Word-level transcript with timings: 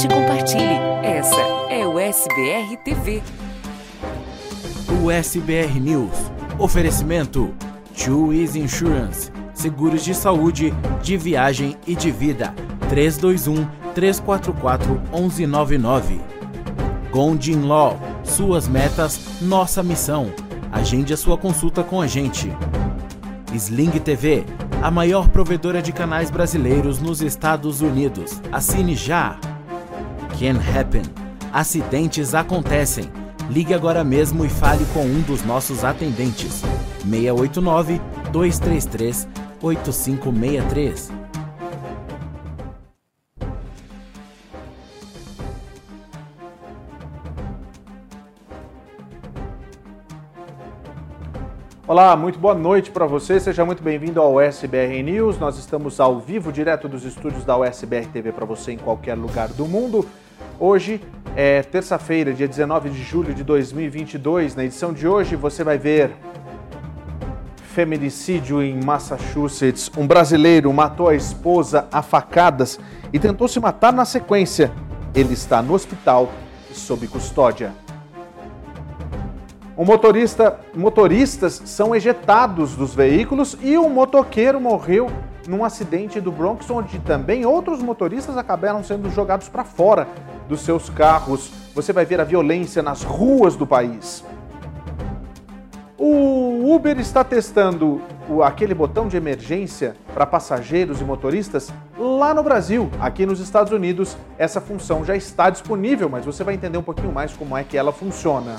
comente 0.00 0.06
e 0.06 0.08
compartilhe. 0.08 0.78
Essa 1.02 1.40
é 1.68 1.86
o 1.86 1.98
SBR 1.98 2.76
TV. 2.84 3.22
O 5.02 5.10
SBR 5.10 5.80
News. 5.80 6.14
Oferecimento: 6.58 7.52
Easy 8.32 8.60
Insurance. 8.60 9.30
Seguros 9.52 10.02
de 10.02 10.14
saúde, 10.14 10.72
de 11.02 11.16
viagem 11.16 11.76
e 11.86 11.94
de 11.94 12.10
vida. 12.10 12.54
321 12.88 13.66
344 13.94 15.02
1199. 15.12 16.20
Gondin 17.10 17.62
Law. 17.62 17.98
Suas 18.22 18.68
metas, 18.68 19.20
nossa 19.42 19.82
missão. 19.82 20.32
Agende 20.72 21.12
a 21.12 21.16
sua 21.16 21.36
consulta 21.36 21.82
com 21.82 22.00
a 22.00 22.06
gente. 22.06 22.50
Sling 23.52 23.90
TV, 23.98 24.44
a 24.80 24.90
maior 24.90 25.28
provedora 25.28 25.82
de 25.82 25.92
canais 25.92 26.30
brasileiros 26.30 27.00
nos 27.00 27.20
Estados 27.20 27.80
Unidos. 27.80 28.40
Assine 28.52 28.94
já. 28.94 29.36
Can 30.40 30.56
Happen. 30.56 31.02
Acidentes 31.52 32.34
acontecem. 32.34 33.04
Ligue 33.50 33.74
agora 33.74 34.02
mesmo 34.02 34.42
e 34.42 34.48
fale 34.48 34.86
com 34.94 35.02
um 35.02 35.20
dos 35.20 35.44
nossos 35.44 35.84
atendentes. 35.84 36.62
689 37.02 38.00
233 38.32 39.28
8563. 39.60 41.12
Olá, 51.86 52.16
muito 52.16 52.38
boa 52.38 52.54
noite 52.54 52.90
para 52.90 53.04
você. 53.04 53.38
Seja 53.38 53.62
muito 53.66 53.82
bem-vindo 53.82 54.22
ao 54.22 54.40
SBR 54.40 55.02
News. 55.02 55.38
Nós 55.38 55.58
estamos 55.58 56.00
ao 56.00 56.18
vivo, 56.18 56.50
direto 56.50 56.88
dos 56.88 57.04
estúdios 57.04 57.44
da 57.44 57.58
USBR 57.58 58.06
TV 58.06 58.32
para 58.32 58.46
você 58.46 58.72
em 58.72 58.78
qualquer 58.78 59.18
lugar 59.18 59.48
do 59.48 59.66
mundo. 59.66 60.06
Hoje 60.62 61.00
é 61.34 61.62
terça-feira, 61.62 62.34
dia 62.34 62.46
19 62.46 62.90
de 62.90 63.02
julho 63.02 63.32
de 63.32 63.42
2022. 63.42 64.54
Na 64.54 64.62
edição 64.62 64.92
de 64.92 65.08
hoje 65.08 65.34
você 65.34 65.64
vai 65.64 65.78
ver 65.78 66.12
feminicídio 67.72 68.62
em 68.62 68.78
Massachusetts. 68.84 69.90
Um 69.96 70.06
brasileiro 70.06 70.70
matou 70.70 71.08
a 71.08 71.14
esposa 71.14 71.88
a 71.90 72.02
facadas 72.02 72.78
e 73.10 73.18
tentou 73.18 73.48
se 73.48 73.58
matar 73.58 73.90
na 73.90 74.04
sequência. 74.04 74.70
Ele 75.14 75.32
está 75.32 75.62
no 75.62 75.72
hospital 75.72 76.30
e 76.70 76.74
sob 76.74 77.08
custódia. 77.08 77.72
Um 79.78 79.84
motorista, 79.86 80.60
motoristas 80.76 81.62
são 81.64 81.94
ejetados 81.94 82.76
dos 82.76 82.94
veículos 82.94 83.56
e 83.62 83.78
um 83.78 83.88
motoqueiro 83.88 84.60
morreu 84.60 85.10
num 85.50 85.64
acidente 85.64 86.20
do 86.20 86.30
Bronx, 86.30 86.70
onde 86.70 87.00
também 87.00 87.44
outros 87.44 87.82
motoristas 87.82 88.36
acabaram 88.36 88.84
sendo 88.84 89.10
jogados 89.10 89.48
para 89.48 89.64
fora 89.64 90.06
dos 90.48 90.60
seus 90.60 90.88
carros. 90.88 91.50
Você 91.74 91.92
vai 91.92 92.04
ver 92.04 92.20
a 92.20 92.24
violência 92.24 92.82
nas 92.82 93.02
ruas 93.02 93.56
do 93.56 93.66
país. 93.66 94.24
O 95.98 96.72
Uber 96.72 96.98
está 96.98 97.24
testando 97.24 98.00
aquele 98.44 98.74
botão 98.74 99.08
de 99.08 99.16
emergência 99.16 99.96
para 100.14 100.24
passageiros 100.24 101.00
e 101.00 101.04
motoristas 101.04 101.70
lá 101.98 102.32
no 102.32 102.42
Brasil. 102.42 102.88
Aqui 103.00 103.26
nos 103.26 103.40
Estados 103.40 103.72
Unidos, 103.72 104.16
essa 104.38 104.60
função 104.60 105.04
já 105.04 105.16
está 105.16 105.50
disponível, 105.50 106.08
mas 106.08 106.24
você 106.24 106.44
vai 106.44 106.54
entender 106.54 106.78
um 106.78 106.82
pouquinho 106.82 107.12
mais 107.12 107.32
como 107.32 107.56
é 107.56 107.64
que 107.64 107.76
ela 107.76 107.92
funciona. 107.92 108.56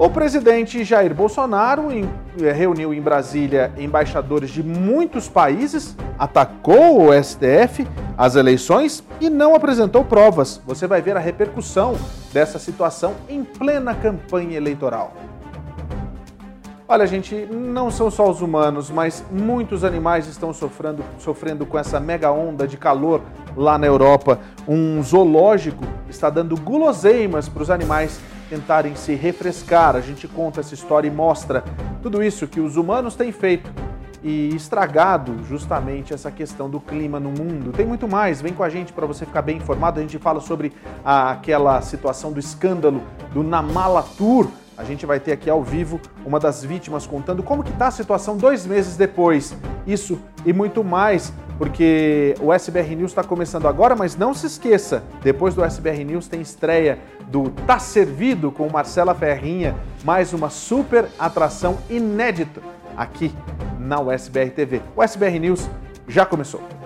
O 0.00 0.08
presidente 0.08 0.82
Jair 0.82 1.14
Bolsonaro 1.14 1.90
eh, 1.92 2.52
reuniu 2.52 2.94
em 2.94 3.02
Brasília 3.02 3.70
embaixadores 3.76 4.48
de 4.48 4.62
muitos 4.62 5.28
países, 5.28 5.94
atacou 6.18 7.02
o 7.02 7.22
STF, 7.22 7.86
as 8.16 8.34
eleições 8.34 9.04
e 9.20 9.28
não 9.28 9.54
apresentou 9.54 10.02
provas. 10.02 10.58
Você 10.66 10.86
vai 10.86 11.02
ver 11.02 11.18
a 11.18 11.20
repercussão 11.20 11.98
dessa 12.32 12.58
situação 12.58 13.14
em 13.28 13.44
plena 13.44 13.94
campanha 13.94 14.56
eleitoral. 14.56 15.12
Olha, 16.92 17.06
gente, 17.06 17.46
não 17.46 17.88
são 17.88 18.10
só 18.10 18.28
os 18.28 18.42
humanos, 18.42 18.90
mas 18.90 19.24
muitos 19.30 19.84
animais 19.84 20.26
estão 20.26 20.52
sofrendo, 20.52 21.04
sofrendo 21.20 21.64
com 21.64 21.78
essa 21.78 22.00
mega 22.00 22.32
onda 22.32 22.66
de 22.66 22.76
calor 22.76 23.22
lá 23.56 23.78
na 23.78 23.86
Europa. 23.86 24.40
Um 24.66 25.00
zoológico 25.00 25.84
está 26.08 26.28
dando 26.28 26.60
guloseimas 26.60 27.48
para 27.48 27.62
os 27.62 27.70
animais 27.70 28.20
tentarem 28.48 28.96
se 28.96 29.14
refrescar. 29.14 29.94
A 29.94 30.00
gente 30.00 30.26
conta 30.26 30.58
essa 30.58 30.74
história 30.74 31.06
e 31.06 31.12
mostra 31.12 31.62
tudo 32.02 32.24
isso 32.24 32.48
que 32.48 32.58
os 32.58 32.76
humanos 32.76 33.14
têm 33.14 33.30
feito 33.30 33.70
e 34.20 34.48
estragado 34.48 35.44
justamente 35.44 36.12
essa 36.12 36.28
questão 36.32 36.68
do 36.68 36.80
clima 36.80 37.20
no 37.20 37.30
mundo. 37.30 37.70
Tem 37.70 37.86
muito 37.86 38.08
mais, 38.08 38.42
vem 38.42 38.52
com 38.52 38.64
a 38.64 38.68
gente 38.68 38.92
para 38.92 39.06
você 39.06 39.24
ficar 39.24 39.42
bem 39.42 39.58
informado. 39.58 40.00
A 40.00 40.02
gente 40.02 40.18
fala 40.18 40.40
sobre 40.40 40.72
aquela 41.04 41.80
situação 41.82 42.32
do 42.32 42.40
escândalo 42.40 43.00
do 43.32 43.44
Namala 43.44 44.02
Tour. 44.18 44.48
A 44.80 44.84
gente 44.84 45.04
vai 45.04 45.20
ter 45.20 45.32
aqui 45.32 45.50
ao 45.50 45.62
vivo 45.62 46.00
uma 46.24 46.40
das 46.40 46.64
vítimas 46.64 47.06
contando 47.06 47.42
como 47.42 47.62
que 47.62 47.68
está 47.68 47.88
a 47.88 47.90
situação 47.90 48.38
dois 48.38 48.64
meses 48.64 48.96
depois. 48.96 49.54
Isso 49.86 50.18
e 50.46 50.54
muito 50.54 50.82
mais 50.82 51.34
porque 51.58 52.34
o 52.40 52.50
SBR 52.50 52.96
News 52.96 53.10
está 53.10 53.22
começando 53.22 53.68
agora, 53.68 53.94
mas 53.94 54.16
não 54.16 54.32
se 54.32 54.46
esqueça, 54.46 55.02
depois 55.22 55.54
do 55.54 55.62
SBR 55.62 56.02
News 56.02 56.28
tem 56.28 56.40
estreia 56.40 56.98
do 57.28 57.50
Tá 57.66 57.78
Servido 57.78 58.50
com 58.50 58.66
Marcela 58.70 59.14
Ferrinha, 59.14 59.76
mais 60.02 60.32
uma 60.32 60.48
super 60.48 61.06
atração 61.18 61.76
inédita 61.90 62.62
aqui 62.96 63.34
na 63.78 64.00
USBR 64.00 64.50
TV. 64.50 64.80
O 64.96 65.02
SBR 65.02 65.38
News 65.38 65.68
já 66.08 66.24
começou. 66.24 66.79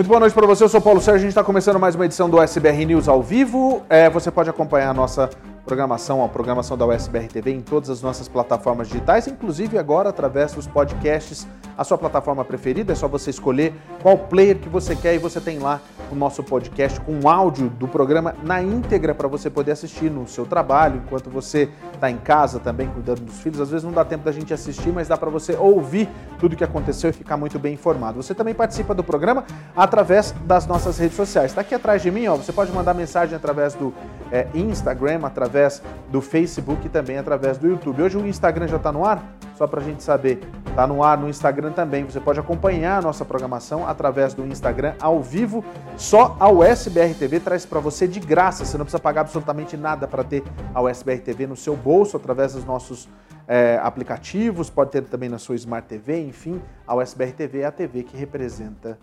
Muito 0.00 0.08
boa 0.08 0.20
noite 0.20 0.32
para 0.32 0.46
você, 0.46 0.64
eu 0.64 0.68
sou 0.70 0.80
Paulo 0.80 0.98
Sérgio, 0.98 1.18
a 1.18 1.20
gente 1.20 1.28
está 1.28 1.44
começando 1.44 1.78
mais 1.78 1.94
uma 1.94 2.06
edição 2.06 2.30
do 2.30 2.40
SBR 2.40 2.86
News 2.86 3.06
ao 3.06 3.22
vivo. 3.22 3.82
É, 3.86 4.08
você 4.08 4.30
pode 4.30 4.48
acompanhar 4.48 4.88
a 4.88 4.94
nossa 4.94 5.28
programação, 5.64 6.24
a 6.24 6.28
programação 6.28 6.76
da 6.76 6.86
USBR 6.86 7.28
TV 7.28 7.52
em 7.52 7.60
todas 7.60 7.90
as 7.90 8.02
nossas 8.02 8.28
plataformas 8.28 8.88
digitais, 8.88 9.26
inclusive 9.26 9.78
agora 9.78 10.08
através 10.08 10.52
dos 10.52 10.66
podcasts 10.66 11.46
a 11.76 11.84
sua 11.84 11.96
plataforma 11.96 12.44
preferida, 12.44 12.92
é 12.92 12.94
só 12.94 13.08
você 13.08 13.30
escolher 13.30 13.72
qual 14.02 14.18
player 14.18 14.58
que 14.58 14.68
você 14.68 14.94
quer 14.94 15.14
e 15.14 15.18
você 15.18 15.40
tem 15.40 15.58
lá 15.58 15.80
o 16.10 16.14
nosso 16.14 16.42
podcast 16.42 17.00
com 17.00 17.28
áudio 17.28 17.70
do 17.70 17.88
programa 17.88 18.34
na 18.42 18.60
íntegra 18.60 19.14
para 19.14 19.28
você 19.28 19.48
poder 19.48 19.72
assistir 19.72 20.10
no 20.10 20.26
seu 20.28 20.44
trabalho, 20.44 21.00
enquanto 21.04 21.30
você 21.30 21.70
está 21.94 22.10
em 22.10 22.18
casa 22.18 22.58
também 22.58 22.88
cuidando 22.88 23.20
dos 23.20 23.40
filhos. 23.40 23.60
Às 23.60 23.70
vezes 23.70 23.84
não 23.84 23.92
dá 23.92 24.04
tempo 24.04 24.24
da 24.24 24.32
gente 24.32 24.52
assistir, 24.52 24.92
mas 24.92 25.08
dá 25.08 25.16
para 25.16 25.30
você 25.30 25.54
ouvir 25.54 26.08
tudo 26.38 26.52
o 26.52 26.56
que 26.56 26.64
aconteceu 26.64 27.10
e 27.10 27.12
ficar 27.12 27.36
muito 27.36 27.58
bem 27.58 27.74
informado. 27.74 28.22
Você 28.22 28.34
também 28.34 28.54
participa 28.54 28.94
do 28.94 29.04
programa 29.04 29.44
através 29.74 30.34
das 30.44 30.66
nossas 30.66 30.98
redes 30.98 31.16
sociais. 31.16 31.52
Está 31.52 31.60
aqui 31.62 31.74
atrás 31.74 32.02
de 32.02 32.10
mim, 32.10 32.26
ó, 32.26 32.36
você 32.36 32.52
pode 32.52 32.72
mandar 32.72 32.92
mensagem 32.92 33.34
através 33.34 33.74
do 33.74 33.94
é, 34.30 34.46
Instagram, 34.54 35.20
através 35.24 35.82
do 36.10 36.20
Facebook 36.20 36.86
e 36.86 36.88
também 36.88 37.18
através 37.18 37.58
do 37.58 37.68
YouTube. 37.68 38.02
Hoje 38.02 38.16
o 38.16 38.26
Instagram 38.26 38.68
já 38.68 38.76
está 38.76 38.92
no 38.92 39.04
ar? 39.04 39.22
Só 39.56 39.66
para 39.66 39.80
a 39.80 39.84
gente 39.84 40.02
saber, 40.02 40.40
está 40.66 40.86
no 40.86 41.02
ar 41.02 41.18
no 41.18 41.28
Instagram 41.28 41.72
também. 41.72 42.04
Você 42.04 42.18
pode 42.18 42.40
acompanhar 42.40 42.98
a 42.98 43.02
nossa 43.02 43.24
programação 43.24 43.86
através 43.86 44.32
do 44.32 44.46
Instagram 44.46 44.94
ao 45.00 45.20
vivo. 45.20 45.62
Só 45.96 46.36
a 46.40 46.48
USBR 46.48 47.14
TV 47.14 47.40
traz 47.40 47.66
para 47.66 47.78
você 47.78 48.08
de 48.08 48.20
graça. 48.20 48.64
Você 48.64 48.78
não 48.78 48.84
precisa 48.84 49.02
pagar 49.02 49.22
absolutamente 49.22 49.76
nada 49.76 50.08
para 50.08 50.24
ter 50.24 50.42
a 50.74 50.80
USBR 50.80 51.20
TV 51.20 51.46
no 51.46 51.56
seu 51.56 51.76
bolso 51.76 52.16
através 52.16 52.54
dos 52.54 52.64
nossos 52.64 53.08
é, 53.46 53.78
aplicativos. 53.82 54.70
Pode 54.70 54.92
ter 54.92 55.02
também 55.02 55.28
na 55.28 55.38
sua 55.38 55.56
Smart 55.56 55.86
TV. 55.86 56.20
Enfim, 56.20 56.62
a 56.86 56.94
USBR 56.94 57.32
TV 57.32 57.60
é 57.60 57.66
a 57.66 57.72
TV 57.72 58.02
que 58.02 58.16
representa 58.16 58.98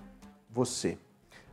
você. 0.50 0.98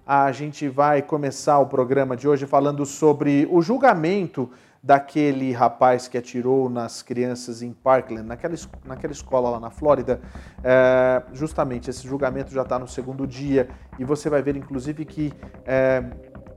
A 0.06 0.30
gente 0.32 0.68
vai 0.68 1.00
começar 1.00 1.58
o 1.60 1.66
programa 1.66 2.14
de 2.14 2.28
hoje 2.28 2.44
falando 2.44 2.84
sobre 2.84 3.48
o 3.50 3.62
julgamento 3.62 4.50
daquele 4.82 5.50
rapaz 5.50 6.06
que 6.06 6.18
atirou 6.18 6.68
nas 6.68 7.00
crianças 7.00 7.62
em 7.62 7.72
Parkland, 7.72 8.22
naquela, 8.22 8.54
naquela 8.84 9.14
escola 9.14 9.48
lá 9.48 9.58
na 9.58 9.70
Flórida. 9.70 10.20
É, 10.62 11.22
justamente, 11.32 11.88
esse 11.88 12.06
julgamento 12.06 12.52
já 12.52 12.60
está 12.60 12.78
no 12.78 12.86
segundo 12.86 13.26
dia 13.26 13.66
e 13.98 14.04
você 14.04 14.28
vai 14.28 14.42
ver, 14.42 14.56
inclusive, 14.56 15.06
que 15.06 15.32
é, 15.64 16.04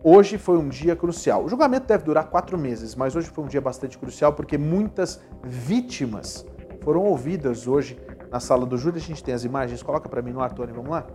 hoje 0.03 0.37
foi 0.37 0.57
um 0.57 0.67
dia 0.67 0.93
crucial. 0.93 1.45
O 1.45 1.47
julgamento 1.47 1.87
deve 1.87 2.03
durar 2.03 2.25
quatro 2.25 2.57
meses, 2.57 2.95
mas 2.95 3.15
hoje 3.15 3.29
foi 3.29 3.45
um 3.45 3.47
dia 3.47 3.61
bastante 3.61 3.97
crucial 3.97 4.33
porque 4.33 4.57
muitas 4.57 5.21
vítimas 5.41 6.45
foram 6.83 7.05
ouvidas 7.05 7.65
hoje 7.65 7.97
na 8.29 8.41
sala 8.41 8.65
do 8.65 8.77
júri. 8.77 8.97
A 8.97 9.01
gente 9.01 9.23
tem 9.23 9.33
as 9.33 9.45
imagens, 9.45 9.81
coloca 9.81 10.09
para 10.09 10.21
mim 10.21 10.33
no 10.33 10.41
ar, 10.41 10.51
Tony, 10.51 10.73
vamos 10.73 10.91
lá? 10.91 11.07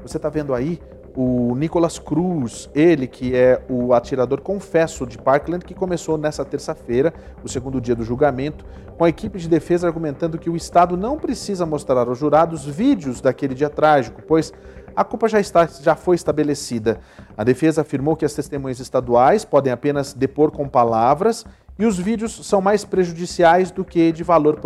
Você 0.00 0.16
está 0.16 0.28
vendo 0.28 0.54
aí 0.54 0.78
o 1.16 1.54
Nicholas 1.54 1.98
Cruz, 1.98 2.68
ele 2.74 3.06
que 3.06 3.34
é 3.36 3.62
o 3.68 3.94
atirador 3.94 4.40
confesso 4.40 5.06
de 5.06 5.16
Parkland, 5.16 5.64
que 5.64 5.74
começou 5.74 6.18
nessa 6.18 6.44
terça-feira, 6.44 7.14
o 7.42 7.48
segundo 7.48 7.80
dia 7.80 7.94
do 7.94 8.04
julgamento, 8.04 8.64
com 8.98 9.04
a 9.04 9.08
equipe 9.08 9.38
de 9.38 9.48
defesa 9.48 9.86
argumentando 9.86 10.38
que 10.38 10.50
o 10.50 10.56
Estado 10.56 10.96
não 10.96 11.16
precisa 11.16 11.64
mostrar 11.64 12.08
aos 12.08 12.18
jurados 12.18 12.64
vídeos 12.66 13.20
daquele 13.20 13.54
dia 13.54 13.70
trágico, 13.70 14.22
pois 14.26 14.52
a 14.96 15.04
culpa 15.04 15.28
já, 15.28 15.40
está, 15.40 15.66
já 15.66 15.94
foi 15.94 16.16
estabelecida. 16.16 17.00
A 17.36 17.44
defesa 17.44 17.82
afirmou 17.82 18.16
que 18.16 18.24
as 18.24 18.34
testemunhas 18.34 18.80
estaduais 18.80 19.44
podem 19.44 19.72
apenas 19.72 20.14
depor 20.14 20.50
com 20.50 20.68
palavras 20.68 21.44
e 21.78 21.84
os 21.84 21.98
vídeos 21.98 22.46
são 22.46 22.60
mais 22.60 22.84
prejudiciais 22.84 23.70
do 23.70 23.84
que 23.84 24.12
de 24.12 24.22
valor 24.22 24.60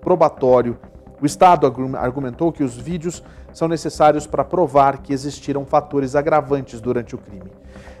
probatório. 0.00 0.78
O 1.22 1.26
Estado 1.26 1.72
argumentou 2.00 2.50
que 2.50 2.64
os 2.64 2.76
vídeos 2.76 3.22
são 3.52 3.68
necessários 3.68 4.26
para 4.26 4.42
provar 4.42 4.98
que 4.98 5.12
existiram 5.12 5.64
fatores 5.64 6.16
agravantes 6.16 6.80
durante 6.80 7.14
o 7.14 7.18
crime. 7.18 7.48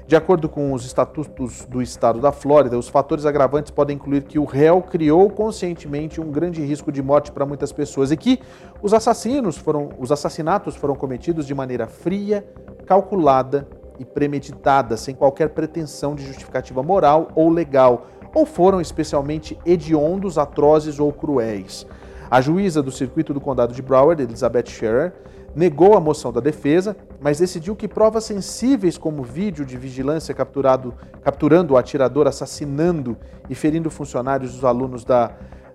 De 0.08 0.16
acordo 0.16 0.48
com 0.48 0.72
os 0.72 0.84
estatutos 0.84 1.64
do 1.66 1.80
Estado 1.80 2.18
da 2.18 2.32
Flórida, 2.32 2.76
os 2.76 2.88
fatores 2.88 3.24
agravantes 3.24 3.70
podem 3.70 3.94
incluir 3.94 4.24
que 4.24 4.40
o 4.40 4.44
réu 4.44 4.82
criou 4.82 5.30
conscientemente 5.30 6.20
um 6.20 6.32
grande 6.32 6.60
risco 6.62 6.90
de 6.90 7.00
morte 7.00 7.30
para 7.30 7.46
muitas 7.46 7.70
pessoas 7.70 8.10
e 8.10 8.16
que 8.16 8.40
os 8.82 8.92
assassinos 8.92 9.56
foram, 9.56 9.90
os 10.00 10.10
assassinatos 10.10 10.74
foram 10.74 10.96
cometidos 10.96 11.46
de 11.46 11.54
maneira 11.54 11.86
fria, 11.86 12.44
calculada 12.86 13.68
e 14.00 14.04
premeditada, 14.04 14.96
sem 14.96 15.14
qualquer 15.14 15.50
pretensão 15.50 16.16
de 16.16 16.26
justificativa 16.26 16.82
moral 16.82 17.28
ou 17.36 17.48
legal, 17.48 18.08
ou 18.34 18.44
foram 18.44 18.80
especialmente 18.80 19.56
hediondos, 19.64 20.38
atrozes 20.38 20.98
ou 20.98 21.12
cruéis. 21.12 21.86
A 22.32 22.40
juíza 22.40 22.82
do 22.82 22.90
circuito 22.90 23.34
do 23.34 23.42
condado 23.42 23.74
de 23.74 23.82
Broward, 23.82 24.22
Elizabeth 24.22 24.64
Scherer, 24.68 25.12
negou 25.54 25.98
a 25.98 26.00
moção 26.00 26.32
da 26.32 26.40
defesa, 26.40 26.96
mas 27.20 27.40
decidiu 27.40 27.76
que 27.76 27.86
provas 27.86 28.24
sensíveis 28.24 28.96
como 28.96 29.22
vídeo 29.22 29.66
de 29.66 29.76
vigilância 29.76 30.34
capturado, 30.34 30.94
capturando 31.22 31.74
o 31.74 31.76
atirador 31.76 32.26
assassinando 32.26 33.18
e 33.50 33.54
ferindo 33.54 33.90
funcionários 33.90 34.54
dos 34.54 34.64
alunos 34.64 35.04
da, 35.04 35.32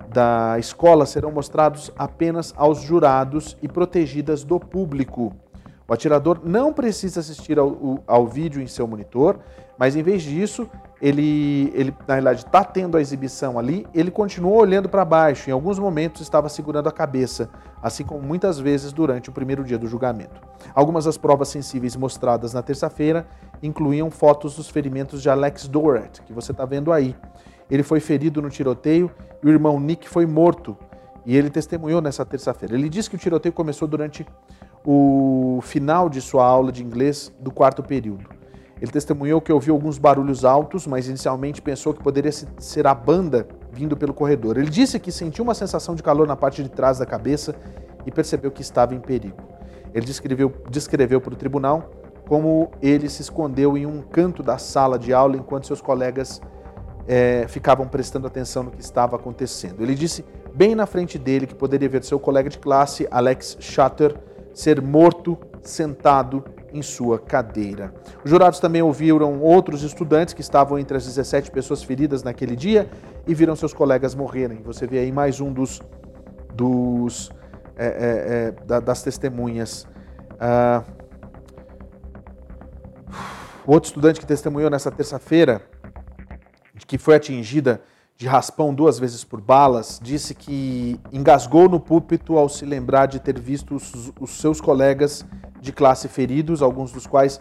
da 0.09 0.57
escola 0.57 1.05
serão 1.05 1.31
mostrados 1.31 1.91
apenas 1.95 2.55
aos 2.57 2.81
jurados 2.81 3.55
e 3.61 3.67
protegidas 3.67 4.43
do 4.43 4.59
público. 4.59 5.35
O 5.87 5.93
atirador 5.93 6.39
não 6.43 6.73
precisa 6.73 7.19
assistir 7.19 7.59
ao, 7.59 8.01
ao 8.07 8.25
vídeo 8.25 8.63
em 8.63 8.67
seu 8.67 8.87
monitor, 8.87 9.37
mas 9.77 9.95
em 9.95 10.01
vez 10.01 10.23
disso, 10.23 10.67
ele, 11.01 11.71
ele 11.75 11.93
na 12.07 12.15
realidade 12.15 12.45
está 12.45 12.63
tendo 12.63 12.97
a 12.97 13.01
exibição 13.01 13.59
ali, 13.59 13.85
ele 13.93 14.09
continuou 14.09 14.57
olhando 14.59 14.89
para 14.89 15.05
baixo, 15.05 15.49
em 15.49 15.53
alguns 15.53 15.77
momentos 15.77 16.21
estava 16.21 16.49
segurando 16.49 16.89
a 16.89 16.91
cabeça, 16.91 17.49
assim 17.81 18.03
como 18.03 18.21
muitas 18.21 18.59
vezes 18.59 18.91
durante 18.91 19.29
o 19.29 19.33
primeiro 19.33 19.63
dia 19.63 19.77
do 19.77 19.87
julgamento. 19.87 20.41
Algumas 20.73 21.05
das 21.05 21.17
provas 21.17 21.49
sensíveis 21.49 21.95
mostradas 21.95 22.53
na 22.53 22.63
terça-feira 22.63 23.27
incluíam 23.61 24.09
fotos 24.09 24.55
dos 24.55 24.69
ferimentos 24.69 25.21
de 25.21 25.29
Alex 25.29 25.67
Dorat, 25.67 26.21
que 26.21 26.33
você 26.33 26.51
está 26.51 26.65
vendo 26.65 26.91
aí. 26.91 27.15
Ele 27.69 27.83
foi 27.83 27.99
ferido 27.99 28.41
no 28.41 28.49
tiroteio 28.49 29.11
e 29.43 29.47
o 29.47 29.49
irmão 29.49 29.79
Nick 29.79 30.07
foi 30.07 30.25
morto. 30.25 30.77
E 31.25 31.35
ele 31.35 31.49
testemunhou 31.49 32.01
nessa 32.01 32.25
terça-feira. 32.25 32.73
Ele 32.73 32.87
disse 32.87 33.09
que 33.09 33.17
o 33.17 33.19
tiroteio 33.19 33.51
começou 33.51 33.85
durante 33.85 34.25
o 34.85 35.59
final 35.61 36.07
de 36.09 36.21
sua 36.21 36.45
aula 36.45 36.71
de 36.71 36.81
inglês 36.81 37.33
do 37.37 37.51
quarto 37.51 37.83
período. 37.83 38.36
Ele 38.81 38.91
testemunhou 38.91 39.41
que 39.41 39.51
ouviu 39.51 39.73
alguns 39.73 39.97
barulhos 39.97 40.45
altos, 40.45 40.85
mas 40.85 41.07
inicialmente 41.07 41.61
pensou 41.61 41.93
que 41.93 42.03
poderia 42.03 42.31
ser 42.31 42.85
a 42.85 42.93
banda 42.93 43.47
vindo 43.71 43.97
pelo 43.97 44.13
corredor. 44.13 44.57
Ele 44.57 44.69
disse 44.69 44.99
que 44.99 45.11
sentiu 45.11 45.43
uma 45.43 45.55
sensação 45.55 45.95
de 45.95 46.03
calor 46.03 46.27
na 46.27 46.35
parte 46.35 46.61
de 46.61 46.69
trás 46.69 46.99
da 46.99 47.05
cabeça 47.05 47.55
e 48.05 48.11
percebeu 48.11 48.51
que 48.51 48.61
estava 48.61 48.93
em 48.93 48.99
perigo. 48.99 49.37
Ele 49.93 50.05
descreveu, 50.05 50.53
descreveu 50.69 51.19
para 51.19 51.33
o 51.33 51.37
tribunal 51.37 51.89
como 52.27 52.69
ele 52.81 53.09
se 53.09 53.21
escondeu 53.21 53.77
em 53.77 53.85
um 53.85 54.01
canto 54.01 54.43
da 54.43 54.57
sala 54.57 54.99
de 54.99 55.13
aula 55.13 55.37
enquanto 55.37 55.65
seus 55.65 55.81
colegas 55.81 56.41
é, 57.07 57.45
ficavam 57.47 57.87
prestando 57.87 58.27
atenção 58.27 58.63
no 58.63 58.71
que 58.71 58.81
estava 58.81 59.15
acontecendo. 59.15 59.81
Ele 59.81 59.95
disse 59.95 60.25
bem 60.53 60.75
na 60.75 60.85
frente 60.85 61.17
dele 61.17 61.47
que 61.47 61.55
poderia 61.55 61.87
ver 61.87 62.03
seu 62.03 62.19
colega 62.19 62.49
de 62.49 62.59
classe, 62.59 63.07
Alex 63.09 63.57
Shutter, 63.59 64.15
ser 64.53 64.81
morto 64.81 65.37
sentado 65.61 66.43
em 66.73 66.81
sua 66.81 67.19
cadeira. 67.19 67.93
Os 68.23 68.29
jurados 68.29 68.59
também 68.59 68.81
ouviram 68.81 69.39
outros 69.39 69.83
estudantes 69.83 70.33
que 70.33 70.41
estavam 70.41 70.77
entre 70.77 70.97
as 70.97 71.05
17 71.05 71.51
pessoas 71.51 71.83
feridas 71.83 72.23
naquele 72.23 72.55
dia 72.55 72.89
e 73.25 73.33
viram 73.33 73.55
seus 73.55 73.73
colegas 73.73 74.15
morrerem. 74.15 74.61
Você 74.63 74.85
vê 74.85 74.99
aí 74.99 75.11
mais 75.11 75.39
um 75.39 75.51
dos, 75.51 75.81
dos 76.53 77.31
é, 77.75 77.85
é, 77.85 78.75
é, 78.75 78.81
das 78.81 79.03
testemunhas. 79.03 79.87
Ah, 80.39 80.83
outro 83.65 83.87
estudante 83.87 84.19
que 84.19 84.25
testemunhou 84.25 84.69
nessa 84.69 84.91
terça-feira, 84.91 85.61
que 86.87 86.97
foi 86.97 87.15
atingida 87.15 87.81
de 88.17 88.25
raspão 88.25 88.73
duas 88.73 88.97
vezes 88.97 89.23
por 89.23 89.39
balas, 89.39 89.99
disse 90.01 90.33
que 90.33 90.99
engasgou 91.13 91.69
no 91.69 91.79
púlpito 91.79 92.35
ao 92.35 92.49
se 92.49 92.65
lembrar 92.65 93.05
de 93.05 93.19
ter 93.19 93.39
visto 93.39 93.75
os, 93.75 94.11
os, 94.19 94.31
seus 94.41 94.59
colegas 94.59 95.23
de 95.61 95.71
classe 95.71 96.07
feridos, 96.07 96.63
alguns 96.63 96.91
dos 96.91 97.05
quais 97.05 97.39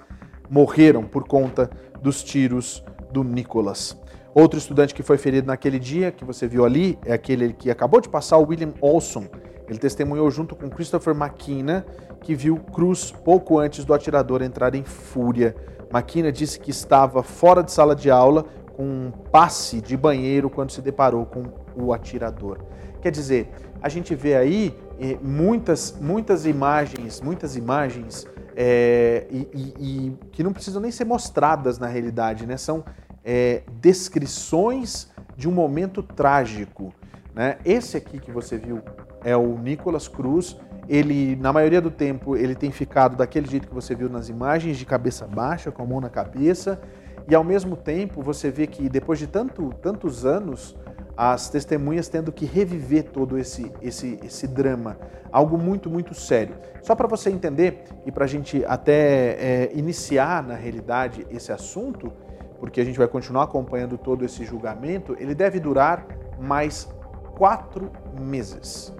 morreram 0.50 1.02
por 1.02 1.26
conta 1.26 1.70
dos 2.02 2.22
tiros 2.22 2.84
do 3.10 3.24
Nicholas. 3.24 3.96
Outro 4.34 4.58
estudante 4.58 4.94
que 4.94 5.02
foi 5.02 5.16
ferido 5.16 5.46
naquele 5.46 5.78
dia, 5.78 6.12
que 6.12 6.26
você 6.26 6.46
viu 6.46 6.66
ali, 6.66 6.98
é 7.06 7.14
aquele 7.14 7.54
que 7.54 7.70
acabou 7.70 8.02
de 8.02 8.10
passar, 8.10 8.36
o 8.36 8.46
William 8.46 8.74
Olson. 8.82 9.24
Ele 9.66 9.78
testemunhou 9.78 10.30
junto 10.30 10.54
com 10.54 10.68
Christopher 10.68 11.14
McKenna, 11.14 11.86
que 12.20 12.34
viu 12.34 12.58
Cruz 12.58 13.10
pouco 13.10 13.58
antes 13.58 13.82
do 13.82 13.94
atirador 13.94 14.42
entrar 14.42 14.74
em 14.74 14.84
fúria. 14.84 15.56
McKenna 15.90 16.30
disse 16.30 16.60
que 16.60 16.70
estava 16.70 17.22
fora 17.22 17.62
de 17.62 17.72
sala 17.72 17.96
de 17.96 18.10
aula 18.10 18.44
com 18.76 18.84
um 18.84 19.10
passe 19.10 19.80
de 19.80 19.96
banheiro 19.96 20.50
quando 20.50 20.70
se 20.70 20.82
deparou 20.82 21.24
com 21.24 21.44
o 21.74 21.92
atirador. 21.92 22.58
Quer 23.00 23.10
dizer, 23.10 23.50
a 23.80 23.88
gente 23.88 24.14
vê 24.14 24.36
aí 24.36 24.76
eh, 25.00 25.16
muitas, 25.22 25.96
muitas 26.00 26.44
imagens, 26.44 27.20
muitas 27.20 27.56
imagens 27.56 28.26
é, 28.54 29.26
e, 29.30 29.48
e, 29.52 29.74
e, 29.78 30.18
que 30.32 30.42
não 30.42 30.52
precisam 30.52 30.80
nem 30.80 30.90
ser 30.90 31.04
mostradas 31.04 31.78
na 31.78 31.86
realidade, 31.86 32.46
né? 32.46 32.56
São 32.56 32.84
é, 33.24 33.62
descrições 33.80 35.08
de 35.36 35.48
um 35.48 35.52
momento 35.52 36.02
trágico. 36.02 36.94
Né? 37.34 37.58
Esse 37.64 37.96
aqui 37.98 38.18
que 38.18 38.30
você 38.30 38.56
viu 38.56 38.80
é 39.22 39.36
o 39.36 39.58
Nicolas 39.58 40.08
Cruz. 40.08 40.56
Ele, 40.88 41.36
na 41.36 41.52
maioria 41.52 41.80
do 41.80 41.90
tempo, 41.90 42.36
ele 42.36 42.54
tem 42.54 42.70
ficado 42.70 43.16
daquele 43.16 43.46
jeito 43.46 43.68
que 43.68 43.74
você 43.74 43.94
viu 43.94 44.08
nas 44.08 44.28
imagens, 44.28 44.78
de 44.78 44.86
cabeça 44.86 45.26
baixa, 45.26 45.70
com 45.70 45.82
a 45.82 45.86
mão 45.86 46.00
na 46.00 46.08
cabeça. 46.08 46.80
E 47.28 47.34
ao 47.34 47.42
mesmo 47.42 47.76
tempo 47.76 48.22
você 48.22 48.50
vê 48.50 48.66
que 48.66 48.88
depois 48.88 49.18
de 49.18 49.26
tanto, 49.26 49.70
tantos 49.82 50.24
anos, 50.24 50.76
as 51.16 51.48
testemunhas 51.48 52.08
tendo 52.08 52.30
que 52.30 52.44
reviver 52.44 53.04
todo 53.04 53.38
esse, 53.38 53.72
esse, 53.80 54.18
esse 54.22 54.46
drama. 54.46 54.98
Algo 55.32 55.56
muito, 55.56 55.88
muito 55.88 56.14
sério. 56.14 56.56
Só 56.82 56.94
para 56.94 57.08
você 57.08 57.30
entender 57.30 57.84
e 58.04 58.12
para 58.12 58.24
a 58.24 58.28
gente 58.28 58.64
até 58.66 58.92
é, 58.94 59.70
iniciar 59.74 60.42
na 60.42 60.54
realidade 60.54 61.26
esse 61.30 61.50
assunto, 61.50 62.12
porque 62.60 62.80
a 62.80 62.84
gente 62.84 62.98
vai 62.98 63.08
continuar 63.08 63.44
acompanhando 63.44 63.96
todo 63.96 64.24
esse 64.24 64.44
julgamento, 64.44 65.16
ele 65.18 65.34
deve 65.34 65.58
durar 65.58 66.06
mais 66.38 66.88
quatro 67.36 67.90
meses. 68.20 68.94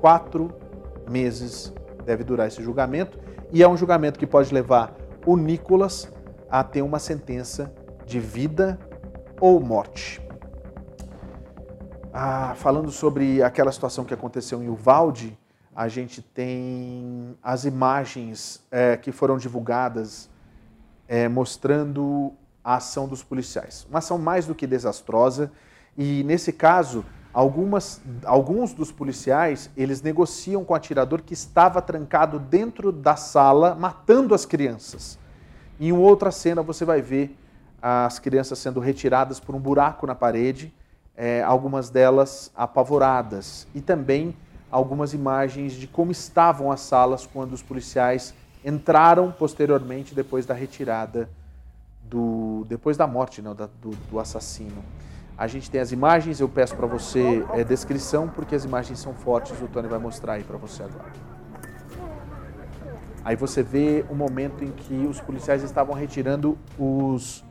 Quatro 0.00 0.52
meses 1.08 1.72
deve 2.04 2.24
durar 2.24 2.48
esse 2.48 2.62
julgamento 2.62 3.18
e 3.52 3.62
é 3.62 3.68
um 3.68 3.76
julgamento 3.76 4.18
que 4.18 4.26
pode 4.26 4.52
levar 4.52 4.94
o 5.24 5.36
Nicolas 5.36 6.12
a 6.50 6.62
ter 6.62 6.82
uma 6.82 6.98
sentença 6.98 7.72
de 8.04 8.20
vida 8.20 8.78
ou 9.40 9.60
morte. 9.60 10.20
Ah, 12.12 12.54
falando 12.56 12.90
sobre 12.90 13.42
aquela 13.42 13.70
situação 13.70 14.04
que 14.04 14.14
aconteceu 14.14 14.62
em 14.62 14.68
Uvalde, 14.68 15.38
a 15.74 15.88
gente 15.88 16.22
tem 16.22 17.36
as 17.42 17.66
imagens 17.66 18.64
é, 18.70 18.96
que 18.96 19.12
foram 19.12 19.36
divulgadas 19.36 20.30
é, 21.06 21.28
mostrando 21.28 22.32
a 22.64 22.76
ação 22.76 23.06
dos 23.06 23.22
policiais. 23.22 23.86
Uma 23.90 23.98
ação 23.98 24.16
mais 24.16 24.46
do 24.46 24.54
que 24.54 24.66
desastrosa 24.66 25.52
e, 25.96 26.24
nesse 26.24 26.52
caso, 26.52 27.04
algumas, 27.32 28.00
alguns 28.24 28.72
dos 28.72 28.90
policiais 28.90 29.70
eles 29.76 30.00
negociam 30.00 30.64
com 30.64 30.72
o 30.72 30.76
atirador 30.76 31.22
que 31.22 31.34
estava 31.34 31.82
trancado 31.82 32.38
dentro 32.38 32.90
da 32.90 33.14
sala, 33.14 33.74
matando 33.74 34.34
as 34.34 34.46
crianças. 34.46 35.18
Em 35.78 35.92
outra 35.92 36.30
cena 36.30 36.62
você 36.62 36.84
vai 36.84 37.02
ver 37.02 37.36
as 37.80 38.18
crianças 38.18 38.58
sendo 38.58 38.80
retiradas 38.80 39.38
por 39.38 39.54
um 39.54 39.60
buraco 39.60 40.06
na 40.06 40.14
parede, 40.14 40.72
é, 41.16 41.42
algumas 41.42 41.90
delas 41.90 42.50
apavoradas, 42.54 43.66
e 43.74 43.80
também 43.80 44.34
algumas 44.70 45.14
imagens 45.14 45.74
de 45.74 45.86
como 45.86 46.10
estavam 46.10 46.72
as 46.72 46.80
salas 46.80 47.26
quando 47.26 47.52
os 47.52 47.62
policiais 47.62 48.34
entraram 48.64 49.30
posteriormente 49.30 50.14
depois 50.14 50.44
da 50.44 50.54
retirada 50.54 51.28
do 52.02 52.64
depois 52.68 52.96
da 52.96 53.06
morte 53.06 53.40
não, 53.40 53.54
da, 53.54 53.66
do, 53.80 53.90
do, 54.10 54.18
assassino. 54.18 54.82
A 55.38 55.46
gente 55.46 55.70
tem 55.70 55.80
as 55.80 55.92
imagens, 55.92 56.40
eu 56.40 56.48
peço 56.48 56.74
para 56.74 56.86
você 56.86 57.44
é, 57.52 57.62
descrição 57.62 58.28
porque 58.28 58.54
as 58.54 58.64
imagens 58.64 58.98
são 58.98 59.14
fortes, 59.14 59.60
o 59.60 59.68
Tony 59.68 59.86
vai 59.86 59.98
mostrar 59.98 60.34
aí 60.34 60.44
para 60.44 60.56
você 60.56 60.82
agora. 60.82 61.35
Aí 63.26 63.34
você 63.34 63.60
vê 63.60 64.04
o 64.08 64.14
momento 64.14 64.62
em 64.62 64.70
que 64.70 65.04
os 65.04 65.20
policiais 65.20 65.64
estavam 65.64 65.96
retirando 65.96 66.56
os 66.78 67.44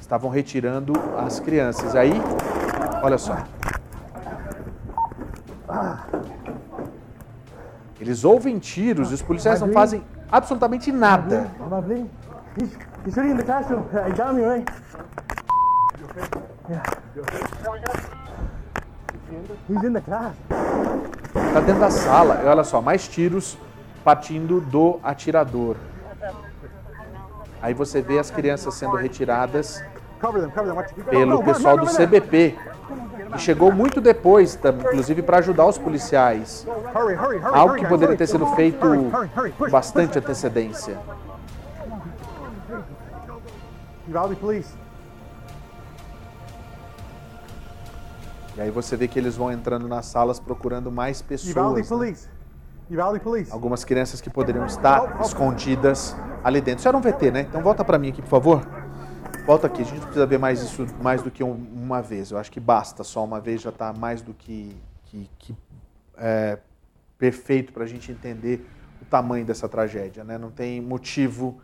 estavam 0.00 0.28
retirando 0.28 0.92
as 1.16 1.38
crianças. 1.38 1.94
Aí, 1.94 2.10
olha 3.00 3.16
só. 3.16 3.44
Eles 8.00 8.24
ouvem 8.24 8.58
tiros 8.58 9.12
e 9.12 9.14
os 9.14 9.22
policiais 9.22 9.60
não 9.60 9.70
fazem 9.72 10.02
absolutamente 10.32 10.90
nada. 10.90 11.48
Tá 21.52 21.60
dentro 21.60 21.80
da 21.80 21.90
sala. 21.90 22.40
E 22.42 22.46
olha 22.48 22.64
só, 22.64 22.82
mais 22.82 23.06
tiros 23.06 23.56
partindo 24.04 24.60
do 24.60 24.98
atirador. 25.02 25.76
Aí 27.60 27.72
você 27.74 28.02
vê 28.02 28.18
as 28.18 28.30
crianças 28.30 28.74
sendo 28.74 28.96
retiradas 28.96 29.82
pelo 31.08 31.42
pessoal 31.44 31.76
do 31.76 31.86
CBP, 31.86 32.56
que 33.32 33.38
chegou 33.38 33.72
muito 33.72 34.00
depois, 34.00 34.58
inclusive 34.86 35.22
para 35.22 35.38
ajudar 35.38 35.66
os 35.66 35.78
policiais. 35.78 36.66
Algo 37.52 37.74
que 37.76 37.86
poderia 37.86 38.16
ter 38.16 38.26
sido 38.26 38.46
feito 38.54 38.78
com 39.58 39.70
bastante 39.70 40.18
antecedência. 40.18 40.98
E 48.56 48.60
aí 48.60 48.70
você 48.70 48.96
vê 48.96 49.08
que 49.08 49.18
eles 49.18 49.36
vão 49.36 49.50
entrando 49.50 49.88
nas 49.88 50.06
salas 50.06 50.38
procurando 50.38 50.90
mais 50.92 51.22
pessoas. 51.22 51.54
né? 51.90 51.98
Algumas 53.50 53.84
crianças 53.84 54.20
que 54.20 54.28
poderiam 54.28 54.66
estar 54.66 55.20
escondidas 55.22 56.14
ali 56.44 56.60
dentro. 56.60 56.80
Isso 56.80 56.88
era 56.88 56.96
um 56.96 57.00
VT, 57.00 57.30
né? 57.30 57.40
Então 57.42 57.62
volta 57.62 57.84
para 57.84 57.98
mim 57.98 58.10
aqui, 58.10 58.20
por 58.20 58.28
favor. 58.28 58.66
Volta 59.46 59.66
aqui. 59.66 59.82
A 59.82 59.84
gente 59.84 59.94
não 59.96 60.02
precisa 60.04 60.26
ver 60.26 60.38
mais 60.38 60.62
isso 60.62 60.86
mais 61.02 61.22
do 61.22 61.30
que 61.30 61.42
um- 61.42 61.52
uma 61.74 62.02
vez. 62.02 62.30
Eu 62.30 62.38
acho 62.38 62.50
que 62.50 62.60
basta 62.60 63.02
só 63.02 63.24
uma 63.24 63.40
vez 63.40 63.60
já 63.62 63.70
está 63.70 63.92
mais 63.92 64.20
do 64.22 64.34
que, 64.34 64.76
que, 65.06 65.28
que, 65.38 65.56
é, 66.16 66.58
perfeito 67.18 67.72
para 67.72 67.84
a 67.84 67.86
gente 67.86 68.10
entender 68.12 68.66
o 69.00 69.04
tamanho 69.04 69.44
dessa 69.44 69.68
tragédia, 69.68 70.22
né? 70.24 70.36
Não 70.38 70.50
tem 70.50 70.80
motivo 70.80 71.60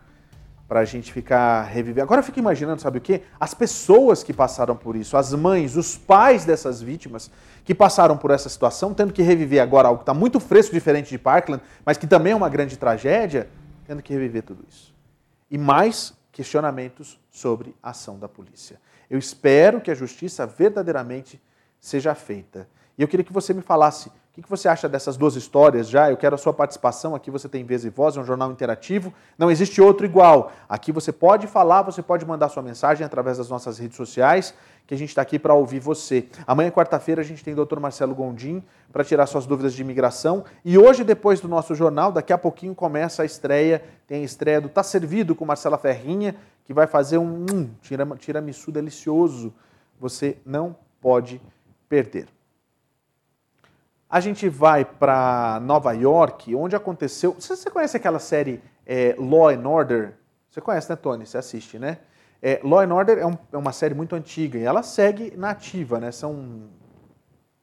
para 0.69 0.81
a 0.81 0.85
gente 0.85 1.11
ficar 1.11 1.63
revivendo. 1.63 2.03
Agora 2.03 2.19
eu 2.19 2.23
fico 2.23 2.37
imaginando, 2.37 2.79
sabe 2.79 2.99
o 2.99 3.01
quê? 3.01 3.23
As 3.39 3.55
pessoas 3.55 4.21
que 4.21 4.31
passaram 4.31 4.75
por 4.75 4.95
isso, 4.95 5.17
as 5.17 5.33
mães, 5.33 5.75
os 5.75 5.97
pais 5.97 6.45
dessas 6.45 6.79
vítimas 6.79 7.31
que 7.65 7.73
passaram 7.73 8.15
por 8.15 8.29
essa 8.29 8.47
situação, 8.47 8.93
tendo 8.93 9.11
que 9.11 9.23
reviver 9.23 9.63
agora 9.63 9.87
algo 9.87 9.97
que 9.97 10.03
está 10.03 10.13
muito 10.13 10.39
fresco, 10.39 10.71
diferente 10.71 11.09
de 11.09 11.17
Parkland, 11.17 11.63
mas 11.83 11.97
que 11.97 12.05
também 12.05 12.33
é 12.33 12.35
uma 12.35 12.49
grande 12.49 12.77
tragédia, 12.77 13.49
tendo 13.87 14.03
que 14.03 14.13
reviver 14.13 14.43
tudo 14.43 14.63
isso. 14.69 14.93
E 15.49 15.57
mais 15.57 16.13
questionamentos 16.31 17.19
sobre 17.31 17.75
a 17.81 17.89
ação 17.89 18.19
da 18.19 18.29
polícia. 18.29 18.79
Eu 19.09 19.17
espero 19.17 19.81
que 19.81 19.89
a 19.89 19.95
justiça 19.95 20.45
verdadeiramente 20.45 21.41
seja 21.79 22.13
feita. 22.13 22.69
E 22.95 23.01
eu 23.01 23.07
queria 23.07 23.23
que 23.23 23.33
você 23.33 23.55
me 23.55 23.63
falasse 23.63 24.11
o 24.37 24.41
que 24.41 24.49
você 24.49 24.69
acha 24.69 24.87
dessas 24.87 25.17
duas 25.17 25.35
histórias 25.35 25.89
já. 25.89 26.09
Eu 26.09 26.15
quero 26.15 26.35
a 26.35 26.37
sua 26.37 26.53
participação. 26.53 27.13
Aqui 27.13 27.29
você 27.29 27.49
tem 27.49 27.65
Vez 27.65 27.83
e 27.83 27.89
Voz, 27.89 28.15
é 28.15 28.21
um 28.21 28.23
jornal 28.23 28.51
interativo. 28.51 29.13
Não 29.37 29.51
existe 29.51 29.81
outro 29.81 30.05
igual. 30.05 30.51
Aqui 30.67 30.91
você 30.91 31.11
pode 31.11 31.45
falar, 31.45 31.81
você 31.81 32.01
pode 32.01 32.25
mandar 32.25 32.47
sua 32.47 32.63
mensagem 32.63 33.05
através 33.05 33.37
das 33.37 33.49
nossas 33.49 33.77
redes 33.77 33.97
sociais, 33.97 34.53
que 34.87 34.93
a 34.93 34.97
gente 34.97 35.09
está 35.09 35.21
aqui 35.21 35.37
para 35.37 35.53
ouvir 35.53 35.79
você. 35.79 36.27
Amanhã, 36.47 36.71
quarta-feira, 36.71 37.21
a 37.21 37.25
gente 37.25 37.43
tem 37.43 37.53
o 37.53 37.65
Dr. 37.65 37.79
Marcelo 37.79 38.15
Gondim 38.15 38.63
para 38.93 39.03
tirar 39.03 39.25
suas 39.25 39.45
dúvidas 39.45 39.73
de 39.73 39.81
imigração. 39.81 40.45
E 40.63 40.77
hoje, 40.77 41.03
depois 41.03 41.41
do 41.41 41.47
nosso 41.47 41.75
jornal, 41.75 42.11
daqui 42.11 42.31
a 42.31 42.37
pouquinho 42.37 42.73
começa 42.73 43.23
a 43.23 43.25
estreia. 43.25 43.83
Tem 44.07 44.21
a 44.21 44.25
estreia 44.25 44.61
do 44.61 44.69
Tá 44.69 44.83
Servido 44.83 45.35
com 45.35 45.43
Marcela 45.43 45.77
Ferrinha, 45.77 46.35
que 46.63 46.73
vai 46.73 46.87
fazer 46.87 47.17
um 47.17 47.45
hum, 47.51 47.69
delicioso. 48.71 49.53
Você 49.99 50.37
não 50.45 50.75
pode 51.01 51.41
perder. 51.89 52.38
A 54.09 54.19
gente 54.19 54.49
vai 54.49 54.83
para 54.83 55.59
Nova 55.61 55.93
York, 55.93 56.55
onde 56.55 56.75
aconteceu. 56.75 57.33
Você, 57.39 57.55
você 57.55 57.69
conhece 57.69 57.95
aquela 57.95 58.17
série 58.17 58.59
é, 58.85 59.15
Law 59.19 59.49
and 59.49 59.67
Order? 59.67 60.13
Você 60.49 60.59
conhece, 60.59 60.89
né, 60.89 60.95
Tony? 60.95 61.27
Você 61.27 61.37
assiste, 61.37 61.77
né? 61.77 61.99
É, 62.41 62.59
Law 62.63 62.79
and 62.79 62.91
Order 62.93 63.19
é, 63.19 63.25
um- 63.27 63.37
é 63.51 63.57
uma 63.57 63.71
série 63.71 63.93
muito 63.93 64.15
antiga 64.15 64.57
e 64.57 64.63
ela 64.63 64.81
segue 64.81 65.33
na 65.37 65.51
ativa, 65.51 65.99
né? 65.99 66.11
São 66.11 66.63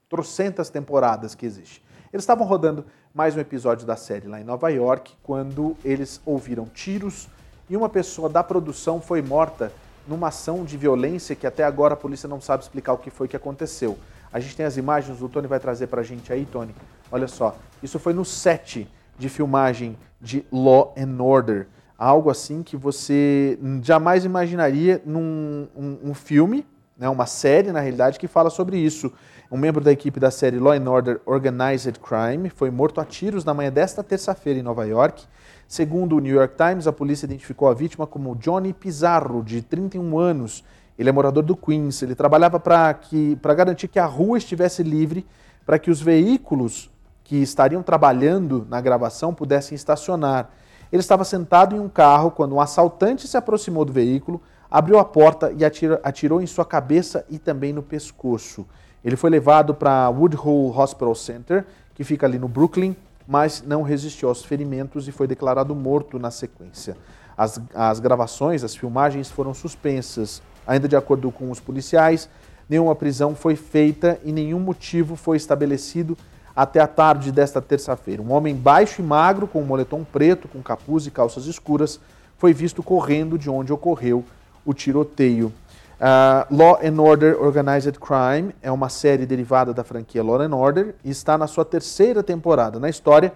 trocentas 0.08 0.70
temporadas 0.70 1.34
que 1.34 1.44
existe. 1.44 1.84
Eles 2.12 2.22
estavam 2.22 2.46
rodando 2.46 2.86
mais 3.12 3.36
um 3.36 3.40
episódio 3.40 3.84
da 3.84 3.96
série 3.96 4.28
lá 4.28 4.40
em 4.40 4.44
Nova 4.44 4.68
York 4.68 5.14
quando 5.24 5.76
eles 5.84 6.20
ouviram 6.24 6.66
tiros 6.66 7.28
e 7.68 7.76
uma 7.76 7.88
pessoa 7.88 8.28
da 8.28 8.44
produção 8.44 9.00
foi 9.00 9.20
morta 9.20 9.72
numa 10.06 10.28
ação 10.28 10.64
de 10.64 10.76
violência 10.76 11.34
que 11.34 11.46
até 11.46 11.64
agora 11.64 11.94
a 11.94 11.96
polícia 11.96 12.28
não 12.28 12.40
sabe 12.40 12.62
explicar 12.62 12.92
o 12.92 12.98
que 12.98 13.10
foi 13.10 13.26
que 13.26 13.36
aconteceu. 13.36 13.98
A 14.32 14.40
gente 14.40 14.56
tem 14.56 14.66
as 14.66 14.76
imagens, 14.76 15.20
o 15.22 15.28
Tony 15.28 15.46
vai 15.46 15.60
trazer 15.60 15.86
pra 15.86 16.02
gente 16.02 16.32
aí, 16.32 16.44
Tony. 16.44 16.74
Olha 17.10 17.28
só, 17.28 17.56
isso 17.82 17.98
foi 17.98 18.12
no 18.12 18.24
set 18.24 18.88
de 19.18 19.28
filmagem 19.28 19.96
de 20.20 20.44
Law 20.52 20.94
and 20.96 21.22
Order. 21.22 21.68
Algo 21.98 22.30
assim 22.30 22.62
que 22.62 22.76
você 22.76 23.58
jamais 23.82 24.24
imaginaria 24.24 25.00
num 25.06 25.68
um, 25.74 25.98
um 26.10 26.14
filme, 26.14 26.66
né, 26.98 27.08
uma 27.08 27.26
série, 27.26 27.72
na 27.72 27.80
realidade, 27.80 28.18
que 28.18 28.26
fala 28.26 28.50
sobre 28.50 28.76
isso. 28.76 29.12
Um 29.50 29.56
membro 29.56 29.82
da 29.82 29.92
equipe 29.92 30.18
da 30.18 30.30
série 30.30 30.58
Law 30.58 30.72
and 30.72 30.90
Order 30.90 31.20
Organized 31.24 31.98
Crime 32.00 32.50
foi 32.50 32.70
morto 32.70 33.00
a 33.00 33.04
tiros 33.04 33.44
na 33.44 33.54
manhã 33.54 33.70
desta 33.70 34.02
terça-feira 34.02 34.58
em 34.58 34.62
Nova 34.62 34.84
York. 34.84 35.24
Segundo 35.68 36.16
o 36.16 36.20
New 36.20 36.34
York 36.34 36.54
Times, 36.56 36.86
a 36.86 36.92
polícia 36.92 37.26
identificou 37.26 37.68
a 37.68 37.74
vítima 37.74 38.06
como 38.06 38.34
Johnny 38.36 38.72
Pizarro, 38.72 39.42
de 39.42 39.62
31 39.62 40.18
anos. 40.18 40.64
Ele 40.98 41.08
é 41.08 41.12
morador 41.12 41.42
do 41.42 41.56
Queens. 41.56 42.02
Ele 42.02 42.14
trabalhava 42.14 42.58
para 42.58 43.54
garantir 43.54 43.88
que 43.88 43.98
a 43.98 44.06
rua 44.06 44.38
estivesse 44.38 44.82
livre 44.82 45.26
para 45.64 45.78
que 45.78 45.90
os 45.90 46.00
veículos 46.00 46.90
que 47.24 47.36
estariam 47.36 47.82
trabalhando 47.82 48.66
na 48.70 48.80
gravação 48.80 49.34
pudessem 49.34 49.74
estacionar. 49.74 50.50
Ele 50.92 51.00
estava 51.00 51.24
sentado 51.24 51.74
em 51.74 51.80
um 51.80 51.88
carro 51.88 52.30
quando 52.30 52.54
um 52.54 52.60
assaltante 52.60 53.26
se 53.26 53.36
aproximou 53.36 53.84
do 53.84 53.92
veículo, 53.92 54.40
abriu 54.70 54.98
a 54.98 55.04
porta 55.04 55.52
e 55.56 55.64
atira- 55.64 56.00
atirou 56.04 56.40
em 56.40 56.46
sua 56.46 56.64
cabeça 56.64 57.24
e 57.28 57.38
também 57.38 57.72
no 57.72 57.82
pescoço. 57.82 58.64
Ele 59.04 59.16
foi 59.16 59.28
levado 59.28 59.74
para 59.74 60.08
Woodhull 60.08 60.76
Hospital 60.76 61.14
Center, 61.14 61.66
que 61.94 62.04
fica 62.04 62.26
ali 62.26 62.38
no 62.38 62.48
Brooklyn, 62.48 62.94
mas 63.26 63.62
não 63.66 63.82
resistiu 63.82 64.28
aos 64.28 64.44
ferimentos 64.44 65.08
e 65.08 65.12
foi 65.12 65.26
declarado 65.26 65.74
morto 65.74 66.18
na 66.18 66.30
sequência. 66.30 66.96
As, 67.36 67.60
as 67.74 67.98
gravações, 67.98 68.62
as 68.62 68.76
filmagens 68.76 69.28
foram 69.28 69.52
suspensas. 69.52 70.40
Ainda 70.66 70.88
de 70.88 70.96
acordo 70.96 71.30
com 71.30 71.50
os 71.50 71.60
policiais, 71.60 72.28
nenhuma 72.68 72.94
prisão 72.94 73.34
foi 73.34 73.56
feita 73.56 74.18
e 74.24 74.32
nenhum 74.32 74.58
motivo 74.58 75.16
foi 75.16 75.36
estabelecido 75.36 76.16
até 76.54 76.80
a 76.80 76.86
tarde 76.86 77.30
desta 77.30 77.60
terça-feira. 77.60 78.22
Um 78.22 78.32
homem 78.32 78.54
baixo 78.54 79.02
e 79.02 79.04
magro, 79.04 79.46
com 79.46 79.60
um 79.60 79.66
moletom 79.66 80.04
preto, 80.04 80.48
com 80.48 80.62
capuz 80.62 81.06
e 81.06 81.10
calças 81.10 81.46
escuras, 81.46 82.00
foi 82.38 82.54
visto 82.54 82.82
correndo 82.82 83.38
de 83.38 83.50
onde 83.50 83.72
ocorreu 83.72 84.24
o 84.64 84.72
tiroteio. 84.72 85.52
Ah, 86.00 86.46
Law 86.50 86.78
and 86.82 87.00
Order 87.00 87.42
Organized 87.42 87.98
Crime 87.98 88.54
é 88.62 88.70
uma 88.70 88.88
série 88.88 89.24
derivada 89.24 89.72
da 89.72 89.82
franquia 89.82 90.22
Law 90.22 90.40
and 90.40 90.54
Order 90.54 90.94
e 91.04 91.10
está 91.10 91.38
na 91.38 91.46
sua 91.46 91.64
terceira 91.64 92.22
temporada. 92.22 92.78
Na 92.78 92.88
história, 92.88 93.32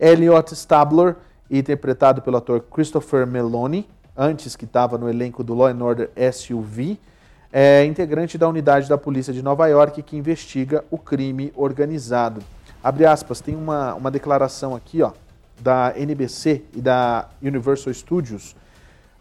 Elliot 0.00 0.54
Stabler, 0.54 1.16
interpretado 1.50 2.22
pelo 2.22 2.36
ator 2.36 2.64
Christopher 2.70 3.26
Meloni, 3.26 3.88
antes 4.18 4.56
que 4.56 4.64
estava 4.64 4.98
no 4.98 5.08
elenco 5.08 5.44
do 5.44 5.54
Law 5.54 5.70
Order 5.80 6.10
SUV, 6.32 6.98
é 7.52 7.84
integrante 7.84 8.36
da 8.36 8.48
unidade 8.48 8.88
da 8.88 8.98
polícia 8.98 9.32
de 9.32 9.40
Nova 9.40 9.68
York 9.68 10.02
que 10.02 10.16
investiga 10.16 10.84
o 10.90 10.98
crime 10.98 11.52
organizado. 11.54 12.42
Abre 12.82 13.06
aspas, 13.06 13.40
tem 13.40 13.54
uma, 13.54 13.94
uma 13.94 14.10
declaração 14.10 14.74
aqui 14.74 15.02
ó, 15.02 15.12
da 15.60 15.94
NBC 15.96 16.64
e 16.74 16.80
da 16.80 17.28
Universal 17.40 17.94
Studios. 17.94 18.56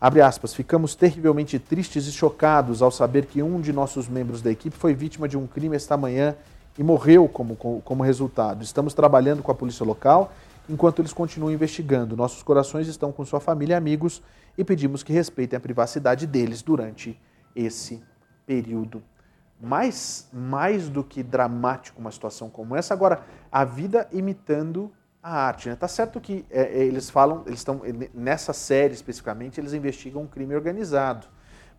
Abre 0.02 0.22
aspas, 0.22 0.54
ficamos 0.54 0.96
terrivelmente 0.96 1.58
tristes 1.58 2.08
e 2.08 2.12
chocados 2.12 2.82
ao 2.82 2.92
saber 2.92 3.26
que 3.26 3.42
um 3.42 3.62
de 3.62 3.72
nossos 3.72 4.08
membros 4.08 4.42
da 4.42 4.52
equipe 4.52 4.76
foi 4.76 4.94
vítima 4.94 5.28
de 5.28 5.38
um 5.38 5.48
crime 5.48 5.76
esta 5.76 5.96
manhã 5.96 6.36
e 6.78 6.84
morreu 6.84 7.28
como, 7.28 7.56
como 7.56 8.04
resultado. 8.04 8.64
Estamos 8.64 8.94
trabalhando 8.94 9.42
com 9.42 9.52
a 9.52 9.56
polícia 9.56 9.86
local 9.86 10.32
enquanto 10.70 11.02
eles 11.02 11.14
continuam 11.14 11.52
investigando. 11.52 12.16
Nossos 12.16 12.44
corações 12.44 12.88
estão 12.88 13.12
com 13.12 13.24
sua 13.26 13.40
família 13.40 13.74
e 13.74 13.78
amigos 13.78 14.22
e 14.58 14.64
pedimos 14.64 15.04
que 15.04 15.14
respeitem 15.14 15.58
a 15.58 15.60
privacidade 15.60 16.28
deles 16.28 16.62
durante 16.62 17.20
esse 17.56 18.04
período. 18.46 19.02
Mais, 19.60 20.30
mais 20.32 20.90
do 20.90 21.04
que 21.04 21.24
dramático 21.24 22.00
uma 22.00 22.12
situação 22.12 22.50
como 22.50 22.76
essa, 22.76 22.94
agora, 22.94 23.24
a 23.52 23.64
vida 23.64 24.08
imitando 24.12 24.92
a 25.22 25.46
arte. 25.46 25.70
Né? 25.70 25.76
Tá 25.76 25.88
certo 25.88 26.22
que 26.22 26.46
é, 26.50 26.62
é, 26.62 26.86
eles 26.86 27.10
falam, 27.10 27.44
eles 27.48 27.60
estão 27.60 27.82
nessa 28.14 28.54
série 28.54 28.94
especificamente, 28.94 29.60
eles 29.60 29.74
investigam 29.74 30.22
um 30.22 30.28
crime 30.28 30.56
organizado. 30.56 31.28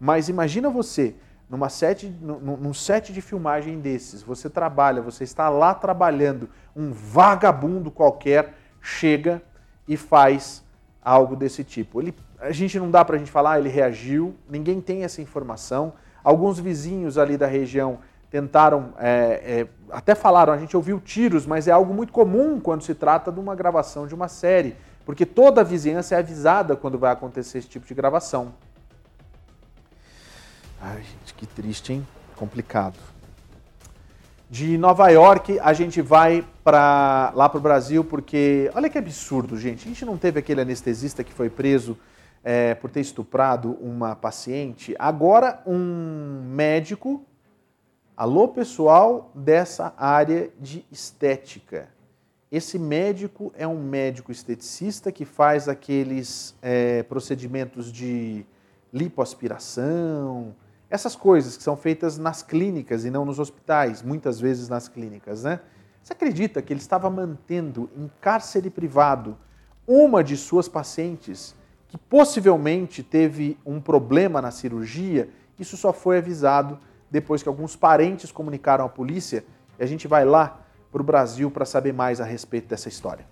Mas 0.00 0.28
imagina 0.28 0.68
você 0.68 1.14
numa 1.48 1.68
set, 1.68 2.14
num, 2.20 2.56
num 2.56 2.74
set 2.74 3.12
de 3.12 3.20
filmagem 3.22 3.80
desses, 3.80 4.22
você 4.22 4.50
trabalha, 4.50 5.00
você 5.00 5.24
está 5.24 5.48
lá 5.48 5.72
trabalhando, 5.72 6.50
um 6.76 6.92
vagabundo 6.92 7.90
qualquer 7.90 8.54
chega 8.80 9.42
e 9.86 9.96
faz 9.96 10.64
algo 11.02 11.34
desse 11.34 11.64
tipo. 11.64 12.00
Ele, 12.00 12.14
a 12.40 12.52
gente 12.52 12.78
não 12.78 12.90
dá 12.90 13.04
para 13.04 13.16
a 13.16 13.18
gente 13.18 13.30
falar, 13.30 13.58
ele 13.58 13.68
reagiu, 13.68 14.34
ninguém 14.48 14.80
tem 14.80 15.04
essa 15.04 15.22
informação. 15.22 15.94
Alguns 16.22 16.58
vizinhos 16.58 17.16
ali 17.16 17.36
da 17.36 17.46
região 17.46 17.98
tentaram, 18.30 18.92
é, 18.98 19.08
é, 19.44 19.68
até 19.90 20.14
falaram, 20.14 20.52
a 20.52 20.58
gente 20.58 20.76
ouviu 20.76 21.00
tiros, 21.00 21.46
mas 21.46 21.66
é 21.66 21.70
algo 21.70 21.94
muito 21.94 22.12
comum 22.12 22.60
quando 22.60 22.82
se 22.82 22.94
trata 22.94 23.32
de 23.32 23.40
uma 23.40 23.54
gravação 23.54 24.06
de 24.06 24.14
uma 24.14 24.28
série, 24.28 24.76
porque 25.06 25.24
toda 25.24 25.62
a 25.62 25.64
vizinhança 25.64 26.14
é 26.14 26.18
avisada 26.18 26.76
quando 26.76 26.98
vai 26.98 27.10
acontecer 27.10 27.58
esse 27.58 27.68
tipo 27.68 27.86
de 27.86 27.94
gravação. 27.94 28.52
Ai, 30.80 31.02
gente, 31.02 31.34
que 31.34 31.46
triste, 31.46 31.92
hein? 31.92 32.06
Complicado. 32.36 33.17
De 34.50 34.78
Nova 34.78 35.10
York, 35.10 35.60
a 35.60 35.74
gente 35.74 36.00
vai 36.00 36.42
para 36.64 37.30
lá 37.34 37.50
para 37.50 37.58
o 37.58 37.60
Brasil, 37.60 38.02
porque 38.02 38.70
olha 38.74 38.88
que 38.88 38.96
absurdo, 38.96 39.58
gente. 39.58 39.84
A 39.84 39.88
gente 39.88 40.06
não 40.06 40.16
teve 40.16 40.38
aquele 40.38 40.62
anestesista 40.62 41.22
que 41.22 41.34
foi 41.34 41.50
preso 41.50 41.98
é, 42.42 42.74
por 42.74 42.90
ter 42.90 43.00
estuprado 43.00 43.72
uma 43.78 44.16
paciente. 44.16 44.96
Agora, 44.98 45.62
um 45.66 46.42
médico, 46.46 47.22
alô 48.16 48.48
pessoal 48.48 49.30
dessa 49.34 49.92
área 49.98 50.48
de 50.58 50.82
estética. 50.90 51.90
Esse 52.50 52.78
médico 52.78 53.52
é 53.54 53.68
um 53.68 53.78
médico 53.78 54.32
esteticista 54.32 55.12
que 55.12 55.26
faz 55.26 55.68
aqueles 55.68 56.56
é, 56.62 57.02
procedimentos 57.02 57.92
de 57.92 58.46
lipoaspiração, 58.90 60.54
essas 60.90 61.14
coisas 61.14 61.56
que 61.56 61.62
são 61.62 61.76
feitas 61.76 62.16
nas 62.16 62.42
clínicas 62.42 63.04
e 63.04 63.10
não 63.10 63.24
nos 63.24 63.38
hospitais, 63.38 64.02
muitas 64.02 64.40
vezes 64.40 64.68
nas 64.68 64.88
clínicas, 64.88 65.44
né? 65.44 65.60
Você 66.02 66.12
acredita 66.12 66.62
que 66.62 66.72
ele 66.72 66.80
estava 66.80 67.10
mantendo 67.10 67.90
em 67.94 68.10
cárcere 68.20 68.70
privado 68.70 69.36
uma 69.86 70.24
de 70.24 70.36
suas 70.36 70.68
pacientes 70.68 71.54
que 71.88 71.98
possivelmente 71.98 73.02
teve 73.02 73.58
um 73.64 73.80
problema 73.80 74.40
na 74.40 74.50
cirurgia? 74.50 75.28
Isso 75.58 75.76
só 75.76 75.92
foi 75.92 76.18
avisado 76.18 76.78
depois 77.10 77.42
que 77.42 77.48
alguns 77.48 77.76
parentes 77.76 78.32
comunicaram 78.32 78.84
à 78.84 78.88
polícia 78.88 79.44
e 79.78 79.82
a 79.82 79.86
gente 79.86 80.08
vai 80.08 80.24
lá 80.24 80.60
para 80.90 81.02
o 81.02 81.04
Brasil 81.04 81.50
para 81.50 81.66
saber 81.66 81.92
mais 81.92 82.20
a 82.20 82.24
respeito 82.24 82.68
dessa 82.68 82.88
história. 82.88 83.26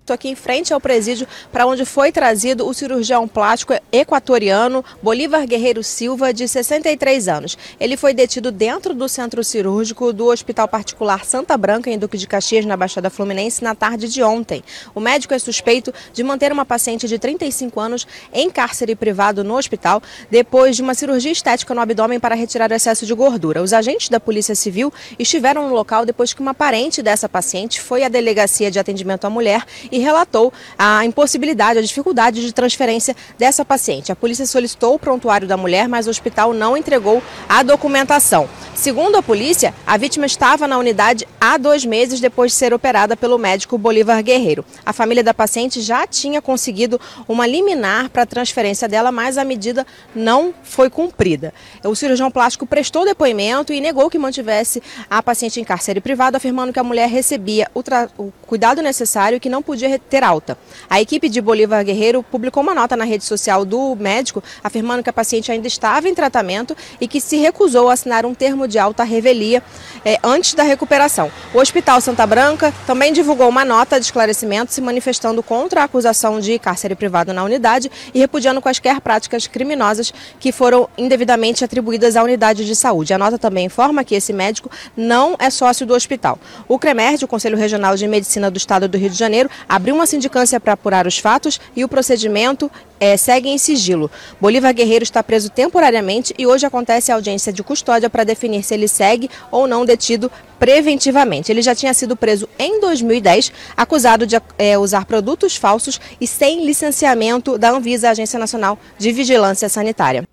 Estou 0.00 0.14
aqui 0.14 0.28
em 0.28 0.34
frente 0.34 0.72
ao 0.72 0.80
presídio 0.80 1.28
para 1.52 1.66
onde 1.66 1.84
foi 1.84 2.10
trazido 2.10 2.66
o 2.66 2.74
cirurgião 2.74 3.28
plástico 3.28 3.74
equatoriano 3.92 4.84
Bolívar 5.00 5.46
Guerreiro 5.46 5.84
Silva, 5.84 6.32
de 6.32 6.48
63 6.48 7.28
anos. 7.28 7.56
Ele 7.78 7.96
foi 7.96 8.12
detido 8.12 8.50
dentro 8.50 8.92
do 8.92 9.08
centro 9.08 9.44
cirúrgico 9.44 10.12
do 10.12 10.26
Hospital 10.26 10.66
Particular 10.66 11.24
Santa 11.24 11.56
Branca, 11.56 11.90
em 11.90 11.98
Duque 11.98 12.18
de 12.18 12.26
Caxias, 12.26 12.64
na 12.64 12.76
Baixada 12.76 13.08
Fluminense, 13.08 13.62
na 13.62 13.74
tarde 13.74 14.08
de 14.08 14.20
ontem. 14.20 14.64
O 14.94 15.00
médico 15.00 15.34
é 15.34 15.38
suspeito 15.38 15.94
de 16.12 16.24
manter 16.24 16.50
uma 16.50 16.64
paciente 16.64 17.06
de 17.06 17.18
35 17.18 17.78
anos 17.78 18.06
em 18.32 18.50
cárcere 18.50 18.96
privado 18.96 19.44
no 19.44 19.56
hospital 19.56 20.02
depois 20.28 20.74
de 20.74 20.82
uma 20.82 20.94
cirurgia 20.94 21.30
estética 21.30 21.72
no 21.72 21.80
abdômen 21.80 22.18
para 22.18 22.34
retirar 22.34 22.70
o 22.70 22.74
excesso 22.74 23.06
de 23.06 23.14
gordura. 23.14 23.62
Os 23.62 23.72
agentes 23.72 24.08
da 24.08 24.18
Polícia 24.18 24.56
Civil 24.56 24.92
estiveram 25.18 25.68
no 25.68 25.74
local 25.74 26.04
depois 26.04 26.32
que 26.32 26.40
uma 26.40 26.54
parente 26.54 27.00
dessa 27.00 27.28
paciente 27.28 27.80
foi 27.80 28.02
à 28.02 28.08
delegacia 28.08 28.70
de 28.70 28.78
atendimento 28.78 29.24
à 29.26 29.30
mulher 29.30 29.64
e 29.92 29.99
relatou 30.00 30.52
a 30.78 31.04
impossibilidade, 31.04 31.78
a 31.78 31.82
dificuldade 31.82 32.40
de 32.40 32.52
transferência 32.52 33.14
dessa 33.38 33.64
paciente. 33.64 34.12
A 34.12 34.16
polícia 34.16 34.46
solicitou 34.46 34.94
o 34.94 34.98
prontuário 34.98 35.46
da 35.46 35.56
mulher, 35.56 35.88
mas 35.88 36.06
o 36.06 36.10
hospital 36.10 36.52
não 36.52 36.76
entregou 36.76 37.22
a 37.48 37.62
documentação. 37.62 38.48
Segundo 38.74 39.16
a 39.16 39.22
polícia, 39.22 39.74
a 39.86 39.96
vítima 39.96 40.26
estava 40.26 40.66
na 40.66 40.78
unidade 40.78 41.26
há 41.40 41.58
dois 41.58 41.84
meses 41.84 42.20
depois 42.20 42.52
de 42.52 42.58
ser 42.58 42.72
operada 42.72 43.16
pelo 43.16 43.38
médico 43.38 43.76
Bolívar 43.76 44.22
Guerreiro. 44.22 44.64
A 44.84 44.92
família 44.92 45.22
da 45.22 45.34
paciente 45.34 45.80
já 45.80 46.06
tinha 46.06 46.40
conseguido 46.40 47.00
uma 47.28 47.46
liminar 47.46 48.08
para 48.10 48.22
a 48.22 48.26
transferência 48.26 48.88
dela, 48.88 49.10
mas 49.12 49.36
a 49.36 49.44
medida 49.44 49.86
não 50.14 50.54
foi 50.62 50.88
cumprida. 50.88 51.52
O 51.84 51.94
cirurgião 51.94 52.30
plástico 52.30 52.66
prestou 52.66 53.04
depoimento 53.04 53.72
e 53.72 53.80
negou 53.80 54.10
que 54.10 54.18
mantivesse 54.18 54.82
a 55.08 55.22
paciente 55.22 55.60
em 55.60 55.64
cárcere 55.64 56.00
privado, 56.00 56.36
afirmando 56.36 56.72
que 56.72 56.78
a 56.78 56.84
mulher 56.84 57.08
recebia 57.08 57.70
o, 57.74 57.82
o 58.18 58.32
cuidado 58.46 58.82
necessário 58.82 59.36
e 59.36 59.40
que 59.40 59.48
não 59.48 59.62
podia 59.62 59.79
ter 60.08 60.22
alta. 60.22 60.58
A 60.88 61.00
equipe 61.00 61.28
de 61.28 61.40
Bolívar 61.40 61.84
Guerreiro 61.84 62.22
publicou 62.22 62.62
uma 62.62 62.74
nota 62.74 62.96
na 62.96 63.04
rede 63.04 63.24
social 63.24 63.64
do 63.64 63.96
médico 63.96 64.42
afirmando 64.62 65.02
que 65.02 65.10
a 65.10 65.12
paciente 65.12 65.50
ainda 65.50 65.66
estava 65.66 66.08
em 66.08 66.14
tratamento 66.14 66.76
e 67.00 67.06
que 67.06 67.20
se 67.20 67.36
recusou 67.36 67.88
a 67.88 67.92
assinar 67.92 68.26
um 68.26 68.34
termo 68.34 68.66
de 68.66 68.78
alta 68.78 69.04
revelia 69.04 69.62
eh, 70.04 70.18
antes 70.22 70.54
da 70.54 70.62
recuperação. 70.62 71.30
O 71.54 71.58
Hospital 71.58 72.00
Santa 72.00 72.26
Branca 72.26 72.72
também 72.86 73.12
divulgou 73.12 73.48
uma 73.48 73.64
nota 73.64 73.98
de 73.98 74.06
esclarecimento 74.06 74.72
se 74.72 74.80
manifestando 74.80 75.42
contra 75.42 75.82
a 75.82 75.84
acusação 75.84 76.40
de 76.40 76.58
cárcere 76.58 76.94
privado 76.94 77.32
na 77.32 77.44
unidade 77.44 77.90
e 78.14 78.18
repudiando 78.18 78.60
quaisquer 78.60 79.00
práticas 79.00 79.46
criminosas 79.46 80.12
que 80.38 80.52
foram 80.52 80.88
indevidamente 80.96 81.64
atribuídas 81.64 82.16
à 82.16 82.22
unidade 82.22 82.64
de 82.64 82.74
saúde. 82.76 83.12
A 83.12 83.18
nota 83.18 83.38
também 83.38 83.66
informa 83.66 84.04
que 84.04 84.14
esse 84.14 84.32
médico 84.32 84.70
não 84.96 85.36
é 85.38 85.50
sócio 85.50 85.86
do 85.86 85.94
hospital. 85.94 86.38
O 86.68 86.78
CREMERD, 86.78 87.24
o 87.24 87.28
Conselho 87.28 87.56
Regional 87.56 87.96
de 87.96 88.06
Medicina 88.06 88.50
do 88.50 88.56
Estado 88.56 88.88
do 88.88 88.98
Rio 88.98 89.10
de 89.10 89.16
Janeiro, 89.16 89.50
abriu 89.70 89.94
uma 89.94 90.04
sindicância 90.04 90.58
para 90.58 90.72
apurar 90.72 91.06
os 91.06 91.16
fatos 91.16 91.60
e 91.76 91.84
o 91.84 91.88
procedimento 91.88 92.68
é, 92.98 93.16
segue 93.16 93.48
em 93.48 93.56
sigilo. 93.56 94.10
Bolívar 94.40 94.74
Guerreiro 94.74 95.04
está 95.04 95.22
preso 95.22 95.48
temporariamente 95.48 96.34
e 96.36 96.44
hoje 96.44 96.66
acontece 96.66 97.12
a 97.12 97.14
audiência 97.14 97.52
de 97.52 97.62
custódia 97.62 98.10
para 98.10 98.24
definir 98.24 98.64
se 98.64 98.74
ele 98.74 98.88
segue 98.88 99.30
ou 99.48 99.68
não 99.68 99.84
detido 99.84 100.28
preventivamente. 100.58 101.52
Ele 101.52 101.62
já 101.62 101.72
tinha 101.72 101.94
sido 101.94 102.16
preso 102.16 102.48
em 102.58 102.80
2010, 102.80 103.52
acusado 103.76 104.26
de 104.26 104.36
é, 104.58 104.76
usar 104.76 105.04
produtos 105.04 105.54
falsos 105.54 106.00
e 106.20 106.26
sem 106.26 106.66
licenciamento 106.66 107.56
da 107.56 107.70
Anvisa, 107.70 108.10
Agência 108.10 108.40
Nacional 108.40 108.76
de 108.98 109.12
Vigilância 109.12 109.68
Sanitária. 109.68 110.24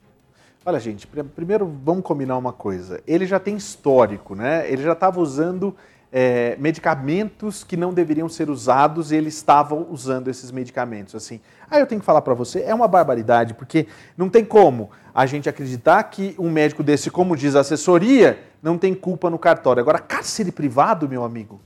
Olha, 0.66 0.80
gente, 0.80 1.08
primeiro 1.08 1.72
vamos 1.84 2.04
combinar 2.04 2.38
uma 2.38 2.52
coisa. 2.52 3.00
Ele 3.06 3.28
já 3.28 3.40
tem 3.40 3.56
histórico, 3.56 4.34
né? 4.34 4.70
Ele 4.70 4.82
já 4.82 4.94
estava 4.94 5.22
usando 5.22 5.76
é, 6.12 6.56
medicamentos 6.60 7.64
que 7.64 7.76
não 7.76 7.94
deveriam 7.94 8.30
ser 8.30 8.50
usados 8.50 9.12
e 9.12 9.16
ele 9.16 9.30
estava 9.30 9.76
usando 9.76 10.30
esses 10.30 10.52
medicamentos. 10.52 11.16
Assim, 11.16 11.40
aí 11.70 11.80
eu 11.82 11.88
tenho 11.88 12.00
que 12.00 12.06
falar 12.06 12.22
para 12.22 12.34
você, 12.34 12.62
é 12.62 12.74
uma 12.74 12.88
barbaridade, 12.88 13.54
porque 13.54 13.88
não 14.18 14.30
tem 14.30 14.46
como 14.46 14.90
a 15.14 15.26
gente 15.26 15.50
acreditar 15.50 16.02
que 16.04 16.36
um 16.40 16.50
médico 16.50 16.84
desse, 16.84 17.10
como 17.10 17.36
diz 17.36 17.56
a 17.56 17.62
assessoria, 17.62 18.40
não 18.62 18.78
tem 18.78 18.94
culpa 18.94 19.30
no 19.30 19.38
cartório. 19.38 19.82
Agora, 19.82 20.00
cárcere 20.00 20.52
privado, 20.52 21.10
meu 21.10 21.24
amigo, 21.24 21.62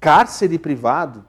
cárcere 0.00 0.58
privado 0.58 1.24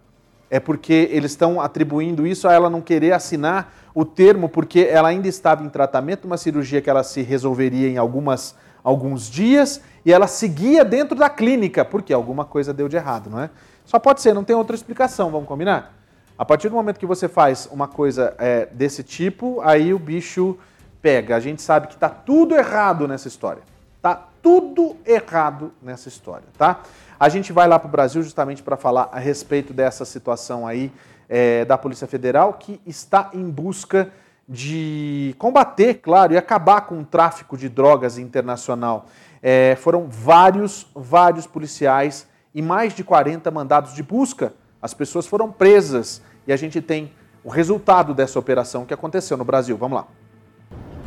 é 0.50 0.60
porque 0.60 1.10
eles 1.12 1.32
estão 1.32 1.60
atribuindo 1.60 2.26
isso 2.26 2.48
a 2.48 2.54
ela 2.54 2.70
não 2.70 2.82
querer 2.82 3.12
assinar 3.12 3.74
o 3.94 4.06
termo 4.06 4.48
porque 4.48 4.82
ela 4.82 5.10
ainda 5.10 5.28
estava 5.28 5.64
em 5.64 5.70
tratamento, 5.70 6.26
uma 6.26 6.38
cirurgia 6.38 6.82
que 6.82 6.90
ela 6.90 7.04
se 7.04 7.22
resolveria 7.22 7.90
em 7.90 7.98
algumas 7.98 8.56
alguns 8.88 9.30
dias 9.30 9.82
e 10.06 10.14
ela 10.14 10.28
seguia 10.28 10.86
dentro 10.86 11.14
da 11.14 11.30
clínica, 11.30 11.84
porque 11.84 12.14
alguma 12.14 12.46
coisa 12.46 12.74
deu 12.74 12.88
de 12.88 12.96
errado, 12.96 13.30
não 13.30 13.42
é? 13.42 13.50
Só 13.84 14.00
pode 14.00 14.22
ser, 14.22 14.34
não 14.34 14.46
tem 14.46 14.56
outra 14.56 14.78
explicação, 14.78 15.30
vamos 15.30 15.46
combinar? 15.46 15.94
A 16.38 16.46
partir 16.46 16.70
do 16.70 16.76
momento 16.76 16.98
que 16.98 17.06
você 17.06 17.28
faz 17.28 17.68
uma 17.70 17.86
coisa 17.86 18.34
é, 18.38 18.66
desse 18.68 19.04
tipo, 19.04 19.60
aí 19.60 19.94
o 19.94 20.00
bicho 20.00 20.58
pega. 21.02 21.36
A 21.36 21.40
gente 21.42 21.62
sabe 21.62 21.88
que 21.88 21.96
está 21.96 22.08
tudo 22.08 22.56
errado 22.56 23.10
nessa 23.10 23.28
história. 23.28 23.62
Tá 24.02 24.28
tudo 24.42 24.96
errado 25.06 25.74
nessa 25.82 26.08
história, 26.08 26.48
tá? 26.58 26.80
A 27.20 27.28
gente 27.28 27.52
vai 27.52 27.68
lá 27.68 27.78
para 27.78 27.90
o 27.90 27.92
Brasil 27.92 28.24
justamente 28.24 28.64
para 28.64 28.78
falar 28.78 29.10
a 29.12 29.20
respeito 29.20 29.74
dessa 29.74 30.06
situação 30.06 30.66
aí 30.66 30.94
é, 31.28 31.66
da 31.66 31.78
Polícia 31.78 32.08
Federal 32.08 32.54
que 32.54 32.80
está 32.86 33.32
em 33.34 33.50
busca 33.50 34.06
de 34.06 34.12
combater, 35.38 35.96
claro, 35.96 36.34
e 36.34 36.38
acabar 36.38 36.82
com 36.82 37.00
o 37.00 37.06
tráfico 37.06 37.58
de 37.58 37.68
drogas 37.70 38.18
internacional. 38.18 39.06
É, 39.42 39.76
foram 39.76 40.08
vários, 40.10 40.88
vários 40.96 41.46
policiais 41.46 42.28
e 42.56 42.62
mais 42.62 42.94
de 42.94 43.04
40 43.04 43.52
mandados 43.52 43.94
de 43.94 44.02
busca. 44.02 44.54
As 44.82 44.94
pessoas 44.94 45.28
foram 45.28 45.52
presas 45.52 46.22
e 46.48 46.54
a 46.54 46.58
gente 46.58 46.82
tem 46.82 47.12
o 47.44 47.50
resultado 47.50 48.14
dessa 48.14 48.40
operação 48.40 48.86
que 48.86 48.94
aconteceu 48.94 49.38
no 49.38 49.46
Brasil. 49.46 49.78
Vamos 49.78 50.00
lá 50.00 50.08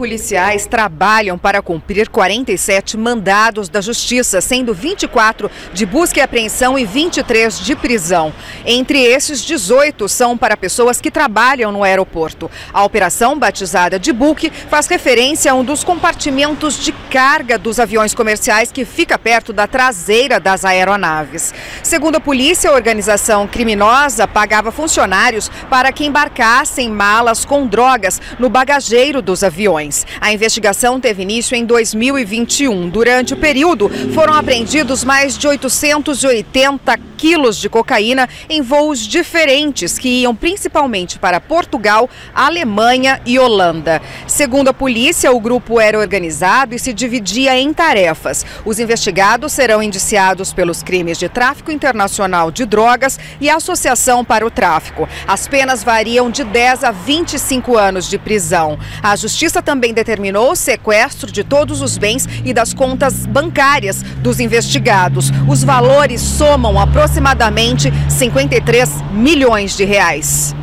policiais 0.01 0.65
trabalham 0.65 1.37
para 1.37 1.61
cumprir 1.61 2.09
47 2.09 2.97
mandados 2.97 3.69
da 3.69 3.83
Justiça, 3.83 4.41
sendo 4.41 4.73
24 4.73 5.51
de 5.75 5.85
busca 5.85 6.21
e 6.21 6.23
apreensão 6.23 6.79
e 6.79 6.87
23 6.87 7.61
de 7.61 7.77
prisão. 7.77 8.33
Entre 8.65 8.99
esses, 8.99 9.45
18 9.45 10.09
são 10.09 10.39
para 10.39 10.57
pessoas 10.57 11.03
que 11.03 11.11
trabalham 11.11 11.71
no 11.71 11.85
aeroporto. 11.85 12.51
A 12.73 12.83
operação, 12.83 13.39
batizada 13.39 13.99
de 13.99 14.11
Book, 14.11 14.51
faz 14.71 14.87
referência 14.87 15.53
a 15.53 15.55
um 15.55 15.63
dos 15.63 15.85
compartimentos 15.85 16.83
de 16.83 16.93
carga 17.11 17.59
dos 17.59 17.79
aviões 17.79 18.15
comerciais 18.15 18.73
que 18.73 18.87
fica 18.87 19.19
perto 19.19 19.53
da 19.53 19.67
traseira 19.67 20.41
das 20.41 20.65
aeronaves. 20.65 21.53
Segundo 21.83 22.17
a 22.17 22.21
polícia, 22.21 22.71
a 22.71 22.75
organização 22.75 23.47
criminosa 23.47 24.27
pagava 24.27 24.73
funcionários 24.73 25.51
para 25.69 25.93
que 25.93 26.07
embarcassem 26.07 26.89
malas 26.89 27.45
com 27.45 27.67
drogas 27.67 28.19
no 28.39 28.49
bagageiro 28.49 29.21
dos 29.21 29.45
aviões. 29.45 29.90
A 30.21 30.33
investigação 30.33 31.01
teve 31.01 31.23
início 31.23 31.57
em 31.57 31.65
2021. 31.65 32.89
Durante 32.89 33.35
o 33.35 33.37
período, 33.37 33.89
foram 34.15 34.35
apreendidos 34.35 35.05
mais 35.05 35.37
de 35.37 35.47
880 35.47 37.10
quilos 37.21 37.59
de 37.59 37.69
cocaína 37.69 38.27
em 38.49 38.63
voos 38.63 39.01
diferentes 39.01 39.99
que 39.99 40.23
iam 40.23 40.35
principalmente 40.35 41.19
para 41.19 41.39
Portugal, 41.39 42.09
Alemanha 42.35 43.21
e 43.27 43.39
Holanda. 43.39 44.01
Segundo 44.27 44.69
a 44.69 44.73
polícia, 44.73 45.31
o 45.31 45.39
grupo 45.39 45.79
era 45.79 45.99
organizado 45.99 46.75
e 46.75 46.79
se 46.79 46.95
dividia 46.95 47.59
em 47.59 47.75
tarefas. 47.75 48.47
Os 48.65 48.79
investigados 48.79 49.53
serão 49.53 49.83
indiciados 49.83 50.55
pelos 50.55 50.83
crimes 50.83 51.19
de 51.19 51.29
tráfico 51.29 51.71
internacional 51.71 52.51
de 52.51 52.65
drogas 52.65 53.21
e 53.39 53.51
associação 53.51 54.25
para 54.25 54.47
o 54.47 54.51
tráfico. 54.51 55.07
As 55.29 55.47
penas 55.47 55.85
variam 55.85 56.31
de 56.31 56.43
10 56.43 56.85
a 56.85 56.91
25 56.91 57.77
anos 57.77 58.09
de 58.09 58.17
prisão. 58.17 58.79
A 59.03 59.15
justiça 59.15 59.61
também 59.61 59.93
determinou 59.93 60.53
o 60.53 60.57
sequestro 60.57 61.31
de 61.31 61.45
todos 61.45 61.83
os 61.83 61.99
bens 61.99 62.27
e 62.47 62.55
das 62.55 62.73
contas 62.73 63.27
bancárias 63.27 64.03
dos 64.23 64.41
investigados. 64.41 65.31
Os 65.47 65.63
valores 65.63 66.23
somam 66.23 66.81
aproximadamente 66.81 67.10
53 67.11 69.03
milhões 69.13 69.77
de 69.77 69.85
reais. 69.85 70.55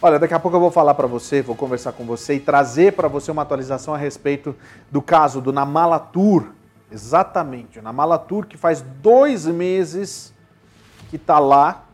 Olha, 0.00 0.18
daqui 0.18 0.32
a 0.32 0.38
pouco 0.38 0.56
eu 0.56 0.60
vou 0.60 0.70
falar 0.70 0.94
para 0.94 1.06
você, 1.06 1.42
vou 1.42 1.54
conversar 1.54 1.92
com 1.92 2.04
você 2.04 2.34
e 2.34 2.40
trazer 2.40 2.94
para 2.94 3.06
você 3.06 3.30
uma 3.30 3.42
atualização 3.42 3.92
a 3.92 3.98
respeito 3.98 4.56
do 4.90 5.02
caso 5.02 5.40
do 5.40 5.52
Namalatur. 5.52 6.52
Exatamente, 6.90 7.78
o 7.78 7.82
Namalatur 7.82 8.46
que 8.46 8.56
faz 8.56 8.80
dois 8.80 9.44
meses 9.44 10.32
que 11.10 11.16
está 11.16 11.38
lá, 11.38 11.84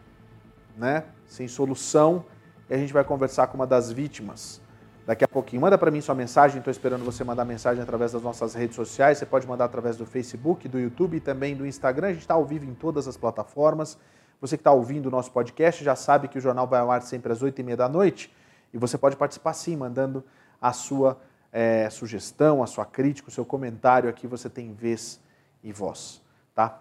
né, 0.77 1.05
sem 1.27 1.49
solução, 1.49 2.25
e 2.71 2.75
a 2.75 2.79
gente 2.79 2.93
vai 2.93 3.03
conversar 3.03 3.49
com 3.49 3.57
uma 3.57 3.67
das 3.67 3.91
vítimas 3.91 4.61
daqui 5.07 5.25
a 5.25 5.29
pouquinho. 5.29 5.63
Manda 5.63 5.77
para 5.77 5.91
mim 5.91 6.01
sua 6.01 6.15
mensagem, 6.15 6.59
estou 6.59 6.71
esperando 6.71 7.05
você 7.05 7.23
mandar 7.25 7.45
mensagem 7.45 7.83
através 7.83 8.13
das 8.13 8.23
nossas 8.23 8.55
redes 8.55 8.77
sociais. 8.77 9.19
Você 9.19 9.27
pode 9.27 9.47
mandar 9.47 9.67
através 9.67 9.97
do 9.97 10.07
Facebook, 10.07 10.69
do 10.69 10.79
YouTube 10.79 11.17
e 11.17 11.21
também 11.21 11.55
do 11.55 11.67
Instagram. 11.67 12.09
A 12.09 12.13
gente 12.13 12.23
está 12.23 12.35
ao 12.35 12.45
vivo 12.45 12.65
em 12.65 12.75
todas 12.75 13.07
as 13.07 13.17
plataformas. 13.17 13.99
Você 14.41 14.57
que 14.57 14.61
está 14.61 14.73
ouvindo 14.73 15.07
o 15.07 15.11
nosso 15.11 15.31
podcast 15.31 15.83
já 15.85 15.97
sabe 15.97 16.29
que 16.29 16.39
o 16.39 16.41
jornal 16.41 16.67
vai 16.67 16.81
ao 16.81 16.91
ar 16.91 17.03
sempre 17.03 17.33
às 17.33 17.43
8h30 17.43 17.77
da 17.77 17.89
noite 17.89 18.35
e 18.73 18.79
você 18.79 18.99
pode 18.99 19.17
participar 19.17 19.53
sim, 19.53 19.77
mandando 19.77 20.25
a 20.61 20.73
sua 20.73 21.19
é, 21.53 21.89
sugestão, 21.91 22.63
a 22.63 22.67
sua 22.67 22.85
crítica, 22.85 23.29
o 23.29 23.33
seu 23.33 23.45
comentário 23.45 24.11
aqui. 24.11 24.27
Você 24.27 24.51
tem 24.51 24.73
vez 24.73 25.21
e 25.63 25.73
voz, 25.73 26.21
tá? 26.55 26.81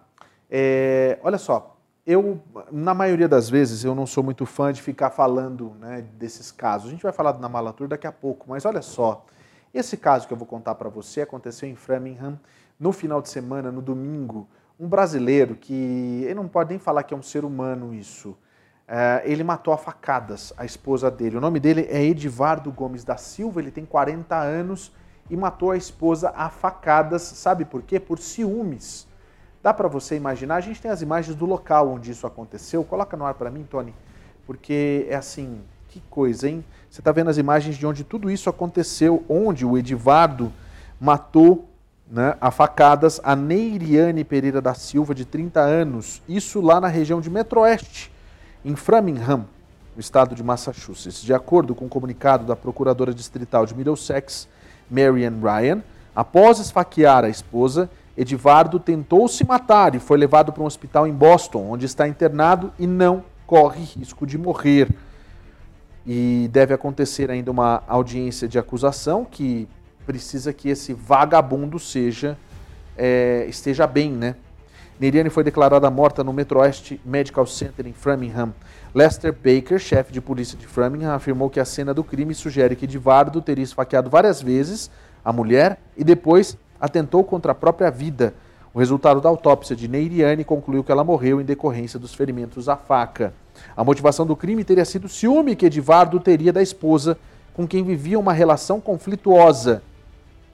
É, 0.49 1.19
olha 1.23 1.37
só, 1.37 1.72
eu, 2.05 2.41
na 2.71 2.93
maioria 2.93 3.27
das 3.29 3.49
vezes, 3.49 3.83
eu 3.85 3.95
não 3.95 4.05
sou 4.05 4.23
muito 4.23 4.45
fã 4.45 4.73
de 4.73 4.81
ficar 4.81 5.09
falando 5.09 5.73
né, 5.79 6.03
desses 6.17 6.51
casos. 6.51 6.89
A 6.89 6.91
gente 6.91 7.03
vai 7.03 7.13
falar 7.13 7.31
do 7.31 7.39
Namalatur 7.39 7.87
daqui 7.87 8.05
a 8.05 8.11
pouco, 8.11 8.45
mas 8.49 8.65
olha 8.65 8.81
só, 8.81 9.25
esse 9.73 9.95
caso 9.95 10.27
que 10.27 10.33
eu 10.33 10.37
vou 10.37 10.45
contar 10.45 10.75
para 10.75 10.89
você 10.89 11.21
aconteceu 11.21 11.67
em 11.67 11.75
Framingham 11.75 12.37
no 12.77 12.91
final 12.91 13.21
de 13.21 13.29
semana, 13.29 13.71
no 13.71 13.81
domingo. 13.81 14.47
Um 14.77 14.87
brasileiro 14.87 15.55
que, 15.55 16.21
ele 16.25 16.33
não 16.33 16.47
pode 16.47 16.71
nem 16.71 16.79
falar 16.79 17.03
que 17.03 17.13
é 17.13 17.17
um 17.17 17.23
ser 17.23 17.45
humano 17.45 17.93
isso, 17.93 18.37
é, 18.85 19.21
ele 19.23 19.43
matou 19.43 19.73
a 19.73 19.77
facadas 19.77 20.51
a 20.57 20.65
esposa 20.65 21.09
dele. 21.09 21.37
O 21.37 21.41
nome 21.41 21.59
dele 21.59 21.87
é 21.89 22.03
Edivardo 22.03 22.69
Gomes 22.69 23.05
da 23.05 23.15
Silva, 23.15 23.61
ele 23.61 23.71
tem 23.71 23.85
40 23.85 24.35
anos 24.35 24.91
e 25.29 25.37
matou 25.37 25.71
a 25.71 25.77
esposa 25.77 26.33
a 26.35 26.49
facadas. 26.49 27.21
Sabe 27.21 27.63
por 27.63 27.81
quê? 27.81 27.97
Por 27.97 28.19
ciúmes. 28.19 29.07
Dá 29.63 29.73
para 29.73 29.87
você 29.87 30.17
imaginar? 30.17 30.55
A 30.55 30.61
gente 30.61 30.81
tem 30.81 30.91
as 30.91 31.01
imagens 31.01 31.37
do 31.37 31.45
local 31.45 31.89
onde 31.89 32.11
isso 32.11 32.27
aconteceu. 32.27 32.83
Coloca 32.83 33.15
no 33.15 33.25
ar 33.25 33.33
para 33.33 33.49
mim, 33.49 33.63
Tony, 33.63 33.95
porque 34.45 35.07
é 35.09 35.15
assim, 35.15 35.61
que 35.87 36.01
coisa, 36.09 36.49
hein? 36.49 36.65
Você 36.89 36.99
está 36.99 37.13
vendo 37.13 37.29
as 37.29 37.37
imagens 37.37 37.77
de 37.77 37.87
onde 37.87 38.03
tudo 38.03 38.29
isso 38.29 38.49
aconteceu, 38.49 39.23
onde 39.29 39.65
o 39.65 39.77
Edivardo 39.77 40.51
matou 40.99 41.69
né, 42.11 42.35
a 42.41 42.51
facadas 42.51 43.21
a 43.23 43.37
Neiriane 43.37 44.25
Pereira 44.25 44.61
da 44.61 44.73
Silva, 44.73 45.15
de 45.15 45.23
30 45.23 45.61
anos. 45.61 46.21
Isso 46.27 46.59
lá 46.59 46.81
na 46.81 46.89
região 46.89 47.21
de 47.21 47.29
Metroeste, 47.29 48.11
em 48.65 48.75
Framingham, 48.75 49.45
no 49.95 50.01
estado 50.01 50.35
de 50.35 50.43
Massachusetts. 50.43 51.21
De 51.21 51.33
acordo 51.33 51.73
com 51.73 51.85
o 51.85 51.87
um 51.87 51.89
comunicado 51.89 52.45
da 52.45 52.55
procuradora 52.55 53.13
distrital 53.13 53.65
de 53.65 53.73
Middlesex, 53.73 54.45
Marian 54.91 55.39
Ryan, 55.41 55.81
após 56.13 56.59
esfaquear 56.59 57.23
a 57.23 57.29
esposa, 57.29 57.89
Edivardo 58.15 58.79
tentou 58.79 59.27
se 59.27 59.43
matar 59.43 59.95
e 59.95 59.99
foi 59.99 60.17
levado 60.17 60.53
para 60.53 60.61
um 60.61 60.65
hospital 60.65 61.07
em 61.07 61.13
Boston, 61.13 61.71
onde 61.71 61.85
está 61.85 62.07
internado 62.07 62.71
e 62.77 62.85
não 62.85 63.23
corre 63.47 63.83
risco 63.83 64.27
de 64.27 64.37
morrer. 64.37 64.89
E 66.05 66.49
deve 66.51 66.73
acontecer 66.73 67.31
ainda 67.31 67.49
uma 67.49 67.81
audiência 67.87 68.47
de 68.47 68.59
acusação 68.59 69.25
que 69.25 69.67
precisa 70.05 70.53
que 70.53 70.69
esse 70.69 70.93
vagabundo 70.93 71.79
seja 71.79 72.37
é, 72.97 73.45
esteja 73.47 73.87
bem, 73.87 74.11
né? 74.11 74.35
Neriane 74.99 75.29
foi 75.29 75.43
declarada 75.43 75.89
morta 75.89 76.23
no 76.23 76.31
Metroeste 76.31 77.01
Medical 77.03 77.45
Center 77.47 77.87
em 77.87 77.93
Framingham. 77.93 78.53
Lester 78.93 79.33
Baker, 79.33 79.79
chefe 79.79 80.13
de 80.13 80.21
polícia 80.21 80.57
de 80.57 80.67
Framingham, 80.67 81.13
afirmou 81.13 81.49
que 81.49 81.59
a 81.59 81.65
cena 81.65 81.93
do 81.93 82.03
crime 82.03 82.33
sugere 82.35 82.75
que 82.75 82.85
Edivardo 82.85 83.41
teria 83.41 83.63
esfaqueado 83.63 84.09
várias 84.09 84.41
vezes 84.41 84.91
a 85.25 85.33
mulher 85.33 85.79
e 85.97 86.03
depois 86.03 86.57
atentou 86.83 87.23
contra 87.23 87.53
a 87.53 87.55
própria 87.55 87.89
vida. 87.89 88.33
O 88.73 88.79
resultado 88.79 89.21
da 89.21 89.29
autópsia 89.29 89.73
de 89.73 89.87
Neiriane 89.87 90.43
concluiu 90.43 90.83
que 90.83 90.91
ela 90.91 91.01
morreu 91.01 91.39
em 91.39 91.45
decorrência 91.45 91.97
dos 91.97 92.13
ferimentos 92.13 92.67
à 92.67 92.75
faca. 92.75 93.33
A 93.73 93.85
motivação 93.85 94.25
do 94.25 94.35
crime 94.35 94.65
teria 94.65 94.83
sido 94.83 95.05
o 95.05 95.09
ciúme 95.09 95.55
que 95.55 95.65
Edivardo 95.65 96.19
teria 96.19 96.51
da 96.51 96.61
esposa, 96.61 97.17
com 97.53 97.65
quem 97.65 97.85
vivia 97.85 98.19
uma 98.19 98.33
relação 98.33 98.81
conflituosa. 98.81 99.81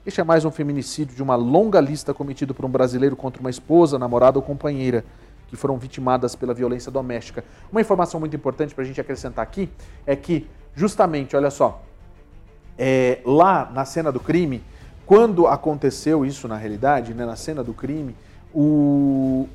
Este 0.06 0.20
é 0.20 0.24
mais 0.24 0.44
um 0.44 0.52
feminicídio 0.52 1.16
de 1.16 1.22
uma 1.22 1.34
longa 1.34 1.80
lista 1.80 2.14
cometido 2.14 2.54
por 2.54 2.64
um 2.64 2.68
brasileiro 2.68 3.16
contra 3.16 3.40
uma 3.40 3.50
esposa, 3.50 3.98
namorada 3.98 4.38
ou 4.38 4.42
companheira 4.42 5.04
que 5.48 5.56
foram 5.56 5.76
vitimadas 5.78 6.36
pela 6.36 6.54
violência 6.54 6.92
doméstica. 6.92 7.42
Uma 7.72 7.80
informação 7.80 8.20
muito 8.20 8.36
importante 8.36 8.72
para 8.72 8.84
a 8.84 8.86
gente 8.86 9.00
acrescentar 9.00 9.42
aqui 9.42 9.68
é 10.06 10.14
que, 10.14 10.46
justamente, 10.76 11.34
olha 11.34 11.50
só, 11.50 11.82
é, 12.78 13.18
lá 13.24 13.68
na 13.74 13.84
cena 13.84 14.12
do 14.12 14.20
crime, 14.20 14.62
quando 15.10 15.48
aconteceu 15.48 16.24
isso 16.24 16.46
na 16.46 16.56
realidade, 16.56 17.12
né, 17.14 17.26
na 17.26 17.34
cena 17.34 17.64
do 17.64 17.74
crime, 17.74 18.14
o... 18.54 19.48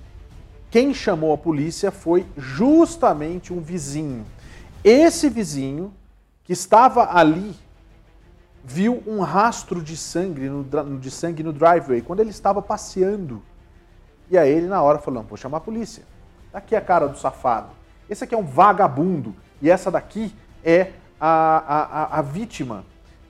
quem 0.69 0.93
chamou 0.93 1.31
a 1.31 1.37
polícia 1.37 1.91
foi 1.91 2.25
justamente 2.35 3.53
um 3.53 3.61
vizinho. 3.61 4.25
Esse 4.83 5.29
vizinho 5.29 5.93
que 6.43 6.51
estava 6.51 7.17
ali 7.17 7.55
viu 8.65 9.01
um 9.07 9.21
rastro 9.21 9.81
de 9.81 9.95
sangue 9.95 10.49
no, 10.49 10.99
de 10.99 11.09
sangue 11.09 11.41
no 11.41 11.53
driveway 11.53 12.01
quando 12.01 12.19
ele 12.19 12.31
estava 12.31 12.61
passeando. 12.61 13.41
E 14.29 14.37
aí 14.37 14.51
ele 14.51 14.67
na 14.67 14.81
hora 14.81 14.99
falou, 14.99 15.23
vou 15.23 15.37
chamar 15.37 15.59
a 15.59 15.61
polícia. 15.61 16.03
Daqui 16.51 16.75
é 16.75 16.79
a 16.79 16.81
cara 16.81 17.07
do 17.07 17.17
safado. 17.17 17.69
Esse 18.09 18.25
aqui 18.25 18.35
é 18.35 18.37
um 18.37 18.43
vagabundo. 18.43 19.33
E 19.61 19.69
essa 19.69 19.89
daqui 19.89 20.35
é 20.61 20.91
a, 21.17 21.29
a, 21.29 22.17
a, 22.17 22.19
a 22.19 22.21
vítima 22.21 22.83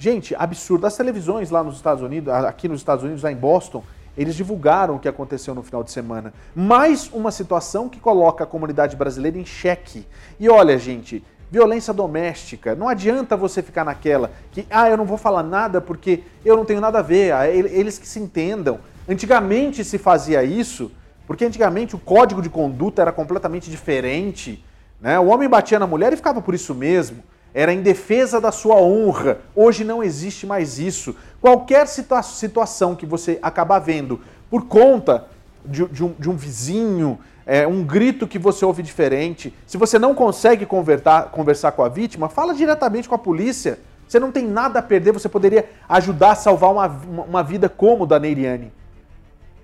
Gente, 0.05 0.35
absurdo. 0.35 0.85
As 0.85 0.95
televisões 0.95 1.49
lá 1.49 1.63
nos 1.63 1.77
Estados 1.77 2.03
Unidos, 2.03 2.31
aqui 2.31 2.67
nos 2.67 2.79
Estados 2.79 3.03
Unidos, 3.03 3.23
lá 3.23 3.31
em 3.31 3.35
Boston, 3.35 3.83
eles 4.15 4.35
divulgaram 4.35 4.97
o 4.97 4.99
que 4.99 5.07
aconteceu 5.07 5.55
no 5.55 5.63
final 5.63 5.83
de 5.83 5.89
semana. 5.89 6.31
Mais 6.55 7.09
uma 7.11 7.31
situação 7.31 7.89
que 7.89 7.99
coloca 7.99 8.43
a 8.43 8.47
comunidade 8.47 8.95
brasileira 8.95 9.35
em 9.39 9.43
xeque. 9.43 10.05
E 10.39 10.47
olha, 10.47 10.77
gente, 10.77 11.25
violência 11.49 11.91
doméstica. 11.91 12.75
Não 12.75 12.87
adianta 12.87 13.35
você 13.35 13.63
ficar 13.63 13.83
naquela 13.83 14.29
que, 14.51 14.67
ah, 14.69 14.87
eu 14.87 14.95
não 14.95 15.05
vou 15.05 15.17
falar 15.17 15.41
nada 15.41 15.81
porque 15.81 16.21
eu 16.45 16.55
não 16.55 16.65
tenho 16.65 16.79
nada 16.79 16.99
a 16.99 17.01
ver. 17.01 17.33
Ah, 17.33 17.49
eles 17.49 17.97
que 17.97 18.07
se 18.07 18.19
entendam. 18.19 18.77
Antigamente 19.09 19.83
se 19.83 19.97
fazia 19.97 20.43
isso, 20.43 20.91
porque 21.25 21.45
antigamente 21.45 21.95
o 21.95 21.99
código 21.99 22.43
de 22.43 22.49
conduta 22.51 23.01
era 23.01 23.11
completamente 23.11 23.71
diferente. 23.71 24.63
Né? 25.01 25.17
O 25.17 25.25
homem 25.29 25.49
batia 25.49 25.79
na 25.79 25.87
mulher 25.87 26.13
e 26.13 26.15
ficava 26.15 26.43
por 26.43 26.53
isso 26.53 26.75
mesmo 26.75 27.23
era 27.55 27.71
em 27.71 27.81
defesa 27.81 28.41
da 28.41 28.51
sua 28.51 28.75
honra. 28.75 29.39
Hoje 29.55 29.85
não 29.85 30.03
existe 30.03 30.45
mais 30.45 30.77
isso. 30.77 31.15
Qualquer 31.39 31.87
situa 31.87 32.21
situação 32.21 32.95
que 32.95 33.05
você 33.05 33.39
acabar 33.41 33.79
vendo 33.79 34.19
por 34.49 34.65
conta 34.65 35.25
de, 35.63 35.87
de, 35.87 36.03
um, 36.03 36.13
de 36.19 36.29
um, 36.29 36.35
vizinho, 36.35 37.17
é, 37.45 37.65
um 37.65 37.81
grito 37.81 38.27
que 38.27 38.37
você 38.37 38.65
ouve 38.65 38.83
diferente, 38.83 39.55
se 39.65 39.77
você 39.77 39.97
não 39.97 40.13
consegue 40.13 40.65
convertar, 40.65 41.31
conversar 41.31 41.71
com 41.71 41.81
a 41.81 41.87
vítima, 41.87 42.27
fala 42.27 42.53
diretamente 42.53 43.07
com 43.07 43.15
a 43.15 43.17
polícia. 43.17 43.79
Você 44.05 44.19
não 44.19 44.33
tem 44.33 44.45
nada 44.45 44.79
a 44.79 44.83
perder, 44.83 45.13
você 45.13 45.29
poderia 45.29 45.69
ajudar 45.87 46.31
a 46.31 46.35
salvar 46.35 46.73
uma, 46.73 46.87
uma 47.23 47.41
vida 47.41 47.69
como 47.69 48.05
da 48.05 48.19
Neiriane. 48.19 48.69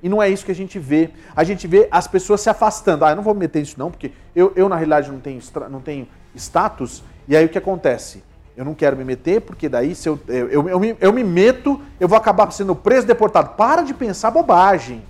E 0.01 0.07
não 0.07 0.23
é 0.23 0.29
isso 0.29 0.45
que 0.45 0.51
a 0.51 0.55
gente 0.55 0.79
vê. 0.79 1.09
A 1.35 1.43
gente 1.43 1.67
vê 1.67 1.89
as 1.91 2.07
pessoas 2.07 2.39
se 2.39 2.49
afastando. 2.49 3.03
Ah, 3.03 3.09
eu 3.09 3.17
não 3.17 3.23
vou 3.23 3.33
me 3.33 3.41
meter 3.41 3.59
nisso 3.59 3.75
não, 3.77 3.91
porque 3.91 4.13
eu, 4.33 4.53
eu 4.55 4.69
na 4.69 4.77
realidade 4.77 5.11
não 5.11 5.19
tenho, 5.19 5.41
não 5.69 5.81
tenho 5.81 6.07
status, 6.33 7.03
e 7.27 7.35
aí 7.35 7.45
o 7.45 7.49
que 7.49 7.57
acontece? 7.57 8.23
Eu 8.55 8.65
não 8.65 8.73
quero 8.73 8.97
me 8.97 9.03
meter, 9.03 9.41
porque 9.41 9.69
daí 9.69 9.95
se 9.95 10.09
eu, 10.09 10.19
eu, 10.27 10.49
eu, 10.49 10.69
eu, 10.69 10.79
me, 10.79 10.95
eu 10.99 11.13
me 11.13 11.23
meto, 11.23 11.81
eu 11.99 12.07
vou 12.07 12.17
acabar 12.17 12.51
sendo 12.51 12.75
preso, 12.75 13.07
deportado. 13.07 13.55
Para 13.55 13.81
de 13.81 13.93
pensar 13.93 14.31
bobagem. 14.31 15.03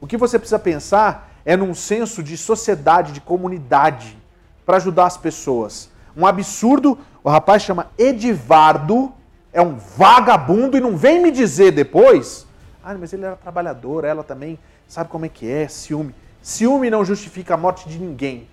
O 0.00 0.06
que 0.06 0.16
você 0.16 0.38
precisa 0.38 0.58
pensar 0.58 1.30
é 1.44 1.56
num 1.56 1.74
senso 1.74 2.22
de 2.22 2.36
sociedade, 2.36 3.12
de 3.12 3.20
comunidade, 3.20 4.16
para 4.64 4.76
ajudar 4.76 5.06
as 5.06 5.16
pessoas. 5.16 5.90
Um 6.16 6.26
absurdo, 6.26 6.98
o 7.22 7.28
rapaz 7.28 7.62
chama 7.62 7.90
Edivardo, 7.98 9.12
é 9.52 9.60
um 9.60 9.76
vagabundo 9.76 10.76
e 10.76 10.80
não 10.80 10.96
vem 10.96 11.20
me 11.20 11.30
dizer 11.30 11.72
depois, 11.72 12.46
ah, 12.82 12.94
mas 12.94 13.12
ele 13.12 13.24
era 13.24 13.36
trabalhador, 13.36 14.04
ela 14.04 14.22
também 14.22 14.58
sabe 14.88 15.10
como 15.10 15.26
é 15.26 15.28
que 15.28 15.50
é, 15.50 15.68
ciúme. 15.68 16.14
ciúme 16.40 16.88
não 16.88 17.04
justifica 17.04 17.54
a 17.54 17.56
morte 17.56 17.88
de 17.88 17.98
ninguém. 17.98 18.48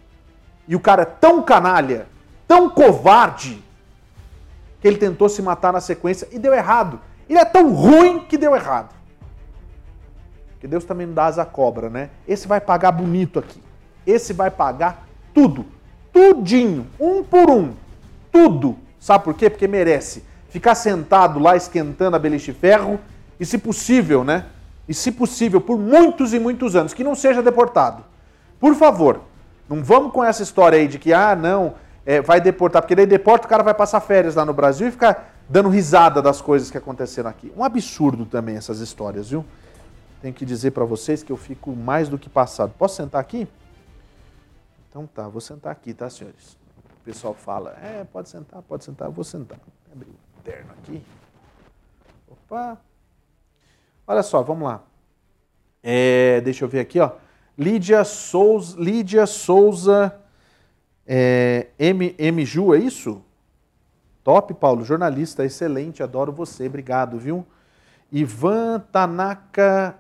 E 0.67 0.75
o 0.75 0.79
cara 0.79 1.03
é 1.03 1.05
tão 1.05 1.41
canalha, 1.41 2.07
tão 2.47 2.69
covarde, 2.69 3.63
que 4.81 4.87
ele 4.87 4.97
tentou 4.97 5.27
se 5.27 5.41
matar 5.41 5.73
na 5.73 5.81
sequência 5.81 6.27
e 6.31 6.39
deu 6.39 6.53
errado. 6.53 6.99
Ele 7.29 7.39
é 7.39 7.45
tão 7.45 7.73
ruim 7.73 8.19
que 8.19 8.37
deu 8.37 8.55
errado. 8.55 8.95
Porque 10.51 10.67
Deus 10.67 10.85
também 10.85 11.05
não 11.05 11.13
dá 11.13 11.25
asa 11.25 11.41
à 11.43 11.45
cobra, 11.45 11.89
né? 11.89 12.09
Esse 12.27 12.47
vai 12.47 12.61
pagar 12.61 12.91
bonito 12.91 13.37
aqui. 13.37 13.61
Esse 14.05 14.33
vai 14.33 14.49
pagar 14.49 15.07
tudo. 15.33 15.65
Tudinho. 16.11 16.87
Um 16.99 17.23
por 17.23 17.49
um. 17.49 17.73
Tudo. 18.31 18.77
Sabe 18.99 19.23
por 19.23 19.33
quê? 19.33 19.49
Porque 19.49 19.67
merece. 19.67 20.23
Ficar 20.49 20.75
sentado 20.75 21.39
lá 21.39 21.55
esquentando 21.55 22.15
a 22.15 22.19
beliche 22.19 22.53
ferro 22.53 22.99
e, 23.39 23.45
se 23.45 23.57
possível, 23.57 24.23
né? 24.23 24.45
E, 24.87 24.93
se 24.93 25.11
possível, 25.11 25.59
por 25.59 25.77
muitos 25.77 26.33
e 26.33 26.39
muitos 26.39 26.75
anos, 26.75 26.93
que 26.93 27.03
não 27.03 27.13
seja 27.13 27.43
deportado. 27.43 28.03
Por 28.59 28.73
favor, 28.73 29.21
não 29.69 29.83
vamos 29.83 30.11
com 30.11 30.23
essa 30.23 30.41
história 30.41 30.79
aí 30.79 30.87
de 30.87 30.97
que, 30.97 31.13
ah, 31.13 31.35
não, 31.35 31.75
é, 32.07 32.21
vai 32.21 32.39
deportar, 32.39 32.81
porque 32.81 32.95
daí 32.95 33.05
deporta, 33.05 33.45
o 33.45 33.49
cara 33.49 33.61
vai 33.61 33.73
passar 33.73 33.99
férias 33.99 34.35
lá 34.35 34.45
no 34.45 34.53
Brasil 34.53 34.87
e 34.87 34.91
ficar 34.91 35.35
dando 35.49 35.67
risada 35.67 36.21
das 36.21 36.39
coisas 36.39 36.71
que 36.71 36.77
aconteceram 36.77 37.29
aqui. 37.29 37.51
Um 37.53 37.65
absurdo 37.65 38.25
também 38.25 38.55
essas 38.55 38.79
histórias, 38.79 39.29
viu? 39.29 39.43
Tenho 40.21 40.33
que 40.33 40.45
dizer 40.45 40.71
para 40.71 40.85
vocês 40.85 41.21
que 41.21 41.33
eu 41.33 41.35
fico 41.35 41.75
mais 41.75 42.07
do 42.07 42.17
que 42.17 42.29
passado. 42.29 42.73
Posso 42.77 42.95
sentar 42.95 43.19
aqui? 43.19 43.45
Então 44.89 45.05
tá, 45.05 45.27
vou 45.27 45.41
sentar 45.41 45.73
aqui, 45.73 45.93
tá, 45.93 46.09
senhores? 46.09 46.57
O 47.01 47.03
pessoal 47.03 47.33
fala, 47.33 47.71
é, 47.83 48.05
pode 48.05 48.29
sentar, 48.29 48.61
pode 48.61 48.85
sentar, 48.85 49.09
eu 49.09 49.11
vou 49.11 49.25
sentar. 49.25 49.57
Vou 49.57 49.93
abrir 49.93 50.09
o 50.09 50.41
terno 50.45 50.71
aqui. 50.81 51.03
Opa! 52.31 52.77
Olha 54.07 54.23
só, 54.23 54.41
vamos 54.41 54.65
lá. 54.65 54.81
É, 55.83 56.39
deixa 56.39 56.63
eu 56.63 56.69
ver 56.69 56.79
aqui, 56.79 57.01
ó. 57.01 57.11
Lídia 57.57 58.05
Souza, 58.05 58.79
Lídia 58.79 59.25
Souza 59.25 60.17
é, 61.07 61.67
M, 61.79 62.13
é 62.19 62.77
isso? 62.77 63.21
Top, 64.23 64.53
Paulo. 64.55 64.83
Jornalista, 64.83 65.45
excelente, 65.45 66.03
adoro 66.03 66.33
você. 66.33 66.67
Obrigado, 66.67 67.17
viu? 67.17 67.45
Ivan 68.11 68.79
Tanaka. 68.91 69.95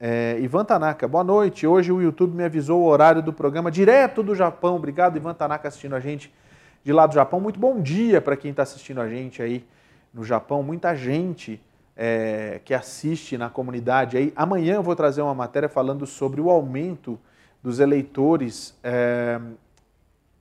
É, 0.00 0.36
Ivan 0.40 0.64
Tanaka, 0.64 1.06
boa 1.06 1.22
noite. 1.22 1.66
Hoje 1.66 1.92
o 1.92 2.02
YouTube 2.02 2.34
me 2.34 2.42
avisou 2.42 2.82
o 2.82 2.86
horário 2.86 3.22
do 3.22 3.32
programa 3.32 3.70
direto 3.70 4.24
do 4.24 4.34
Japão. 4.34 4.74
Obrigado, 4.74 5.16
Ivan 5.16 5.34
Tanaka, 5.34 5.68
assistindo 5.68 5.94
a 5.94 6.00
gente 6.00 6.34
de 6.82 6.92
lá 6.92 7.06
do 7.06 7.14
Japão. 7.14 7.40
Muito 7.40 7.60
bom 7.60 7.80
dia 7.80 8.20
para 8.20 8.36
quem 8.36 8.50
está 8.50 8.64
assistindo 8.64 9.00
a 9.00 9.08
gente 9.08 9.40
aí 9.40 9.64
no 10.12 10.24
Japão. 10.24 10.62
Muita 10.64 10.96
gente 10.96 11.60
é, 11.96 12.60
que 12.64 12.74
assiste 12.74 13.38
na 13.38 13.48
comunidade 13.48 14.16
aí. 14.16 14.32
Amanhã 14.34 14.74
eu 14.74 14.82
vou 14.82 14.96
trazer 14.96 15.22
uma 15.22 15.34
matéria 15.34 15.68
falando 15.68 16.06
sobre 16.06 16.40
o 16.40 16.50
aumento 16.50 17.18
dos 17.62 17.78
eleitores 17.78 18.76
é, 18.82 19.40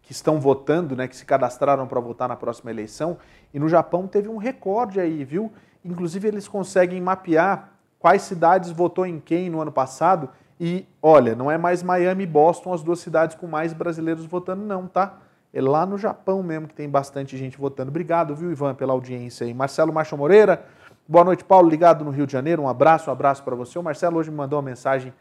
que 0.07 0.13
estão 0.13 0.39
votando, 0.39 0.95
né, 0.95 1.05
que 1.05 1.17
se 1.17 1.25
cadastraram 1.25 1.85
para 1.85 1.99
votar 1.99 2.29
na 2.29 2.35
próxima 2.37 2.71
eleição. 2.71 3.17
E 3.53 3.59
no 3.59 3.67
Japão 3.67 4.07
teve 4.07 4.29
um 4.29 4.37
recorde 4.37 5.01
aí, 5.01 5.25
viu? 5.25 5.51
Inclusive 5.83 6.29
eles 6.29 6.47
conseguem 6.47 7.01
mapear 7.01 7.71
quais 7.99 8.21
cidades 8.21 8.71
votou 8.71 9.05
em 9.05 9.19
quem 9.19 9.49
no 9.49 9.59
ano 9.59 9.71
passado. 9.71 10.29
E 10.57 10.85
olha, 11.01 11.35
não 11.35 11.51
é 11.51 11.57
mais 11.57 11.83
Miami 11.83 12.23
e 12.23 12.25
Boston 12.25 12.71
as 12.71 12.81
duas 12.81 12.99
cidades 12.99 13.35
com 13.35 13.47
mais 13.47 13.73
brasileiros 13.73 14.25
votando, 14.25 14.63
não, 14.63 14.87
tá? 14.87 15.17
É 15.53 15.59
lá 15.59 15.85
no 15.85 15.97
Japão 15.97 16.41
mesmo 16.41 16.69
que 16.69 16.73
tem 16.73 16.89
bastante 16.89 17.35
gente 17.35 17.57
votando. 17.57 17.89
Obrigado, 17.89 18.33
viu, 18.33 18.49
Ivan, 18.49 18.75
pela 18.75 18.93
audiência 18.93 19.45
aí. 19.45 19.53
Marcelo 19.53 19.91
Macho 19.91 20.15
Moreira, 20.15 20.63
Boa 21.09 21.23
noite, 21.23 21.41
Paulo, 21.41 21.69
ligado 21.69 22.03
no 22.03 22.11
Rio 22.11 22.25
de 22.25 22.33
Janeiro. 22.33 22.63
Um 22.63 22.67
abraço, 22.67 23.09
um 23.09 23.13
abraço 23.13 23.41
para 23.41 23.55
você. 23.55 23.79
O 23.79 23.83
Marcelo 23.83 24.17
hoje 24.17 24.29
me 24.29 24.35
mandou 24.35 24.59
uma 24.59 24.65
mensagem 24.65 25.13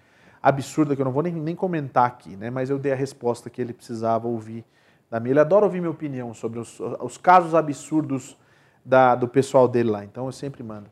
absurda 0.42 0.94
que 0.94 1.00
eu 1.00 1.04
não 1.04 1.12
vou 1.12 1.22
nem, 1.22 1.32
nem 1.32 1.54
comentar 1.54 2.06
aqui, 2.06 2.36
né? 2.36 2.50
Mas 2.50 2.70
eu 2.70 2.78
dei 2.78 2.92
a 2.92 2.96
resposta 2.96 3.50
que 3.50 3.60
ele 3.60 3.72
precisava 3.72 4.28
ouvir 4.28 4.64
da 5.10 5.20
minha. 5.20 5.32
Ele 5.32 5.40
adora 5.40 5.64
ouvir 5.64 5.80
minha 5.80 5.90
opinião 5.90 6.32
sobre 6.34 6.58
os, 6.58 6.78
os 7.00 7.16
casos 7.18 7.54
absurdos 7.54 8.36
da, 8.84 9.14
do 9.14 9.26
pessoal 9.26 9.66
dele 9.66 9.90
lá. 9.90 10.04
Então 10.04 10.26
eu 10.26 10.32
sempre 10.32 10.62
mando. 10.62 10.88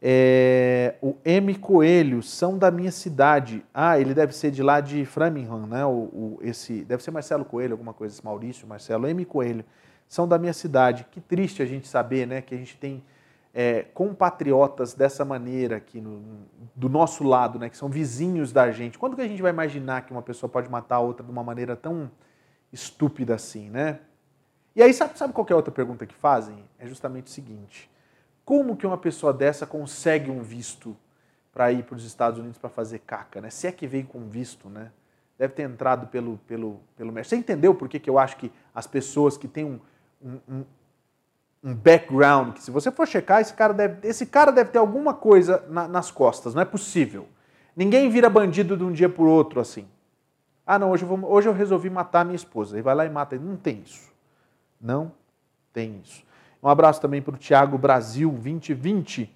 É, 0.00 0.94
o 1.02 1.16
M 1.24 1.54
Coelho, 1.56 2.22
são 2.22 2.56
da 2.56 2.70
minha 2.70 2.92
cidade. 2.92 3.64
Ah, 3.74 3.98
ele 3.98 4.14
deve 4.14 4.34
ser 4.34 4.50
de 4.50 4.62
lá 4.62 4.80
de 4.80 5.04
Framingham, 5.04 5.66
né? 5.66 5.84
O, 5.84 5.90
o, 5.90 6.38
esse, 6.42 6.84
deve 6.84 7.02
ser 7.02 7.10
Marcelo 7.10 7.44
Coelho, 7.44 7.72
alguma 7.72 7.92
coisa, 7.92 8.14
esse 8.14 8.24
Maurício, 8.24 8.66
Marcelo, 8.66 9.06
M 9.08 9.24
Coelho. 9.24 9.64
São 10.08 10.26
da 10.26 10.38
minha 10.38 10.52
cidade. 10.52 11.06
Que 11.10 11.20
triste 11.20 11.62
a 11.62 11.66
gente 11.66 11.88
saber, 11.88 12.26
né? 12.26 12.40
Que 12.40 12.54
a 12.54 12.58
gente 12.58 12.76
tem 12.76 13.02
é, 13.60 13.82
compatriotas 13.92 14.94
dessa 14.94 15.24
maneira 15.24 15.78
aqui 15.78 16.00
no, 16.00 16.22
do 16.76 16.88
nosso 16.88 17.24
lado, 17.24 17.58
né, 17.58 17.68
que 17.68 17.76
são 17.76 17.88
vizinhos 17.88 18.52
da 18.52 18.70
gente. 18.70 18.96
Quando 18.96 19.16
que 19.16 19.22
a 19.22 19.26
gente 19.26 19.42
vai 19.42 19.50
imaginar 19.50 20.02
que 20.02 20.12
uma 20.12 20.22
pessoa 20.22 20.48
pode 20.48 20.70
matar 20.70 20.94
a 20.94 21.00
outra 21.00 21.26
de 21.26 21.32
uma 21.32 21.42
maneira 21.42 21.74
tão 21.74 22.08
estúpida 22.72 23.34
assim, 23.34 23.68
né? 23.68 23.98
E 24.76 24.82
aí 24.82 24.94
sabe, 24.94 25.18
sabe 25.18 25.32
qual 25.32 25.44
é 25.50 25.52
a 25.54 25.56
outra 25.56 25.72
pergunta 25.72 26.06
que 26.06 26.14
fazem? 26.14 26.56
É 26.78 26.86
justamente 26.86 27.26
o 27.26 27.30
seguinte: 27.30 27.90
como 28.44 28.76
que 28.76 28.86
uma 28.86 28.96
pessoa 28.96 29.32
dessa 29.32 29.66
consegue 29.66 30.30
um 30.30 30.40
visto 30.40 30.96
para 31.52 31.72
ir 31.72 31.82
para 31.82 31.96
os 31.96 32.04
Estados 32.04 32.38
Unidos 32.38 32.58
para 32.58 32.70
fazer 32.70 33.00
caca, 33.00 33.40
né? 33.40 33.50
Se 33.50 33.66
é 33.66 33.72
que 33.72 33.88
veio 33.88 34.06
com 34.06 34.28
visto, 34.28 34.68
né? 34.68 34.92
Deve 35.36 35.54
ter 35.54 35.62
entrado 35.62 36.06
pelo 36.06 36.38
pelo 36.46 36.78
pelo 36.96 37.10
Você 37.10 37.34
entendeu 37.34 37.74
por 37.74 37.88
que, 37.88 37.98
que 37.98 38.08
eu 38.08 38.20
acho 38.20 38.36
que 38.36 38.52
as 38.72 38.86
pessoas 38.86 39.36
que 39.36 39.48
têm 39.48 39.64
um, 39.64 39.80
um 40.48 40.64
background, 41.62 42.54
que 42.54 42.62
se 42.62 42.70
você 42.70 42.90
for 42.90 43.06
checar, 43.06 43.40
esse 43.40 43.54
cara 43.54 43.74
deve, 43.74 44.06
esse 44.06 44.26
cara 44.26 44.52
deve 44.52 44.70
ter 44.70 44.78
alguma 44.78 45.12
coisa 45.12 45.64
na, 45.68 45.88
nas 45.88 46.10
costas, 46.10 46.54
não 46.54 46.62
é 46.62 46.64
possível. 46.64 47.28
Ninguém 47.76 48.10
vira 48.10 48.28
bandido 48.28 48.76
de 48.76 48.84
um 48.84 48.92
dia 48.92 49.08
por 49.08 49.26
outro 49.26 49.60
assim. 49.60 49.86
Ah, 50.66 50.78
não, 50.78 50.90
hoje 50.90 51.02
eu, 51.02 51.08
vou, 51.08 51.32
hoje 51.32 51.48
eu 51.48 51.52
resolvi 51.54 51.88
matar 51.88 52.26
minha 52.26 52.36
esposa. 52.36 52.78
E 52.78 52.82
vai 52.82 52.94
lá 52.94 53.06
e 53.06 53.08
mata. 53.08 53.38
Não 53.38 53.56
tem 53.56 53.82
isso. 53.86 54.12
Não 54.78 55.10
tem 55.72 55.98
isso. 56.04 56.22
Um 56.62 56.68
abraço 56.68 57.00
também 57.00 57.22
para 57.22 57.34
o 57.34 57.38
Tiago 57.38 57.78
Brasil 57.78 58.28
2020. 58.30 59.34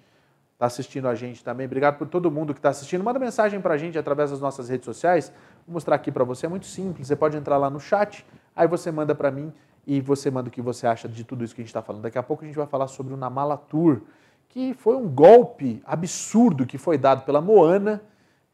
Está 0.53 0.67
assistindo 0.67 1.07
a 1.07 1.15
gente 1.15 1.43
também. 1.43 1.65
Obrigado 1.65 1.97
por 1.97 2.07
todo 2.07 2.29
mundo 2.29 2.53
que 2.53 2.59
está 2.59 2.69
assistindo. 2.69 3.03
Manda 3.03 3.17
mensagem 3.17 3.59
para 3.59 3.73
a 3.73 3.77
gente 3.77 3.97
através 3.97 4.29
das 4.29 4.39
nossas 4.39 4.69
redes 4.69 4.85
sociais. 4.85 5.33
Vou 5.65 5.73
mostrar 5.73 5.95
aqui 5.95 6.11
para 6.11 6.23
você. 6.23 6.45
É 6.45 6.49
muito 6.49 6.67
simples. 6.67 7.07
Você 7.07 7.15
pode 7.15 7.35
entrar 7.35 7.57
lá 7.57 7.69
no 7.69 7.79
chat, 7.79 8.23
aí 8.55 8.67
você 8.67 8.91
manda 8.91 9.15
para 9.15 9.31
mim 9.31 9.51
e 9.85 9.99
você 9.99 10.31
manda 10.31 10.49
o 10.49 10.51
que 10.51 10.61
você 10.61 10.87
acha 10.87 11.07
de 11.07 11.23
tudo 11.23 11.43
isso 11.43 11.53
que 11.53 11.61
a 11.61 11.63
gente 11.63 11.69
está 11.69 11.81
falando. 11.81 12.03
Daqui 12.03 12.17
a 12.17 12.23
pouco 12.23 12.43
a 12.43 12.47
gente 12.47 12.55
vai 12.55 12.67
falar 12.67 12.87
sobre 12.87 13.13
o 13.13 13.17
Namala 13.17 13.57
Tour, 13.57 14.01
que 14.49 14.73
foi 14.73 14.95
um 14.95 15.07
golpe 15.07 15.81
absurdo 15.85 16.65
que 16.65 16.77
foi 16.77 16.97
dado 16.97 17.25
pela 17.25 17.41
Moana, 17.41 18.01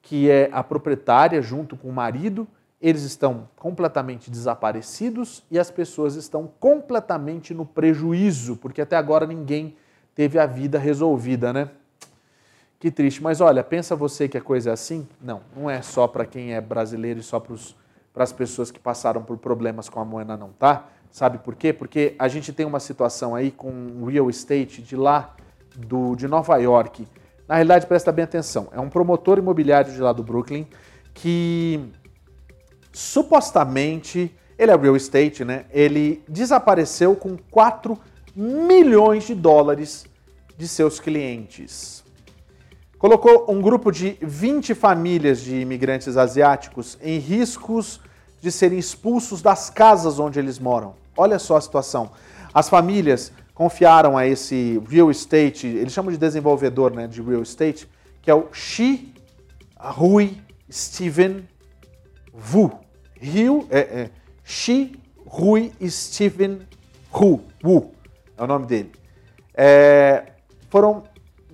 que 0.02 0.30
é 0.30 0.50
a 0.52 0.64
proprietária 0.64 1.42
junto 1.42 1.76
com 1.76 1.90
o 1.90 1.94
marido. 1.94 2.48
Eles 2.82 3.04
estão 3.04 3.50
completamente 3.58 4.32
desaparecidos 4.32 5.44
e 5.52 5.60
as 5.60 5.70
pessoas 5.70 6.16
estão 6.16 6.50
completamente 6.60 7.54
no 7.54 7.66
prejuízo, 7.66 8.56
porque 8.56 8.82
até 8.82 8.96
agora 8.96 9.28
ninguém 9.28 9.76
teve 10.16 10.40
a 10.40 10.46
vida 10.46 10.80
resolvida, 10.80 11.52
né? 11.52 11.70
Que 12.80 12.90
triste. 12.90 13.22
Mas 13.22 13.42
olha, 13.42 13.62
pensa 13.62 13.96
você 13.96 14.30
que 14.30 14.38
a 14.38 14.42
coisa 14.42 14.70
é 14.70 14.74
assim? 14.74 15.06
Não, 15.22 15.42
não 15.54 15.70
é 15.70 15.82
só 15.82 16.08
para 16.08 16.26
quem 16.26 16.54
é 16.54 16.62
brasileiro 16.62 17.20
e 17.20 17.24
só 17.24 17.40
para 17.40 18.24
as 18.24 18.32
pessoas 18.32 18.72
que 18.72 18.80
passaram 18.80 19.22
por 19.22 19.38
problemas 19.38 19.90
com 19.90 20.00
a 20.00 20.06
Moana, 20.06 20.38
não, 20.38 20.50
tá? 20.54 20.88
Sabe 21.12 21.40
por 21.40 21.56
quê? 21.56 21.74
Porque 21.74 22.16
a 22.20 22.28
gente 22.28 22.54
tem 22.54 22.66
uma 22.66 22.80
situação 22.80 23.36
aí 23.36 23.52
com 23.52 24.06
real 24.06 24.30
estate 24.30 24.82
de 24.82 24.96
lá 24.96 25.36
do, 25.76 26.16
de 26.16 26.28
Nova 26.28 26.58
York. 26.58 27.08
Na 27.48 27.56
realidade, 27.56 27.88
presta 27.88 28.12
bem 28.12 28.24
atenção, 28.24 28.68
é 28.72 28.80
um 28.80 28.90
promotor 28.90 29.40
imobiliário 29.40 29.92
de 29.92 30.00
lá 30.00 30.14
do 30.14 30.24
Brooklyn 30.24 30.68
que 31.14 31.92
supostamente, 32.94 34.36
ele 34.58 34.72
é 34.72 34.78
real 34.78 34.96
estate, 34.96 35.44
né? 35.44 35.66
Ele 35.72 36.24
desapareceu 36.28 37.16
com 37.16 37.38
4 37.50 37.98
milhões 38.36 39.26
de 39.26 39.36
dólares 39.36 40.06
de 40.58 40.68
seus 40.68 41.00
clientes. 41.00 42.04
Colocou 42.98 43.46
um 43.50 43.62
grupo 43.62 43.92
de 43.92 44.18
20 44.22 44.76
famílias 44.76 45.40
de 45.40 45.56
imigrantes 45.56 46.18
asiáticos 46.18 46.98
em 47.02 47.18
riscos 47.18 48.02
de 48.42 48.52
serem 48.52 48.78
expulsos 48.78 49.42
das 49.42 49.70
casas 49.70 50.20
onde 50.20 50.38
eles 50.38 50.60
moram. 50.60 50.99
Olha 51.16 51.40
só 51.40 51.58
a 51.58 51.62
situação. 51.62 52.12
As 52.54 52.70
famílias 52.70 53.32
confiaram 53.54 54.18
a 54.18 54.26
esse 54.26 54.82
real 54.90 55.12
estate, 55.12 55.68
eles 55.68 55.92
chamam 55.92 56.12
de 56.12 56.18
desenvolvedor 56.18 56.94
né, 56.94 57.08
de 57.08 57.22
real 57.22 57.42
estate, 57.42 57.88
que 58.22 58.32
é 58.32 58.34
o 58.34 58.48
Shi 58.54 59.14
Rui 59.78 60.38
Steven 60.72 61.48
Wu. 62.54 62.72
Rio, 63.20 63.68
é, 63.70 63.80
é, 63.80 64.10
Shi 64.44 64.98
Rui 65.26 65.74
Steven 65.90 66.60
Wu, 67.14 67.42
Wu 67.64 67.92
é 68.38 68.44
o 68.44 68.48
nome 68.48 68.66
dele. 68.66 68.92
É, 69.54 70.24
foram, 70.70 71.04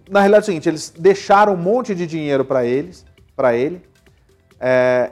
na 0.09 0.19
realidade 0.19 0.43
é 0.43 0.43
o 0.43 0.45
seguinte, 0.45 0.69
eles 0.69 0.93
deixaram 0.95 1.53
um 1.53 1.57
monte 1.57 1.95
de 1.95 2.05
dinheiro 2.05 2.45
para 2.45 2.63
eles, 2.63 3.03
para 3.35 3.55
ele, 3.55 3.81
é, 4.59 5.11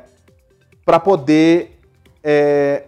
para 0.86 1.00
poder 1.00 1.80
é, 2.24 2.84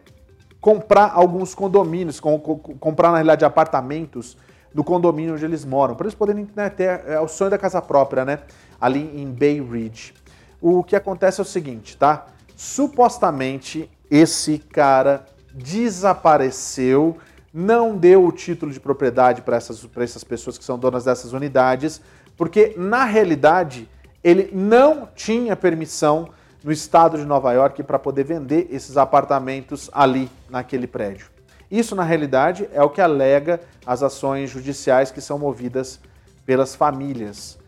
comprar 0.65 1.11
alguns 1.13 1.53
condomínios, 1.53 2.19
com, 2.19 2.39
com, 2.39 2.57
comprar 2.57 3.09
na 3.09 3.17
realidade 3.17 3.45
apartamentos 3.45 4.35
do 4.73 4.83
condomínio 4.83 5.35
onde 5.35 5.45
eles 5.45 5.63
moram, 5.63 5.93
para 5.93 6.07
eles 6.07 6.15
poderem 6.15 6.49
né, 6.55 6.71
ter 6.71 7.03
é, 7.05 7.19
o 7.19 7.27
sonho 7.27 7.51
da 7.51 7.57
casa 7.59 7.79
própria, 7.79 8.25
né? 8.25 8.39
Ali 8.81 9.21
em 9.21 9.31
Bay 9.31 9.61
Ridge. 9.61 10.15
O 10.59 10.83
que 10.83 10.95
acontece 10.95 11.39
é 11.39 11.43
o 11.43 11.45
seguinte, 11.45 11.95
tá? 11.95 12.25
supostamente 12.55 13.87
esse 14.09 14.57
cara 14.57 15.25
desapareceu, 15.53 17.15
não 17.53 17.95
deu 17.95 18.25
o 18.25 18.31
título 18.31 18.71
de 18.71 18.79
propriedade 18.79 19.43
para 19.43 19.57
essas, 19.57 19.87
essas 19.97 20.23
pessoas 20.23 20.57
que 20.57 20.63
são 20.63 20.79
donas 20.79 21.05
dessas 21.05 21.31
unidades, 21.31 22.01
porque 22.35 22.73
na 22.75 23.03
realidade 23.03 23.87
ele 24.23 24.49
não 24.51 25.07
tinha 25.13 25.55
permissão 25.55 26.29
no 26.65 26.71
estado 26.71 27.15
de 27.15 27.25
Nova 27.25 27.53
York 27.53 27.83
para 27.83 27.99
poder 27.99 28.23
vender 28.23 28.67
esses 28.71 28.97
apartamentos 28.97 29.87
ali 29.93 30.31
naquele 30.49 30.87
prédio. 30.87 31.27
Isso, 31.69 31.95
na 31.95 32.01
realidade, 32.01 32.67
é 32.73 32.81
o 32.81 32.89
que 32.89 32.99
alega 32.99 33.61
as 33.85 34.01
ações 34.01 34.49
judiciais 34.49 35.11
que 35.11 35.21
são 35.21 35.37
movidas 35.37 35.99
pelas 36.43 36.73
famílias. 36.73 37.59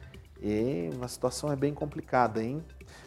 E 0.42 0.90
uma 0.96 1.08
situação 1.08 1.52
é 1.52 1.56
bem 1.56 1.76
complicada, 1.76 2.42
hein? 2.42 2.64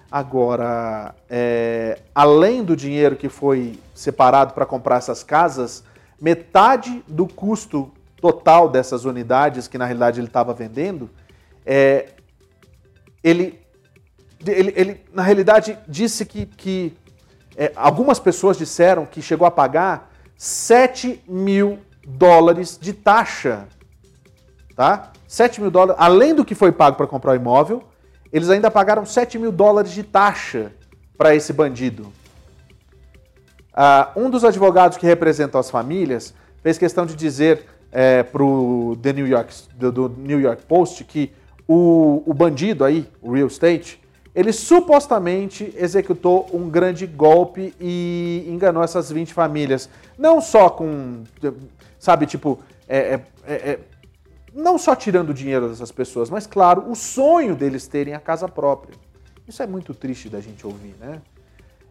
Agora, 0.09 1.13
é, 1.29 1.99
além 2.15 2.63
do 2.63 2.77
dinheiro 2.77 3.17
que 3.17 3.29
foi 3.29 3.77
separado 3.93 4.55
para 4.55 4.65
comprar 4.65 4.99
essas 4.99 5.25
casas, 5.25 5.83
metade 6.21 7.03
do 7.09 7.27
custo 7.27 7.91
total 8.21 8.69
dessas 8.69 9.05
unidades, 9.05 9.67
que 9.67 9.77
na 9.77 9.87
realidade 9.87 10.21
ele 10.21 10.29
estava 10.29 10.55
vendendo, 10.55 11.11
é, 11.67 12.11
ele, 13.25 13.61
ele, 14.47 14.73
ele, 14.77 15.01
na 15.13 15.23
realidade, 15.23 15.79
disse 15.87 16.25
que, 16.25 16.47
que 16.47 16.97
é, 17.57 17.73
algumas 17.77 18.19
pessoas 18.19 18.57
disseram 18.57 19.05
que 19.05 19.21
chegou 19.21 19.47
a 19.47 19.51
pagar 19.51 20.11
7 20.37 21.23
mil 21.29 21.79
dólares 22.07 22.79
de 22.81 22.93
taxa. 22.93 23.67
Tá? 24.75 25.13
7 25.29 25.61
mil 25.61 25.71
dólares, 25.71 26.01
além 26.01 26.35
do 26.35 26.45
que 26.45 26.55
foi 26.55 26.73
pago 26.73 26.97
para 26.97 27.07
comprar 27.07 27.33
o 27.33 27.37
imóvel, 27.37 27.85
eles 28.33 28.49
ainda 28.49 28.71
pagaram 28.71 29.05
7 29.05 29.39
mil 29.39 29.53
dólares 29.53 29.93
de 29.93 30.03
taxa 30.03 30.73
para 31.19 31.35
esse 31.35 31.53
bandido. 31.53 32.13
Uh, 33.73 34.21
um 34.25 34.31
dos 34.31 34.45
advogados 34.45 34.97
que 34.97 35.07
representam 35.07 35.61
as 35.61 35.71
famílias 35.71 36.35
fez 36.63 36.79
questão 36.79 37.07
de 37.07 37.15
dizer 37.15 37.67
é, 37.93 38.23
para 38.23 38.43
o 38.43 38.97
New 39.15 39.27
York, 39.27 39.55
do, 39.75 39.93
do, 39.93 40.09
New 40.09 40.41
York 40.41 40.63
Post 40.63 41.05
que 41.05 41.33
o, 41.67 42.23
o 42.27 42.35
bandido 42.35 42.85
aí, 42.85 43.09
o 43.21 43.33
real 43.33 43.47
estate, 43.47 44.01
ele 44.41 44.55
supostamente 44.55 45.71
executou 45.77 46.49
um 46.51 46.71
grande 46.71 47.07
golpe 47.07 47.75
e 47.79 48.47
enganou 48.49 48.83
essas 48.83 49.13
20 49.13 49.35
famílias. 49.35 49.91
Não 50.17 50.41
só 50.41 50.71
com, 50.71 51.25
sabe, 51.99 52.25
tipo, 52.25 52.59
é, 52.89 52.99
é, 52.99 53.23
é, 53.47 53.55
é 53.55 53.79
não 54.55 54.79
só 54.79 54.97
tirando 54.97 55.35
dinheiro 55.35 55.69
dessas 55.69 55.93
pessoas, 55.93 56.31
mas, 56.31 56.47
claro, 56.47 56.91
o 56.91 56.97
sonho 56.97 57.55
deles 57.55 57.87
terem 57.87 58.15
a 58.15 58.19
casa 58.19 58.49
própria. 58.49 58.97
Isso 59.47 59.63
é 59.63 59.67
muito 59.67 59.93
triste 59.93 60.31
da 60.31 60.41
gente 60.41 60.67
ouvir, 60.67 60.95
né? 60.99 61.21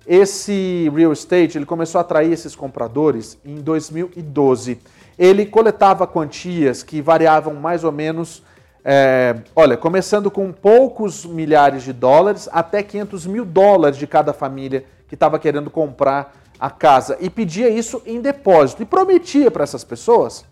Esse 0.07 0.91
real 0.95 1.13
estate 1.13 1.55
ele 1.55 1.67
começou 1.67 1.99
a 1.99 2.01
atrair 2.01 2.31
esses 2.31 2.55
compradores 2.55 3.37
em 3.45 3.61
2012. 3.61 4.79
Ele 5.19 5.45
coletava 5.45 6.07
quantias 6.07 6.81
que 6.81 6.99
variavam 6.99 7.53
mais 7.53 7.83
ou 7.83 7.91
menos, 7.91 8.41
é, 8.83 9.35
olha, 9.55 9.75
começando 9.75 10.31
com 10.31 10.51
poucos 10.51 11.25
milhares 11.25 11.83
de 11.83 11.93
dólares 11.93 12.47
até 12.51 12.81
500 12.81 13.25
mil 13.25 13.45
dólares 13.45 13.97
de 13.97 14.07
cada 14.07 14.33
família 14.33 14.85
que 15.07 15.15
estava 15.15 15.37
querendo 15.39 15.69
comprar 15.69 16.33
a 16.59 16.69
casa 16.69 17.17
e 17.19 17.29
pedia 17.29 17.69
isso 17.69 18.01
em 18.05 18.21
depósito 18.21 18.81
e 18.81 18.85
prometia 18.85 19.49
para 19.49 19.63
essas 19.63 19.83
pessoas 19.83 20.45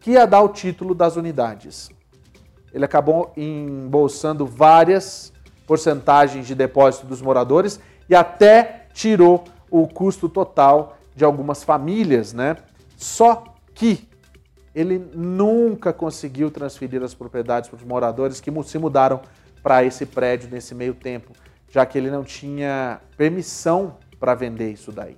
que 0.00 0.12
ia 0.12 0.26
dar 0.26 0.42
o 0.42 0.48
título 0.48 0.94
das 0.94 1.16
unidades. 1.16 1.90
Ele 2.72 2.84
acabou 2.84 3.32
embolsando 3.36 4.46
várias 4.46 5.32
porcentagens 5.66 6.46
de 6.46 6.54
depósito 6.54 7.06
dos 7.06 7.20
moradores 7.20 7.80
e 8.08 8.14
até 8.14 8.86
tirou 8.92 9.44
o 9.70 9.86
custo 9.86 10.28
total 10.28 10.96
de 11.14 11.24
algumas 11.24 11.62
famílias, 11.62 12.32
né? 12.32 12.56
Só 12.96 13.44
que 13.74 14.07
ele 14.74 14.98
nunca 15.14 15.92
conseguiu 15.92 16.50
transferir 16.50 17.02
as 17.02 17.14
propriedades 17.14 17.68
para 17.68 17.76
os 17.76 17.84
moradores 17.84 18.40
que 18.40 18.50
se 18.64 18.78
mudaram 18.78 19.20
para 19.62 19.84
esse 19.84 20.06
prédio 20.06 20.48
nesse 20.50 20.74
meio 20.74 20.94
tempo, 20.94 21.32
já 21.70 21.84
que 21.84 21.98
ele 21.98 22.10
não 22.10 22.24
tinha 22.24 23.00
permissão 23.16 23.96
para 24.18 24.34
vender 24.34 24.70
isso 24.70 24.92
daí. 24.92 25.16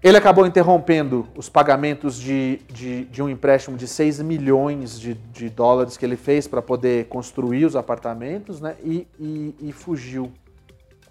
Ele 0.00 0.16
acabou 0.16 0.46
interrompendo 0.46 1.26
os 1.34 1.48
pagamentos 1.48 2.16
de, 2.16 2.60
de, 2.72 3.04
de 3.06 3.20
um 3.20 3.28
empréstimo 3.28 3.76
de 3.76 3.88
6 3.88 4.20
milhões 4.20 4.98
de, 4.98 5.14
de 5.14 5.50
dólares 5.50 5.96
que 5.96 6.06
ele 6.06 6.16
fez 6.16 6.46
para 6.46 6.62
poder 6.62 7.06
construir 7.06 7.64
os 7.64 7.74
apartamentos 7.74 8.60
né, 8.60 8.76
e, 8.84 9.08
e, 9.18 9.54
e 9.60 9.72
fugiu 9.72 10.32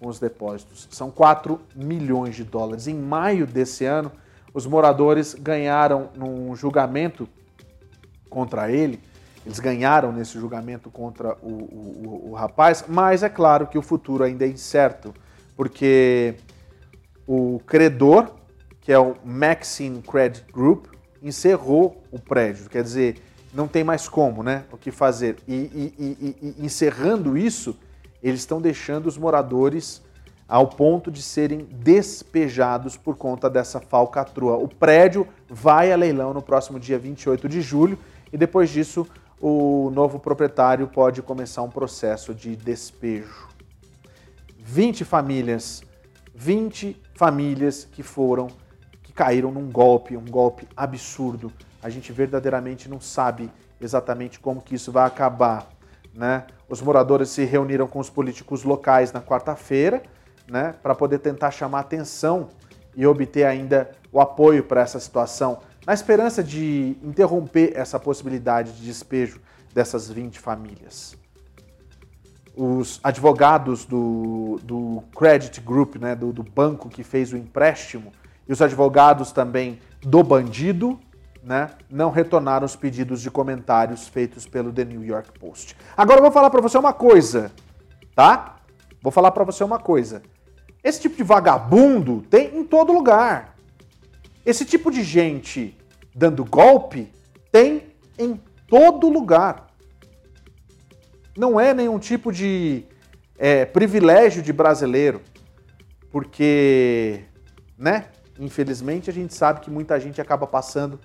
com 0.00 0.08
os 0.08 0.18
depósitos. 0.18 0.88
São 0.90 1.10
4 1.10 1.60
milhões 1.76 2.34
de 2.34 2.44
dólares. 2.44 2.86
Em 2.86 2.94
maio 2.94 3.46
desse 3.46 3.84
ano, 3.84 4.10
os 4.52 4.66
moradores 4.66 5.34
ganharam 5.34 6.10
num 6.14 6.54
julgamento 6.54 7.28
contra 8.28 8.70
ele. 8.70 9.00
Eles 9.44 9.58
ganharam 9.58 10.12
nesse 10.12 10.38
julgamento 10.38 10.90
contra 10.90 11.36
o, 11.42 11.48
o, 11.48 12.30
o, 12.30 12.34
rapaz, 12.34 12.84
mas 12.86 13.22
é 13.22 13.28
claro 13.28 13.66
que 13.66 13.78
o 13.78 13.82
futuro 13.82 14.24
ainda 14.24 14.44
é 14.44 14.48
incerto, 14.48 15.14
porque 15.56 16.34
o 17.26 17.60
credor 17.66 18.32
que 18.88 18.92
é 18.94 18.98
o 18.98 19.16
Maxine 19.22 20.00
Credit 20.00 20.50
Group, 20.50 20.86
encerrou 21.22 22.02
o 22.10 22.18
prédio. 22.18 22.70
Quer 22.70 22.82
dizer, 22.82 23.22
não 23.52 23.68
tem 23.68 23.84
mais 23.84 24.08
como, 24.08 24.42
né? 24.42 24.64
O 24.72 24.78
que 24.78 24.90
fazer. 24.90 25.36
E, 25.46 25.52
e, 25.52 25.94
e, 25.98 26.54
e 26.58 26.64
encerrando 26.64 27.36
isso, 27.36 27.76
eles 28.22 28.40
estão 28.40 28.62
deixando 28.62 29.06
os 29.06 29.18
moradores 29.18 30.00
ao 30.48 30.66
ponto 30.66 31.10
de 31.10 31.20
serem 31.20 31.66
despejados 31.70 32.96
por 32.96 33.16
conta 33.16 33.50
dessa 33.50 33.80
falcatrua. 33.80 34.56
O 34.56 34.66
prédio 34.66 35.28
vai 35.48 35.92
a 35.92 35.96
leilão 35.96 36.32
no 36.32 36.40
próximo 36.40 36.80
dia 36.80 36.98
28 36.98 37.48
de 37.48 37.60
julho 37.60 37.98
e 38.32 38.38
depois 38.38 38.70
disso 38.70 39.06
o 39.40 39.90
novo 39.90 40.18
proprietário 40.18 40.88
pode 40.88 41.20
começar 41.22 41.62
um 41.62 41.70
processo 41.70 42.34
de 42.34 42.56
despejo. 42.56 43.46
20 44.58 45.04
famílias, 45.04 45.82
20 46.34 47.00
famílias 47.14 47.84
que 47.84 48.02
foram 48.02 48.48
caíram 49.18 49.50
num 49.50 49.68
golpe, 49.68 50.16
um 50.16 50.24
golpe 50.24 50.68
absurdo. 50.76 51.52
A 51.82 51.90
gente 51.90 52.12
verdadeiramente 52.12 52.88
não 52.88 53.00
sabe 53.00 53.50
exatamente 53.80 54.38
como 54.38 54.62
que 54.62 54.76
isso 54.76 54.92
vai 54.92 55.04
acabar. 55.04 55.68
Né? 56.14 56.46
Os 56.68 56.80
moradores 56.80 57.30
se 57.30 57.44
reuniram 57.44 57.88
com 57.88 57.98
os 57.98 58.08
políticos 58.08 58.62
locais 58.62 59.10
na 59.12 59.20
quarta-feira 59.20 60.04
né, 60.50 60.74
para 60.82 60.94
poder 60.94 61.18
tentar 61.18 61.50
chamar 61.50 61.80
atenção 61.80 62.48
e 62.96 63.06
obter 63.06 63.44
ainda 63.44 63.90
o 64.10 64.20
apoio 64.20 64.64
para 64.64 64.80
essa 64.80 64.98
situação, 64.98 65.60
na 65.86 65.94
esperança 65.94 66.42
de 66.42 66.96
interromper 67.02 67.72
essa 67.74 67.98
possibilidade 67.98 68.72
de 68.72 68.84
despejo 68.84 69.40
dessas 69.72 70.10
20 70.10 70.38
famílias. 70.38 71.16
Os 72.56 72.98
advogados 73.04 73.84
do, 73.84 74.58
do 74.64 75.02
Credit 75.16 75.60
Group, 75.60 75.96
né, 75.96 76.16
do, 76.16 76.32
do 76.32 76.42
banco 76.42 76.88
que 76.88 77.04
fez 77.04 77.32
o 77.32 77.36
empréstimo, 77.36 78.12
e 78.48 78.52
os 78.52 78.60
advogados 78.60 79.30
também 79.30 79.78
do 80.02 80.22
bandido 80.22 80.98
né, 81.42 81.70
não 81.88 82.10
retornaram 82.10 82.66
os 82.66 82.74
pedidos 82.74 83.22
de 83.22 83.30
comentários 83.30 84.08
feitos 84.08 84.46
pelo 84.46 84.72
The 84.72 84.84
New 84.84 85.04
York 85.04 85.38
Post. 85.38 85.76
Agora 85.96 86.18
eu 86.18 86.22
vou 86.22 86.32
falar 86.32 86.50
para 86.50 86.60
você 86.60 86.76
uma 86.76 86.92
coisa, 86.92 87.52
tá? 88.14 88.56
Vou 89.00 89.12
falar 89.12 89.30
para 89.30 89.44
você 89.44 89.62
uma 89.62 89.78
coisa. 89.78 90.22
Esse 90.82 91.00
tipo 91.00 91.16
de 91.16 91.22
vagabundo 91.22 92.22
tem 92.30 92.56
em 92.56 92.64
todo 92.64 92.92
lugar. 92.92 93.56
Esse 94.44 94.64
tipo 94.64 94.90
de 94.90 95.02
gente 95.02 95.76
dando 96.14 96.44
golpe 96.44 97.12
tem 97.50 97.88
em 98.18 98.40
todo 98.66 99.08
lugar. 99.08 99.68
Não 101.36 101.58
é 101.58 101.72
nenhum 101.72 101.98
tipo 101.98 102.32
de 102.32 102.84
é, 103.38 103.64
privilégio 103.64 104.42
de 104.42 104.52
brasileiro, 104.52 105.22
porque, 106.10 107.24
né? 107.76 108.06
Infelizmente, 108.38 109.10
a 109.10 109.12
gente 109.12 109.34
sabe 109.34 109.60
que 109.60 109.70
muita 109.70 109.98
gente 109.98 110.20
acaba 110.20 110.46
passando 110.46 110.98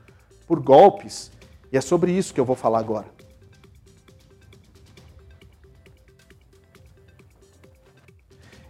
por 0.48 0.60
golpes 0.60 1.32
e 1.72 1.78
é 1.78 1.82
sobre 1.82 2.12
isso 2.12 2.34
que 2.34 2.40
eu 2.40 2.46
vou 2.46 2.56
falar 2.56 2.80
agora. 2.80 3.08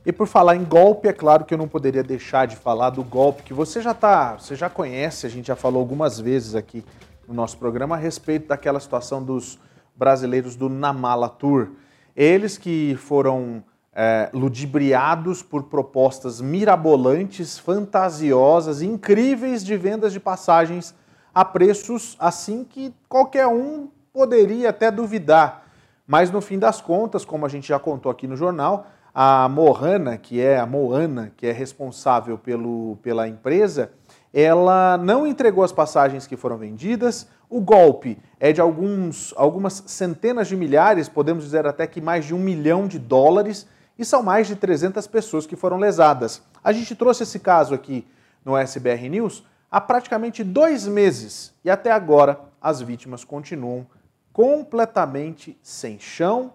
E 0.05 0.11
por 0.11 0.27
falar 0.27 0.57
em 0.57 0.65
golpe, 0.65 1.07
é 1.07 1.13
claro 1.13 1.45
que 1.45 1.53
eu 1.53 1.57
não 1.57 1.67
poderia 1.67 2.03
deixar 2.03 2.45
de 2.45 2.57
falar 2.57 2.89
do 2.89 3.03
golpe 3.03 3.43
que 3.43 3.53
você 3.53 3.81
já 3.81 3.93
tá, 3.93 4.35
você 4.37 4.53
já 4.53 4.69
conhece, 4.69 5.25
a 5.25 5.29
gente 5.29 5.47
já 5.47 5.55
falou 5.55 5.79
algumas 5.79 6.19
vezes 6.19 6.55
aqui 6.55 6.83
no 7.25 7.33
nosso 7.33 7.57
programa 7.57 7.95
a 7.95 7.97
respeito 7.97 8.47
daquela 8.47 8.81
situação 8.81 9.23
dos 9.23 9.57
brasileiros 9.95 10.57
do 10.57 10.67
Namala 10.67 11.29
Tour. 11.29 11.69
Eles 12.13 12.57
que 12.57 12.97
foram 12.97 13.63
é, 13.95 14.29
ludibriados 14.33 15.41
por 15.41 15.63
propostas 15.63 16.41
mirabolantes, 16.41 17.57
fantasiosas, 17.57 18.81
incríveis 18.81 19.63
de 19.63 19.77
vendas 19.77 20.11
de 20.11 20.19
passagens 20.19 20.93
a 21.33 21.45
preços 21.45 22.17
assim 22.19 22.65
que 22.65 22.93
qualquer 23.07 23.47
um 23.47 23.87
poderia 24.11 24.69
até 24.69 24.91
duvidar. 24.91 25.63
Mas 26.05 26.29
no 26.29 26.41
fim 26.41 26.59
das 26.59 26.81
contas, 26.81 27.23
como 27.23 27.45
a 27.45 27.49
gente 27.49 27.69
já 27.69 27.79
contou 27.79 28.11
aqui 28.11 28.27
no 28.27 28.35
jornal, 28.35 28.87
A 29.13 29.47
Mohana, 29.47 30.17
que 30.17 30.41
é 30.41 30.57
a 30.57 30.65
Moana, 30.65 31.31
que 31.37 31.45
é 31.45 31.51
responsável 31.51 32.37
pelo, 32.37 32.97
pela 33.03 33.27
empresa, 33.27 33.91
ela 34.33 34.97
não 34.97 35.27
entregou 35.27 35.63
as 35.63 35.71
passagens 35.71 36.25
que 36.25 36.35
foram 36.35 36.57
vendidas. 36.57 37.27
O 37.47 37.61
golpe 37.61 38.17
é 38.39 38.51
de 38.51 38.59
alguns, 38.59 39.31
algumas 39.37 39.83
centenas 39.85 40.47
de 40.47 40.55
milhares, 40.55 41.07
podemos 41.07 41.43
dizer 41.43 41.67
até 41.67 41.85
que 41.85 42.01
mais 42.01 42.25
de 42.25 42.33
um 42.33 42.39
milhão 42.39 42.87
de 42.87 42.97
dólares, 42.97 43.67
e 43.99 44.03
são 44.03 44.23
mais 44.23 44.47
de 44.47 44.55
300 44.55 45.05
pessoas 45.05 45.45
que 45.45 45.55
foram 45.55 45.77
lesadas. 45.77 46.41
A 46.63 46.71
gente 46.71 46.95
trouxe 46.95 47.23
esse 47.23 47.39
caso 47.39 47.75
aqui 47.75 48.07
no 48.43 48.57
SBR 48.57 49.09
News 49.09 49.43
há 49.69 49.81
praticamente 49.81 50.43
dois 50.43 50.87
meses 50.87 51.53
e 51.63 51.69
até 51.69 51.91
agora 51.91 52.39
as 52.61 52.81
vítimas 52.81 53.23
continuam 53.23 53.85
completamente 54.31 55.57
sem 55.61 55.99
chão, 55.99 56.53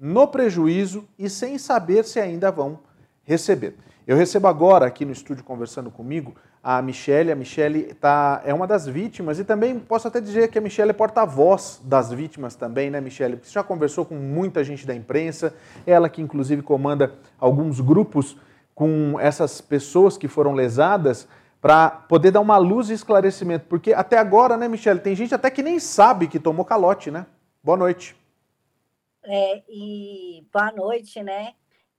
no 0.00 0.26
prejuízo 0.26 1.06
e 1.18 1.28
sem 1.28 1.58
saber 1.58 2.04
se 2.04 2.18
ainda 2.18 2.50
vão 2.50 2.78
receber. 3.22 3.76
Eu 4.06 4.16
recebo 4.16 4.48
agora 4.48 4.86
aqui 4.86 5.04
no 5.04 5.12
estúdio 5.12 5.44
conversando 5.44 5.90
comigo 5.90 6.34
a 6.64 6.80
Michelle. 6.80 7.30
A 7.30 7.36
Michelle 7.36 7.94
tá, 7.94 8.40
é 8.44 8.52
uma 8.52 8.66
das 8.66 8.86
vítimas 8.86 9.38
e 9.38 9.44
também 9.44 9.78
posso 9.78 10.08
até 10.08 10.20
dizer 10.20 10.48
que 10.48 10.58
a 10.58 10.60
Michelle 10.60 10.90
é 10.90 10.94
porta-voz 10.94 11.80
das 11.84 12.10
vítimas 12.10 12.54
também, 12.54 12.90
né, 12.90 13.00
Michelle? 13.00 13.36
Porque 13.36 13.48
você 13.48 13.54
já 13.54 13.62
conversou 13.62 14.06
com 14.06 14.14
muita 14.14 14.64
gente 14.64 14.86
da 14.86 14.94
imprensa, 14.94 15.54
ela 15.86 16.08
que 16.08 16.22
inclusive 16.22 16.62
comanda 16.62 17.12
alguns 17.38 17.78
grupos 17.78 18.36
com 18.74 19.16
essas 19.20 19.60
pessoas 19.60 20.16
que 20.16 20.26
foram 20.26 20.54
lesadas 20.54 21.28
para 21.60 21.90
poder 21.90 22.30
dar 22.30 22.40
uma 22.40 22.56
luz 22.56 22.88
e 22.88 22.94
esclarecimento. 22.94 23.66
Porque 23.68 23.92
até 23.92 24.16
agora, 24.16 24.56
né, 24.56 24.66
Michelle, 24.66 24.98
tem 24.98 25.14
gente 25.14 25.34
até 25.34 25.50
que 25.50 25.62
nem 25.62 25.78
sabe 25.78 26.26
que 26.26 26.40
tomou 26.40 26.64
calote, 26.64 27.10
né? 27.10 27.26
Boa 27.62 27.76
noite. 27.76 28.19
É, 29.24 29.62
e 29.68 30.46
boa 30.52 30.72
noite, 30.72 31.22
né? 31.22 31.54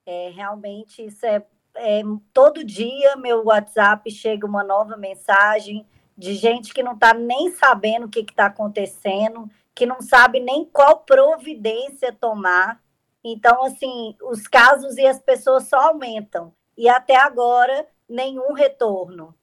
É, 0.06 0.32
realmente 0.34 1.06
isso 1.06 1.26
é 1.26 1.46
é, 1.76 2.02
todo 2.34 2.64
dia 2.64 3.16
meu 3.16 3.46
WhatsApp 3.46 4.10
chega 4.12 4.46
uma 4.46 4.64
nova 4.64 4.98
mensagem 4.98 5.86
de 6.18 6.36
gente 6.36 6.74
que 6.74 6.84
não 6.84 6.94
está 6.94 7.14
nem 7.14 7.52
sabendo 7.52 8.06
o 8.06 8.10
que 8.10 8.20
está 8.20 8.48
acontecendo, 8.48 9.50
que 9.74 9.86
não 9.86 10.02
sabe 10.02 10.40
nem 10.40 10.66
qual 10.66 11.00
providência 11.00 12.14
tomar. 12.14 12.82
Então, 13.24 13.64
assim, 13.64 14.16
os 14.24 14.48
casos 14.48 14.98
e 14.98 15.06
as 15.06 15.20
pessoas 15.20 15.68
só 15.68 15.90
aumentam. 15.90 16.54
E 16.78 16.90
até 16.90 17.16
agora, 17.16 17.88
nenhum 18.08 18.54
retorno. 18.54 19.34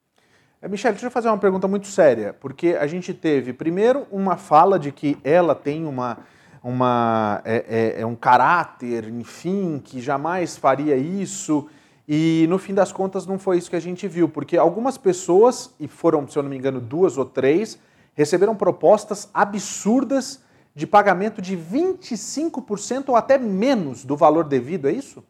É, 0.61 0.67
Michelle, 0.67 0.93
deixa 0.93 1.07
eu 1.07 1.11
fazer 1.11 1.29
uma 1.29 1.37
pergunta 1.37 1.67
muito 1.67 1.87
séria, 1.87 2.33
porque 2.33 2.77
a 2.79 2.85
gente 2.85 3.13
teve, 3.13 3.53
primeiro, 3.53 4.05
uma 4.11 4.37
fala 4.37 4.77
de 4.77 4.91
que 4.91 5.17
ela 5.23 5.55
tem 5.55 5.85
uma, 5.85 6.19
uma 6.63 7.41
é, 7.45 7.95
é, 7.97 8.01
é 8.01 8.05
um 8.05 8.15
caráter, 8.15 9.07
enfim, 9.07 9.81
que 9.83 10.01
jamais 10.01 10.57
faria 10.57 10.95
isso, 10.95 11.69
e 12.07 12.47
no 12.49 12.57
fim 12.57 12.73
das 12.73 12.91
contas 12.91 13.25
não 13.25 13.37
foi 13.37 13.57
isso 13.57 13.69
que 13.69 13.75
a 13.75 13.81
gente 13.81 14.07
viu, 14.07 14.27
porque 14.27 14.57
algumas 14.57 14.97
pessoas, 14.97 15.73
e 15.79 15.87
foram, 15.87 16.27
se 16.27 16.37
eu 16.37 16.43
não 16.43 16.49
me 16.49 16.57
engano, 16.57 16.81
duas 16.81 17.17
ou 17.17 17.25
três, 17.25 17.79
receberam 18.13 18.55
propostas 18.55 19.29
absurdas 19.33 20.43
de 20.75 20.87
pagamento 20.87 21.41
de 21.41 21.55
25% 21.55 23.09
ou 23.09 23.15
até 23.15 23.37
menos 23.37 24.03
do 24.03 24.17
valor 24.17 24.43
devido, 24.43 24.87
é 24.87 24.91
isso? 24.91 25.23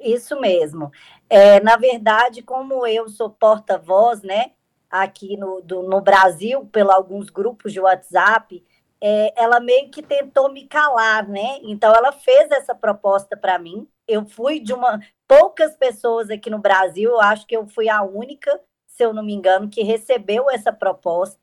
Isso 0.00 0.38
mesmo. 0.40 0.90
É, 1.28 1.60
na 1.60 1.76
verdade, 1.76 2.42
como 2.42 2.86
eu 2.86 3.08
sou 3.08 3.30
porta-voz, 3.30 4.22
né, 4.22 4.52
aqui 4.90 5.36
no, 5.36 5.60
do, 5.60 5.82
no 5.82 6.00
Brasil, 6.00 6.66
pelo 6.66 6.90
alguns 6.90 7.30
grupos 7.30 7.72
de 7.72 7.80
WhatsApp, 7.80 8.62
é, 9.06 9.32
ela 9.36 9.60
meio 9.60 9.90
que 9.90 10.02
tentou 10.02 10.50
me 10.50 10.66
calar, 10.66 11.28
né? 11.28 11.58
Então, 11.62 11.94
ela 11.94 12.12
fez 12.12 12.50
essa 12.50 12.74
proposta 12.74 13.36
para 13.36 13.58
mim 13.58 13.88
eu 14.06 14.24
fui 14.24 14.60
de 14.60 14.72
uma 14.72 15.00
poucas 15.26 15.76
pessoas 15.76 16.30
aqui 16.30 16.48
no 16.48 16.58
Brasil, 16.58 17.10
eu 17.10 17.20
acho 17.20 17.46
que 17.46 17.56
eu 17.56 17.66
fui 17.66 17.88
a 17.88 18.02
única, 18.02 18.60
se 18.86 19.04
eu 19.04 19.12
não 19.12 19.22
me 19.22 19.34
engano, 19.34 19.68
que 19.68 19.82
recebeu 19.82 20.48
essa 20.50 20.72
proposta. 20.72 21.38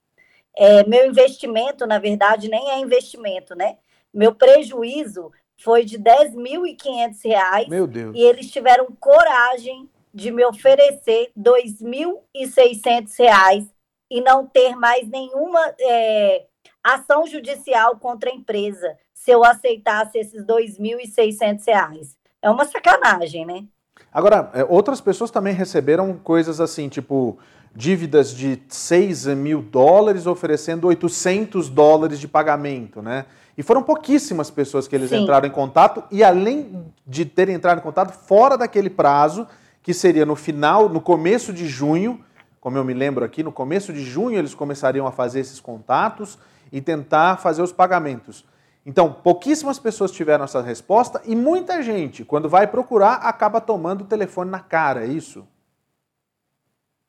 É, 0.56 0.88
meu 0.88 1.06
investimento, 1.06 1.86
na 1.86 2.00
verdade, 2.00 2.48
nem 2.48 2.70
é 2.72 2.80
investimento, 2.80 3.56
né? 3.56 3.78
Meu 4.14 4.34
prejuízo 4.34 5.32
foi 5.58 5.84
de 5.84 5.98
10.500 6.00 7.26
reais. 7.26 7.68
Meu 7.68 7.88
Deus. 7.88 8.16
E 8.16 8.22
eles 8.22 8.50
tiveram 8.52 8.88
coragem 9.00 9.90
de 10.14 10.32
me 10.32 10.46
oferecer 10.46 11.32
2.600 11.38 13.18
reais 13.18 13.66
e 14.10 14.22
não 14.22 14.46
ter 14.46 14.76
mais 14.76 15.08
nenhuma 15.10 15.60
é, 15.80 16.46
ação 16.84 17.26
judicial 17.26 17.98
contra 17.98 18.30
a 18.30 18.34
empresa 18.34 18.98
se 19.14 19.32
eu 19.32 19.44
aceitasse 19.44 20.18
esses 20.18 20.46
2.600 20.46 21.66
reais 21.66 22.18
é 22.44 22.50
uma 22.50 22.66
sacanagem, 22.66 23.46
né? 23.46 23.64
Agora, 24.12 24.52
é, 24.54 24.64
outras 24.66 25.00
pessoas 25.00 25.32
também 25.32 25.54
receberam 25.54 26.14
coisas 26.22 26.60
assim, 26.60 26.90
tipo 26.90 27.40
dívidas 27.76 28.32
de 28.36 28.62
6 28.68 29.28
mil 29.28 29.62
dólares 29.62 30.28
oferecendo 30.28 30.86
800 30.88 31.70
dólares 31.70 32.20
de 32.20 32.28
pagamento, 32.28 33.02
né? 33.02 33.26
E 33.58 33.64
foram 33.64 33.82
pouquíssimas 33.82 34.52
pessoas 34.52 34.88
que 34.88 34.96
eles 34.96 35.10
Sim. 35.10 35.24
entraram 35.24 35.48
em 35.48 35.52
contato 35.52 36.04
e 36.12 36.24
além 36.24 36.86
de 37.08 37.26
terem 37.26 37.56
entrado 37.56 37.80
em 37.80 37.82
contato 37.82 38.12
fora 38.12 38.58
daquele 38.58 38.90
prazo, 38.90 39.48
que 39.82 39.94
seria 39.94 40.26
no 40.26 40.36
final, 40.36 40.88
no 40.88 41.02
começo 41.02 41.52
de 41.52 41.68
junho, 41.68 42.24
como 42.60 42.78
eu 42.78 42.84
me 42.84 42.94
lembro 42.94 43.26
aqui, 43.26 43.42
no 43.42 43.52
começo 43.52 43.92
de 43.92 44.04
junho 44.04 44.38
eles 44.38 44.54
começariam 44.54 45.08
a 45.08 45.12
fazer 45.12 45.40
esses 45.40 45.60
contatos 45.60 46.38
e 46.74 46.82
tentar 46.82 47.38
fazer 47.38 47.62
os 47.62 47.72
pagamentos. 47.72 48.44
Então, 48.84 49.14
pouquíssimas 49.14 49.78
pessoas 49.78 50.12
tiveram 50.12 50.44
essa 50.44 50.60
resposta 50.60 51.22
e 51.24 51.36
muita 51.36 51.84
gente, 51.84 52.26
quando 52.26 52.50
vai 52.50 52.66
procurar, 52.68 53.14
acaba 53.14 53.62
tomando 53.62 54.02
o 54.02 54.08
telefone 54.08 54.50
na 54.50 54.60
cara, 54.60 55.06
é 55.06 55.08
isso? 55.08 55.48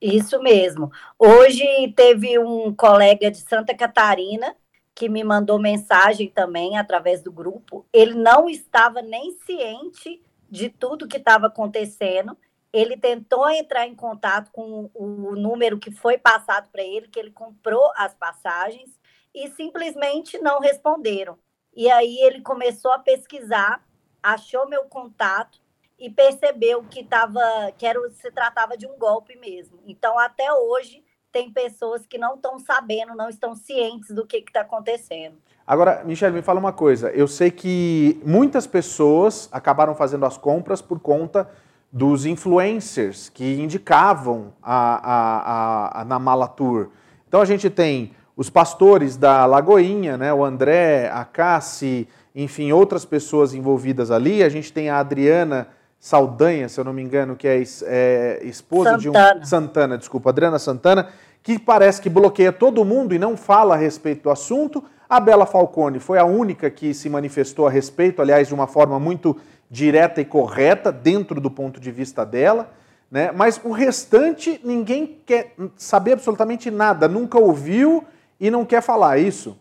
Isso 0.01 0.39
mesmo. 0.43 0.93
Hoje 1.19 1.65
teve 1.97 2.39
um 2.39 2.75
colega 2.75 3.31
de 3.31 3.39
Santa 3.39 3.75
Catarina 3.75 4.55
que 4.95 5.09
me 5.09 5.25
mandou 5.25 5.59
mensagem 5.59 6.29
também 6.29 6.77
através 6.77 7.23
do 7.23 7.33
grupo. 7.33 7.87
Ele 7.91 8.15
não 8.15 8.49
estava 8.49 9.01
nem 9.01 9.33
ciente 9.47 10.23
de 10.49 10.69
tudo 10.69 11.09
que 11.09 11.17
estava 11.17 11.47
acontecendo. 11.47 12.37
Ele 12.71 12.97
tentou 12.97 13.49
entrar 13.49 13.89
em 13.89 13.95
contato 13.95 14.51
com 14.53 14.91
o 14.95 15.35
número 15.35 15.79
que 15.79 15.91
foi 15.91 16.19
passado 16.19 16.69
para 16.71 16.83
ele, 16.83 17.09
que 17.09 17.19
ele 17.19 17.31
comprou 17.31 17.91
as 17.97 18.15
passagens, 18.15 18.91
e 19.35 19.51
simplesmente 19.51 20.39
não 20.39 20.61
responderam. 20.61 21.37
E 21.75 21.91
aí 21.91 22.19
ele 22.21 22.41
começou 22.41 22.93
a 22.93 22.99
pesquisar, 22.99 23.85
achou 24.23 24.69
meu 24.69 24.85
contato 24.85 25.61
e 25.99 26.09
percebeu 26.09 26.85
que 26.85 27.05
tava, 27.05 27.41
que 27.77 27.87
era, 27.87 27.99
se 28.11 28.31
tratava 28.31 28.77
de 28.77 28.87
um 28.87 28.97
golpe 28.97 29.37
mesmo. 29.37 29.79
Então, 29.87 30.19
até 30.19 30.53
hoje, 30.53 31.03
tem 31.33 31.51
pessoas 31.51 32.07
que 32.07 32.17
não 32.17 32.37
estão 32.37 32.59
sabendo, 32.59 33.17
não 33.17 33.29
estão 33.29 33.57
cientes 33.57 34.11
do 34.11 34.25
que 34.25 34.37
está 34.37 34.61
acontecendo. 34.61 35.37
Agora, 35.67 36.05
Michelle, 36.05 36.35
me 36.35 36.43
fala 36.43 36.61
uma 36.61 36.73
coisa. 36.73 37.11
Eu 37.11 37.27
sei 37.27 37.51
que 37.51 38.21
muitas 38.25 38.67
pessoas 38.67 39.49
acabaram 39.51 39.95
fazendo 39.95 40.27
as 40.27 40.37
compras 40.37 40.81
por 40.81 41.01
conta 41.01 41.51
dos 41.91 42.27
influencers 42.27 43.29
que 43.29 43.55
indicavam 43.61 44.53
a, 44.63 44.95
a, 44.97 45.39
a, 45.39 46.01
a 46.01 46.05
na 46.05 46.19
Mala 46.19 46.47
Tour. 46.47 46.91
Então 47.27 47.41
a 47.41 47.45
gente 47.45 47.71
tem 47.71 48.15
os 48.37 48.51
pastores 48.51 49.17
da 49.17 49.47
Lagoinha, 49.47 50.17
né, 50.17 50.33
o 50.33 50.45
André, 50.45 51.09
a 51.09 51.25
Cassi, 51.25 52.09
enfim, 52.35 52.73
outras 52.73 53.05
pessoas 53.05 53.55
envolvidas 53.55 54.11
ali. 54.11 54.43
A 54.43 54.49
gente 54.49 54.73
tem 54.73 54.91
a 54.91 54.99
Adriana 54.99 55.69
Saldanha, 56.01 56.69
se 56.69 56.79
eu 56.79 56.85
não 56.85 56.93
me 56.93 57.03
engano, 57.03 57.37
que 57.37 57.47
é, 57.47 57.63
é 57.87 58.41
esposa 58.43 58.99
Santana. 58.99 59.35
de 59.35 59.41
um. 59.41 59.45
Santana, 59.45 59.99
desculpa, 59.99 60.31
Adriana 60.31 60.59
Santana, 60.59 61.09
que 61.43 61.59
parece 61.59 62.03
que 62.03 62.11
bloqueia 62.11 62.53
todo 62.53 62.85
mundo 62.85 63.15
e 63.15 63.19
não 63.19 63.37
fala 63.37 63.75
a 63.75 63.79
respeito 63.79 64.25
do 64.25 64.31
assunto. 64.31 64.83
A 65.09 65.21
Bela 65.21 65.47
Falcone 65.47 66.01
foi 66.01 66.19
a 66.19 66.25
única 66.25 66.69
que 66.71 66.93
se 66.93 67.09
manifestou 67.09 67.67
a 67.67 67.71
respeito, 67.71 68.21
aliás, 68.21 68.49
de 68.49 68.55
uma 68.55 68.67
forma 68.67 68.99
muito 68.99 69.37
direta 69.71 70.21
e 70.21 70.25
correta, 70.25 70.91
dentro 70.91 71.41
do 71.41 71.51
ponto 71.51 71.79
de 71.79 71.91
vista 71.91 72.25
dela. 72.25 72.71
Né? 73.11 73.31
Mas 73.31 73.61
o 73.63 73.71
restante, 73.71 74.61
ninguém 74.65 75.21
quer 75.25 75.55
saber 75.77 76.13
absolutamente 76.15 76.71
nada, 76.71 77.07
nunca 77.07 77.39
ouviu 77.39 78.05
e 78.45 78.51
não 78.51 78.63
quer 78.63 78.83
falar 78.83 79.17
isso. 79.17 79.59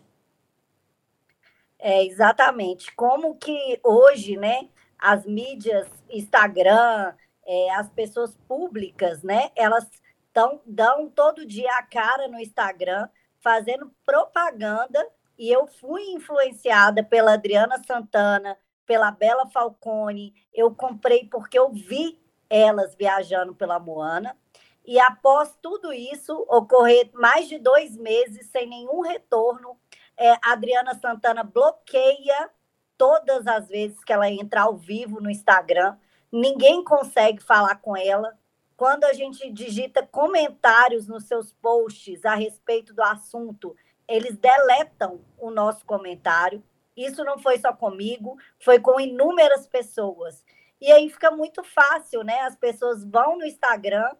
É, 1.78 2.04
exatamente. 2.04 2.94
Como 2.94 3.34
que 3.34 3.80
hoje, 3.82 4.36
né, 4.36 4.68
as 4.98 5.24
mídias, 5.24 5.88
Instagram, 6.10 7.14
é, 7.46 7.70
as 7.76 7.88
pessoas 7.88 8.36
públicas, 8.46 9.22
né, 9.22 9.50
elas 9.56 9.88
tão, 10.34 10.60
dão 10.66 11.08
todo 11.08 11.46
dia 11.46 11.70
a 11.78 11.82
cara 11.82 12.28
no 12.28 12.38
Instagram, 12.38 13.08
fazendo 13.40 13.90
propaganda, 14.04 15.02
e 15.38 15.50
eu 15.50 15.66
fui 15.66 16.02
influenciada 16.10 17.02
pela 17.02 17.32
Adriana 17.32 17.82
Santana, 17.86 18.54
pela 18.84 19.10
Bela 19.10 19.48
Falcone, 19.48 20.34
eu 20.52 20.74
comprei 20.74 21.26
porque 21.26 21.58
eu 21.58 21.72
vi 21.72 22.20
elas 22.50 22.94
viajando 22.94 23.54
pela 23.54 23.78
Moana, 23.78 24.36
e 24.84 25.00
após 25.00 25.56
tudo 25.62 25.92
isso, 25.92 26.34
ocorrer 26.48 27.10
mais 27.14 27.48
de 27.48 27.58
dois 27.58 27.96
meses 27.96 28.46
sem 28.50 28.68
nenhum 28.68 29.00
retorno, 29.00 29.78
é, 30.16 30.36
Adriana 30.42 30.94
Santana 30.94 31.42
bloqueia 31.42 32.50
todas 32.96 33.46
as 33.46 33.68
vezes 33.68 34.02
que 34.04 34.12
ela 34.12 34.30
entra 34.30 34.62
ao 34.62 34.76
vivo 34.76 35.20
no 35.20 35.30
Instagram. 35.30 35.96
Ninguém 36.30 36.84
consegue 36.84 37.42
falar 37.42 37.76
com 37.76 37.96
ela. 37.96 38.38
Quando 38.76 39.04
a 39.04 39.12
gente 39.12 39.50
digita 39.50 40.06
comentários 40.06 41.06
nos 41.06 41.24
seus 41.24 41.52
posts 41.52 42.24
a 42.24 42.34
respeito 42.34 42.92
do 42.92 43.02
assunto, 43.02 43.74
eles 44.06 44.36
deletam 44.36 45.20
o 45.38 45.50
nosso 45.50 45.84
comentário. 45.86 46.62
Isso 46.96 47.24
não 47.24 47.38
foi 47.38 47.58
só 47.58 47.72
comigo, 47.72 48.36
foi 48.58 48.78
com 48.78 49.00
inúmeras 49.00 49.66
pessoas. 49.66 50.44
E 50.80 50.92
aí 50.92 51.08
fica 51.08 51.30
muito 51.30 51.64
fácil, 51.64 52.22
né? 52.22 52.40
As 52.40 52.56
pessoas 52.56 53.04
vão 53.04 53.38
no 53.38 53.46
Instagram, 53.46 54.10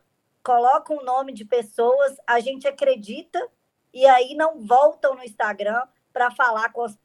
colocam 0.44 0.98
o 0.98 1.04
nome 1.04 1.32
de 1.32 1.44
pessoas, 1.44 2.14
a 2.26 2.38
gente 2.38 2.68
acredita 2.68 3.40
e 3.92 4.06
aí 4.06 4.34
não 4.34 4.62
voltam 4.62 5.14
no 5.14 5.24
Instagram 5.24 5.82
para 6.12 6.30
falar 6.30 6.70
com 6.72 6.82
as 6.82 6.96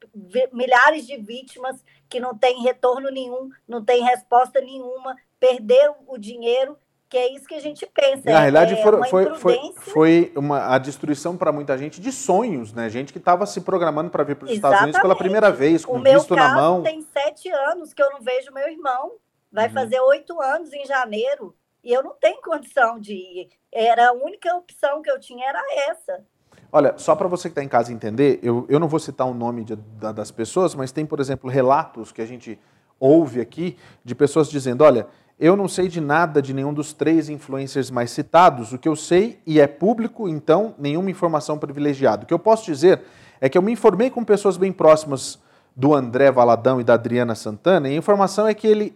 milhares 0.53 1.07
de 1.07 1.17
vítimas 1.17 1.83
que 2.07 2.19
não 2.19 2.37
têm 2.37 2.61
retorno 2.61 3.09
nenhum, 3.09 3.49
não 3.67 3.83
têm 3.83 4.03
resposta 4.03 4.61
nenhuma, 4.61 5.15
perderam 5.39 5.95
o 6.05 6.17
dinheiro 6.17 6.77
que 7.09 7.17
é 7.17 7.33
isso 7.33 7.47
que 7.47 7.55
a 7.55 7.59
gente 7.59 7.87
pensa. 7.87 8.21
Na 8.25 8.39
realidade, 8.41 8.75
é 8.75 8.83
foi, 8.83 9.09
foi, 9.09 9.35
foi, 9.35 9.73
foi 9.77 10.33
uma, 10.35 10.75
a 10.75 10.77
destruição 10.77 11.35
para 11.35 11.51
muita 11.51 11.75
gente 11.75 11.99
de 11.99 12.11
sonhos, 12.11 12.71
né? 12.71 12.87
Gente 12.87 13.11
que 13.11 13.17
estava 13.17 13.47
se 13.47 13.61
programando 13.61 14.11
para 14.11 14.23
vir 14.23 14.35
para 14.35 14.45
os 14.45 14.51
Estados 14.51 14.81
Unidos 14.81 15.01
pela 15.01 15.15
primeira 15.15 15.51
vez, 15.51 15.83
com 15.83 15.97
o 15.97 16.03
visto 16.03 16.35
na 16.35 16.53
mão. 16.53 16.83
tem 16.83 17.01
sete 17.01 17.49
anos 17.49 17.95
que 17.95 18.03
eu 18.03 18.11
não 18.11 18.21
vejo 18.21 18.53
meu 18.53 18.69
irmão. 18.69 19.13
Vai 19.51 19.67
uhum. 19.69 19.73
fazer 19.73 19.99
oito 20.01 20.39
anos 20.39 20.71
em 20.71 20.85
janeiro. 20.85 21.55
E 21.83 21.91
eu 21.93 22.03
não 22.03 22.13
tenho 22.19 22.41
condição 22.41 22.99
de 22.99 23.13
ir. 23.13 23.49
Era 23.71 24.09
a 24.09 24.13
única 24.13 24.53
opção 24.55 25.01
que 25.01 25.09
eu 25.09 25.19
tinha, 25.19 25.47
era 25.47 25.61
essa. 25.89 26.23
Olha, 26.71 26.93
só 26.97 27.15
para 27.15 27.27
você 27.27 27.49
que 27.49 27.53
está 27.53 27.63
em 27.63 27.67
casa 27.67 27.91
entender, 27.91 28.39
eu, 28.43 28.65
eu 28.69 28.79
não 28.79 28.87
vou 28.87 28.99
citar 28.99 29.27
o 29.27 29.33
nome 29.33 29.63
de, 29.63 29.75
da, 29.75 30.11
das 30.11 30.29
pessoas, 30.29 30.75
mas 30.75 30.91
tem, 30.91 31.05
por 31.05 31.19
exemplo, 31.19 31.49
relatos 31.49 32.11
que 32.11 32.21
a 32.21 32.25
gente 32.25 32.59
ouve 32.99 33.41
aqui 33.41 33.77
de 34.03 34.13
pessoas 34.13 34.49
dizendo: 34.49 34.83
olha, 34.83 35.07
eu 35.39 35.55
não 35.55 35.67
sei 35.67 35.87
de 35.87 36.01
nada 36.01 36.41
de 36.41 36.53
nenhum 36.53 36.73
dos 36.73 36.93
três 36.93 37.29
influencers 37.29 37.89
mais 37.89 38.11
citados. 38.11 38.73
O 38.73 38.77
que 38.77 38.89
eu 38.89 38.95
sei 38.95 39.39
e 39.47 39.59
é 39.59 39.65
público, 39.65 40.27
então, 40.27 40.75
nenhuma 40.77 41.09
informação 41.09 41.57
privilegiada. 41.57 42.23
O 42.23 42.27
que 42.27 42.33
eu 42.33 42.39
posso 42.39 42.65
dizer 42.65 43.01
é 43.39 43.47
que 43.47 43.57
eu 43.57 43.61
me 43.61 43.71
informei 43.71 44.09
com 44.09 44.23
pessoas 44.23 44.57
bem 44.57 44.71
próximas 44.71 45.39
do 45.75 45.95
André 45.95 46.29
Valadão 46.29 46.81
e 46.81 46.83
da 46.83 46.95
Adriana 46.95 47.35
Santana, 47.35 47.87
e 47.87 47.93
a 47.93 47.97
informação 47.97 48.45
é 48.45 48.53
que 48.53 48.67
ele, 48.67 48.93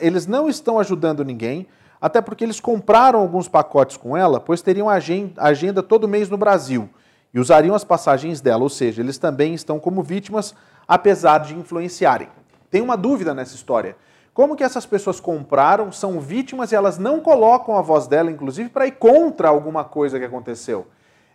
eles 0.00 0.26
não 0.26 0.48
estão 0.48 0.78
ajudando 0.78 1.22
ninguém, 1.22 1.68
até 2.02 2.20
porque 2.20 2.42
eles 2.42 2.58
compraram 2.58 3.20
alguns 3.20 3.46
pacotes 3.46 3.96
com 3.96 4.16
ela, 4.16 4.40
pois 4.40 4.60
teriam 4.60 4.88
agenda 4.88 5.84
todo 5.84 6.08
mês 6.08 6.28
no 6.28 6.36
Brasil 6.36 6.90
e 7.32 7.38
usariam 7.38 7.76
as 7.76 7.84
passagens 7.84 8.40
dela, 8.40 8.64
ou 8.64 8.68
seja, 8.68 9.00
eles 9.00 9.18
também 9.18 9.54
estão 9.54 9.78
como 9.78 10.02
vítimas, 10.02 10.52
apesar 10.86 11.38
de 11.38 11.54
influenciarem. 11.54 12.28
Tem 12.68 12.82
uma 12.82 12.96
dúvida 12.96 13.32
nessa 13.32 13.54
história. 13.54 13.96
Como 14.34 14.56
que 14.56 14.64
essas 14.64 14.84
pessoas 14.84 15.20
compraram, 15.20 15.92
são 15.92 16.18
vítimas 16.18 16.72
e 16.72 16.74
elas 16.74 16.98
não 16.98 17.20
colocam 17.20 17.76
a 17.76 17.82
voz 17.82 18.08
dela, 18.08 18.32
inclusive, 18.32 18.68
para 18.68 18.86
ir 18.86 18.92
contra 18.92 19.48
alguma 19.48 19.84
coisa 19.84 20.18
que 20.18 20.24
aconteceu? 20.24 20.88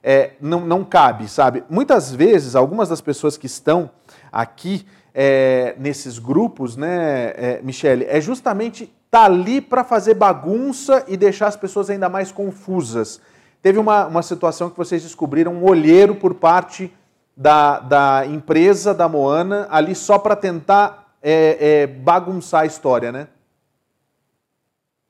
É, 0.03 0.31
não, 0.41 0.59
não 0.59 0.83
cabe, 0.83 1.29
sabe? 1.29 1.63
Muitas 1.69 2.13
vezes, 2.13 2.55
algumas 2.55 2.89
das 2.89 2.99
pessoas 2.99 3.37
que 3.37 3.45
estão 3.45 3.89
aqui 4.31 4.85
é, 5.13 5.75
nesses 5.79 6.19
grupos, 6.19 6.75
né, 6.75 7.33
é, 7.37 7.61
Michele, 7.63 8.05
é 8.07 8.19
justamente 8.19 8.93
tá 9.09 9.23
ali 9.23 9.61
para 9.61 9.83
fazer 9.83 10.13
bagunça 10.13 11.05
e 11.07 11.15
deixar 11.15 11.47
as 11.47 11.55
pessoas 11.55 11.89
ainda 11.89 12.09
mais 12.09 12.31
confusas. 12.31 13.21
Teve 13.61 13.79
uma, 13.79 14.05
uma 14.05 14.21
situação 14.21 14.69
que 14.69 14.77
vocês 14.77 15.03
descobriram 15.03 15.53
um 15.53 15.63
olheiro 15.63 16.15
por 16.15 16.35
parte 16.35 16.93
da, 17.35 17.79
da 17.79 18.25
empresa 18.25 18.93
da 18.93 19.07
Moana 19.07 19.67
ali 19.69 19.93
só 19.95 20.17
para 20.17 20.35
tentar 20.35 21.15
é, 21.21 21.57
é, 21.81 21.87
bagunçar 21.87 22.61
a 22.61 22.65
história, 22.65 23.11
né? 23.11 23.27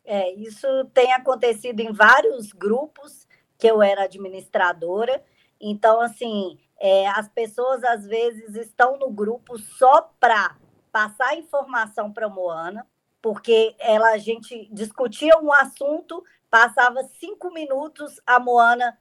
É, 0.04 0.34
isso 0.36 0.68
tem 0.94 1.12
acontecido 1.12 1.82
em 1.82 1.92
vários 1.92 2.54
grupos 2.54 3.28
que 3.58 3.68
eu 3.68 3.82
era 3.82 4.04
administradora. 4.04 5.22
Então, 5.60 6.00
assim, 6.00 6.58
é, 6.80 7.08
as 7.10 7.28
pessoas 7.28 7.84
às 7.84 8.06
vezes 8.06 8.56
estão 8.56 8.98
no 8.98 9.10
grupo 9.10 9.58
só 9.58 10.10
para 10.20 10.56
passar 10.92 11.38
informação 11.38 12.12
para 12.12 12.28
a 12.28 12.30
Moana, 12.30 12.88
porque 13.22 13.76
ela, 13.80 14.12
a 14.12 14.18
gente 14.18 14.68
discutia 14.72 15.38
um 15.40 15.52
assunto, 15.52 16.24
passava 16.50 17.04
cinco 17.20 17.52
minutos, 17.52 18.22
a 18.26 18.40
Moana 18.40 18.98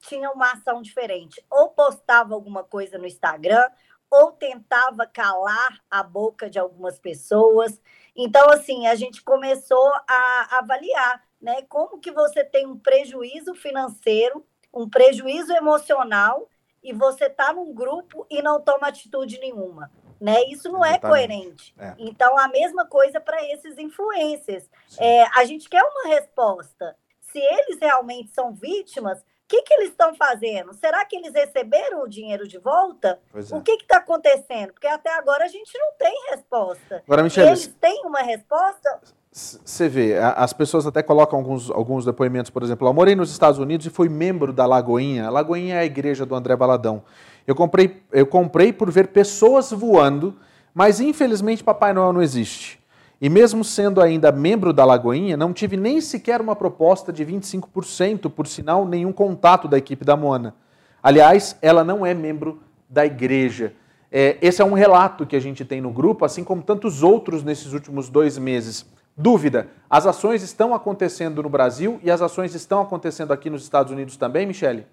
tinha 0.00 0.30
uma 0.30 0.52
ação 0.52 0.82
diferente. 0.82 1.44
Ou 1.50 1.70
postava 1.70 2.34
alguma 2.34 2.64
coisa 2.64 2.98
no 2.98 3.06
Instagram, 3.06 3.64
ou 4.10 4.32
tentava 4.32 5.06
calar 5.06 5.80
a 5.90 6.02
boca 6.02 6.50
de 6.50 6.58
algumas 6.58 6.98
pessoas. 6.98 7.80
Então, 8.14 8.50
assim, 8.50 8.86
a 8.86 8.94
gente 8.94 9.22
começou 9.22 9.90
a 10.06 10.58
avaliar, 10.58 11.24
né? 11.40 11.62
Como 11.62 11.98
que 11.98 12.10
você 12.10 12.44
tem 12.44 12.66
um 12.66 12.78
prejuízo 12.78 13.54
financeiro, 13.54 14.44
um 14.72 14.88
prejuízo 14.88 15.52
emocional, 15.52 16.48
e 16.82 16.92
você 16.92 17.26
está 17.26 17.52
num 17.52 17.72
grupo 17.72 18.26
e 18.28 18.42
não 18.42 18.60
toma 18.60 18.88
atitude 18.88 19.38
nenhuma. 19.38 19.90
Né? 20.22 20.44
Isso 20.44 20.70
não 20.70 20.84
é 20.84 20.90
Exatamente. 20.90 21.04
é 21.04 21.26
coerente. 21.26 21.74
É. 21.76 21.94
Então, 21.98 22.38
a 22.38 22.46
mesma 22.46 22.86
coisa 22.86 23.20
para 23.20 23.42
esses 23.52 23.76
influencers. 23.76 24.64
É, 24.98 25.24
a 25.36 25.44
gente 25.44 25.68
quer 25.68 25.82
uma 25.82 26.14
resposta. 26.14 26.96
Se 27.20 27.38
eles 27.38 27.78
realmente 27.80 28.30
são 28.30 28.52
vítimas, 28.52 29.22
que, 29.52 29.62
que 29.62 29.74
eles 29.74 29.90
estão 29.90 30.14
fazendo? 30.14 30.72
Será 30.72 31.04
que 31.04 31.14
eles 31.14 31.34
receberam 31.34 32.02
o 32.02 32.08
dinheiro 32.08 32.48
de 32.48 32.56
volta? 32.56 33.18
É. 33.34 33.54
O 33.54 33.60
que 33.60 33.72
está 33.72 33.98
acontecendo? 33.98 34.72
Porque 34.72 34.86
até 34.86 35.12
agora 35.12 35.44
a 35.44 35.48
gente 35.48 35.70
não 35.78 35.92
tem 35.98 36.14
resposta. 36.30 37.02
Agora, 37.06 37.22
Michele, 37.22 37.48
eles 37.48 37.66
têm 37.78 38.02
uma 38.06 38.22
resposta? 38.22 39.00
Você 39.30 39.88
vê, 39.88 40.16
as 40.18 40.52
pessoas 40.52 40.86
até 40.86 41.02
colocam 41.02 41.38
alguns, 41.38 41.70
alguns 41.70 42.04
depoimentos, 42.04 42.50
por 42.50 42.62
exemplo, 42.62 42.86
eu 42.86 42.92
morei 42.92 43.14
nos 43.14 43.30
Estados 43.30 43.58
Unidos 43.58 43.86
e 43.86 43.90
fui 43.90 44.08
membro 44.08 44.52
da 44.52 44.64
Lagoinha. 44.64 45.26
A 45.26 45.30
Lagoinha 45.30 45.76
é 45.76 45.78
a 45.78 45.84
igreja 45.84 46.24
do 46.24 46.34
André 46.34 46.56
Baladão. 46.56 47.02
Eu 47.46 47.54
comprei, 47.54 48.02
eu 48.12 48.26
comprei 48.26 48.72
por 48.72 48.90
ver 48.90 49.08
pessoas 49.08 49.70
voando, 49.70 50.36
mas 50.74 51.00
infelizmente 51.00 51.64
Papai 51.64 51.92
Noel 51.92 52.12
não 52.12 52.22
existe. 52.22 52.80
E 53.20 53.28
mesmo 53.28 53.62
sendo 53.62 54.00
ainda 54.00 54.32
membro 54.32 54.72
da 54.72 54.84
Lagoinha, 54.84 55.36
não 55.36 55.52
tive 55.52 55.76
nem 55.76 56.00
sequer 56.00 56.40
uma 56.40 56.56
proposta 56.56 57.12
de 57.12 57.24
25%, 57.24 58.28
por 58.28 58.46
sinal, 58.48 58.84
nenhum 58.84 59.12
contato 59.12 59.68
da 59.68 59.78
equipe 59.78 60.04
da 60.04 60.16
Moana. 60.16 60.56
Aliás, 61.00 61.56
ela 61.62 61.84
não 61.84 62.04
é 62.04 62.14
membro 62.14 62.60
da 62.88 63.06
igreja. 63.06 63.74
É, 64.10 64.36
esse 64.42 64.60
é 64.60 64.64
um 64.64 64.74
relato 64.74 65.24
que 65.24 65.36
a 65.36 65.40
gente 65.40 65.64
tem 65.64 65.80
no 65.80 65.90
grupo, 65.90 66.24
assim 66.24 66.42
como 66.44 66.62
tantos 66.62 67.02
outros 67.02 67.42
nesses 67.42 67.72
últimos 67.72 68.10
dois 68.10 68.36
meses. 68.36 68.84
Dúvida: 69.16 69.68
as 69.88 70.06
ações 70.06 70.42
estão 70.42 70.74
acontecendo 70.74 71.42
no 71.42 71.48
Brasil 71.48 72.00
e 72.02 72.10
as 72.10 72.20
ações 72.20 72.54
estão 72.54 72.80
acontecendo 72.80 73.32
aqui 73.32 73.48
nos 73.48 73.62
Estados 73.62 73.92
Unidos 73.92 74.16
também, 74.16 74.46
Michele? 74.46 74.86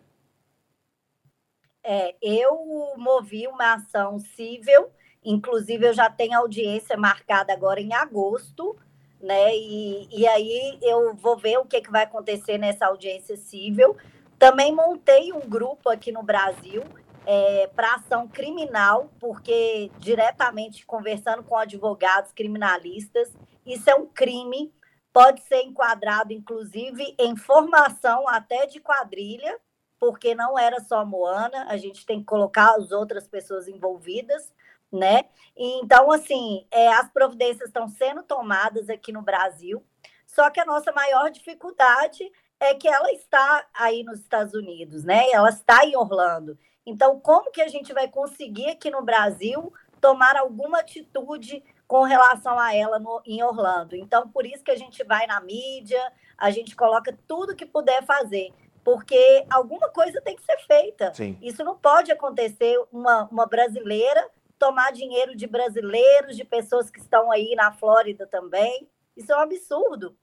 É, 1.83 2.15
eu 2.21 2.93
movi 2.97 3.47
uma 3.47 3.75
ação 3.75 4.19
civil 4.19 4.89
Inclusive, 5.23 5.87
eu 5.87 5.93
já 5.93 6.09
tenho 6.09 6.37
audiência 6.37 6.95
marcada 6.95 7.51
agora 7.51 7.81
em 7.81 7.93
agosto, 7.93 8.77
né? 9.21 9.55
E, 9.55 10.07
e 10.11 10.27
aí 10.27 10.79
eu 10.81 11.13
vou 11.15 11.37
ver 11.37 11.57
o 11.57 11.65
que, 11.65 11.81
que 11.81 11.91
vai 11.91 12.03
acontecer 12.03 12.57
nessa 12.57 12.87
audiência 12.87 13.35
civil. 13.35 13.97
Também 14.37 14.73
montei 14.73 15.33
um 15.33 15.41
grupo 15.41 15.89
aqui 15.89 16.11
no 16.11 16.23
Brasil 16.23 16.83
é, 17.25 17.67
para 17.75 17.95
ação 17.95 18.27
criminal, 18.27 19.11
porque 19.19 19.91
diretamente 19.99 20.85
conversando 20.85 21.43
com 21.43 21.57
advogados 21.57 22.31
criminalistas, 22.31 23.29
isso 23.65 23.89
é 23.89 23.95
um 23.95 24.05
crime, 24.05 24.73
pode 25.11 25.41
ser 25.41 25.63
enquadrado, 25.63 26.31
inclusive, 26.31 27.13
em 27.19 27.35
formação 27.35 28.25
até 28.27 28.65
de 28.65 28.79
quadrilha, 28.79 29.59
porque 29.99 30.33
não 30.33 30.57
era 30.57 30.79
só 30.79 30.99
a 30.99 31.05
Moana, 31.05 31.65
a 31.69 31.77
gente 31.77 32.05
tem 32.05 32.19
que 32.19 32.25
colocar 32.25 32.75
as 32.75 32.91
outras 32.91 33.27
pessoas 33.27 33.67
envolvidas 33.67 34.53
né? 34.91 35.25
Então, 35.55 36.11
assim, 36.11 36.65
é, 36.71 36.87
as 36.93 37.09
providências 37.09 37.67
estão 37.67 37.87
sendo 37.87 38.23
tomadas 38.23 38.89
aqui 38.89 39.11
no 39.11 39.21
Brasil, 39.21 39.83
só 40.25 40.49
que 40.49 40.59
a 40.59 40.65
nossa 40.65 40.91
maior 40.91 41.29
dificuldade 41.29 42.29
é 42.59 42.73
que 42.73 42.87
ela 42.87 43.11
está 43.11 43.65
aí 43.73 44.03
nos 44.03 44.19
Estados 44.19 44.53
Unidos, 44.53 45.03
né? 45.03 45.29
Ela 45.31 45.49
está 45.49 45.85
em 45.85 45.95
Orlando. 45.95 46.57
Então, 46.85 47.19
como 47.19 47.51
que 47.51 47.61
a 47.61 47.67
gente 47.67 47.93
vai 47.93 48.07
conseguir 48.07 48.69
aqui 48.69 48.89
no 48.89 49.03
Brasil 49.03 49.71
tomar 50.01 50.35
alguma 50.35 50.79
atitude 50.79 51.63
com 51.87 52.03
relação 52.03 52.57
a 52.57 52.73
ela 52.75 52.99
no, 52.99 53.21
em 53.25 53.41
Orlando? 53.43 53.95
Então, 53.95 54.27
por 54.29 54.45
isso 54.45 54.63
que 54.63 54.71
a 54.71 54.77
gente 54.77 55.03
vai 55.03 55.25
na 55.27 55.39
mídia, 55.39 56.01
a 56.37 56.49
gente 56.51 56.75
coloca 56.75 57.17
tudo 57.27 57.55
que 57.55 57.65
puder 57.65 58.03
fazer 58.05 58.51
porque 58.83 59.45
alguma 59.49 59.89
coisa 59.89 60.21
tem 60.21 60.35
que 60.35 60.43
ser 60.43 60.57
feita. 60.67 61.13
Sim. 61.13 61.37
Isso 61.41 61.63
não 61.63 61.77
pode 61.77 62.11
acontecer 62.11 62.77
uma, 62.91 63.23
uma 63.31 63.45
brasileira 63.45 64.29
tomar 64.59 64.91
dinheiro 64.91 65.35
de 65.35 65.47
brasileiros, 65.47 66.35
de 66.35 66.43
pessoas 66.43 66.89
que 66.89 66.99
estão 66.99 67.31
aí 67.31 67.55
na 67.55 67.71
Flórida 67.71 68.27
também. 68.27 68.87
Isso 69.15 69.31
é 69.31 69.37
um 69.37 69.39
absurdo. 69.39 70.13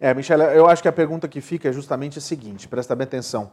É, 0.00 0.12
Michelle, 0.12 0.42
eu 0.56 0.66
acho 0.66 0.82
que 0.82 0.88
a 0.88 0.92
pergunta 0.92 1.28
que 1.28 1.40
fica 1.40 1.68
é 1.68 1.72
justamente 1.72 2.18
a 2.18 2.22
seguinte, 2.22 2.66
presta 2.66 2.96
bem 2.96 3.04
atenção. 3.04 3.52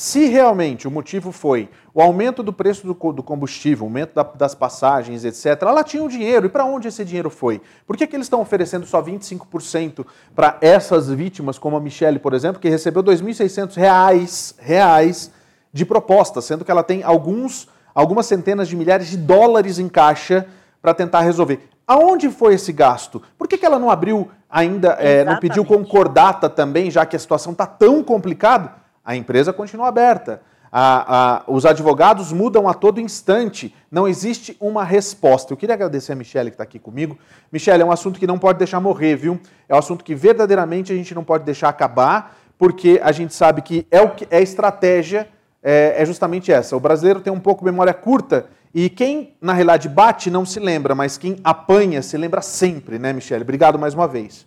Se 0.00 0.26
realmente 0.26 0.86
o 0.86 0.92
motivo 0.92 1.32
foi 1.32 1.68
o 1.92 2.00
aumento 2.00 2.40
do 2.40 2.52
preço 2.52 2.86
do 2.86 2.94
combustível, 2.94 3.82
o 3.82 3.88
aumento 3.88 4.12
das 4.36 4.54
passagens, 4.54 5.24
etc., 5.24 5.60
ela 5.62 5.82
tinha 5.82 6.04
o 6.04 6.08
dinheiro. 6.08 6.46
E 6.46 6.48
para 6.48 6.64
onde 6.64 6.86
esse 6.86 7.04
dinheiro 7.04 7.28
foi? 7.28 7.60
Por 7.84 7.96
que, 7.96 8.06
que 8.06 8.14
eles 8.14 8.26
estão 8.26 8.40
oferecendo 8.40 8.86
só 8.86 9.02
25% 9.02 10.06
para 10.36 10.56
essas 10.60 11.08
vítimas, 11.08 11.58
como 11.58 11.76
a 11.76 11.80
Michelle, 11.80 12.20
por 12.20 12.32
exemplo, 12.32 12.62
que 12.62 12.68
recebeu 12.68 13.02
2.600 13.02 13.74
reais, 13.74 14.54
reais 14.60 15.32
de 15.72 15.84
proposta, 15.84 16.40
sendo 16.40 16.64
que 16.64 16.70
ela 16.70 16.84
tem 16.84 17.02
alguns, 17.02 17.66
algumas 17.92 18.26
centenas 18.26 18.68
de 18.68 18.76
milhares 18.76 19.08
de 19.08 19.16
dólares 19.16 19.80
em 19.80 19.88
caixa 19.88 20.46
para 20.80 20.94
tentar 20.94 21.22
resolver. 21.22 21.68
Aonde 21.84 22.30
foi 22.30 22.54
esse 22.54 22.72
gasto? 22.72 23.20
Por 23.36 23.48
que, 23.48 23.58
que 23.58 23.66
ela 23.66 23.80
não 23.80 23.90
abriu 23.90 24.30
ainda, 24.48 24.90
é, 25.00 25.24
não 25.24 25.40
pediu 25.40 25.64
concordata 25.64 26.48
também, 26.48 26.88
já 26.88 27.04
que 27.04 27.16
a 27.16 27.18
situação 27.18 27.50
está 27.50 27.66
tão 27.66 28.00
complicada? 28.04 28.86
A 29.08 29.16
empresa 29.16 29.54
continua 29.54 29.88
aberta. 29.88 30.42
A, 30.70 31.38
a, 31.38 31.42
os 31.46 31.64
advogados 31.64 32.30
mudam 32.30 32.68
a 32.68 32.74
todo 32.74 33.00
instante. 33.00 33.74
Não 33.90 34.06
existe 34.06 34.54
uma 34.60 34.84
resposta. 34.84 35.50
Eu 35.50 35.56
queria 35.56 35.74
agradecer 35.74 36.12
a 36.12 36.14
Michelle 36.14 36.50
que 36.50 36.56
está 36.56 36.64
aqui 36.64 36.78
comigo. 36.78 37.16
Michelle, 37.50 37.82
é 37.82 37.86
um 37.86 37.90
assunto 37.90 38.20
que 38.20 38.26
não 38.26 38.38
pode 38.38 38.58
deixar 38.58 38.80
morrer, 38.80 39.16
viu? 39.16 39.40
É 39.66 39.74
um 39.74 39.78
assunto 39.78 40.04
que 40.04 40.14
verdadeiramente 40.14 40.92
a 40.92 40.94
gente 40.94 41.14
não 41.14 41.24
pode 41.24 41.42
deixar 41.44 41.70
acabar, 41.70 42.36
porque 42.58 43.00
a 43.02 43.10
gente 43.10 43.32
sabe 43.32 43.62
que 43.62 43.86
é 43.90 44.02
o 44.02 44.10
que 44.10 44.28
é 44.30 44.42
estratégia, 44.42 45.26
é, 45.62 45.94
é 45.96 46.04
justamente 46.04 46.52
essa. 46.52 46.76
O 46.76 46.80
brasileiro 46.80 47.22
tem 47.22 47.32
um 47.32 47.40
pouco 47.40 47.64
memória 47.64 47.94
curta 47.94 48.50
e 48.74 48.90
quem, 48.90 49.38
na 49.40 49.54
realidade, 49.54 49.88
bate 49.88 50.30
não 50.30 50.44
se 50.44 50.60
lembra, 50.60 50.94
mas 50.94 51.16
quem 51.16 51.38
apanha 51.42 52.02
se 52.02 52.18
lembra 52.18 52.42
sempre, 52.42 52.98
né, 52.98 53.14
Michelle? 53.14 53.42
Obrigado 53.42 53.78
mais 53.78 53.94
uma 53.94 54.06
vez. 54.06 54.46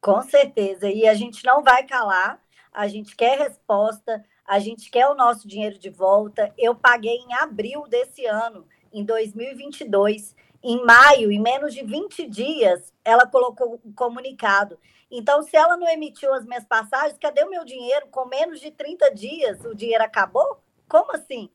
Com 0.00 0.22
certeza. 0.22 0.88
E 0.88 1.08
a 1.08 1.14
gente 1.14 1.44
não 1.44 1.60
vai 1.64 1.82
calar 1.82 2.38
a 2.72 2.86
gente 2.88 3.16
quer 3.16 3.38
resposta, 3.38 4.24
a 4.46 4.58
gente 4.58 4.90
quer 4.90 5.06
o 5.08 5.14
nosso 5.14 5.46
dinheiro 5.46 5.78
de 5.78 5.90
volta. 5.90 6.52
Eu 6.58 6.74
paguei 6.74 7.16
em 7.16 7.34
abril 7.34 7.86
desse 7.88 8.26
ano, 8.26 8.66
em 8.92 9.04
2022. 9.04 10.34
Em 10.62 10.84
maio, 10.84 11.32
em 11.32 11.40
menos 11.40 11.72
de 11.72 11.82
20 11.82 12.26
dias, 12.26 12.92
ela 13.04 13.26
colocou 13.26 13.80
o 13.84 13.92
comunicado. 13.94 14.78
Então, 15.10 15.42
se 15.42 15.56
ela 15.56 15.76
não 15.76 15.88
emitiu 15.88 16.32
as 16.34 16.44
minhas 16.44 16.64
passagens, 16.64 17.18
cadê 17.18 17.42
o 17.42 17.50
meu 17.50 17.64
dinheiro? 17.64 18.06
Com 18.10 18.26
menos 18.26 18.60
de 18.60 18.70
30 18.70 19.12
dias, 19.14 19.64
o 19.64 19.74
dinheiro 19.74 20.04
acabou? 20.04 20.62
Como 20.88 21.12
assim? 21.12 21.50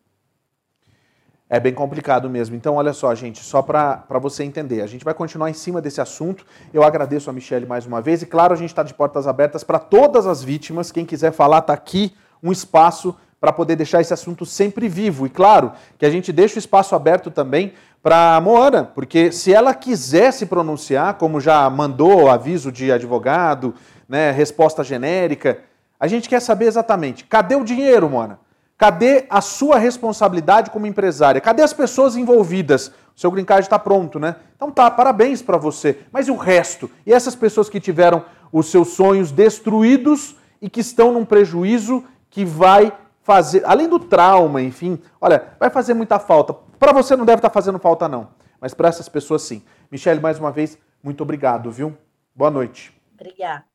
É 1.47 1.59
bem 1.59 1.73
complicado 1.73 2.27
mesmo. 2.27 2.55
Então, 2.55 2.75
olha 2.75 2.91
só, 2.91 3.13
gente, 3.13 3.43
só 3.43 3.61
para 3.61 4.03
você 4.19 4.43
entender, 4.43 4.81
a 4.81 4.87
gente 4.87 5.05
vai 5.05 5.13
continuar 5.13 5.49
em 5.49 5.53
cima 5.53 5.79
desse 5.79 6.01
assunto. 6.01 6.43
Eu 6.73 6.83
agradeço 6.83 7.29
a 7.29 7.33
Michelle 7.33 7.67
mais 7.67 7.85
uma 7.85 8.01
vez 8.01 8.23
e, 8.23 8.25
claro, 8.25 8.53
a 8.53 8.57
gente 8.57 8.69
está 8.69 8.81
de 8.81 8.93
portas 8.93 9.27
abertas 9.27 9.63
para 9.63 9.77
todas 9.77 10.25
as 10.25 10.43
vítimas. 10.43 10.91
Quem 10.91 11.05
quiser 11.05 11.31
falar, 11.31 11.59
está 11.59 11.73
aqui 11.73 12.15
um 12.41 12.51
espaço 12.51 13.15
para 13.39 13.53
poder 13.53 13.75
deixar 13.75 14.01
esse 14.01 14.11
assunto 14.11 14.43
sempre 14.43 14.89
vivo. 14.89 15.27
E, 15.27 15.29
claro, 15.29 15.71
que 15.99 16.05
a 16.05 16.09
gente 16.09 16.33
deixa 16.33 16.55
o 16.55 16.59
espaço 16.59 16.95
aberto 16.95 17.29
também 17.29 17.73
para 18.01 18.35
a 18.35 18.41
Moana, 18.41 18.83
porque 18.83 19.31
se 19.31 19.53
ela 19.53 19.73
quiser 19.73 20.31
se 20.31 20.45
pronunciar, 20.45 21.15
como 21.15 21.39
já 21.39 21.67
mandou 21.69 22.29
aviso 22.29 22.71
de 22.71 22.91
advogado, 22.91 23.73
né, 24.07 24.31
resposta 24.31 24.83
genérica, 24.83 25.59
a 25.99 26.07
gente 26.07 26.29
quer 26.29 26.39
saber 26.39 26.65
exatamente, 26.65 27.23
cadê 27.23 27.55
o 27.55 27.63
dinheiro, 27.63 28.09
Moana? 28.09 28.39
Cadê 28.77 29.25
a 29.29 29.39
sua 29.39 29.77
responsabilidade 29.77 30.69
como 30.69 30.85
empresária? 30.85 31.39
Cadê 31.39 31.63
as 31.63 31.73
pessoas 31.73 32.17
envolvidas? 32.17 32.89
O 33.15 33.19
seu 33.19 33.31
green 33.31 33.45
card 33.45 33.65
está 33.65 33.79
pronto, 33.79 34.19
né? 34.19 34.35
Então 34.55 34.69
tá, 34.69 34.91
parabéns 34.91 35.41
para 35.41 35.57
você. 35.57 36.01
Mas 36.11 36.27
e 36.27 36.31
o 36.31 36.35
resto? 36.35 36.91
E 37.05 37.13
essas 37.13 37.35
pessoas 37.35 37.69
que 37.69 37.79
tiveram 37.79 38.25
os 38.51 38.67
seus 38.67 38.89
sonhos 38.89 39.31
destruídos 39.31 40.35
e 40.61 40.69
que 40.69 40.81
estão 40.81 41.13
num 41.13 41.23
prejuízo 41.23 42.03
que 42.29 42.43
vai 42.43 42.91
fazer, 43.23 43.63
além 43.65 43.87
do 43.87 43.97
trauma, 43.97 44.61
enfim, 44.61 44.99
olha, 45.19 45.53
vai 45.59 45.69
fazer 45.69 45.93
muita 45.93 46.19
falta. 46.19 46.53
Para 46.77 46.91
você 46.91 47.15
não 47.15 47.25
deve 47.25 47.39
estar 47.39 47.49
tá 47.49 47.53
fazendo 47.53 47.79
falta 47.79 48.07
não, 48.07 48.27
mas 48.59 48.73
para 48.73 48.89
essas 48.89 49.07
pessoas 49.07 49.41
sim. 49.41 49.63
Michele, 49.89 50.19
mais 50.19 50.37
uma 50.37 50.51
vez, 50.51 50.77
muito 51.01 51.21
obrigado, 51.23 51.71
viu? 51.71 51.97
Boa 52.35 52.51
noite. 52.51 52.93
Obrigada. 53.13 53.74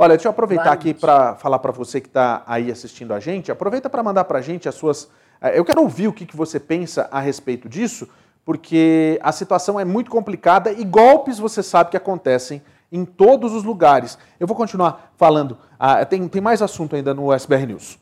Olha, 0.00 0.10
deixa 0.10 0.28
eu 0.28 0.30
aproveitar 0.30 0.70
aqui 0.70 0.94
para 0.94 1.34
falar 1.34 1.58
para 1.58 1.72
você 1.72 2.00
que 2.00 2.06
está 2.06 2.44
aí 2.46 2.70
assistindo 2.70 3.12
a 3.12 3.18
gente. 3.18 3.50
Aproveita 3.50 3.90
para 3.90 4.00
mandar 4.00 4.24
para 4.24 4.38
a 4.38 4.40
gente 4.40 4.68
as 4.68 4.76
suas. 4.76 5.10
Eh, 5.40 5.58
eu 5.58 5.64
quero 5.64 5.82
ouvir 5.82 6.06
o 6.06 6.12
que, 6.12 6.24
que 6.24 6.36
você 6.36 6.60
pensa 6.60 7.08
a 7.10 7.18
respeito 7.18 7.68
disso, 7.68 8.08
porque 8.44 9.18
a 9.20 9.32
situação 9.32 9.78
é 9.80 9.84
muito 9.84 10.08
complicada 10.08 10.70
e 10.70 10.84
golpes 10.84 11.40
você 11.40 11.64
sabe 11.64 11.90
que 11.90 11.96
acontecem 11.96 12.62
em 12.92 13.04
todos 13.04 13.52
os 13.52 13.64
lugares. 13.64 14.16
Eu 14.38 14.46
vou 14.46 14.56
continuar 14.56 15.12
falando. 15.16 15.58
Ah, 15.76 16.04
tem, 16.04 16.28
tem 16.28 16.40
mais 16.40 16.62
assunto 16.62 16.94
ainda 16.94 17.12
no 17.12 17.32
SBR 17.32 17.66
News. 17.66 17.98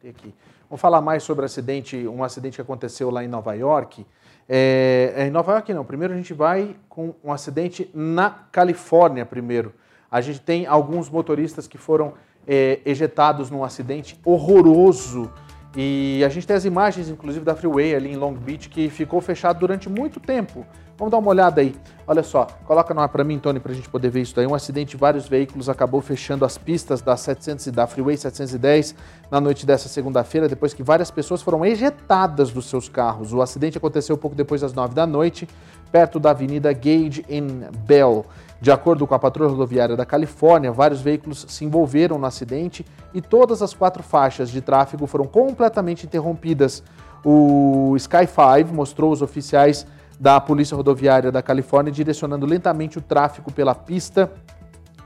Tem 0.00 0.10
aqui. 0.10 0.32
Vamos 0.68 0.82
falar 0.82 1.00
mais 1.00 1.22
sobre 1.22 1.46
acidente, 1.46 1.96
um 2.06 2.22
acidente 2.22 2.56
que 2.56 2.60
aconteceu 2.60 3.10
lá 3.10 3.24
em 3.24 3.28
Nova 3.28 3.54
York. 3.54 4.06
É, 4.46 5.14
é, 5.16 5.26
em 5.26 5.30
Nova 5.30 5.52
York 5.52 5.72
não, 5.72 5.82
primeiro 5.82 6.12
a 6.12 6.16
gente 6.16 6.34
vai 6.34 6.76
com 6.90 7.14
um 7.24 7.32
acidente 7.32 7.90
na 7.94 8.28
Califórnia 8.52 9.24
primeiro. 9.24 9.72
A 10.10 10.20
gente 10.20 10.40
tem 10.40 10.66
alguns 10.66 11.08
motoristas 11.08 11.66
que 11.66 11.78
foram 11.78 12.12
é, 12.46 12.80
ejetados 12.84 13.50
num 13.50 13.64
acidente 13.64 14.20
horroroso 14.22 15.32
e 15.74 16.22
a 16.22 16.28
gente 16.28 16.46
tem 16.46 16.56
as 16.56 16.66
imagens, 16.66 17.08
inclusive, 17.08 17.44
da 17.44 17.54
Freeway 17.54 17.94
ali 17.94 18.12
em 18.12 18.16
Long 18.16 18.34
Beach, 18.34 18.68
que 18.68 18.90
ficou 18.90 19.22
fechado 19.22 19.60
durante 19.60 19.88
muito 19.88 20.20
tempo. 20.20 20.66
Vamos 20.98 21.12
dar 21.12 21.18
uma 21.18 21.30
olhada 21.30 21.60
aí. 21.60 21.76
Olha 22.08 22.24
só, 22.24 22.48
coloca 22.66 22.92
no 22.92 23.00
ar 23.00 23.08
para 23.08 23.22
mim, 23.22 23.38
Tony, 23.38 23.60
para 23.60 23.70
a 23.70 23.74
gente 23.74 23.88
poder 23.88 24.10
ver 24.10 24.22
isso 24.22 24.38
aí. 24.40 24.46
Um 24.48 24.54
acidente 24.54 24.92
de 24.92 24.96
vários 24.96 25.28
veículos 25.28 25.68
acabou 25.68 26.00
fechando 26.00 26.44
as 26.44 26.58
pistas 26.58 27.00
da, 27.00 27.16
700, 27.16 27.68
da 27.68 27.86
Freeway 27.86 28.16
710 28.16 28.96
na 29.30 29.40
noite 29.40 29.64
dessa 29.64 29.88
segunda-feira, 29.88 30.48
depois 30.48 30.74
que 30.74 30.82
várias 30.82 31.08
pessoas 31.08 31.40
foram 31.40 31.64
ejetadas 31.64 32.50
dos 32.50 32.66
seus 32.66 32.88
carros. 32.88 33.32
O 33.32 33.40
acidente 33.40 33.78
aconteceu 33.78 34.18
pouco 34.18 34.34
depois 34.34 34.60
das 34.60 34.72
9 34.72 34.92
da 34.92 35.06
noite, 35.06 35.48
perto 35.92 36.18
da 36.18 36.30
Avenida 36.30 36.72
Gage 36.72 37.24
em 37.28 37.46
Bell. 37.86 38.26
De 38.60 38.72
acordo 38.72 39.06
com 39.06 39.14
a 39.14 39.20
Patrulha 39.20 39.50
Rodoviária 39.50 39.96
da 39.96 40.04
Califórnia, 40.04 40.72
vários 40.72 41.00
veículos 41.00 41.46
se 41.48 41.64
envolveram 41.64 42.18
no 42.18 42.26
acidente 42.26 42.84
e 43.14 43.20
todas 43.20 43.62
as 43.62 43.72
quatro 43.72 44.02
faixas 44.02 44.50
de 44.50 44.60
tráfego 44.60 45.06
foram 45.06 45.26
completamente 45.26 46.04
interrompidas. 46.04 46.82
O 47.24 47.94
Sky 47.96 48.26
5 48.26 48.74
mostrou 48.74 49.12
os 49.12 49.22
oficiais 49.22 49.86
da 50.18 50.40
Polícia 50.40 50.76
Rodoviária 50.76 51.30
da 51.30 51.42
Califórnia 51.42 51.92
direcionando 51.92 52.46
lentamente 52.46 52.98
o 52.98 53.00
tráfego 53.00 53.52
pela 53.52 53.74
pista 53.74 54.30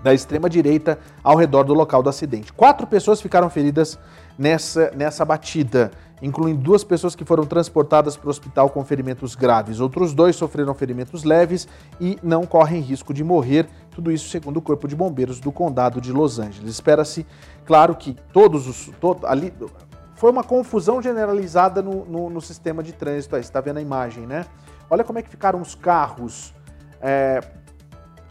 da 0.02 0.12
extrema-direita 0.12 0.98
ao 1.22 1.36
redor 1.36 1.64
do 1.64 1.74
local 1.74 2.02
do 2.02 2.08
acidente. 2.08 2.52
Quatro 2.52 2.86
pessoas 2.86 3.20
ficaram 3.20 3.48
feridas 3.48 3.98
nessa, 4.36 4.90
nessa 4.96 5.24
batida, 5.24 5.92
incluindo 6.20 6.60
duas 6.60 6.82
pessoas 6.82 7.14
que 7.14 7.24
foram 7.24 7.44
transportadas 7.44 8.16
para 8.16 8.26
o 8.26 8.30
hospital 8.30 8.70
com 8.70 8.84
ferimentos 8.84 9.34
graves. 9.34 9.80
Outros 9.80 10.12
dois 10.12 10.34
sofreram 10.34 10.74
ferimentos 10.74 11.22
leves 11.22 11.68
e 12.00 12.18
não 12.22 12.44
correm 12.44 12.80
risco 12.80 13.14
de 13.14 13.22
morrer. 13.22 13.68
Tudo 13.92 14.10
isso 14.10 14.28
segundo 14.28 14.56
o 14.56 14.62
Corpo 14.62 14.88
de 14.88 14.96
Bombeiros 14.96 15.38
do 15.38 15.52
Condado 15.52 16.00
de 16.00 16.12
Los 16.12 16.38
Angeles. 16.38 16.70
Espera-se, 16.70 17.24
claro, 17.64 17.94
que 17.94 18.16
todos 18.32 18.66
os. 18.66 18.90
Todo, 19.00 19.26
ali, 19.26 19.52
foi 20.14 20.30
uma 20.30 20.44
confusão 20.44 21.00
generalizada 21.02 21.82
no, 21.82 22.04
no, 22.04 22.30
no 22.30 22.40
sistema 22.40 22.82
de 22.82 22.92
trânsito. 22.92 23.36
Aí, 23.36 23.42
você 23.42 23.48
está 23.48 23.60
vendo 23.60 23.78
a 23.78 23.82
imagem, 23.82 24.26
né? 24.26 24.46
Olha 24.90 25.04
como 25.04 25.18
é 25.18 25.22
que 25.22 25.30
ficaram 25.30 25.60
os 25.60 25.74
carros. 25.74 26.54
É... 27.00 27.40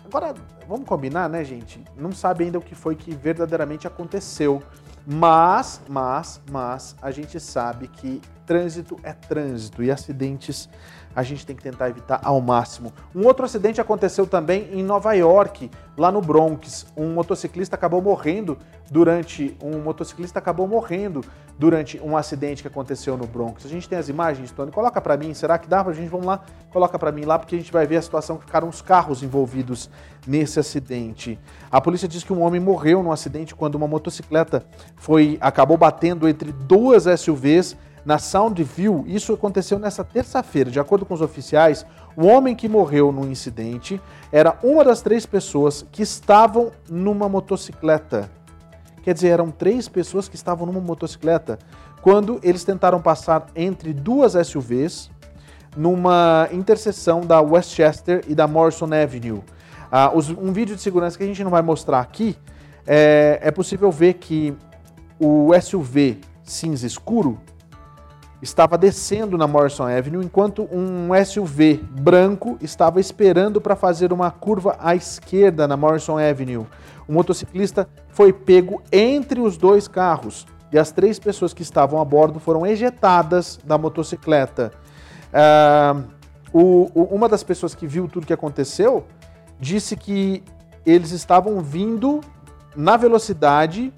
Agora, 0.06 0.34
vamos 0.68 0.88
combinar, 0.88 1.30
né, 1.30 1.44
gente? 1.44 1.84
Não 1.96 2.12
sabe 2.12 2.44
ainda 2.44 2.58
o 2.58 2.62
que 2.62 2.76
foi 2.76 2.96
que 2.96 3.16
verdadeiramente 3.16 3.88
aconteceu. 3.88 4.62
Mas, 5.06 5.82
mas, 5.90 6.42
mas, 6.52 6.96
a 7.02 7.10
gente 7.10 7.40
sabe 7.40 7.88
que 7.88 8.22
trânsito 8.46 9.00
é 9.04 9.14
trânsito 9.14 9.82
e 9.82 9.90
acidentes 9.90 10.70
a 11.16 11.24
gente 11.24 11.46
tem 11.46 11.56
que 11.56 11.64
tentar 11.64 11.90
evitar 11.90 12.20
ao 12.24 12.40
máximo. 12.42 12.94
Um 13.16 13.26
outro 13.26 13.46
acidente 13.46 13.82
aconteceu 13.82 14.26
também 14.26 14.70
em 14.72 14.84
Nova 14.84 15.14
York, 15.14 15.70
lá 15.98 16.12
no 16.12 16.22
Bronx. 16.22 16.86
Um 16.96 17.14
motociclista 17.14 17.76
acabou 17.76 18.02
morrendo 18.02 18.58
durante 18.92 19.56
um 19.64 19.80
motociclista 19.80 20.38
acabou 20.38 20.68
morrendo 20.68 21.24
durante 21.58 21.98
um 22.04 22.18
acidente 22.18 22.62
que 22.62 22.68
aconteceu 22.68 23.16
no 23.16 23.26
Bronx. 23.26 23.66
A 23.66 23.70
gente 23.70 23.88
tem 23.88 23.98
as 23.98 24.10
imagens, 24.10 24.52
Tony, 24.52 24.70
coloca 24.70 25.00
para 25.00 25.16
mim, 25.16 25.34
será 25.34 25.58
que 25.58 25.68
dá 25.68 25.82
pra 25.82 25.94
gente? 25.94 26.10
Vamos 26.10 26.26
lá, 26.26 26.44
coloca 26.72 27.00
para 27.00 27.12
mim 27.12 27.24
lá 27.24 27.40
porque 27.40 27.56
a 27.56 27.58
gente 27.58 27.72
vai 27.72 27.88
ver 27.88 27.98
a 27.98 28.02
situação 28.02 28.38
que 28.38 28.46
ficaram 28.46 28.68
os 28.68 28.82
carros 28.82 29.24
envolvidos 29.24 29.90
nesse 30.28 30.60
acidente. 30.60 31.40
A 31.72 31.80
polícia 31.80 32.08
diz 32.08 32.24
que 32.24 32.34
um 32.34 32.42
homem 32.42 32.60
morreu 32.60 33.02
no 33.02 33.12
acidente 33.14 33.56
quando 33.56 33.76
uma 33.76 33.88
motocicleta 33.88 34.66
foi 34.98 35.38
acabou 35.40 35.78
batendo 35.78 36.28
entre 36.28 36.52
duas 36.52 37.06
SUVs 37.20 37.78
na 38.06 38.18
Soundview. 38.18 39.04
Isso 39.08 39.34
aconteceu 39.34 39.80
nessa 39.80 40.04
terça-feira. 40.04 40.72
De 40.72 40.80
acordo 40.80 41.06
com 41.06 41.14
os 41.14 41.22
oficiais, 41.22 41.86
o 42.16 42.26
homem 42.26 42.56
que 42.56 42.68
morreu 42.68 43.12
no 43.12 43.30
incidente 43.30 44.02
era 44.32 44.58
uma 44.64 44.84
das 44.84 45.02
três 45.02 45.26
pessoas 45.26 45.86
que 45.92 46.04
estavam 46.04 46.72
numa 46.90 47.30
motocicleta. 47.30 48.30
Quer 49.04 49.14
dizer, 49.14 49.30
eram 49.30 49.50
três 49.50 49.88
pessoas 49.88 50.28
que 50.28 50.36
estavam 50.36 50.66
numa 50.66 50.82
motocicleta 50.82 51.58
quando 52.02 52.40
eles 52.44 52.64
tentaram 52.64 53.02
passar 53.02 53.48
entre 53.56 53.94
duas 53.94 54.34
SUVs 54.48 55.10
numa 55.76 56.50
interseção 56.52 57.22
da 57.22 57.42
Westchester 57.42 58.24
e 58.28 58.36
da 58.36 58.48
Morrison 58.48 58.90
Avenue. 58.94 59.42
Ah, 59.92 60.12
os, 60.14 60.30
um 60.30 60.52
vídeo 60.52 60.76
de 60.76 60.82
segurança 60.82 61.18
que 61.18 61.24
a 61.24 61.28
gente 61.28 61.44
não 61.44 61.52
vai 61.52 61.62
mostrar 61.62 62.00
aqui, 62.00 62.38
é, 62.86 63.40
é 63.42 63.52
possível 63.52 63.92
ver 63.92 64.16
que 64.16 64.56
o 65.20 65.50
SUV 65.60 66.20
cinza 66.44 66.86
escuro 66.88 67.40
estava 68.42 68.78
descendo 68.78 69.38
na 69.38 69.48
Morrison 69.48 69.84
Avenue, 69.84 70.26
enquanto 70.26 70.68
um 70.72 71.10
SUV 71.24 71.84
branco 71.92 72.58
estava 72.60 73.00
esperando 73.00 73.62
para 73.62 73.76
fazer 73.76 74.12
uma 74.12 74.32
curva 74.32 74.76
à 74.80 74.96
esquerda 74.96 75.68
na 75.68 75.78
Morrison 75.78 76.18
Avenue. 76.18 76.66
O 77.08 77.14
motociclista 77.14 77.88
foi 78.10 78.34
pego 78.34 78.82
entre 78.92 79.40
os 79.40 79.58
dois 79.58 79.88
carros 79.88 80.48
e 80.72 80.80
as 80.80 80.92
três 80.92 81.20
pessoas 81.20 81.54
que 81.54 81.62
estavam 81.62 82.02
a 82.02 82.06
bordo 82.06 82.40
foram 82.40 82.66
ejetadas 82.66 83.60
da 83.64 83.78
motocicleta. 83.78 84.72
Uh, 85.32 86.04
o, 86.54 86.92
o, 86.94 87.04
uma 87.16 87.30
das 87.30 87.44
pessoas 87.44 87.76
que 87.76 87.86
viu 87.86 88.08
tudo 88.08 88.26
que 88.26 88.34
aconteceu 88.34 89.06
disse 89.60 89.96
que 89.96 90.44
eles 90.86 91.12
estavam 91.12 91.60
vindo 91.62 92.22
na 92.76 92.98
velocidade 92.98 93.94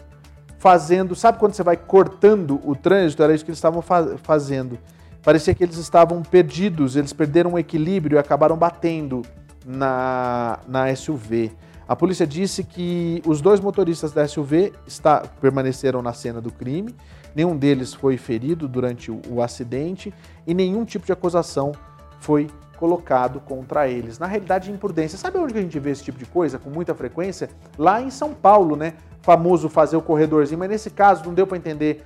fazendo. 0.63 1.13
Sabe 1.13 1.37
quando 1.37 1.53
você 1.53 1.61
vai 1.61 1.75
cortando 1.75 2.61
o 2.63 2.73
trânsito? 2.73 3.21
Era 3.21 3.35
isso 3.35 3.43
que 3.43 3.51
eles 3.51 3.57
estavam 3.57 3.81
fa 3.81 4.17
fazendo. 4.23 4.79
Parecia 5.21 5.53
que 5.53 5.61
eles 5.61 5.75
estavam 5.75 6.21
perdidos, 6.21 6.95
eles 6.95 7.11
perderam 7.11 7.53
o 7.53 7.59
equilíbrio 7.59 8.15
e 8.15 8.17
acabaram 8.17 8.55
batendo 8.55 9.23
na, 9.65 10.59
na 10.65 10.95
SUV. 10.95 11.51
A 11.85 11.97
polícia 11.97 12.25
disse 12.25 12.63
que 12.63 13.21
os 13.25 13.41
dois 13.41 13.59
motoristas 13.59 14.13
da 14.13 14.25
SUV 14.25 14.71
está, 14.87 15.23
permaneceram 15.41 16.01
na 16.01 16.13
cena 16.13 16.39
do 16.39 16.51
crime, 16.51 16.95
nenhum 17.35 17.57
deles 17.57 17.93
foi 17.93 18.15
ferido 18.15 18.65
durante 18.65 19.11
o, 19.11 19.21
o 19.29 19.41
acidente 19.41 20.13
e 20.47 20.53
nenhum 20.53 20.85
tipo 20.85 21.05
de 21.05 21.11
acusação 21.11 21.73
foi 22.21 22.49
colocado 22.77 23.39
contra 23.41 23.87
eles. 23.89 24.17
Na 24.17 24.27
realidade, 24.27 24.71
imprudência. 24.71 25.17
Sabe 25.17 25.37
onde 25.37 25.57
a 25.57 25.61
gente 25.61 25.77
vê 25.79 25.91
esse 25.91 26.03
tipo 26.03 26.17
de 26.17 26.25
coisa 26.25 26.57
com 26.57 26.69
muita 26.69 26.95
frequência? 26.95 27.49
Lá 27.77 28.01
em 28.01 28.09
São 28.09 28.33
Paulo, 28.33 28.75
né? 28.75 28.93
Famoso 29.23 29.69
fazer 29.69 29.95
o 29.95 30.01
corredorzinho, 30.01 30.59
mas 30.59 30.69
nesse 30.69 30.89
caso 30.89 31.23
não 31.25 31.33
deu 31.33 31.47
para 31.47 31.57
entender 31.57 32.03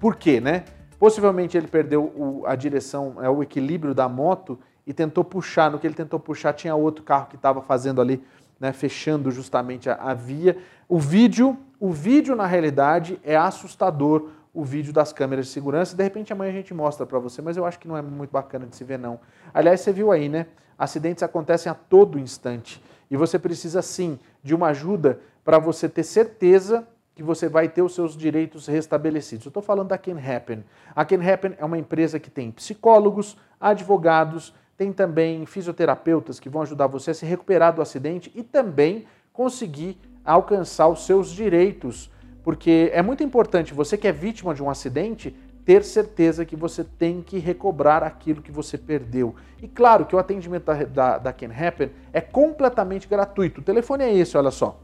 por 0.00 0.16
quê, 0.16 0.40
né? 0.40 0.64
Possivelmente 0.98 1.56
ele 1.56 1.68
perdeu 1.68 2.02
o, 2.04 2.42
a 2.44 2.56
direção, 2.56 3.22
é, 3.22 3.30
o 3.30 3.40
equilíbrio 3.40 3.94
da 3.94 4.08
moto 4.08 4.58
e 4.84 4.92
tentou 4.92 5.22
puxar. 5.22 5.70
No 5.70 5.78
que 5.78 5.86
ele 5.86 5.94
tentou 5.94 6.18
puxar, 6.18 6.52
tinha 6.54 6.74
outro 6.74 7.04
carro 7.04 7.26
que 7.26 7.36
estava 7.36 7.62
fazendo 7.62 8.00
ali, 8.00 8.20
né, 8.58 8.72
fechando 8.72 9.30
justamente 9.30 9.88
a, 9.88 9.94
a 9.94 10.12
via. 10.12 10.58
O 10.88 10.98
vídeo, 10.98 11.56
o 11.78 11.92
vídeo 11.92 12.34
na 12.34 12.46
realidade 12.46 13.20
é 13.22 13.36
assustador 13.36 14.30
o 14.52 14.64
vídeo 14.64 14.92
das 14.92 15.12
câmeras 15.12 15.46
de 15.46 15.52
segurança. 15.52 15.94
De 15.94 16.02
repente 16.02 16.32
amanhã 16.32 16.50
a 16.50 16.54
gente 16.54 16.74
mostra 16.74 17.06
para 17.06 17.20
você, 17.20 17.40
mas 17.40 17.56
eu 17.56 17.64
acho 17.64 17.78
que 17.78 17.86
não 17.86 17.96
é 17.96 18.02
muito 18.02 18.30
bacana 18.32 18.66
de 18.66 18.74
se 18.74 18.82
ver 18.82 18.98
não. 18.98 19.20
Aliás, 19.54 19.82
você 19.82 19.92
viu 19.92 20.10
aí, 20.10 20.28
né? 20.28 20.46
Acidentes 20.76 21.22
acontecem 21.22 21.70
a 21.70 21.74
todo 21.74 22.18
instante 22.18 22.82
e 23.10 23.16
você 23.16 23.38
precisa 23.38 23.82
sim 23.82 24.18
de 24.42 24.54
uma 24.54 24.68
ajuda 24.68 25.20
para 25.44 25.58
você 25.58 25.88
ter 25.88 26.02
certeza 26.02 26.86
que 27.14 27.22
você 27.22 27.48
vai 27.48 27.68
ter 27.68 27.82
os 27.82 27.94
seus 27.94 28.16
direitos 28.16 28.66
restabelecidos. 28.66 29.46
Eu 29.46 29.50
estou 29.50 29.62
falando 29.62 29.88
da 29.88 29.98
Can 29.98 30.18
Happen. 30.18 30.64
A 30.94 31.04
Can 31.04 31.22
Happen 31.22 31.54
é 31.58 31.64
uma 31.64 31.78
empresa 31.78 32.20
que 32.20 32.30
tem 32.30 32.50
psicólogos, 32.50 33.36
advogados, 33.60 34.54
tem 34.76 34.92
também 34.92 35.46
fisioterapeutas 35.46 36.38
que 36.38 36.50
vão 36.50 36.62
ajudar 36.62 36.86
você 36.86 37.12
a 37.12 37.14
se 37.14 37.24
recuperar 37.24 37.74
do 37.74 37.80
acidente 37.80 38.30
e 38.34 38.42
também 38.42 39.06
conseguir 39.32 39.98
alcançar 40.24 40.88
os 40.88 41.06
seus 41.06 41.30
direitos 41.30 42.10
porque 42.46 42.92
é 42.94 43.02
muito 43.02 43.24
importante 43.24 43.74
você 43.74 43.98
que 43.98 44.06
é 44.06 44.12
vítima 44.12 44.54
de 44.54 44.62
um 44.62 44.70
acidente 44.70 45.34
ter 45.66 45.84
certeza 45.84 46.44
que 46.44 46.54
você 46.54 46.84
tem 46.84 47.20
que 47.20 47.38
recobrar 47.38 48.04
aquilo 48.04 48.40
que 48.40 48.52
você 48.52 48.78
perdeu. 48.78 49.34
E 49.60 49.66
claro 49.66 50.06
que 50.06 50.14
o 50.14 50.18
atendimento 50.18 50.64
da, 50.64 50.84
da, 50.84 51.18
da 51.18 51.32
Can 51.32 51.50
Happen 51.52 51.90
é 52.12 52.20
completamente 52.20 53.08
gratuito. 53.08 53.60
O 53.60 53.64
telefone 53.64 54.04
é 54.04 54.16
esse, 54.16 54.38
olha 54.38 54.52
só. 54.52 54.80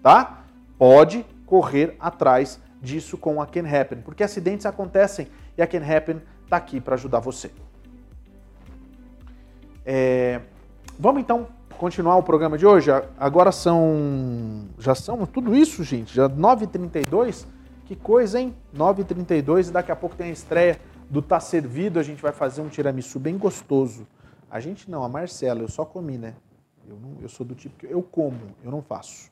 tá? 0.07 0.43
Pode 0.77 1.25
correr 1.45 1.97
atrás 1.99 2.61
disso 2.81 3.17
com 3.17 3.41
a 3.41 3.45
Can 3.45 3.67
Happen, 3.67 3.99
porque 3.99 4.23
acidentes 4.23 4.65
acontecem 4.65 5.27
e 5.57 5.61
a 5.61 5.67
Can 5.67 5.83
Happen 5.83 6.21
está 6.45 6.55
aqui 6.55 6.79
para 6.79 6.95
ajudar 6.95 7.19
você. 7.19 7.51
É... 9.85 10.39
Vamos 10.97 11.21
então 11.21 11.47
continuar 11.77 12.15
o 12.15 12.23
programa 12.23 12.57
de 12.57 12.65
hoje. 12.65 12.89
Agora 13.19 13.51
são. 13.51 14.69
Já 14.79 14.95
são 14.95 15.25
tudo 15.25 15.53
isso, 15.53 15.83
gente. 15.83 16.15
Já 16.15 16.29
9h32. 16.29 17.45
Que 17.85 17.95
coisa, 17.95 18.39
hein? 18.39 18.55
9h32 18.73 19.67
e 19.67 19.71
daqui 19.71 19.91
a 19.91 19.95
pouco 19.95 20.15
tem 20.15 20.29
a 20.29 20.31
estreia 20.31 20.79
do 21.09 21.21
Tá 21.21 21.41
Servido. 21.41 21.99
A 21.99 22.03
gente 22.03 22.21
vai 22.21 22.31
fazer 22.31 22.61
um 22.61 22.69
tiramisu 22.69 23.19
bem 23.19 23.37
gostoso. 23.37 24.07
A 24.49 24.61
gente 24.61 24.89
não, 24.89 25.03
a 25.03 25.09
Marcela, 25.09 25.59
eu 25.59 25.67
só 25.69 25.83
comi, 25.83 26.17
né? 26.17 26.33
Eu, 26.87 26.95
não, 26.95 27.21
eu 27.21 27.27
sou 27.27 27.45
do 27.45 27.53
tipo 27.53 27.77
que 27.77 27.85
eu 27.85 28.01
como, 28.01 28.39
eu 28.63 28.71
não 28.71 28.81
faço. 28.81 29.29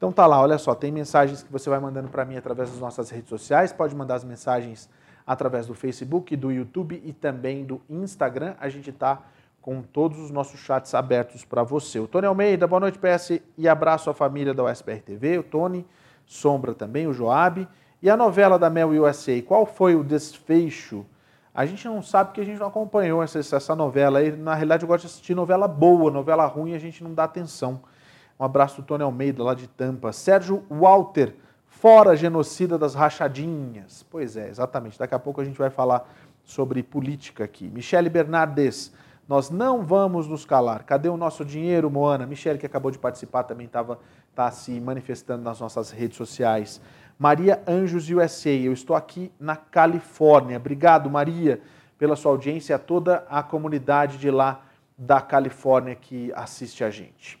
Então 0.00 0.10
tá 0.10 0.26
lá, 0.26 0.40
olha 0.40 0.56
só, 0.56 0.74
tem 0.74 0.90
mensagens 0.90 1.42
que 1.42 1.52
você 1.52 1.68
vai 1.68 1.78
mandando 1.78 2.08
para 2.08 2.24
mim 2.24 2.34
através 2.34 2.70
das 2.70 2.80
nossas 2.80 3.10
redes 3.10 3.28
sociais, 3.28 3.70
pode 3.70 3.94
mandar 3.94 4.14
as 4.14 4.24
mensagens 4.24 4.88
através 5.26 5.66
do 5.66 5.74
Facebook, 5.74 6.34
do 6.36 6.50
YouTube 6.50 7.02
e 7.04 7.12
também 7.12 7.66
do 7.66 7.82
Instagram. 7.86 8.54
A 8.58 8.70
gente 8.70 8.88
está 8.88 9.20
com 9.60 9.82
todos 9.82 10.18
os 10.18 10.30
nossos 10.30 10.58
chats 10.58 10.94
abertos 10.94 11.44
para 11.44 11.62
você. 11.62 12.00
O 12.00 12.06
Tony 12.06 12.26
Almeida, 12.26 12.66
boa 12.66 12.80
noite, 12.80 12.98
PS, 12.98 13.42
e 13.58 13.68
abraço 13.68 14.08
à 14.08 14.14
família 14.14 14.54
da 14.54 14.64
USBR 14.64 15.02
TV, 15.02 15.36
o 15.36 15.42
Tony, 15.42 15.86
Sombra 16.24 16.72
também, 16.72 17.06
o 17.06 17.12
Joab. 17.12 17.68
E 18.00 18.08
a 18.08 18.16
novela 18.16 18.58
da 18.58 18.70
Mel 18.70 18.88
USA, 18.88 19.42
qual 19.42 19.66
foi 19.66 19.96
o 19.96 20.02
desfecho? 20.02 21.04
A 21.54 21.66
gente 21.66 21.86
não 21.86 22.02
sabe 22.02 22.30
porque 22.30 22.40
a 22.40 22.44
gente 22.44 22.58
não 22.58 22.68
acompanhou 22.68 23.22
essa, 23.22 23.38
essa 23.38 23.76
novela. 23.76 24.22
E, 24.22 24.32
na 24.32 24.54
realidade, 24.54 24.82
eu 24.82 24.88
gosto 24.88 25.02
de 25.02 25.08
assistir 25.08 25.34
novela 25.34 25.68
boa, 25.68 26.10
novela 26.10 26.46
ruim 26.46 26.74
a 26.74 26.78
gente 26.78 27.04
não 27.04 27.12
dá 27.12 27.24
atenção. 27.24 27.82
Um 28.40 28.44
abraço 28.44 28.80
do 28.80 28.86
Tony 28.86 29.04
Almeida, 29.04 29.44
lá 29.44 29.52
de 29.52 29.68
Tampa. 29.68 30.12
Sérgio 30.12 30.64
Walter, 30.70 31.34
fora 31.66 32.16
genocida 32.16 32.78
das 32.78 32.94
rachadinhas. 32.94 34.02
Pois 34.10 34.34
é, 34.34 34.48
exatamente. 34.48 34.98
Daqui 34.98 35.14
a 35.14 35.18
pouco 35.18 35.42
a 35.42 35.44
gente 35.44 35.58
vai 35.58 35.68
falar 35.68 36.08
sobre 36.42 36.82
política 36.82 37.44
aqui. 37.44 37.68
Michele 37.68 38.08
Bernardes, 38.08 38.94
nós 39.28 39.50
não 39.50 39.82
vamos 39.82 40.26
nos 40.26 40.46
calar. 40.46 40.84
Cadê 40.84 41.10
o 41.10 41.18
nosso 41.18 41.44
dinheiro, 41.44 41.90
Moana? 41.90 42.26
Michele, 42.26 42.58
que 42.58 42.64
acabou 42.64 42.90
de 42.90 42.98
participar, 42.98 43.42
também 43.42 43.66
estava 43.66 43.98
tá 44.34 44.50
se 44.50 44.80
manifestando 44.80 45.44
nas 45.44 45.60
nossas 45.60 45.90
redes 45.90 46.16
sociais. 46.16 46.80
Maria 47.18 47.62
Anjos 47.68 48.08
USA, 48.08 48.48
eu 48.48 48.72
estou 48.72 48.96
aqui 48.96 49.30
na 49.38 49.54
Califórnia. 49.54 50.56
Obrigado, 50.56 51.10
Maria, 51.10 51.60
pela 51.98 52.16
sua 52.16 52.32
audiência 52.32 52.72
e 52.72 52.74
a 52.74 52.78
toda 52.78 53.22
a 53.28 53.42
comunidade 53.42 54.16
de 54.16 54.30
lá 54.30 54.62
da 54.96 55.20
Califórnia 55.20 55.94
que 55.94 56.32
assiste 56.34 56.82
a 56.82 56.88
gente. 56.88 57.39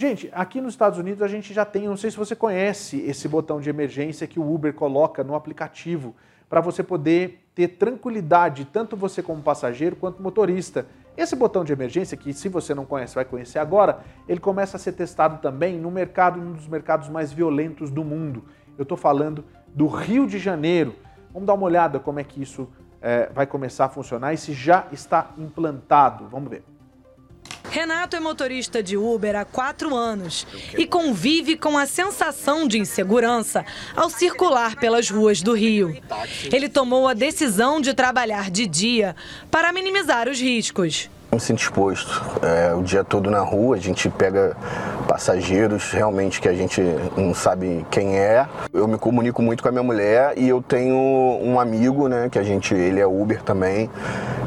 Gente, 0.00 0.30
aqui 0.32 0.62
nos 0.62 0.72
Estados 0.72 0.98
Unidos 0.98 1.20
a 1.20 1.28
gente 1.28 1.52
já 1.52 1.62
tem, 1.62 1.86
não 1.86 1.94
sei 1.94 2.10
se 2.10 2.16
você 2.16 2.34
conhece 2.34 3.02
esse 3.02 3.28
botão 3.28 3.60
de 3.60 3.68
emergência 3.68 4.26
que 4.26 4.40
o 4.40 4.50
Uber 4.50 4.72
coloca 4.72 5.22
no 5.22 5.34
aplicativo 5.34 6.16
para 6.48 6.62
você 6.62 6.82
poder 6.82 7.46
ter 7.54 7.68
tranquilidade, 7.68 8.64
tanto 8.64 8.96
você 8.96 9.22
como 9.22 9.42
passageiro 9.42 9.94
quanto 9.96 10.22
motorista. 10.22 10.86
Esse 11.18 11.36
botão 11.36 11.62
de 11.64 11.74
emergência, 11.74 12.16
que 12.16 12.32
se 12.32 12.48
você 12.48 12.74
não 12.74 12.86
conhece, 12.86 13.14
vai 13.14 13.26
conhecer 13.26 13.58
agora, 13.58 14.00
ele 14.26 14.40
começa 14.40 14.78
a 14.78 14.80
ser 14.80 14.92
testado 14.92 15.36
também 15.42 15.78
no 15.78 15.90
mercado, 15.90 16.40
um 16.40 16.52
dos 16.52 16.66
mercados 16.66 17.10
mais 17.10 17.30
violentos 17.30 17.90
do 17.90 18.02
mundo. 18.02 18.46
Eu 18.78 18.84
estou 18.84 18.96
falando 18.96 19.44
do 19.74 19.86
Rio 19.86 20.26
de 20.26 20.38
Janeiro. 20.38 20.94
Vamos 21.30 21.46
dar 21.46 21.52
uma 21.52 21.66
olhada 21.66 22.00
como 22.00 22.18
é 22.18 22.24
que 22.24 22.40
isso 22.40 22.66
é, 23.02 23.28
vai 23.34 23.46
começar 23.46 23.84
a 23.84 23.88
funcionar 23.90 24.32
e 24.32 24.38
se 24.38 24.54
já 24.54 24.86
está 24.92 25.32
implantado. 25.36 26.26
Vamos 26.26 26.48
ver. 26.48 26.64
Renato 27.70 28.16
é 28.16 28.20
motorista 28.20 28.82
de 28.82 28.96
Uber 28.96 29.36
há 29.36 29.44
quatro 29.44 29.94
anos 29.94 30.44
e 30.76 30.84
convive 30.84 31.56
com 31.56 31.78
a 31.78 31.86
sensação 31.86 32.66
de 32.66 32.78
insegurança 32.78 33.64
ao 33.94 34.10
circular 34.10 34.74
pelas 34.74 35.08
ruas 35.08 35.40
do 35.40 35.54
Rio. 35.54 35.96
Ele 36.52 36.68
tomou 36.68 37.06
a 37.06 37.14
decisão 37.14 37.80
de 37.80 37.94
trabalhar 37.94 38.50
de 38.50 38.66
dia 38.66 39.14
para 39.50 39.72
minimizar 39.72 40.28
os 40.28 40.40
riscos. 40.40 41.08
Me 41.32 41.38
sinto 41.38 41.60
exposto. 41.60 42.20
É, 42.42 42.74
o 42.74 42.82
dia 42.82 43.04
todo 43.04 43.30
na 43.30 43.38
rua, 43.38 43.76
a 43.76 43.78
gente 43.78 44.08
pega 44.10 44.56
passageiros 45.06 45.92
realmente 45.92 46.40
que 46.40 46.48
a 46.48 46.52
gente 46.52 46.82
não 47.16 47.32
sabe 47.32 47.86
quem 47.88 48.18
é. 48.18 48.48
Eu 48.72 48.88
me 48.88 48.98
comunico 48.98 49.40
muito 49.40 49.62
com 49.62 49.68
a 49.68 49.72
minha 49.72 49.84
mulher 49.84 50.34
e 50.36 50.48
eu 50.48 50.60
tenho 50.60 50.96
um 51.40 51.60
amigo, 51.60 52.08
né, 52.08 52.28
que 52.28 52.38
a 52.38 52.42
gente, 52.42 52.74
ele 52.74 52.98
é 52.98 53.06
Uber 53.06 53.40
também. 53.42 53.88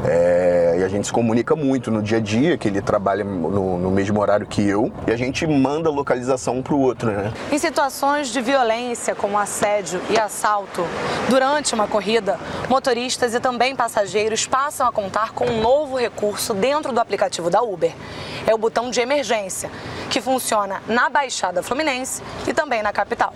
É, 0.04 0.63
a 0.84 0.88
gente 0.88 1.06
se 1.06 1.12
comunica 1.12 1.56
muito 1.56 1.90
no 1.90 2.02
dia 2.02 2.18
a 2.18 2.20
dia, 2.20 2.56
que 2.56 2.68
ele 2.68 2.80
trabalha 2.80 3.24
no, 3.24 3.78
no 3.78 3.90
mesmo 3.90 4.20
horário 4.20 4.46
que 4.46 4.62
eu. 4.62 4.92
E 5.06 5.10
a 5.10 5.16
gente 5.16 5.46
manda 5.46 5.90
localização 5.90 6.58
um 6.58 6.62
pro 6.62 6.78
outro, 6.78 7.10
né? 7.10 7.32
Em 7.50 7.58
situações 7.58 8.28
de 8.28 8.40
violência, 8.40 9.14
como 9.14 9.38
assédio 9.38 10.00
e 10.10 10.18
assalto, 10.18 10.86
durante 11.28 11.74
uma 11.74 11.88
corrida, 11.88 12.38
motoristas 12.68 13.34
e 13.34 13.40
também 13.40 13.74
passageiros 13.74 14.46
passam 14.46 14.86
a 14.86 14.92
contar 14.92 15.32
com 15.32 15.46
um 15.46 15.60
novo 15.60 15.96
recurso 15.96 16.54
dentro 16.54 16.92
do 16.92 17.00
aplicativo 17.00 17.50
da 17.50 17.62
Uber. 17.62 17.92
É 18.46 18.54
o 18.54 18.58
botão 18.58 18.90
de 18.90 19.00
emergência, 19.00 19.70
que 20.10 20.20
funciona 20.20 20.82
na 20.86 21.08
Baixada 21.08 21.62
Fluminense 21.62 22.22
e 22.46 22.52
também 22.52 22.82
na 22.82 22.92
capital. 22.92 23.32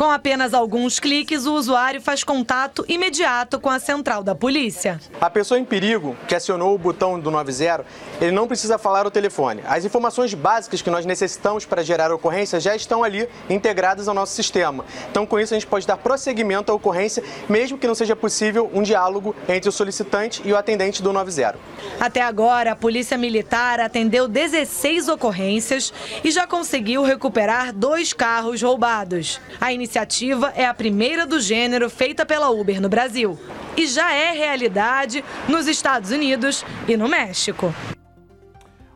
Com 0.00 0.10
apenas 0.10 0.54
alguns 0.54 0.98
cliques, 0.98 1.44
o 1.44 1.52
usuário 1.52 2.00
faz 2.00 2.24
contato 2.24 2.86
imediato 2.88 3.60
com 3.60 3.68
a 3.68 3.78
central 3.78 4.22
da 4.22 4.34
polícia. 4.34 4.98
A 5.20 5.28
pessoa 5.28 5.60
em 5.60 5.64
perigo 5.66 6.16
que 6.26 6.34
acionou 6.34 6.74
o 6.74 6.78
botão 6.78 7.20
do 7.20 7.30
90, 7.30 7.84
ele 8.18 8.30
não 8.30 8.48
precisa 8.48 8.78
falar 8.78 9.06
o 9.06 9.10
telefone. 9.10 9.60
As 9.66 9.84
informações 9.84 10.32
básicas 10.32 10.80
que 10.80 10.88
nós 10.88 11.04
necessitamos 11.04 11.66
para 11.66 11.82
gerar 11.82 12.10
a 12.10 12.14
ocorrência 12.14 12.58
já 12.58 12.74
estão 12.74 13.04
ali 13.04 13.28
integradas 13.50 14.08
ao 14.08 14.14
nosso 14.14 14.32
sistema. 14.32 14.86
Então, 15.10 15.26
com 15.26 15.38
isso, 15.38 15.52
a 15.52 15.58
gente 15.58 15.66
pode 15.66 15.86
dar 15.86 15.98
prosseguimento 15.98 16.72
à 16.72 16.74
ocorrência, 16.74 17.22
mesmo 17.46 17.76
que 17.76 17.86
não 17.86 17.94
seja 17.94 18.16
possível 18.16 18.70
um 18.72 18.82
diálogo 18.82 19.36
entre 19.46 19.68
o 19.68 19.72
solicitante 19.72 20.40
e 20.46 20.50
o 20.50 20.56
atendente 20.56 21.02
do 21.02 21.12
90. 21.12 21.58
Até 22.00 22.22
agora, 22.22 22.72
a 22.72 22.76
Polícia 22.76 23.18
Militar 23.18 23.78
atendeu 23.80 24.26
16 24.26 25.08
ocorrências 25.10 25.92
e 26.24 26.30
já 26.30 26.46
conseguiu 26.46 27.02
recuperar 27.02 27.74
dois 27.74 28.14
carros 28.14 28.62
roubados. 28.62 29.38
A 29.60 29.70
iniciativa 29.90 30.52
é 30.54 30.64
a 30.64 30.72
primeira 30.72 31.26
do 31.26 31.40
gênero 31.40 31.90
feita 31.90 32.24
pela 32.24 32.48
Uber 32.48 32.80
no 32.80 32.88
Brasil 32.88 33.36
e 33.76 33.88
já 33.88 34.12
é 34.12 34.30
realidade 34.30 35.24
nos 35.48 35.66
Estados 35.66 36.12
Unidos 36.12 36.64
e 36.86 36.96
no 36.96 37.08
México. 37.08 37.74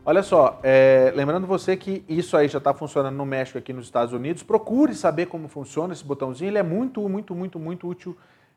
Olha 0.05 0.23
só, 0.23 0.57
é, 0.63 1.11
lembrando 1.13 1.45
você 1.45 1.75
que 1.75 2.05
isso 2.07 2.37
aí 2.37 2.47
já 2.47 2.59
está 2.59 2.73
funcionando 2.73 3.17
no 3.17 3.25
México 3.25 3.57
aqui 3.57 3.73
nos 3.73 3.87
Estados 3.87 4.13
Unidos. 4.13 4.41
Procure 4.41 4.95
saber 4.95 5.25
como 5.25 5.49
funciona 5.49 5.91
esse 5.91 6.05
botãozinho. 6.05 6.49
Ele 6.49 6.59
é 6.59 6.63
muito, 6.63 7.01
muito, 7.09 7.35
muito, 7.35 7.59
muito 7.59 7.89
útil 7.89 8.15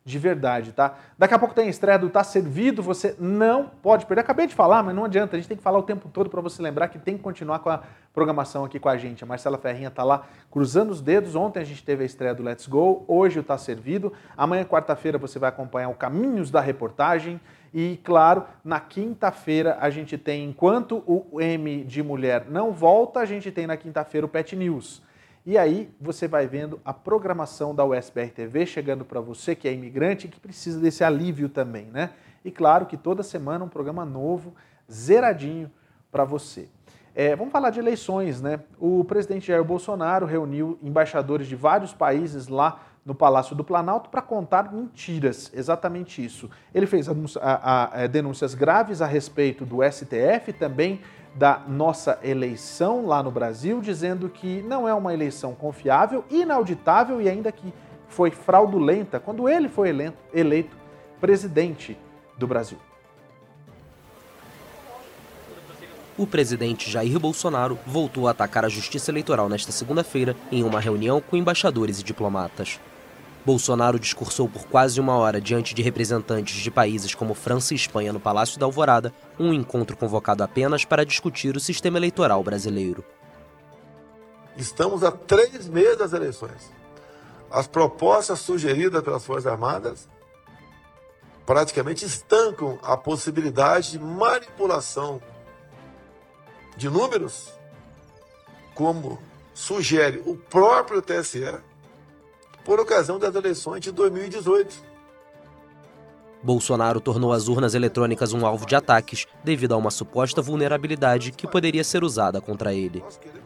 de 0.08 0.18
verdade, 0.18 0.72
tá? 0.72 0.96
Daqui 1.18 1.34
a 1.34 1.38
pouco 1.38 1.54
tem 1.54 1.66
a 1.66 1.70
estreia 1.70 1.98
do 1.98 2.08
Tá 2.08 2.24
Servido, 2.24 2.82
você 2.82 3.14
não 3.18 3.66
pode 3.66 4.06
perder. 4.06 4.22
Acabei 4.22 4.46
de 4.46 4.54
falar, 4.54 4.82
mas 4.82 4.94
não 4.94 5.04
adianta, 5.04 5.36
a 5.36 5.38
gente 5.38 5.48
tem 5.48 5.56
que 5.56 5.62
falar 5.62 5.78
o 5.78 5.82
tempo 5.82 6.08
todo 6.08 6.30
para 6.30 6.40
você 6.40 6.62
lembrar 6.62 6.88
que 6.88 6.98
tem 6.98 7.16
que 7.16 7.22
continuar 7.22 7.58
com 7.58 7.68
a 7.68 7.82
programação 8.14 8.64
aqui 8.64 8.80
com 8.80 8.88
a 8.88 8.96
gente. 8.96 9.22
A 9.22 9.26
Marcela 9.26 9.58
Ferrinha 9.58 9.90
tá 9.90 10.02
lá 10.02 10.24
cruzando 10.50 10.90
os 10.90 11.02
dedos. 11.02 11.34
Ontem 11.36 11.60
a 11.60 11.64
gente 11.64 11.84
teve 11.84 12.02
a 12.02 12.06
estreia 12.06 12.34
do 12.34 12.42
Let's 12.42 12.66
Go, 12.66 13.04
hoje 13.06 13.38
o 13.38 13.42
Tá 13.42 13.58
Servido. 13.58 14.12
Amanhã, 14.34 14.64
quarta-feira, 14.64 15.18
você 15.18 15.38
vai 15.38 15.50
acompanhar 15.50 15.90
o 15.90 15.94
Caminhos 15.94 16.50
da 16.50 16.60
Reportagem. 16.60 17.38
E, 17.72 18.00
claro, 18.02 18.44
na 18.64 18.80
quinta-feira 18.80 19.76
a 19.78 19.90
gente 19.90 20.16
tem, 20.16 20.48
enquanto 20.48 21.04
o 21.06 21.38
M 21.38 21.84
de 21.84 22.02
mulher 22.02 22.46
não 22.48 22.72
volta, 22.72 23.20
a 23.20 23.26
gente 23.26 23.52
tem 23.52 23.66
na 23.66 23.76
quinta-feira 23.76 24.24
o 24.24 24.28
Pet 24.28 24.56
News. 24.56 25.06
E 25.48 25.56
aí 25.56 25.90
você 25.98 26.28
vai 26.28 26.46
vendo 26.46 26.78
a 26.84 26.92
programação 26.92 27.74
da 27.74 27.82
USBR 27.82 28.28
TV 28.28 28.66
chegando 28.66 29.02
para 29.02 29.18
você 29.18 29.54
que 29.54 29.66
é 29.66 29.72
imigrante 29.72 30.26
e 30.26 30.28
que 30.28 30.38
precisa 30.38 30.78
desse 30.78 31.02
alívio 31.02 31.48
também, 31.48 31.86
né? 31.86 32.10
E 32.44 32.50
claro 32.50 32.84
que 32.84 32.98
toda 32.98 33.22
semana 33.22 33.64
um 33.64 33.68
programa 33.68 34.04
novo, 34.04 34.54
zeradinho 34.92 35.70
para 36.12 36.22
você. 36.22 36.68
É, 37.14 37.34
vamos 37.34 37.50
falar 37.50 37.70
de 37.70 37.80
eleições, 37.80 38.42
né? 38.42 38.60
O 38.78 39.02
presidente 39.04 39.46
Jair 39.46 39.64
Bolsonaro 39.64 40.26
reuniu 40.26 40.78
embaixadores 40.82 41.46
de 41.46 41.56
vários 41.56 41.94
países 41.94 42.48
lá 42.48 42.82
no 43.02 43.14
Palácio 43.14 43.56
do 43.56 43.64
Planalto 43.64 44.10
para 44.10 44.20
contar 44.20 44.70
mentiras, 44.70 45.50
exatamente 45.54 46.22
isso. 46.22 46.50
Ele 46.74 46.86
fez 46.86 47.08
a, 47.08 47.14
a, 47.40 47.96
a, 47.96 48.02
é, 48.02 48.06
denúncias 48.06 48.54
graves 48.54 49.00
a 49.00 49.06
respeito 49.06 49.64
do 49.64 49.78
STF, 49.82 50.52
também 50.52 51.00
da 51.38 51.62
nossa 51.68 52.18
eleição 52.20 53.06
lá 53.06 53.22
no 53.22 53.30
Brasil, 53.30 53.80
dizendo 53.80 54.28
que 54.28 54.60
não 54.62 54.88
é 54.88 54.92
uma 54.92 55.14
eleição 55.14 55.54
confiável, 55.54 56.24
inauditável 56.28 57.22
e 57.22 57.28
ainda 57.28 57.52
que 57.52 57.72
foi 58.08 58.32
fraudulenta 58.32 59.20
quando 59.20 59.48
ele 59.48 59.68
foi 59.68 59.90
eleito, 59.90 60.18
eleito 60.34 60.76
presidente 61.20 61.96
do 62.36 62.44
Brasil. 62.44 62.78
O 66.16 66.26
presidente 66.26 66.90
Jair 66.90 67.20
Bolsonaro 67.20 67.78
voltou 67.86 68.26
a 68.26 68.32
atacar 68.32 68.64
a 68.64 68.68
justiça 68.68 69.12
eleitoral 69.12 69.48
nesta 69.48 69.70
segunda-feira 69.70 70.34
em 70.50 70.64
uma 70.64 70.80
reunião 70.80 71.20
com 71.20 71.36
embaixadores 71.36 72.00
e 72.00 72.02
diplomatas. 72.02 72.80
Bolsonaro 73.48 73.98
discursou 73.98 74.46
por 74.46 74.66
quase 74.66 75.00
uma 75.00 75.16
hora 75.16 75.40
diante 75.40 75.74
de 75.74 75.80
representantes 75.80 76.56
de 76.56 76.70
países 76.70 77.14
como 77.14 77.32
França 77.32 77.72
e 77.72 77.76
Espanha 77.78 78.12
no 78.12 78.20
Palácio 78.20 78.60
da 78.60 78.66
Alvorada, 78.66 79.10
um 79.38 79.54
encontro 79.54 79.96
convocado 79.96 80.44
apenas 80.44 80.84
para 80.84 81.02
discutir 81.02 81.56
o 81.56 81.60
sistema 81.60 81.96
eleitoral 81.96 82.44
brasileiro. 82.44 83.02
Estamos 84.54 85.02
a 85.02 85.10
três 85.10 85.66
meses 85.66 85.96
das 85.96 86.12
eleições. 86.12 86.70
As 87.50 87.66
propostas 87.66 88.38
sugeridas 88.40 89.02
pelas 89.02 89.24
Forças 89.24 89.46
Armadas 89.46 90.06
praticamente 91.46 92.04
estancam 92.04 92.78
a 92.82 92.98
possibilidade 92.98 93.92
de 93.92 93.98
manipulação 93.98 95.22
de 96.76 96.90
números, 96.90 97.50
como 98.74 99.18
sugere 99.54 100.22
o 100.26 100.36
próprio 100.36 101.00
TSE 101.00 101.62
por 102.68 102.78
ocasião 102.78 103.18
das 103.18 103.34
eleições 103.34 103.80
de 103.80 103.90
2018. 103.90 104.84
Bolsonaro 106.42 107.00
tornou 107.00 107.32
as 107.32 107.48
urnas 107.48 107.74
eletrônicas 107.74 108.34
um 108.34 108.44
alvo 108.44 108.66
de 108.66 108.76
ataques 108.76 109.26
devido 109.42 109.72
a 109.72 109.78
uma 109.78 109.90
suposta 109.90 110.42
vulnerabilidade 110.42 111.32
que 111.32 111.48
poderia 111.48 111.82
ser 111.82 112.04
usada 112.04 112.42
contra 112.42 112.74
ele. 112.74 113.02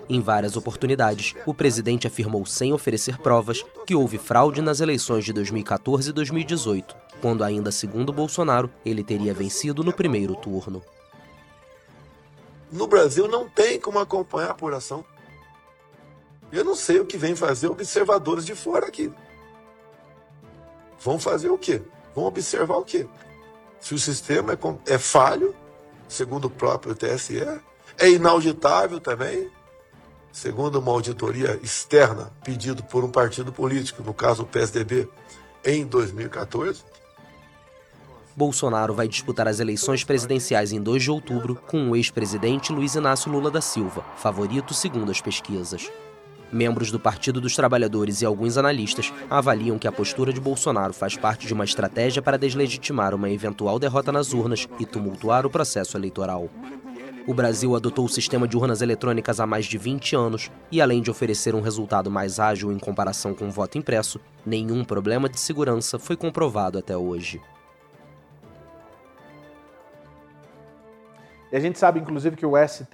Em 0.09 0.21
várias 0.21 0.57
oportunidades, 0.57 1.37
o 1.47 1.55
presidente 1.55 2.05
afirmou 2.05 2.45
sem 2.45 2.73
oferecer 2.73 3.17
provas 3.17 3.65
que 3.87 3.95
houve 3.95 4.19
fraude 4.19 4.61
nas 4.61 4.81
eleições 4.81 5.25
de 5.25 5.33
2014 5.33 6.11
e 6.11 6.13
2018, 6.13 6.97
quando 7.21 7.45
ainda 7.45 7.71
segundo 7.71 8.13
Bolsonaro, 8.13 8.69
ele 8.85 9.05
teria 9.05 9.33
vencido 9.33 9.85
no 9.85 9.93
primeiro 9.93 10.35
turno. 10.35 10.83
No 12.73 12.89
Brasil 12.89 13.29
não 13.29 13.49
tem 13.49 13.79
como 13.79 14.01
acompanhar 14.01 14.49
a 14.49 14.51
apuração. 14.51 15.05
Eu 16.53 16.65
não 16.65 16.77
sei 16.77 17.01
o 17.01 17.07
que 17.07 17.17
vem 17.17 17.35
fazer 17.35 17.69
observadores 17.69 18.45
de 18.45 18.55
fora 18.55 18.87
aqui. 18.87 19.11
Vão 21.01 21.19
fazer 21.19 21.49
o 21.49 21.57
quê? 21.57 21.83
Vão 22.15 22.27
observar 22.27 22.77
o 22.77 22.85
quê? 22.85 23.09
Se 23.81 23.95
o 23.95 23.99
sistema 23.99 24.53
é, 24.53 24.95
é 24.95 24.99
falho, 24.99 25.57
segundo 26.07 26.45
o 26.45 26.51
próprio 26.51 26.95
TSE, 26.95 27.41
é 27.99 28.09
inauditável 28.09 29.01
também, 29.01 29.51
segundo 30.31 30.79
uma 30.79 30.93
auditoria 30.93 31.59
externa 31.63 32.31
pedido 32.45 32.85
por 32.85 33.03
um 33.03 33.11
partido 33.11 33.51
político, 33.51 34.03
no 34.03 34.13
caso 34.13 34.43
o 34.43 34.47
PSDB, 34.47 35.09
em 35.65 35.87
2014. 35.87 36.83
Bolsonaro 38.37 38.95
vai 38.95 39.09
disputar 39.09 39.49
as 39.49 39.59
eleições 39.59 40.05
presidenciais 40.05 40.73
em 40.73 40.81
2 40.81 41.03
de 41.03 41.11
outubro 41.11 41.55
com 41.55 41.91
o 41.91 41.97
ex-presidente 41.97 42.73
Luiz 42.73 42.95
Inácio 42.95 43.31
Lula 43.31 43.51
da 43.51 43.61
Silva, 43.61 44.05
favorito 44.17 44.73
segundo 44.73 45.11
as 45.11 45.21
pesquisas. 45.21 45.91
Membros 46.53 46.91
do 46.91 47.01
Partido 47.01 47.41
dos 47.41 47.57
Trabalhadores 47.57 48.21
e 48.21 48.27
alguns 48.27 48.59
analistas 48.59 49.13
avaliam 49.31 49.79
que 49.79 49.89
a 49.89 49.93
postura 49.93 50.33
de 50.33 50.41
Bolsonaro 50.41 50.93
faz 50.93 51.17
parte 51.17 51.47
de 51.47 51.55
uma 51.55 51.65
estratégia 51.65 52.21
para 52.21 52.37
deslegitimar 52.37 53.15
uma 53.15 53.31
eventual 53.31 53.79
derrota 53.79 54.13
nas 54.13 54.35
urnas 54.35 54.69
e 54.79 54.85
tumultuar 54.85 55.47
o 55.47 55.51
processo 55.51 55.97
eleitoral. 55.97 56.51
O 57.27 57.33
Brasil 57.33 57.77
adotou 57.77 58.05
o 58.05 58.09
sistema 58.09 58.49
de 58.49 58.57
urnas 58.57 58.83
eletrônicas 58.83 59.39
há 59.39 59.47
mais 59.47 59.67
de 59.67 59.79
20 59.79 60.17
anos 60.17 60.51
e, 60.71 60.83
além 60.83 61.01
de 61.01 61.11
oferecer 61.11 61.55
um 61.55 61.61
resultado 61.61 62.11
mais 62.11 62.41
ágil 62.41 62.73
em 62.73 62.79
comparação 62.79 63.33
com 63.33 63.47
o 63.47 63.51
voto 63.51 63.79
impresso, 63.79 64.21
nenhum 64.45 64.85
problema 64.85 65.29
de 65.29 65.39
segurança 65.39 65.99
foi 65.99 66.17
comprovado 66.17 66.79
até 66.79 66.97
hoje. 66.97 67.41
E 71.53 71.57
a 71.57 71.61
gente 71.61 71.79
sabe, 71.79 72.01
inclusive, 72.01 72.35
que 72.35 72.45
o, 72.45 72.55
ST, 72.57 72.89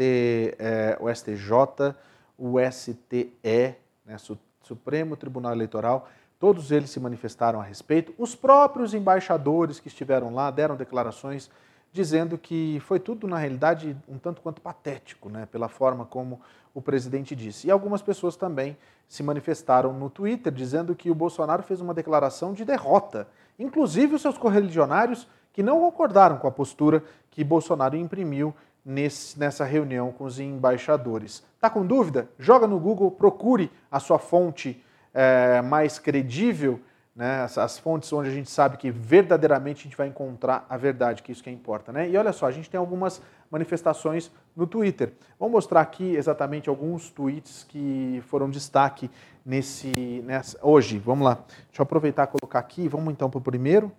é, 0.58 0.98
o 1.00 1.12
STJ 1.12 1.94
o 2.38 2.54
STE, 2.70 3.74
né, 4.06 4.16
Supremo 4.62 5.16
Tribunal 5.16 5.52
Eleitoral, 5.52 6.08
todos 6.38 6.70
eles 6.70 6.90
se 6.90 7.00
manifestaram 7.00 7.60
a 7.60 7.64
respeito. 7.64 8.14
Os 8.16 8.34
próprios 8.36 8.94
embaixadores 8.94 9.80
que 9.80 9.88
estiveram 9.88 10.32
lá 10.32 10.50
deram 10.50 10.76
declarações 10.76 11.50
dizendo 11.92 12.38
que 12.38 12.80
foi 12.80 13.00
tudo, 13.00 13.26
na 13.26 13.38
realidade, 13.38 13.96
um 14.06 14.18
tanto 14.18 14.40
quanto 14.40 14.60
patético, 14.60 15.28
né, 15.28 15.46
pela 15.50 15.68
forma 15.68 16.04
como 16.04 16.40
o 16.74 16.82
presidente 16.82 17.34
disse. 17.34 17.66
E 17.66 17.70
algumas 17.70 18.02
pessoas 18.02 18.36
também 18.36 18.76
se 19.08 19.22
manifestaram 19.22 19.92
no 19.92 20.10
Twitter 20.10 20.52
dizendo 20.52 20.94
que 20.94 21.10
o 21.10 21.14
Bolsonaro 21.14 21.62
fez 21.62 21.80
uma 21.80 21.94
declaração 21.94 22.52
de 22.52 22.64
derrota, 22.64 23.26
inclusive 23.58 24.14
os 24.14 24.22
seus 24.22 24.36
correligionários 24.36 25.26
que 25.52 25.62
não 25.62 25.80
concordaram 25.80 26.36
com 26.36 26.46
a 26.46 26.52
postura 26.52 27.02
que 27.30 27.42
Bolsonaro 27.42 27.96
imprimiu 27.96 28.54
nesse, 28.88 29.38
nessa 29.38 29.64
reunião 29.64 30.10
com 30.10 30.24
os 30.24 30.40
embaixadores. 30.40 31.44
Tá 31.60 31.68
com 31.68 31.86
dúvida? 31.86 32.28
Joga 32.38 32.66
no 32.66 32.80
Google, 32.80 33.10
procure 33.10 33.70
a 33.90 34.00
sua 34.00 34.18
fonte 34.18 34.82
é, 35.12 35.60
mais 35.62 35.98
credível 35.98 36.80
né, 37.18 37.42
as, 37.42 37.58
as, 37.58 37.76
fontes 37.76 38.12
onde 38.12 38.28
a 38.28 38.32
gente 38.32 38.48
sabe 38.48 38.76
que 38.76 38.92
verdadeiramente 38.92 39.80
a 39.80 39.82
gente 39.82 39.96
vai 39.96 40.06
encontrar 40.06 40.64
a 40.70 40.76
verdade, 40.76 41.20
que 41.20 41.32
é 41.32 41.34
isso 41.34 41.42
que 41.42 41.50
importa. 41.50 41.90
Né? 41.90 42.08
E 42.08 42.16
olha 42.16 42.32
só, 42.32 42.46
a 42.46 42.52
gente 42.52 42.70
tem 42.70 42.78
algumas 42.78 43.20
manifestações 43.50 44.30
no 44.54 44.68
Twitter. 44.68 45.12
Vamos 45.36 45.52
mostrar 45.52 45.80
aqui 45.80 46.14
exatamente 46.14 46.68
alguns 46.68 47.10
tweets 47.10 47.66
que 47.68 48.22
foram 48.28 48.48
destaque 48.48 49.10
nesse, 49.44 50.22
nessa, 50.24 50.56
hoje. 50.62 50.96
Vamos 51.00 51.24
lá. 51.24 51.34
Deixa 51.66 51.80
eu 51.80 51.82
aproveitar 51.82 52.22
e 52.22 52.38
colocar 52.38 52.60
aqui. 52.60 52.86
Vamos 52.86 53.12
então 53.12 53.28
para 53.28 53.38
o 53.38 53.42
primeiro. 53.42 53.90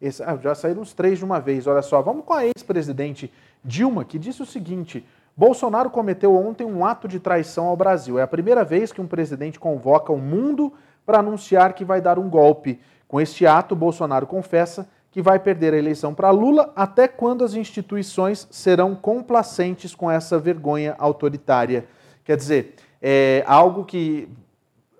Esse, 0.00 0.22
ah, 0.22 0.38
já 0.42 0.54
saíram 0.54 0.80
os 0.80 0.94
três 0.94 1.18
de 1.18 1.24
uma 1.24 1.40
vez. 1.40 1.66
Olha 1.66 1.82
só, 1.82 2.00
vamos 2.00 2.24
com 2.24 2.32
a 2.32 2.46
ex-presidente 2.46 3.30
Dilma, 3.64 4.04
que 4.04 4.18
disse 4.18 4.42
o 4.42 4.46
seguinte: 4.46 5.04
Bolsonaro 5.36 5.90
cometeu 5.90 6.36
ontem 6.36 6.64
um 6.64 6.84
ato 6.84 7.08
de 7.08 7.18
traição 7.18 7.66
ao 7.66 7.76
Brasil. 7.76 8.18
É 8.18 8.22
a 8.22 8.26
primeira 8.26 8.64
vez 8.64 8.92
que 8.92 9.00
um 9.00 9.06
presidente 9.06 9.58
convoca 9.58 10.12
o 10.12 10.18
mundo 10.18 10.72
para 11.04 11.18
anunciar 11.18 11.72
que 11.72 11.84
vai 11.84 12.00
dar 12.00 12.18
um 12.18 12.28
golpe. 12.28 12.80
Com 13.08 13.20
este 13.20 13.46
ato, 13.46 13.74
Bolsonaro 13.74 14.26
confessa 14.26 14.88
que 15.10 15.22
vai 15.22 15.38
perder 15.38 15.72
a 15.72 15.78
eleição 15.78 16.12
para 16.12 16.30
Lula 16.30 16.72
até 16.74 17.06
quando 17.06 17.44
as 17.44 17.54
instituições 17.54 18.48
serão 18.50 18.96
complacentes 18.96 19.94
com 19.94 20.10
essa 20.10 20.38
vergonha 20.38 20.94
autoritária. 20.98 21.86
Quer 22.24 22.36
dizer, 22.36 22.74
é 23.00 23.44
algo 23.46 23.84
que, 23.84 24.28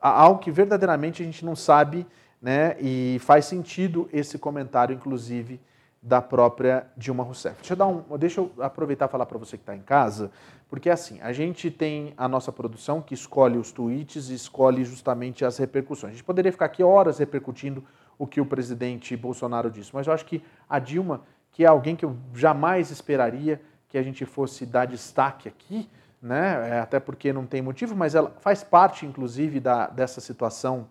algo 0.01 0.39
que 0.39 0.51
verdadeiramente 0.51 1.23
a 1.23 1.25
gente 1.25 1.45
não 1.45 1.57
sabe, 1.57 2.07
né? 2.41 2.77
E 2.81 3.19
faz 3.21 3.47
sentido 3.47 4.09
esse 4.13 4.39
comentário, 4.39 4.95
inclusive, 4.95 5.61
da 6.05 6.21
própria 6.21 6.87
Dilma 6.99 7.25
Rousseff. 7.25 7.57
Deixa 7.57 7.73
eu, 7.73 7.77
dar 7.79 7.87
um, 7.87 8.19
deixa 8.19 8.39
eu 8.39 8.53
aproveitar 8.61 9.07
e 9.07 9.09
falar 9.09 9.25
para 9.25 9.39
você 9.39 9.57
que 9.57 9.63
está 9.63 9.75
em 9.75 9.81
casa, 9.81 10.31
porque 10.69 10.91
assim, 10.91 11.19
a 11.23 11.33
gente 11.33 11.71
tem 11.71 12.13
a 12.19 12.29
nossa 12.29 12.53
produção 12.53 13.01
que 13.01 13.15
escolhe 13.15 13.57
os 13.57 13.73
tweets 13.73 14.29
e 14.29 14.35
escolhe 14.35 14.85
justamente 14.85 15.47
as 15.47 15.57
repercussões. 15.57 16.11
A 16.11 16.15
gente 16.17 16.25
poderia 16.25 16.53
ficar 16.53 16.67
aqui 16.67 16.83
horas 16.83 17.19
repercutindo 17.19 17.83
o 18.19 18.27
que 18.27 18.39
o 18.39 18.45
presidente 18.45 19.17
Bolsonaro 19.17 19.71
disse, 19.71 19.95
mas 19.95 20.07
eu 20.07 20.13
acho 20.13 20.27
que 20.27 20.45
a 20.69 20.79
Dilma, 20.79 21.23
que 21.51 21.65
é 21.65 21.69
alguém 21.69 21.97
que 21.97 22.05
eu 22.05 22.15
jamais 22.35 22.91
esperaria 22.91 23.63
que 23.89 23.97
a 23.97 24.03
gente 24.03 24.27
fosse 24.27 24.67
dar 24.67 24.85
destaque 24.85 25.49
aqui, 25.49 25.89
né? 26.21 26.69
É, 26.69 26.81
até 26.81 27.01
porque 27.01 27.33
não 27.33 27.47
tem 27.47 27.63
motivo, 27.63 27.97
mas 27.97 28.15
ela 28.15 28.31
faz 28.41 28.63
parte, 28.63 29.07
inclusive, 29.07 29.59
da, 29.59 29.87
dessa 29.87 30.21
situação 30.21 30.91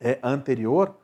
é, 0.00 0.18
anterior, 0.22 0.94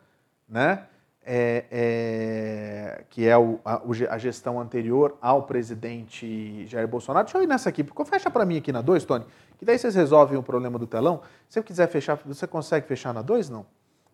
né? 0.48 0.86
É, 1.24 1.64
é, 1.70 3.04
que 3.08 3.26
é 3.26 3.36
o, 3.36 3.60
a, 3.64 3.80
a, 4.10 4.18
gestão 4.18 4.60
anterior 4.60 5.16
ao 5.20 5.44
presidente 5.44 6.66
Jair 6.66 6.88
Bolsonaro. 6.88 7.24
Deixa 7.24 7.38
eu 7.38 7.42
ir 7.42 7.46
nessa 7.46 7.68
aqui, 7.68 7.84
fecha 8.06 8.30
para 8.30 8.44
mim 8.44 8.58
aqui 8.58 8.72
na 8.72 8.80
2, 8.80 9.04
Tony, 9.04 9.24
que 9.58 9.64
daí 9.64 9.78
vocês 9.78 9.94
resolvem 9.94 10.36
o 10.36 10.42
problema 10.42 10.78
do 10.78 10.86
telão. 10.86 11.20
Se 11.48 11.58
eu 11.58 11.62
quiser 11.62 11.86
fechar, 11.88 12.16
você 12.16 12.46
consegue 12.46 12.86
fechar 12.86 13.14
na 13.14 13.22
2? 13.22 13.50
Não. 13.50 13.64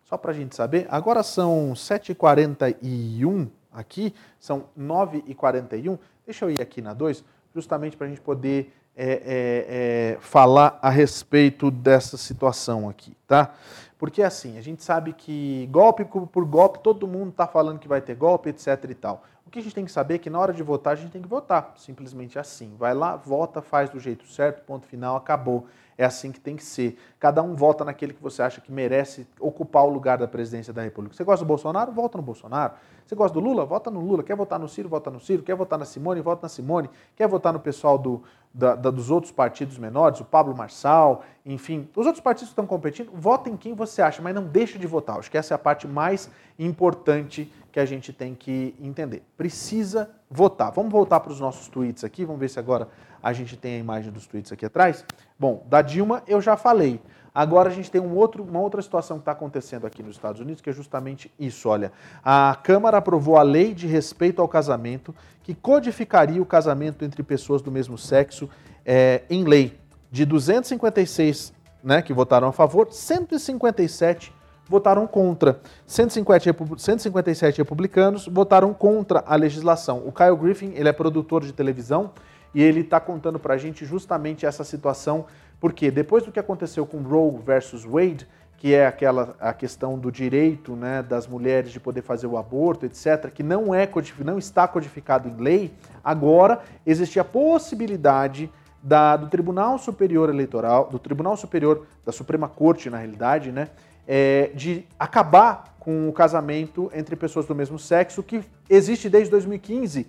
Só 0.03 0.17
para 0.17 0.31
a 0.31 0.33
gente 0.33 0.55
saber. 0.55 0.87
Agora 0.89 1.23
são 1.23 1.73
7h41 1.73 3.47
aqui, 3.71 4.13
são 4.39 4.65
9h41. 4.77 5.97
Deixa 6.25 6.45
eu 6.45 6.51
ir 6.51 6.61
aqui 6.61 6.81
na 6.81 6.93
2, 6.93 7.23
justamente 7.53 7.97
para 7.97 8.05
a 8.05 8.09
gente 8.09 8.21
poder 8.21 8.73
é, 9.01 9.11
é, 9.11 10.15
é, 10.15 10.17
falar 10.19 10.77
a 10.81 10.89
respeito 10.89 11.71
dessa 11.71 12.17
situação 12.17 12.89
aqui, 12.89 13.15
tá? 13.25 13.53
Porque 13.97 14.21
assim, 14.21 14.57
a 14.57 14.61
gente 14.61 14.83
sabe 14.83 15.13
que 15.13 15.69
golpe 15.71 16.03
por 16.03 16.43
golpe, 16.43 16.79
todo 16.79 17.07
mundo 17.07 17.29
está 17.29 17.47
falando 17.47 17.79
que 17.79 17.87
vai 17.87 18.01
ter 18.01 18.15
golpe, 18.15 18.49
etc 18.49 18.67
e 18.89 18.93
tal. 18.93 19.23
O 19.47 19.49
que 19.49 19.59
a 19.59 19.61
gente 19.61 19.73
tem 19.73 19.85
que 19.85 19.91
saber 19.91 20.15
é 20.15 20.17
que 20.17 20.29
na 20.29 20.37
hora 20.37 20.53
de 20.53 20.61
votar, 20.61 20.93
a 20.93 20.95
gente 20.97 21.11
tem 21.11 21.21
que 21.21 21.27
votar, 21.29 21.73
simplesmente 21.77 22.37
assim. 22.37 22.75
Vai 22.77 22.93
lá, 22.93 23.15
vota, 23.15 23.61
faz 23.61 23.89
do 23.89 23.99
jeito 23.99 24.27
certo, 24.27 24.63
ponto 24.65 24.85
final, 24.85 25.15
acabou. 25.15 25.65
É 25.99 26.05
assim 26.05 26.31
que 26.31 26.39
tem 26.39 26.55
que 26.55 26.63
ser. 26.63 26.97
Cada 27.19 27.43
um 27.43 27.53
vota 27.55 27.83
naquele 27.83 28.13
que 28.13 28.23
você 28.23 28.41
acha 28.41 28.61
que 28.61 28.71
merece 28.71 29.27
ocupar 29.37 29.83
o 29.83 29.89
lugar 29.89 30.17
da 30.17 30.29
presidência 30.29 30.71
da 30.71 30.81
República. 30.81 31.13
Você 31.13 31.25
gosta 31.25 31.43
do 31.43 31.47
Bolsonaro? 31.49 31.91
Vota 31.91 32.17
no 32.17 32.23
Bolsonaro. 32.23 32.75
Você 33.05 33.15
gosta 33.15 33.33
do 33.33 33.41
Lula? 33.41 33.65
Vota 33.65 33.91
no 33.91 33.99
Lula. 33.99 34.23
Quer 34.23 34.37
votar 34.37 34.57
no 34.57 34.69
Ciro? 34.69 34.87
Vota 34.87 35.11
no 35.11 35.19
Ciro. 35.19 35.43
Quer 35.43 35.55
votar 35.57 35.77
na 35.77 35.83
Simone? 35.83 36.21
Vota 36.21 36.43
na 36.43 36.47
Simone. 36.47 36.89
Quer 37.17 37.27
votar 37.27 37.51
no 37.51 37.59
pessoal 37.59 37.97
do, 37.97 38.23
da, 38.53 38.75
da, 38.75 38.89
dos 38.89 39.11
outros 39.11 39.33
partidos 39.33 39.77
menores, 39.77 40.21
o 40.21 40.23
Pablo 40.23 40.55
Marçal, 40.55 41.21
enfim. 41.45 41.89
Os 41.93 42.05
outros 42.05 42.23
partidos 42.23 42.49
que 42.49 42.53
estão 42.53 42.65
competindo, 42.65 43.11
vota 43.13 43.49
em 43.49 43.57
quem 43.57 43.73
você 43.73 44.01
acha, 44.01 44.21
mas 44.21 44.33
não 44.33 44.45
deixa 44.45 44.79
de 44.79 44.87
votar. 44.87 45.19
Acho 45.19 45.29
que 45.29 45.37
essa 45.37 45.53
é 45.53 45.55
a 45.55 45.59
parte 45.59 45.85
mais 45.85 46.29
importante 46.57 47.51
que 47.73 47.79
a 47.79 47.85
gente 47.85 48.13
tem 48.13 48.33
que 48.33 48.73
entender. 48.79 49.21
Precisa 49.35 50.09
votar. 50.31 50.71
Vamos 50.71 50.93
voltar 50.93 51.19
para 51.19 51.33
os 51.33 51.41
nossos 51.41 51.67
tweets 51.67 52.05
aqui. 52.05 52.23
Vamos 52.23 52.39
ver 52.39 52.49
se 52.49 52.57
agora 52.57 52.87
a 53.21 53.33
gente 53.33 53.57
tem 53.57 53.75
a 53.75 53.77
imagem 53.77 54.11
dos 54.11 54.27
tweets 54.27 54.51
aqui 54.51 54.65
atrás. 54.65 55.05
Bom, 55.37 55.65
da 55.69 55.81
Dilma 55.81 56.23
eu 56.27 56.41
já 56.41 56.55
falei. 56.57 57.01
Agora 57.33 57.69
a 57.69 57.71
gente 57.71 57.91
tem 57.91 58.01
um 58.01 58.15
outro, 58.15 58.43
uma 58.43 58.59
outra 58.59 58.81
situação 58.81 59.17
que 59.17 59.21
está 59.21 59.31
acontecendo 59.31 59.85
aqui 59.85 60.01
nos 60.01 60.15
Estados 60.15 60.41
Unidos, 60.41 60.61
que 60.61 60.69
é 60.69 60.73
justamente 60.73 61.31
isso. 61.39 61.69
Olha, 61.69 61.91
a 62.23 62.57
Câmara 62.61 62.97
aprovou 62.97 63.37
a 63.37 63.43
lei 63.43 63.73
de 63.73 63.87
respeito 63.87 64.41
ao 64.41 64.47
casamento, 64.47 65.13
que 65.43 65.53
codificaria 65.53 66.41
o 66.41 66.45
casamento 66.45 67.05
entre 67.05 67.21
pessoas 67.23 67.61
do 67.61 67.71
mesmo 67.71 67.97
sexo 67.97 68.49
é, 68.85 69.23
em 69.29 69.43
lei. 69.43 69.77
De 70.11 70.25
256 70.25 71.53
né, 71.83 72.01
que 72.01 72.13
votaram 72.13 72.47
a 72.47 72.51
favor, 72.51 72.91
157 72.91 74.33
votaram 74.67 75.07
contra. 75.07 75.59
150, 75.85 76.77
157 76.77 77.57
republicanos 77.57 78.27
votaram 78.27 78.73
contra 78.73 79.23
a 79.25 79.35
legislação. 79.35 80.03
O 80.05 80.11
Kyle 80.11 80.35
Griffin, 80.35 80.73
ele 80.75 80.89
é 80.89 80.93
produtor 80.93 81.43
de 81.43 81.53
televisão, 81.53 82.11
e 82.53 82.61
ele 82.61 82.81
está 82.81 82.99
contando 82.99 83.39
para 83.39 83.53
a 83.53 83.57
gente 83.57 83.85
justamente 83.85 84.45
essa 84.45 84.63
situação, 84.63 85.25
porque 85.59 85.91
depois 85.91 86.23
do 86.23 86.31
que 86.31 86.39
aconteceu 86.39 86.85
com 86.85 87.01
Roe 87.01 87.37
versus 87.45 87.83
Wade, 87.83 88.27
que 88.57 88.73
é 88.73 88.85
aquela 88.85 89.35
a 89.39 89.53
questão 89.53 89.97
do 89.97 90.11
direito 90.11 90.75
né, 90.75 91.01
das 91.01 91.25
mulheres 91.25 91.71
de 91.71 91.79
poder 91.79 92.01
fazer 92.01 92.27
o 92.27 92.37
aborto, 92.37 92.85
etc., 92.85 93.31
que 93.33 93.41
não, 93.41 93.73
é, 93.73 93.89
não 94.23 94.37
está 94.37 94.67
codificado 94.67 95.29
em 95.29 95.35
lei, 95.41 95.73
agora 96.03 96.61
existe 96.85 97.19
a 97.19 97.23
possibilidade 97.23 98.51
da, 98.83 99.15
do 99.15 99.27
Tribunal 99.27 99.77
Superior 99.77 100.29
Eleitoral, 100.29 100.89
do 100.89 100.99
Tribunal 100.99 101.37
Superior 101.37 101.85
da 102.05 102.11
Suprema 102.11 102.49
Corte, 102.49 102.89
na 102.89 102.97
realidade, 102.97 103.51
né, 103.51 103.69
é, 104.05 104.51
de 104.53 104.85
acabar 104.97 105.75
com 105.79 106.09
o 106.09 106.13
casamento 106.13 106.91
entre 106.93 107.15
pessoas 107.15 107.45
do 107.45 107.55
mesmo 107.55 107.79
sexo, 107.79 108.21
que 108.21 108.43
existe 108.69 109.09
desde 109.09 109.31
2015 109.31 110.07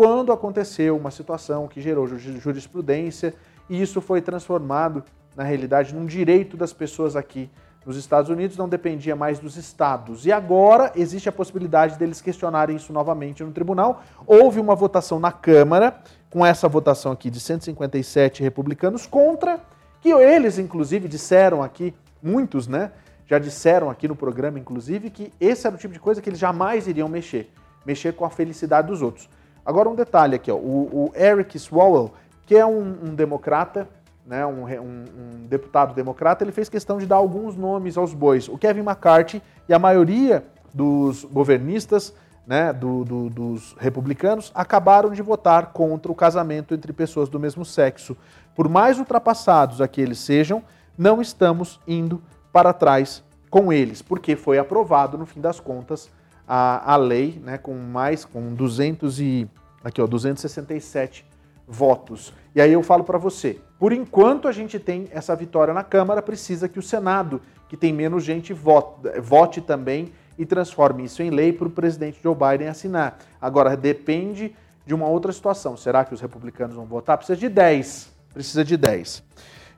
quando 0.00 0.32
aconteceu 0.32 0.96
uma 0.96 1.10
situação 1.10 1.68
que 1.68 1.78
gerou 1.78 2.06
jurisprudência 2.06 3.34
e 3.68 3.82
isso 3.82 4.00
foi 4.00 4.22
transformado, 4.22 5.04
na 5.36 5.44
realidade, 5.44 5.94
num 5.94 6.06
direito 6.06 6.56
das 6.56 6.72
pessoas 6.72 7.16
aqui 7.16 7.50
nos 7.84 7.98
Estados 7.98 8.30
Unidos, 8.30 8.56
não 8.56 8.66
dependia 8.66 9.14
mais 9.14 9.38
dos 9.38 9.58
estados. 9.58 10.24
E 10.24 10.32
agora 10.32 10.90
existe 10.96 11.28
a 11.28 11.32
possibilidade 11.32 11.98
deles 11.98 12.22
questionarem 12.22 12.76
isso 12.76 12.94
novamente 12.94 13.44
no 13.44 13.52
tribunal. 13.52 14.02
Houve 14.26 14.58
uma 14.58 14.74
votação 14.74 15.20
na 15.20 15.32
Câmara, 15.32 16.00
com 16.30 16.46
essa 16.46 16.66
votação 16.66 17.12
aqui 17.12 17.28
de 17.28 17.38
157 17.38 18.42
republicanos 18.42 19.06
contra, 19.06 19.60
que 20.00 20.08
eles, 20.08 20.56
inclusive, 20.56 21.08
disseram 21.08 21.62
aqui, 21.62 21.94
muitos, 22.22 22.66
né? 22.66 22.90
Já 23.26 23.38
disseram 23.38 23.90
aqui 23.90 24.08
no 24.08 24.16
programa, 24.16 24.58
inclusive, 24.58 25.10
que 25.10 25.30
esse 25.38 25.66
era 25.66 25.76
o 25.76 25.78
tipo 25.78 25.92
de 25.92 26.00
coisa 26.00 26.22
que 26.22 26.30
eles 26.30 26.38
jamais 26.38 26.88
iriam 26.88 27.06
mexer 27.06 27.52
mexer 27.84 28.12
com 28.12 28.24
a 28.24 28.30
felicidade 28.30 28.88
dos 28.88 29.02
outros. 29.02 29.28
Agora 29.64 29.88
um 29.88 29.94
detalhe 29.94 30.34
aqui, 30.34 30.50
ó, 30.50 30.56
o, 30.56 31.10
o 31.10 31.12
Eric 31.14 31.58
Swalwell, 31.58 32.12
que 32.46 32.56
é 32.56 32.64
um, 32.64 32.96
um 33.02 33.14
democrata, 33.14 33.88
né, 34.26 34.44
um, 34.46 34.64
um, 34.64 35.04
um, 35.04 35.46
deputado 35.48 35.94
democrata, 35.94 36.44
ele 36.44 36.52
fez 36.52 36.68
questão 36.68 36.98
de 36.98 37.06
dar 37.06 37.16
alguns 37.16 37.56
nomes 37.56 37.96
aos 37.96 38.14
bois. 38.14 38.48
O 38.48 38.56
Kevin 38.56 38.80
McCarthy 38.80 39.42
e 39.68 39.74
a 39.74 39.78
maioria 39.78 40.44
dos 40.72 41.24
governistas, 41.24 42.14
né, 42.46 42.72
do, 42.72 43.04
do, 43.04 43.30
dos 43.30 43.76
republicanos, 43.78 44.50
acabaram 44.54 45.10
de 45.10 45.22
votar 45.22 45.72
contra 45.72 46.10
o 46.10 46.14
casamento 46.14 46.74
entre 46.74 46.92
pessoas 46.92 47.28
do 47.28 47.40
mesmo 47.40 47.64
sexo. 47.64 48.16
Por 48.54 48.68
mais 48.68 48.98
ultrapassados 48.98 49.80
aqueles 49.80 50.18
sejam, 50.18 50.62
não 50.96 51.20
estamos 51.20 51.80
indo 51.86 52.22
para 52.52 52.72
trás 52.72 53.22
com 53.48 53.72
eles, 53.72 54.00
porque 54.00 54.36
foi 54.36 54.58
aprovado, 54.58 55.18
no 55.18 55.26
fim 55.26 55.40
das 55.40 55.58
contas, 55.58 56.10
a, 56.52 56.94
a 56.94 56.96
lei, 56.96 57.40
né, 57.44 57.56
com 57.58 57.72
mais, 57.76 58.24
com 58.24 58.52
200 58.52 59.20
e, 59.20 59.48
aqui, 59.84 60.02
ó, 60.02 60.06
267 60.08 61.24
votos. 61.64 62.34
E 62.52 62.60
aí 62.60 62.72
eu 62.72 62.82
falo 62.82 63.04
para 63.04 63.16
você, 63.18 63.60
por 63.78 63.92
enquanto 63.92 64.48
a 64.48 64.52
gente 64.52 64.76
tem 64.80 65.06
essa 65.12 65.36
vitória 65.36 65.72
na 65.72 65.84
Câmara, 65.84 66.20
precisa 66.20 66.68
que 66.68 66.76
o 66.76 66.82
Senado, 66.82 67.40
que 67.68 67.76
tem 67.76 67.92
menos 67.92 68.24
gente, 68.24 68.52
vote, 68.52 69.20
vote 69.20 69.60
também 69.60 70.12
e 70.36 70.44
transforme 70.44 71.04
isso 71.04 71.22
em 71.22 71.30
lei 71.30 71.52
para 71.52 71.68
o 71.68 71.70
presidente 71.70 72.18
Joe 72.20 72.34
Biden 72.34 72.66
assinar. 72.66 73.20
Agora, 73.40 73.76
depende 73.76 74.52
de 74.84 74.92
uma 74.92 75.06
outra 75.06 75.30
situação. 75.30 75.76
Será 75.76 76.04
que 76.04 76.12
os 76.12 76.20
republicanos 76.20 76.74
vão 76.74 76.84
votar? 76.84 77.16
Precisa 77.16 77.38
de 77.38 77.48
10. 77.48 78.12
Precisa 78.34 78.64
de 78.64 78.76
10. 78.76 79.22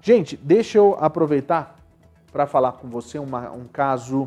Gente, 0.00 0.38
deixa 0.38 0.78
eu 0.78 0.96
aproveitar 0.98 1.76
para 2.32 2.46
falar 2.46 2.72
com 2.72 2.88
você 2.88 3.18
uma, 3.18 3.50
um 3.50 3.66
caso 3.66 4.26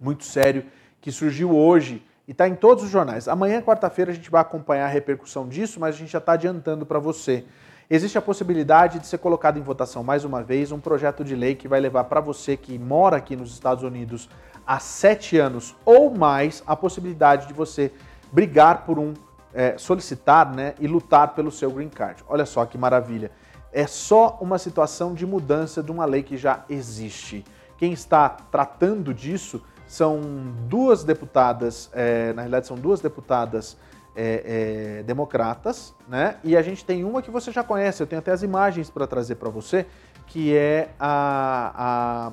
muito 0.00 0.24
sério 0.24 0.64
que 1.02 1.12
surgiu 1.12 1.54
hoje 1.54 2.02
e 2.26 2.30
está 2.30 2.48
em 2.48 2.54
todos 2.54 2.84
os 2.84 2.90
jornais. 2.90 3.26
Amanhã, 3.28 3.60
quarta-feira, 3.60 4.12
a 4.12 4.14
gente 4.14 4.30
vai 4.30 4.40
acompanhar 4.40 4.86
a 4.86 4.88
repercussão 4.88 5.48
disso, 5.48 5.80
mas 5.80 5.96
a 5.96 5.98
gente 5.98 6.12
já 6.12 6.18
está 6.18 6.32
adiantando 6.32 6.86
para 6.86 7.00
você. 7.00 7.44
Existe 7.90 8.16
a 8.16 8.22
possibilidade 8.22 9.00
de 9.00 9.06
ser 9.06 9.18
colocado 9.18 9.58
em 9.58 9.62
votação 9.62 10.02
mais 10.04 10.24
uma 10.24 10.42
vez 10.42 10.70
um 10.72 10.78
projeto 10.78 11.24
de 11.24 11.34
lei 11.34 11.56
que 11.56 11.68
vai 11.68 11.80
levar 11.80 12.04
para 12.04 12.20
você 12.20 12.56
que 12.56 12.78
mora 12.78 13.16
aqui 13.16 13.34
nos 13.36 13.52
Estados 13.52 13.82
Unidos 13.82 14.30
há 14.64 14.78
sete 14.78 15.36
anos 15.36 15.74
ou 15.84 16.08
mais 16.08 16.62
a 16.66 16.76
possibilidade 16.76 17.48
de 17.48 17.52
você 17.52 17.92
brigar 18.30 18.86
por 18.86 18.98
um, 18.98 19.12
é, 19.52 19.76
solicitar 19.76 20.54
né, 20.54 20.74
e 20.78 20.86
lutar 20.86 21.34
pelo 21.34 21.50
seu 21.50 21.70
green 21.70 21.88
card. 21.88 22.24
Olha 22.28 22.46
só 22.46 22.64
que 22.64 22.78
maravilha. 22.78 23.32
É 23.72 23.86
só 23.86 24.38
uma 24.40 24.58
situação 24.58 25.12
de 25.12 25.26
mudança 25.26 25.82
de 25.82 25.90
uma 25.90 26.04
lei 26.04 26.22
que 26.22 26.36
já 26.36 26.64
existe. 26.70 27.44
Quem 27.76 27.92
está 27.92 28.28
tratando 28.28 29.12
disso 29.12 29.60
são 29.92 30.22
duas 30.68 31.04
deputadas, 31.04 31.90
é, 31.92 32.32
na 32.32 32.40
realidade 32.40 32.66
são 32.66 32.78
duas 32.78 33.02
deputadas 33.02 33.76
é, 34.16 35.00
é, 35.00 35.02
democratas, 35.02 35.94
né? 36.08 36.38
E 36.42 36.56
a 36.56 36.62
gente 36.62 36.82
tem 36.82 37.04
uma 37.04 37.20
que 37.20 37.30
você 37.30 37.52
já 37.52 37.62
conhece, 37.62 38.02
eu 38.02 38.06
tenho 38.06 38.20
até 38.20 38.30
as 38.30 38.42
imagens 38.42 38.88
para 38.88 39.06
trazer 39.06 39.34
para 39.34 39.50
você, 39.50 39.84
que 40.26 40.56
é 40.56 40.88
a, 40.98 41.74
a, 41.76 42.32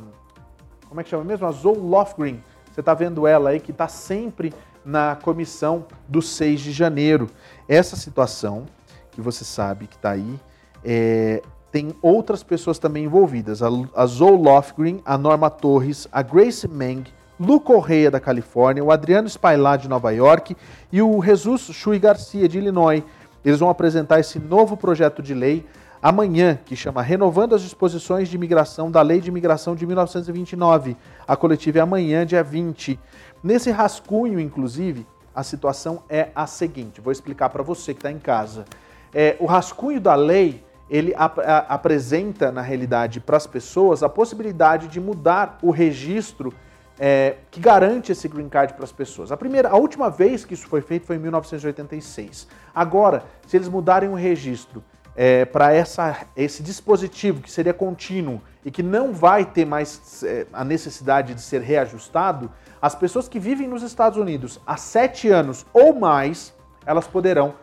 Como 0.87 1.01
é 1.01 1.03
que 1.03 1.09
chama 1.09 1.25
mesmo? 1.25 1.45
A 1.45 1.51
Zoe 1.51 1.77
Lofgren. 1.77 2.41
Você 2.71 2.79
está 2.79 2.93
vendo 2.93 3.27
ela 3.27 3.49
aí 3.49 3.59
que 3.59 3.71
está 3.71 3.89
sempre 3.89 4.53
na 4.85 5.17
comissão 5.17 5.85
do 6.07 6.21
6 6.21 6.61
de 6.61 6.71
janeiro. 6.71 7.27
Essa 7.67 7.97
situação, 7.97 8.67
que 9.11 9.19
você 9.19 9.43
sabe 9.43 9.85
que 9.85 9.97
está 9.97 10.11
aí, 10.11 10.39
é, 10.81 11.41
tem 11.73 11.93
outras 12.01 12.41
pessoas 12.41 12.79
também 12.79 13.03
envolvidas. 13.03 13.61
A, 13.61 13.67
a 13.93 14.05
Zoe 14.05 14.37
Lofgren, 14.37 15.01
a 15.03 15.17
Norma 15.17 15.49
Torres, 15.49 16.07
a 16.09 16.21
Grace 16.21 16.65
Meng, 16.65 17.03
Lu 17.39 17.61
Correia, 17.61 18.11
da 18.11 18.19
Califórnia, 18.19 18.83
o 18.83 18.91
Adriano 18.91 19.29
Spailá, 19.29 19.77
de 19.77 19.87
Nova 19.87 20.11
York, 20.11 20.57
e 20.91 21.01
o 21.01 21.23
Jesus 21.23 21.61
Chui 21.71 21.97
Garcia, 21.97 22.49
de 22.49 22.57
Illinois. 22.57 23.01
Eles 23.45 23.61
vão 23.61 23.69
apresentar 23.69 24.19
esse 24.19 24.37
novo 24.37 24.75
projeto 24.75 25.23
de 25.23 25.33
lei 25.33 25.65
amanhã, 26.01 26.59
que 26.65 26.75
chama 26.75 27.01
Renovando 27.01 27.55
as 27.55 27.61
Disposições 27.61 28.27
de 28.27 28.35
Imigração 28.35 28.91
da 28.91 29.01
Lei 29.01 29.21
de 29.21 29.29
Imigração 29.29 29.73
de 29.73 29.85
1929. 29.85 30.97
A 31.25 31.37
coletiva 31.37 31.79
é 31.79 31.81
amanhã, 31.81 32.25
dia 32.25 32.43
20. 32.43 32.99
Nesse 33.41 33.71
rascunho, 33.71 34.37
inclusive, 34.37 35.07
a 35.33 35.41
situação 35.41 36.03
é 36.09 36.29
a 36.35 36.45
seguinte: 36.45 36.99
vou 36.99 37.11
explicar 37.11 37.49
para 37.49 37.63
você 37.63 37.93
que 37.93 37.99
está 37.99 38.11
em 38.11 38.19
casa. 38.19 38.65
É, 39.13 39.37
o 39.39 39.45
rascunho 39.45 40.01
da 40.01 40.13
lei 40.13 40.61
ele 40.89 41.13
ap 41.15 41.37
apresenta, 41.69 42.51
na 42.51 42.61
realidade, 42.61 43.19
para 43.19 43.37
as 43.37 43.47
pessoas 43.47 44.03
a 44.03 44.09
possibilidade 44.09 44.87
de 44.87 44.99
mudar 44.99 45.57
o 45.61 45.69
registro 45.71 46.53
é, 46.99 47.37
que 47.49 47.61
garante 47.61 48.11
esse 48.11 48.27
green 48.27 48.49
card 48.49 48.73
para 48.73 48.83
as 48.83 48.91
pessoas. 48.91 49.31
A 49.31 49.37
primeira, 49.37 49.69
a 49.69 49.77
última 49.77 50.09
vez 50.09 50.43
que 50.43 50.53
isso 50.53 50.67
foi 50.67 50.81
feito 50.81 51.05
foi 51.05 51.15
em 51.15 51.19
1986. 51.19 52.47
Agora, 52.75 53.23
se 53.47 53.55
eles 53.55 53.69
mudarem 53.69 54.09
o 54.09 54.15
registro 54.15 54.83
é, 55.15 55.45
para 55.45 55.71
esse 56.35 56.61
dispositivo 56.61 57.41
que 57.41 57.49
seria 57.49 57.73
contínuo 57.73 58.41
e 58.65 58.69
que 58.69 58.83
não 58.83 59.13
vai 59.13 59.45
ter 59.45 59.65
mais 59.65 60.23
é, 60.23 60.45
a 60.51 60.65
necessidade 60.65 61.33
de 61.33 61.41
ser 61.41 61.61
reajustado, 61.61 62.51
as 62.81 62.95
pessoas 62.95 63.29
que 63.29 63.39
vivem 63.39 63.67
nos 63.67 63.81
Estados 63.81 64.17
Unidos 64.17 64.59
há 64.67 64.75
sete 64.75 65.29
anos 65.29 65.65
ou 65.73 65.93
mais, 65.97 66.53
elas 66.85 67.07
poderão 67.07 67.53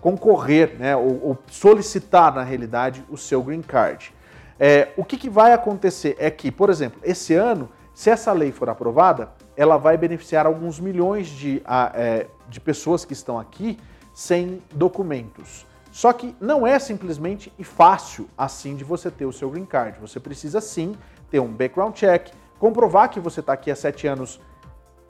concorrer, 0.00 0.76
né, 0.78 0.96
ou, 0.96 1.20
ou 1.22 1.38
solicitar 1.48 2.34
na 2.34 2.42
realidade 2.42 3.04
o 3.10 3.16
seu 3.16 3.42
green 3.42 3.62
card. 3.62 4.14
É, 4.58 4.88
o 4.96 5.04
que, 5.04 5.16
que 5.16 5.28
vai 5.28 5.52
acontecer 5.52 6.16
é 6.18 6.30
que, 6.30 6.50
por 6.50 6.70
exemplo, 6.70 7.00
esse 7.02 7.34
ano 7.34 7.68
se 7.96 8.10
essa 8.10 8.30
lei 8.30 8.52
for 8.52 8.68
aprovada, 8.68 9.30
ela 9.56 9.78
vai 9.78 9.96
beneficiar 9.96 10.44
alguns 10.44 10.78
milhões 10.78 11.28
de, 11.28 11.62
é, 11.94 12.26
de 12.46 12.60
pessoas 12.60 13.06
que 13.06 13.14
estão 13.14 13.38
aqui 13.38 13.78
sem 14.12 14.62
documentos. 14.74 15.66
Só 15.90 16.12
que 16.12 16.36
não 16.38 16.66
é 16.66 16.78
simplesmente 16.78 17.50
e 17.58 17.64
fácil 17.64 18.28
assim 18.36 18.76
de 18.76 18.84
você 18.84 19.10
ter 19.10 19.24
o 19.24 19.32
seu 19.32 19.48
green 19.48 19.64
card. 19.64 19.98
Você 19.98 20.20
precisa 20.20 20.60
sim 20.60 20.94
ter 21.30 21.40
um 21.40 21.48
background 21.48 21.94
check, 21.94 22.28
comprovar 22.58 23.08
que 23.08 23.18
você 23.18 23.40
está 23.40 23.54
aqui 23.54 23.70
há 23.70 23.74
sete 23.74 24.06
anos 24.06 24.42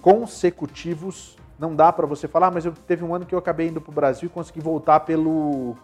consecutivos. 0.01 1.37
Não 1.59 1.75
dá 1.75 1.93
para 1.93 2.07
você 2.07 2.29
falar, 2.29 2.47
ah, 2.47 2.51
mas 2.53 2.67
eu 2.67 2.73
teve 2.87 3.03
um 3.03 3.13
ano 3.13 3.27
que 3.27 3.35
eu 3.35 3.39
acabei 3.41 3.67
indo 3.67 3.81
para 3.81 3.91
o 3.91 3.95
Brasil 3.95 4.29
e 4.29 4.31
consegui 4.31 4.61
voltar 4.61 5.01
pelo, 5.01 5.75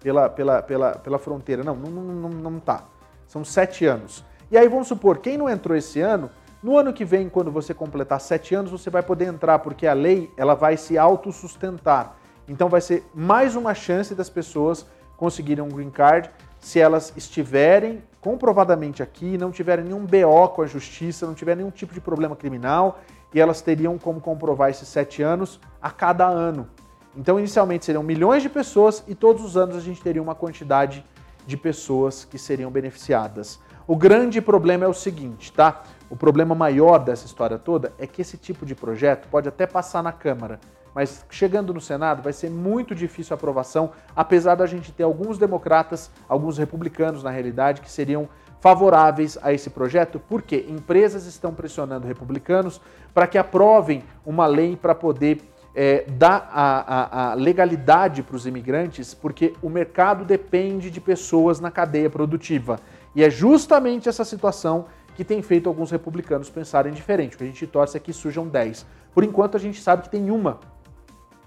pela, 0.00 0.28
pela, 0.28 0.60
pela, 0.60 0.90
pela 0.96 1.18
fronteira. 1.20 1.62
Não, 1.62 1.76
não, 1.76 2.02
não, 2.02 2.30
não 2.30 2.58
tá. 2.58 2.82
São 3.28 3.44
sete 3.44 3.86
anos. 3.86 4.24
E 4.52 4.58
aí 4.58 4.68
vamos 4.68 4.86
supor, 4.86 5.16
quem 5.16 5.38
não 5.38 5.48
entrou 5.48 5.74
esse 5.74 5.98
ano, 5.98 6.30
no 6.62 6.76
ano 6.76 6.92
que 6.92 7.06
vem, 7.06 7.26
quando 7.26 7.50
você 7.50 7.72
completar 7.72 8.20
sete 8.20 8.54
anos, 8.54 8.70
você 8.70 8.90
vai 8.90 9.02
poder 9.02 9.24
entrar, 9.24 9.60
porque 9.60 9.86
a 9.86 9.94
lei 9.94 10.30
ela 10.36 10.54
vai 10.54 10.76
se 10.76 10.98
autossustentar. 10.98 12.16
Então 12.46 12.68
vai 12.68 12.82
ser 12.82 13.02
mais 13.14 13.56
uma 13.56 13.72
chance 13.72 14.14
das 14.14 14.28
pessoas 14.28 14.84
conseguirem 15.16 15.64
um 15.64 15.70
green 15.70 15.88
card 15.88 16.28
se 16.60 16.78
elas 16.78 17.14
estiverem 17.16 18.02
comprovadamente 18.20 19.02
aqui, 19.02 19.38
não 19.38 19.50
tiverem 19.50 19.86
nenhum 19.86 20.04
BO 20.04 20.48
com 20.54 20.60
a 20.60 20.66
justiça, 20.66 21.26
não 21.26 21.32
tiverem 21.32 21.64
nenhum 21.64 21.70
tipo 21.70 21.94
de 21.94 22.00
problema 22.02 22.36
criminal, 22.36 23.00
e 23.32 23.40
elas 23.40 23.62
teriam 23.62 23.96
como 23.96 24.20
comprovar 24.20 24.68
esses 24.68 24.86
sete 24.86 25.22
anos 25.22 25.58
a 25.80 25.90
cada 25.90 26.26
ano. 26.26 26.68
Então, 27.16 27.38
inicialmente 27.38 27.86
seriam 27.86 28.02
milhões 28.02 28.42
de 28.42 28.50
pessoas 28.50 29.02
e 29.08 29.14
todos 29.14 29.42
os 29.42 29.56
anos 29.56 29.76
a 29.76 29.80
gente 29.80 30.02
teria 30.02 30.20
uma 30.20 30.34
quantidade 30.34 31.02
de 31.46 31.56
pessoas 31.56 32.26
que 32.26 32.38
seriam 32.38 32.70
beneficiadas. 32.70 33.58
O 33.86 33.96
grande 33.96 34.40
problema 34.40 34.84
é 34.84 34.88
o 34.88 34.94
seguinte, 34.94 35.52
tá? 35.52 35.82
O 36.08 36.16
problema 36.16 36.54
maior 36.54 36.98
dessa 36.98 37.26
história 37.26 37.58
toda 37.58 37.92
é 37.98 38.06
que 38.06 38.22
esse 38.22 38.36
tipo 38.36 38.64
de 38.64 38.74
projeto 38.74 39.28
pode 39.28 39.48
até 39.48 39.66
passar 39.66 40.02
na 40.02 40.12
Câmara, 40.12 40.60
mas 40.94 41.24
chegando 41.30 41.74
no 41.74 41.80
Senado 41.80 42.22
vai 42.22 42.32
ser 42.32 42.50
muito 42.50 42.94
difícil 42.94 43.34
a 43.34 43.36
aprovação, 43.36 43.90
apesar 44.14 44.54
da 44.54 44.66
gente 44.66 44.92
ter 44.92 45.02
alguns 45.02 45.38
democratas, 45.38 46.10
alguns 46.28 46.58
republicanos 46.58 47.22
na 47.22 47.30
realidade, 47.30 47.80
que 47.80 47.90
seriam 47.90 48.28
favoráveis 48.60 49.36
a 49.42 49.52
esse 49.52 49.70
projeto, 49.70 50.20
porque 50.28 50.66
empresas 50.68 51.26
estão 51.26 51.52
pressionando 51.52 52.06
republicanos 52.06 52.80
para 53.12 53.26
que 53.26 53.36
aprovem 53.36 54.04
uma 54.24 54.46
lei 54.46 54.76
para 54.76 54.94
poder 54.94 55.40
é, 55.74 56.04
dar 56.06 56.48
a, 56.52 57.30
a, 57.30 57.30
a 57.32 57.34
legalidade 57.34 58.22
para 58.22 58.36
os 58.36 58.46
imigrantes, 58.46 59.14
porque 59.14 59.54
o 59.62 59.68
mercado 59.68 60.24
depende 60.24 60.90
de 60.90 61.00
pessoas 61.00 61.58
na 61.58 61.70
cadeia 61.70 62.10
produtiva. 62.10 62.78
E 63.14 63.22
é 63.22 63.30
justamente 63.30 64.08
essa 64.08 64.24
situação 64.24 64.86
que 65.14 65.24
tem 65.24 65.42
feito 65.42 65.68
alguns 65.68 65.90
republicanos 65.90 66.48
pensarem 66.48 66.92
diferente. 66.92 67.34
O 67.34 67.38
que 67.38 67.44
a 67.44 67.46
gente 67.46 67.66
torce 67.66 67.96
é 67.96 68.00
que 68.00 68.12
surjam 68.12 68.48
10. 68.48 68.86
Por 69.14 69.24
enquanto, 69.24 69.56
a 69.56 69.60
gente 69.60 69.80
sabe 69.80 70.02
que 70.02 70.10
tem 70.10 70.30
uma, 70.30 70.60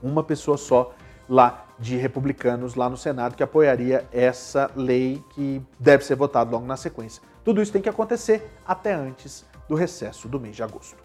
uma 0.02 0.24
pessoa 0.24 0.58
só 0.58 0.94
lá 1.28 1.66
de 1.80 1.96
republicanos 1.96 2.76
lá 2.76 2.90
no 2.90 2.96
Senado 2.96 3.36
que 3.36 3.44
apoiaria 3.44 4.08
essa 4.12 4.70
lei 4.76 5.24
que 5.32 5.62
deve 5.80 6.06
ser 6.06 6.16
votada 6.16 6.52
logo 6.52 6.66
na 6.66 6.78
sequência. 6.78 7.22
Tudo 7.44 7.62
isso 7.62 7.72
tem 7.72 7.82
que 7.82 7.90
acontecer 7.90 8.52
até 8.66 8.94
antes 8.94 9.46
do 9.68 9.76
recesso 9.76 10.28
do 10.28 10.40
mês 10.40 10.56
de 10.56 10.64
agosto. 10.64 11.04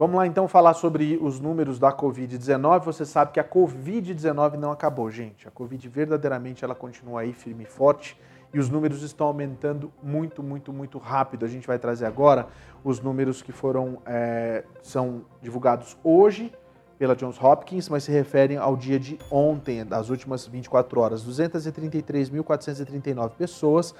Vamos 0.00 0.16
lá 0.16 0.26
então 0.26 0.48
falar 0.48 0.72
sobre 0.72 1.18
os 1.20 1.38
números 1.40 1.78
da 1.78 1.92
Covid-19. 1.92 2.84
Você 2.84 3.04
sabe 3.04 3.32
que 3.32 3.40
a 3.40 3.44
Covid-19 3.44 4.54
não 4.54 4.72
acabou, 4.72 5.10
gente. 5.10 5.46
A 5.46 5.50
Covid 5.50 5.86
verdadeiramente 5.90 6.64
ela 6.64 6.74
continua 6.74 7.20
aí 7.20 7.34
firme 7.34 7.64
e 7.64 7.66
forte 7.66 8.18
e 8.54 8.58
os 8.58 8.70
números 8.70 9.02
estão 9.02 9.26
aumentando 9.26 9.92
muito, 10.02 10.42
muito, 10.42 10.72
muito 10.72 10.96
rápido. 10.96 11.44
A 11.44 11.48
gente 11.48 11.66
vai 11.66 11.78
trazer 11.78 12.06
agora 12.06 12.46
os 12.82 12.98
números 12.98 13.42
que 13.42 13.52
foram 13.52 14.00
é, 14.06 14.64
são 14.82 15.26
divulgados 15.42 15.98
hoje 16.02 16.50
pela 16.98 17.14
Johns 17.14 17.38
Hopkins, 17.38 17.90
mas 17.90 18.04
se 18.04 18.10
referem 18.10 18.56
ao 18.56 18.78
dia 18.78 18.98
de 18.98 19.18
ontem, 19.30 19.84
das 19.84 20.08
últimas 20.08 20.46
24 20.46 20.98
horas. 20.98 21.28
233.439 21.28 23.32
pessoas 23.36 23.94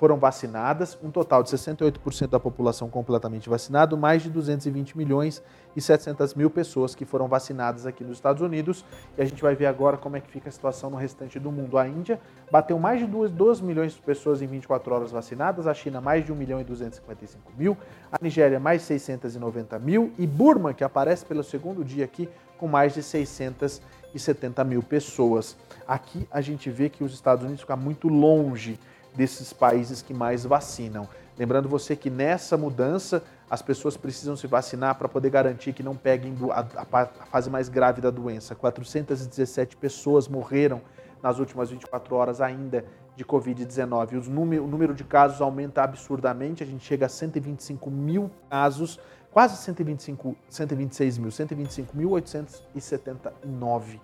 foram 0.00 0.16
vacinadas, 0.16 0.98
um 1.02 1.10
total 1.10 1.42
de 1.42 1.50
68% 1.50 2.28
da 2.28 2.40
população 2.40 2.88
completamente 2.88 3.50
vacinado, 3.50 3.98
mais 3.98 4.22
de 4.22 4.30
220 4.30 4.96
milhões 4.96 5.42
e 5.76 5.80
700 5.82 6.32
mil 6.32 6.48
pessoas 6.48 6.94
que 6.94 7.04
foram 7.04 7.28
vacinadas 7.28 7.84
aqui 7.84 8.02
nos 8.02 8.16
Estados 8.16 8.40
Unidos. 8.40 8.82
E 9.18 9.20
a 9.20 9.26
gente 9.26 9.42
vai 9.42 9.54
ver 9.54 9.66
agora 9.66 9.98
como 9.98 10.16
é 10.16 10.20
que 10.20 10.30
fica 10.30 10.48
a 10.48 10.52
situação 10.52 10.88
no 10.88 10.96
restante 10.96 11.38
do 11.38 11.52
mundo. 11.52 11.76
A 11.76 11.86
Índia 11.86 12.18
bateu 12.50 12.78
mais 12.78 12.98
de 12.98 13.06
2, 13.06 13.30
2 13.30 13.60
milhões 13.60 13.92
de 13.92 14.00
pessoas 14.00 14.40
em 14.40 14.46
24 14.46 14.94
horas 14.94 15.12
vacinadas, 15.12 15.66
a 15.66 15.74
China 15.74 16.00
mais 16.00 16.24
de 16.24 16.32
1 16.32 16.34
milhão 16.34 16.58
e 16.62 16.64
255 16.64 17.52
mil, 17.58 17.76
a 18.10 18.16
Nigéria 18.22 18.58
mais 18.58 18.80
de 18.80 18.86
690 18.86 19.78
mil 19.80 20.14
e 20.16 20.26
Burma, 20.26 20.72
que 20.72 20.82
aparece 20.82 21.26
pelo 21.26 21.44
segundo 21.44 21.84
dia 21.84 22.06
aqui, 22.06 22.26
com 22.56 22.66
mais 22.66 22.94
de 22.94 23.02
670 23.02 24.64
mil 24.64 24.82
pessoas. 24.82 25.58
Aqui 25.86 26.26
a 26.30 26.40
gente 26.40 26.70
vê 26.70 26.88
que 26.88 27.04
os 27.04 27.12
Estados 27.12 27.44
Unidos 27.44 27.60
ficam 27.60 27.76
muito 27.76 28.08
longe 28.08 28.80
desses 29.14 29.52
países 29.52 30.02
que 30.02 30.14
mais 30.14 30.44
vacinam. 30.44 31.08
Lembrando 31.38 31.68
você 31.68 31.94
que 31.96 32.10
nessa 32.10 32.56
mudança 32.56 33.22
as 33.48 33.62
pessoas 33.62 33.96
precisam 33.96 34.36
se 34.36 34.46
vacinar 34.46 34.96
para 34.96 35.08
poder 35.08 35.30
garantir 35.30 35.72
que 35.72 35.82
não 35.82 35.96
peguem 35.96 36.36
a, 36.52 36.64
fase 37.26 37.50
mais 37.50 37.68
grave 37.68 38.00
da 38.00 38.10
doença. 38.10 38.54
417 38.54 39.76
pessoas 39.76 40.28
morreram 40.28 40.80
nas 41.22 41.38
últimas 41.38 41.70
24 41.70 42.14
horas 42.14 42.40
ainda 42.40 42.84
de 43.16 43.24
Covid-19. 43.24 44.24
O 44.26 44.66
número 44.66 44.94
de 44.94 45.02
casos 45.02 45.40
aumenta 45.40 45.82
absurdamente, 45.82 46.62
a 46.62 46.66
gente 46.66 46.84
chega 46.84 47.06
a 47.06 47.08
125 47.08 47.90
mil 47.90 48.30
casos, 48.48 49.00
quase 49.32 49.56
125, 49.56 50.36
126 50.48 51.18
mil, 51.18 51.30
125.879 51.30 53.98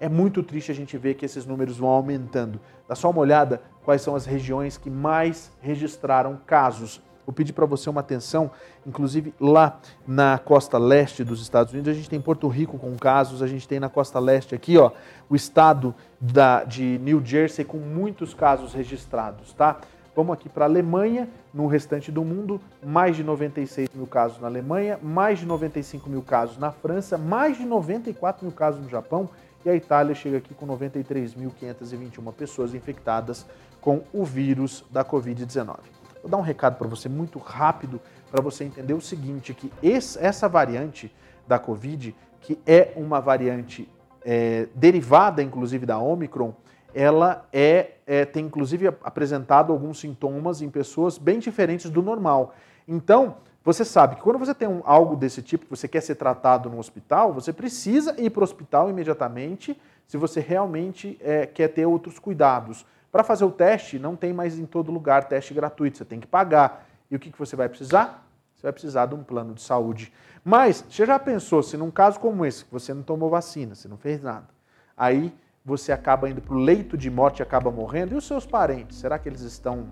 é 0.00 0.08
muito 0.08 0.42
triste 0.42 0.72
a 0.72 0.74
gente 0.74 0.96
ver 0.96 1.14
que 1.14 1.26
esses 1.26 1.44
números 1.44 1.76
vão 1.76 1.90
aumentando. 1.90 2.58
Dá 2.88 2.94
só 2.94 3.10
uma 3.10 3.20
olhada 3.20 3.62
quais 3.84 4.00
são 4.00 4.16
as 4.16 4.24
regiões 4.24 4.78
que 4.78 4.88
mais 4.88 5.52
registraram 5.60 6.40
casos. 6.46 7.02
Vou 7.26 7.34
pedir 7.34 7.52
para 7.52 7.66
você 7.66 7.88
uma 7.88 8.00
atenção, 8.00 8.50
inclusive 8.84 9.34
lá 9.38 9.78
na 10.08 10.38
costa 10.38 10.78
leste 10.78 11.22
dos 11.22 11.42
Estados 11.42 11.72
Unidos, 11.72 11.90
a 11.90 11.94
gente 11.94 12.08
tem 12.08 12.20
Porto 12.20 12.48
Rico 12.48 12.78
com 12.78 12.96
casos, 12.96 13.42
a 13.42 13.46
gente 13.46 13.68
tem 13.68 13.78
na 13.78 13.90
costa 13.90 14.18
leste 14.18 14.54
aqui, 14.54 14.78
ó, 14.78 14.90
o 15.28 15.36
estado 15.36 15.94
da, 16.18 16.64
de 16.64 16.98
New 16.98 17.24
Jersey 17.24 17.64
com 17.64 17.76
muitos 17.76 18.34
casos 18.34 18.72
registrados, 18.72 19.52
tá? 19.52 19.80
Vamos 20.16 20.32
aqui 20.32 20.48
para 20.48 20.64
a 20.64 20.68
Alemanha, 20.68 21.28
no 21.54 21.66
restante 21.66 22.10
do 22.10 22.24
mundo, 22.24 22.60
mais 22.84 23.16
de 23.16 23.22
96 23.22 23.88
mil 23.94 24.06
casos 24.06 24.40
na 24.40 24.48
Alemanha, 24.48 24.98
mais 25.00 25.38
de 25.38 25.46
95 25.46 26.10
mil 26.10 26.22
casos 26.22 26.58
na 26.58 26.72
França, 26.72 27.16
mais 27.16 27.56
de 27.56 27.64
94 27.64 28.44
mil 28.44 28.52
casos 28.52 28.82
no 28.82 28.88
Japão 28.88 29.28
e 29.64 29.70
a 29.70 29.74
Itália 29.74 30.14
chega 30.14 30.38
aqui 30.38 30.54
com 30.54 30.66
93.521 30.66 32.32
pessoas 32.32 32.74
infectadas 32.74 33.46
com 33.80 34.02
o 34.12 34.24
vírus 34.24 34.84
da 34.90 35.04
Covid-19. 35.04 35.78
Vou 36.22 36.30
dar 36.30 36.36
um 36.36 36.42
recado 36.42 36.76
para 36.76 36.88
você 36.88 37.08
muito 37.08 37.38
rápido 37.38 38.00
para 38.30 38.42
você 38.42 38.64
entender 38.64 38.94
o 38.94 39.00
seguinte, 39.00 39.54
que 39.54 39.72
esse, 39.82 40.18
essa 40.18 40.48
variante 40.48 41.12
da 41.46 41.58
Covid, 41.58 42.14
que 42.40 42.58
é 42.66 42.92
uma 42.96 43.20
variante 43.20 43.88
é, 44.24 44.68
derivada 44.74 45.42
inclusive 45.42 45.86
da 45.86 45.98
Omicron, 45.98 46.54
ela 46.94 47.46
é, 47.52 47.92
é, 48.06 48.24
tem 48.24 48.46
inclusive 48.46 48.88
apresentado 48.88 49.72
alguns 49.72 50.00
sintomas 50.00 50.60
em 50.60 50.68
pessoas 50.68 51.18
bem 51.18 51.38
diferentes 51.38 51.90
do 51.90 52.02
normal. 52.02 52.54
Então, 52.86 53.36
você 53.72 53.84
sabe 53.84 54.16
que 54.16 54.22
quando 54.22 54.38
você 54.38 54.52
tem 54.52 54.66
um, 54.66 54.82
algo 54.84 55.14
desse 55.14 55.42
tipo, 55.42 55.64
que 55.64 55.70
você 55.70 55.86
quer 55.86 56.00
ser 56.00 56.16
tratado 56.16 56.68
no 56.68 56.78
hospital, 56.78 57.32
você 57.32 57.52
precisa 57.52 58.14
ir 58.20 58.30
para 58.30 58.40
o 58.40 58.44
hospital 58.44 58.90
imediatamente 58.90 59.80
se 60.06 60.16
você 60.16 60.40
realmente 60.40 61.16
é, 61.20 61.46
quer 61.46 61.68
ter 61.68 61.86
outros 61.86 62.18
cuidados. 62.18 62.84
Para 63.12 63.22
fazer 63.22 63.44
o 63.44 63.50
teste, 63.50 63.96
não 63.98 64.16
tem 64.16 64.32
mais 64.32 64.58
em 64.58 64.66
todo 64.66 64.90
lugar 64.90 65.24
teste 65.24 65.54
gratuito, 65.54 65.98
você 65.98 66.04
tem 66.04 66.18
que 66.18 66.26
pagar. 66.26 66.84
E 67.08 67.14
o 67.14 67.18
que, 67.18 67.30
que 67.30 67.38
você 67.38 67.54
vai 67.54 67.68
precisar? 67.68 68.26
Você 68.56 68.62
vai 68.62 68.72
precisar 68.72 69.06
de 69.06 69.14
um 69.14 69.22
plano 69.22 69.54
de 69.54 69.62
saúde. 69.62 70.12
Mas, 70.44 70.84
você 70.88 71.06
já 71.06 71.18
pensou, 71.18 71.62
se 71.62 71.76
num 71.76 71.90
caso 71.90 72.18
como 72.18 72.44
esse, 72.44 72.64
que 72.64 72.72
você 72.72 72.92
não 72.92 73.02
tomou 73.02 73.30
vacina, 73.30 73.74
você 73.74 73.86
não 73.86 73.96
fez 73.96 74.20
nada, 74.20 74.48
aí 74.96 75.32
você 75.64 75.92
acaba 75.92 76.28
indo 76.28 76.40
para 76.40 76.54
o 76.54 76.58
leito 76.58 76.96
de 76.96 77.10
morte 77.10 77.38
e 77.38 77.42
acaba 77.42 77.70
morrendo, 77.70 78.14
e 78.14 78.16
os 78.16 78.26
seus 78.26 78.46
parentes, 78.46 78.98
será 78.98 79.18
que 79.18 79.28
eles 79.28 79.42
estão 79.42 79.88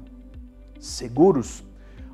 seguros? 0.81 1.68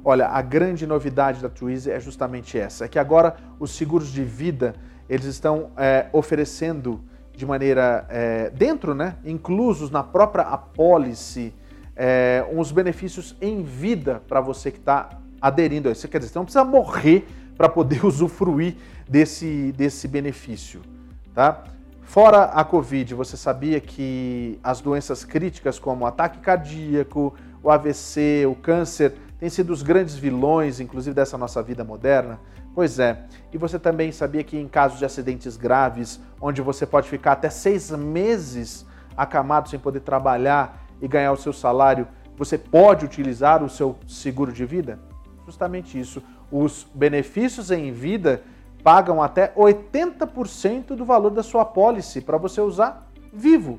Olha, 0.04 0.28
a 0.28 0.42
grande 0.42 0.86
novidade 0.86 1.40
da 1.40 1.48
Twizy 1.48 1.90
é 1.90 1.98
justamente 1.98 2.58
essa, 2.58 2.84
é 2.84 2.88
que 2.88 2.98
agora 2.98 3.36
os 3.58 3.70
seguros 3.70 4.08
de 4.08 4.22
vida 4.22 4.74
eles 5.08 5.24
estão 5.24 5.70
é, 5.78 6.06
oferecendo 6.12 7.00
de 7.34 7.46
maneira 7.46 8.06
é, 8.10 8.50
dentro, 8.50 8.94
né, 8.94 9.16
inclusos 9.24 9.90
na 9.90 10.02
própria 10.02 10.44
apólice, 10.44 11.54
é, 11.96 12.46
uns 12.52 12.70
benefícios 12.70 13.34
em 13.40 13.62
vida 13.62 14.22
para 14.28 14.42
você 14.42 14.70
que 14.70 14.78
está 14.78 15.08
aderindo 15.40 15.88
a 15.88 15.92
isso. 15.92 16.06
Quer 16.06 16.18
dizer, 16.18 16.32
você 16.32 16.38
não 16.38 16.44
precisa 16.44 16.64
morrer 16.64 17.26
para 17.56 17.68
poder 17.68 18.04
usufruir 18.06 18.76
desse, 19.08 19.72
desse 19.72 20.06
benefício, 20.06 20.82
tá? 21.34 21.64
Fora 22.02 22.44
a 22.44 22.62
Covid, 22.62 23.14
você 23.14 23.36
sabia 23.36 23.80
que 23.80 24.58
as 24.62 24.82
doenças 24.82 25.24
críticas 25.24 25.78
como 25.78 26.04
ataque 26.06 26.38
cardíaco, 26.38 27.34
o 27.62 27.70
AVC, 27.70 28.44
o 28.46 28.54
câncer, 28.54 29.14
têm 29.38 29.48
sido 29.48 29.72
os 29.72 29.82
grandes 29.82 30.14
vilões, 30.14 30.80
inclusive 30.80 31.14
dessa 31.14 31.36
nossa 31.36 31.62
vida 31.62 31.84
moderna? 31.84 32.40
Pois 32.74 32.98
é. 32.98 33.24
E 33.52 33.58
você 33.58 33.78
também 33.78 34.10
sabia 34.10 34.42
que 34.42 34.58
em 34.58 34.66
casos 34.66 34.98
de 34.98 35.04
acidentes 35.04 35.56
graves, 35.56 36.20
onde 36.40 36.60
você 36.60 36.84
pode 36.84 37.08
ficar 37.08 37.32
até 37.32 37.48
seis 37.48 37.90
meses 37.90 38.84
acamado 39.16 39.68
sem 39.68 39.78
poder 39.78 40.00
trabalhar 40.00 40.84
e 41.00 41.06
ganhar 41.06 41.32
o 41.32 41.36
seu 41.36 41.52
salário, 41.52 42.08
você 42.36 42.58
pode 42.58 43.04
utilizar 43.04 43.62
o 43.62 43.68
seu 43.68 43.96
seguro 44.06 44.52
de 44.52 44.64
vida? 44.64 44.98
Justamente 45.46 45.98
isso. 45.98 46.22
Os 46.50 46.86
benefícios 46.94 47.70
em 47.70 47.92
vida 47.92 48.42
pagam 48.82 49.22
até 49.22 49.52
80% 49.54 50.94
do 50.94 51.04
valor 51.04 51.30
da 51.30 51.42
sua 51.42 51.62
apólice 51.62 52.20
para 52.20 52.36
você 52.36 52.60
usar 52.60 53.08
vivo. 53.32 53.78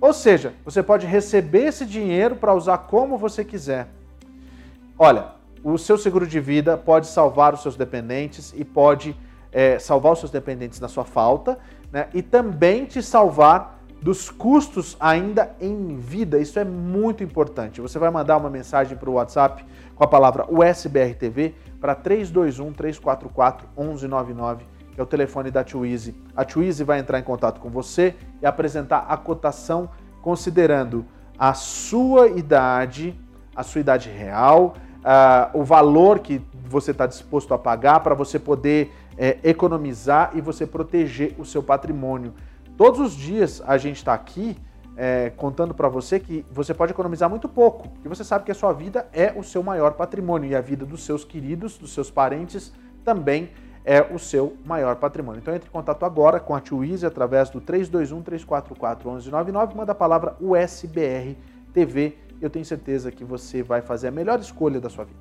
Ou 0.00 0.12
seja, 0.12 0.54
você 0.64 0.82
pode 0.82 1.06
receber 1.06 1.66
esse 1.66 1.84
dinheiro 1.84 2.36
para 2.36 2.54
usar 2.54 2.78
como 2.78 3.18
você 3.18 3.44
quiser. 3.44 3.88
Olha, 5.02 5.28
o 5.64 5.78
seu 5.78 5.96
seguro 5.96 6.26
de 6.26 6.38
vida 6.38 6.76
pode 6.76 7.06
salvar 7.06 7.54
os 7.54 7.62
seus 7.62 7.74
dependentes 7.74 8.52
e 8.54 8.62
pode 8.62 9.16
é, 9.50 9.78
salvar 9.78 10.12
os 10.12 10.18
seus 10.18 10.30
dependentes 10.30 10.78
na 10.78 10.88
sua 10.88 11.06
falta, 11.06 11.58
né? 11.90 12.10
E 12.12 12.20
também 12.20 12.84
te 12.84 13.02
salvar 13.02 13.80
dos 14.02 14.28
custos 14.28 14.98
ainda 15.00 15.56
em 15.58 15.96
vida. 15.96 16.38
Isso 16.38 16.58
é 16.58 16.64
muito 16.66 17.24
importante. 17.24 17.80
Você 17.80 17.98
vai 17.98 18.10
mandar 18.10 18.36
uma 18.36 18.50
mensagem 18.50 18.94
para 18.94 19.08
o 19.08 19.14
WhatsApp 19.14 19.64
com 19.94 20.04
a 20.04 20.06
palavra 20.06 20.46
USBRTV 20.50 21.54
para 21.80 21.94
321 21.94 22.70
344 22.70 23.68
1199, 23.78 24.66
que 24.92 25.00
é 25.00 25.02
o 25.02 25.06
telefone 25.06 25.50
da 25.50 25.64
Twizy. 25.64 26.14
A 26.36 26.44
Twizy 26.44 26.84
vai 26.84 26.98
entrar 26.98 27.18
em 27.18 27.24
contato 27.24 27.58
com 27.58 27.70
você 27.70 28.14
e 28.42 28.44
apresentar 28.44 29.06
a 29.08 29.16
cotação 29.16 29.88
considerando 30.20 31.06
a 31.38 31.54
sua 31.54 32.28
idade, 32.28 33.18
a 33.56 33.62
sua 33.62 33.80
idade 33.80 34.10
real, 34.10 34.74
uh, 35.00 35.58
o 35.58 35.64
valor 35.64 36.20
que 36.20 36.40
você 36.68 36.92
está 36.92 37.06
disposto 37.06 37.52
a 37.52 37.58
pagar 37.58 38.00
para 38.00 38.14
você 38.14 38.38
poder 38.38 38.92
é, 39.18 39.38
economizar 39.42 40.30
e 40.34 40.40
você 40.40 40.66
proteger 40.66 41.34
o 41.38 41.44
seu 41.44 41.62
patrimônio. 41.62 42.32
Todos 42.76 43.00
os 43.00 43.12
dias 43.12 43.62
a 43.66 43.76
gente 43.76 43.96
está 43.96 44.14
aqui 44.14 44.56
é, 44.96 45.30
contando 45.36 45.74
para 45.74 45.88
você 45.88 46.20
que 46.20 46.44
você 46.50 46.72
pode 46.72 46.92
economizar 46.92 47.28
muito 47.28 47.48
pouco, 47.48 47.88
porque 47.88 48.08
você 48.08 48.24
sabe 48.24 48.44
que 48.44 48.50
a 48.50 48.54
sua 48.54 48.72
vida 48.72 49.08
é 49.12 49.32
o 49.36 49.42
seu 49.42 49.62
maior 49.62 49.92
patrimônio 49.92 50.48
e 50.48 50.54
a 50.54 50.60
vida 50.60 50.86
dos 50.86 51.04
seus 51.04 51.24
queridos, 51.24 51.76
dos 51.76 51.92
seus 51.92 52.10
parentes 52.10 52.72
também 53.04 53.50
é 53.84 54.02
o 54.02 54.18
seu 54.18 54.56
maior 54.64 54.96
patrimônio. 54.96 55.40
Então 55.40 55.54
entre 55.54 55.68
em 55.68 55.72
contato 55.72 56.04
agora 56.04 56.38
com 56.38 56.54
a 56.54 56.60
Twizy 56.60 57.04
através 57.06 57.50
do 57.50 57.60
321 57.60 58.22
344 58.22 59.10
1199, 59.10 59.74
manda 59.74 59.92
a 59.92 59.94
palavra 59.94 60.36
USBR 60.40 61.36
TV 61.72 62.16
eu 62.40 62.48
tenho 62.48 62.64
certeza 62.64 63.12
que 63.12 63.24
você 63.24 63.62
vai 63.62 63.82
fazer 63.82 64.08
a 64.08 64.10
melhor 64.10 64.40
escolha 64.40 64.80
da 64.80 64.88
sua 64.88 65.04
vida. 65.04 65.20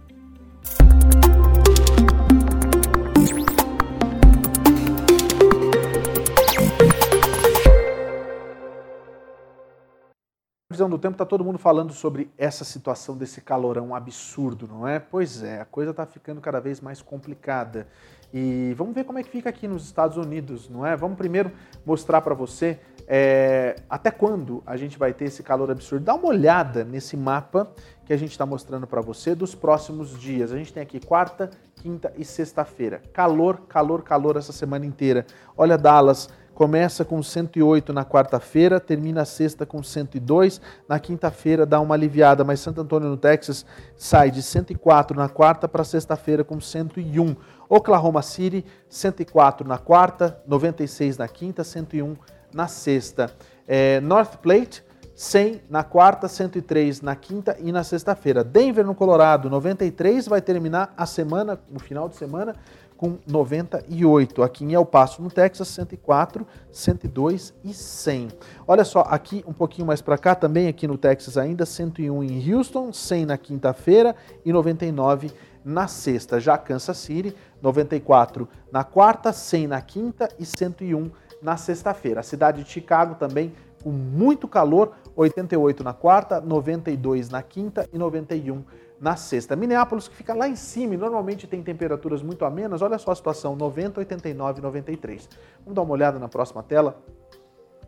Visão 10.72 10.90
do 10.90 10.98
tempo, 10.98 11.16
está 11.16 11.26
todo 11.26 11.44
mundo 11.44 11.58
falando 11.58 11.92
sobre 11.92 12.32
essa 12.38 12.64
situação 12.64 13.18
desse 13.18 13.42
calorão 13.42 13.94
absurdo, 13.94 14.66
não 14.66 14.88
é? 14.88 14.98
Pois 14.98 15.44
é, 15.44 15.60
a 15.60 15.66
coisa 15.66 15.92
está 15.92 16.06
ficando 16.06 16.40
cada 16.40 16.62
vez 16.62 16.80
mais 16.80 17.02
complicada. 17.02 17.88
E 18.34 18.74
vamos 18.78 18.94
ver 18.94 19.04
como 19.04 19.18
é 19.18 19.24
que 19.24 19.30
fica 19.30 19.50
aqui 19.50 19.68
nos 19.68 19.86
Estados 19.86 20.18
Unidos, 20.18 20.70
não 20.70 20.86
é? 20.86 20.96
Vamos 20.96 21.18
primeiro 21.18 21.52
mostrar 21.86 22.22
para 22.22 22.36
você 22.36 22.80
é, 23.08 23.76
até 23.90 24.12
quando 24.12 24.62
a 24.68 24.78
gente 24.78 25.00
vai 25.00 25.14
ter 25.14 25.26
esse 25.26 25.42
calor 25.42 25.72
absurdo. 25.72 26.06
Dá 26.06 26.14
uma 26.14 26.28
olhada 26.28 26.84
nesse 26.84 27.18
mapa 27.18 27.72
que 28.06 28.14
a 28.14 28.18
gente 28.18 28.32
está 28.32 28.46
mostrando 28.46 28.86
para 28.86 29.02
você 29.02 29.34
dos 29.34 29.56
próximos 29.56 30.20
dias. 30.20 30.52
A 30.52 30.58
gente 30.58 30.72
tem 30.72 30.84
aqui 30.84 31.00
quarta, 31.00 31.50
quinta 31.76 32.14
e 32.16 32.24
sexta-feira. 32.24 33.02
Calor, 33.12 33.62
calor, 33.68 34.04
calor 34.04 34.38
essa 34.38 34.52
semana 34.52 34.86
inteira. 34.86 35.26
Olha 35.58 35.78
Dallas 35.78 36.30
começa 36.60 37.06
com 37.06 37.24
108 37.24 37.94
na 37.94 38.04
quarta-feira, 38.04 38.82
termina 38.82 39.22
a 39.22 39.26
sexta 39.26 39.66
com 39.66 39.82
102, 39.82 40.60
na 40.90 41.00
quinta-feira 41.00 41.66
dá 41.66 41.80
uma 41.80 41.96
aliviada, 41.96 42.44
mas 42.44 42.60
Santo 42.60 42.82
Antônio 42.82 43.08
no 43.08 43.16
Texas 43.16 43.66
sai 43.96 44.30
de 44.30 44.44
104 44.44 45.18
na 45.18 45.30
quarta 45.30 45.70
para 45.70 45.86
sexta-feira 45.86 46.44
com 46.44 46.60
101. 46.60 47.34
Oklahoma 47.70 48.24
City, 48.24 48.66
104 48.90 49.68
na 49.68 49.78
quarta, 49.78 50.42
96 50.48 51.20
na 51.20 51.28
quinta, 51.28 51.64
101 51.64 52.18
na 52.52 52.68
sexta. 52.68 53.32
É, 53.68 54.02
North 54.02 54.38
Plate, 54.38 54.84
100 55.14 55.62
na 55.70 55.84
quarta, 55.84 56.28
103 56.28 57.02
na 57.02 57.16
quinta 57.16 57.56
e 57.60 57.72
na 57.72 57.84
sexta-feira. 57.84 58.44
Denver, 58.44 58.86
no 58.86 58.96
Colorado, 58.96 59.50
93, 59.50 60.28
vai 60.28 60.42
terminar 60.42 60.94
a 60.98 61.06
semana, 61.06 61.60
no 61.70 61.80
final 61.80 62.10
de 62.10 62.16
semana, 62.16 62.56
com 63.00 63.18
98. 63.28 64.44
Aqui 64.44 64.66
em 64.66 64.74
El 64.74 64.86
Paso, 64.86 65.22
no 65.22 65.30
Texas, 65.30 65.68
104, 65.70 66.46
102 66.72 67.54
e 67.64 67.74
100. 67.74 68.28
Olha 68.68 68.84
só, 68.84 69.02
aqui 69.02 69.44
um 69.48 69.54
pouquinho 69.54 69.88
mais 69.88 70.02
para 70.02 70.18
cá, 70.18 70.36
também 70.36 70.68
aqui 70.68 70.88
no 70.88 70.98
Texas 70.98 71.38
ainda, 71.38 71.66
101 71.66 72.24
em 72.24 72.54
Houston, 72.54 72.92
100 72.92 73.26
na 73.26 73.38
quinta-feira 73.38 74.16
e 74.44 74.52
99 74.52 75.32
na 75.70 75.88
sexta. 75.88 76.40
Já 76.40 76.58
Kansas 76.58 76.98
City, 76.98 77.36
94 77.62 78.48
na 78.72 78.84
quarta, 78.84 79.32
100 79.32 79.68
na 79.68 79.82
quinta 79.82 80.28
e 80.38 80.46
101 80.46 81.12
na 81.42 81.56
sexta-feira. 81.56 82.20
A 82.20 82.24
cidade 82.24 82.64
de 82.64 82.70
Chicago 82.70 83.16
também 83.16 83.54
com 83.84 83.92
muito 83.92 84.48
calor, 84.48 84.92
88 85.16 85.84
na 85.84 85.94
quarta, 85.94 86.42
92 86.42 87.30
na 87.30 87.42
quinta 87.42 87.88
e 87.94 87.98
91 87.98 88.64
na 89.00 89.16
sexta. 89.16 89.56
Minneapolis, 89.56 90.08
que 90.08 90.16
fica 90.16 90.34
lá 90.34 90.50
em 90.50 90.56
cima, 90.56 90.98
normalmente 90.98 91.48
tem 91.48 91.64
temperaturas 91.64 92.22
muito 92.22 92.44
amenas, 92.44 92.82
olha 92.82 92.98
só 92.98 93.12
a 93.12 93.16
situação, 93.16 93.56
90, 93.56 94.02
89 94.02 94.62
93. 94.62 95.30
Vamos 95.62 95.76
dar 95.76 95.82
uma 95.82 95.94
olhada 95.94 96.20
na 96.20 96.28
próxima 96.28 96.62
tela 96.62 97.02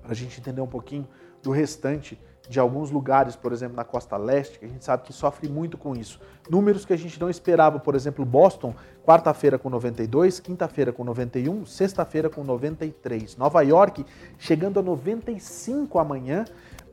para 0.02 0.12
a 0.12 0.16
gente 0.16 0.40
entender 0.40 0.62
um 0.62 0.68
pouquinho 0.68 1.08
do 1.44 1.52
restante 1.52 2.20
de 2.52 2.60
alguns 2.60 2.92
lugares, 2.92 3.34
por 3.34 3.54
exemplo, 3.54 3.78
na 3.78 3.86
costa 3.86 4.18
leste, 4.18 4.60
que 4.60 4.66
a 4.66 4.68
gente 4.68 4.84
sabe 4.84 5.04
que 5.04 5.14
sofre 5.14 5.48
muito 5.48 5.78
com 5.78 5.96
isso. 5.96 6.20
Números 6.50 6.84
que 6.84 6.92
a 6.92 6.98
gente 6.98 7.18
não 7.18 7.30
esperava, 7.30 7.80
por 7.80 7.96
exemplo, 7.96 8.26
Boston, 8.26 8.76
quarta-feira 9.06 9.58
com 9.58 9.70
92, 9.70 10.42
quinta-feira 10.42 10.92
com 10.92 11.06
91, 11.06 11.66
sexta-feira 11.66 12.30
com 12.30 12.44
93. 12.44 13.38
Nova 13.38 13.62
York 13.62 14.06
chegando 14.38 14.82
a 14.82 14.84
95 14.84 15.98
amanhã, 15.98 16.44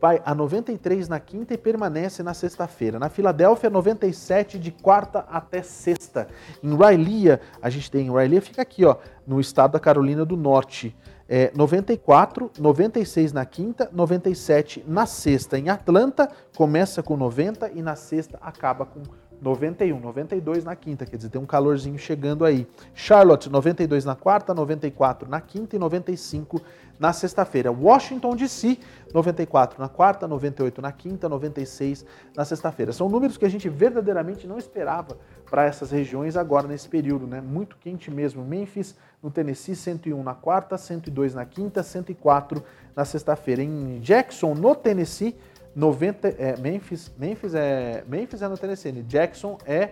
vai 0.00 0.22
a 0.24 0.32
93 0.32 1.08
na 1.08 1.18
quinta 1.18 1.54
e 1.54 1.58
permanece 1.58 2.22
na 2.22 2.34
sexta-feira. 2.34 3.00
Na 3.00 3.08
Filadélfia, 3.08 3.68
97 3.68 4.60
de 4.60 4.70
quarta 4.70 5.26
até 5.28 5.60
sexta. 5.60 6.28
Em 6.62 6.76
Railia, 6.76 7.40
a 7.60 7.68
gente 7.68 7.90
tem, 7.90 8.08
Railia 8.12 8.40
fica 8.40 8.62
aqui, 8.62 8.84
ó, 8.84 8.94
no 9.26 9.40
estado 9.40 9.72
da 9.72 9.80
Carolina 9.80 10.24
do 10.24 10.36
Norte 10.36 10.96
é, 11.28 11.52
94, 11.54 12.50
96 12.58 13.32
na 13.32 13.44
quinta, 13.44 13.90
97 13.92 14.84
na 14.88 15.04
sexta. 15.04 15.58
Em 15.58 15.68
Atlanta, 15.68 16.30
começa 16.56 17.02
com 17.02 17.16
90 17.16 17.70
e 17.74 17.82
na 17.82 17.94
sexta 17.94 18.38
acaba 18.40 18.86
com 18.86 19.02
91, 19.40 20.00
92 20.00 20.64
na 20.64 20.74
quinta, 20.74 21.06
quer 21.06 21.16
dizer, 21.16 21.28
tem 21.28 21.40
um 21.40 21.46
calorzinho 21.46 21.98
chegando 21.98 22.44
aí. 22.44 22.66
Charlotte, 22.94 23.48
92 23.48 24.04
na 24.04 24.16
quarta, 24.16 24.52
94 24.52 25.28
na 25.28 25.40
quinta 25.40 25.76
e 25.76 25.78
95 25.78 26.60
na 26.98 27.12
sexta-feira. 27.12 27.70
Washington 27.70 28.34
DC, 28.34 28.78
94 29.14 29.80
na 29.80 29.88
quarta, 29.88 30.26
98 30.26 30.82
na 30.82 30.90
quinta, 30.90 31.28
96 31.28 32.04
na 32.36 32.44
sexta-feira. 32.44 32.92
São 32.92 33.08
números 33.08 33.36
que 33.36 33.44
a 33.44 33.48
gente 33.48 33.68
verdadeiramente 33.68 34.46
não 34.46 34.58
esperava 34.58 35.16
para 35.48 35.64
essas 35.64 35.90
regiões 35.90 36.36
agora 36.36 36.66
nesse 36.66 36.88
período, 36.88 37.26
né? 37.26 37.40
Muito 37.40 37.76
quente 37.76 38.10
mesmo. 38.10 38.44
Memphis, 38.44 38.96
no 39.22 39.30
Tennessee, 39.30 39.76
101 39.76 40.22
na 40.22 40.34
quarta, 40.34 40.76
102 40.76 41.34
na 41.34 41.44
quinta, 41.44 41.82
104 41.82 42.62
na 42.94 43.04
sexta-feira. 43.04 43.62
Em 43.62 44.00
Jackson, 44.00 44.54
no 44.54 44.74
Tennessee, 44.74 45.36
90, 45.78 46.28
é, 46.30 46.56
Memphis, 46.56 47.08
Memphis, 47.16 47.54
é, 47.54 48.02
Memphis 48.08 48.42
é 48.42 48.48
no 48.48 48.58
Tennessee? 48.58 49.00
Jackson 49.04 49.56
é 49.64 49.90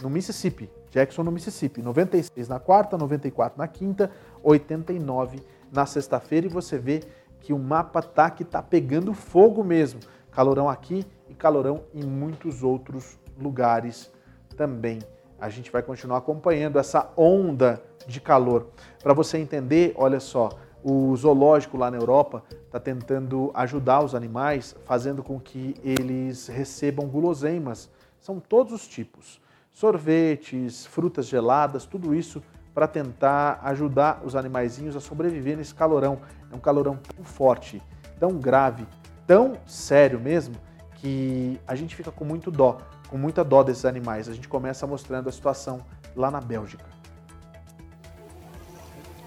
no 0.00 0.08
Mississippi. 0.08 0.70
Jackson 0.92 1.24
no 1.24 1.32
Mississippi, 1.32 1.82
96 1.82 2.48
na 2.48 2.60
quarta, 2.60 2.96
94 2.96 3.58
na 3.58 3.66
quinta, 3.66 4.12
89 4.44 5.40
na 5.72 5.84
sexta-feira 5.86 6.46
e 6.46 6.48
você 6.48 6.78
vê 6.78 7.02
que 7.40 7.52
o 7.52 7.58
mapa 7.58 8.00
tá 8.00 8.30
que 8.30 8.44
tá 8.44 8.62
pegando 8.62 9.12
fogo 9.12 9.64
mesmo. 9.64 9.98
Calorão 10.30 10.68
aqui 10.68 11.04
e 11.28 11.34
calorão 11.34 11.82
em 11.92 12.04
muitos 12.04 12.62
outros 12.62 13.18
lugares 13.36 14.12
também. 14.56 15.00
A 15.40 15.48
gente 15.48 15.68
vai 15.72 15.82
continuar 15.82 16.18
acompanhando 16.18 16.78
essa 16.78 17.12
onda 17.16 17.82
de 18.06 18.20
calor. 18.20 18.68
Para 19.02 19.14
você 19.14 19.36
entender, 19.36 19.92
olha 19.96 20.20
só, 20.20 20.50
o 20.82 21.14
zoológico 21.16 21.76
lá 21.76 21.90
na 21.90 21.96
Europa 21.96 22.42
está 22.66 22.78
tentando 22.78 23.50
ajudar 23.54 24.02
os 24.02 24.14
animais, 24.14 24.76
fazendo 24.84 25.22
com 25.22 25.38
que 25.40 25.74
eles 25.82 26.46
recebam 26.46 27.06
guloseimas. 27.06 27.90
São 28.20 28.38
todos 28.40 28.72
os 28.72 28.86
tipos: 28.86 29.40
sorvetes, 29.72 30.86
frutas 30.86 31.26
geladas, 31.26 31.84
tudo 31.84 32.14
isso 32.14 32.42
para 32.74 32.86
tentar 32.86 33.60
ajudar 33.64 34.22
os 34.24 34.36
animaizinhos 34.36 34.94
a 34.94 35.00
sobreviver 35.00 35.56
nesse 35.56 35.74
calorão. 35.74 36.20
É 36.50 36.54
um 36.54 36.60
calorão 36.60 36.96
tão 36.96 37.24
forte, 37.24 37.82
tão 38.20 38.38
grave, 38.38 38.86
tão 39.26 39.54
sério 39.66 40.20
mesmo, 40.20 40.54
que 40.94 41.60
a 41.66 41.74
gente 41.74 41.96
fica 41.96 42.12
com 42.12 42.24
muito 42.24 42.50
dó, 42.50 42.78
com 43.08 43.18
muita 43.18 43.42
dó 43.42 43.64
desses 43.64 43.84
animais. 43.84 44.28
A 44.28 44.32
gente 44.32 44.48
começa 44.48 44.86
mostrando 44.86 45.28
a 45.28 45.32
situação 45.32 45.80
lá 46.14 46.30
na 46.30 46.40
Bélgica. 46.40 46.97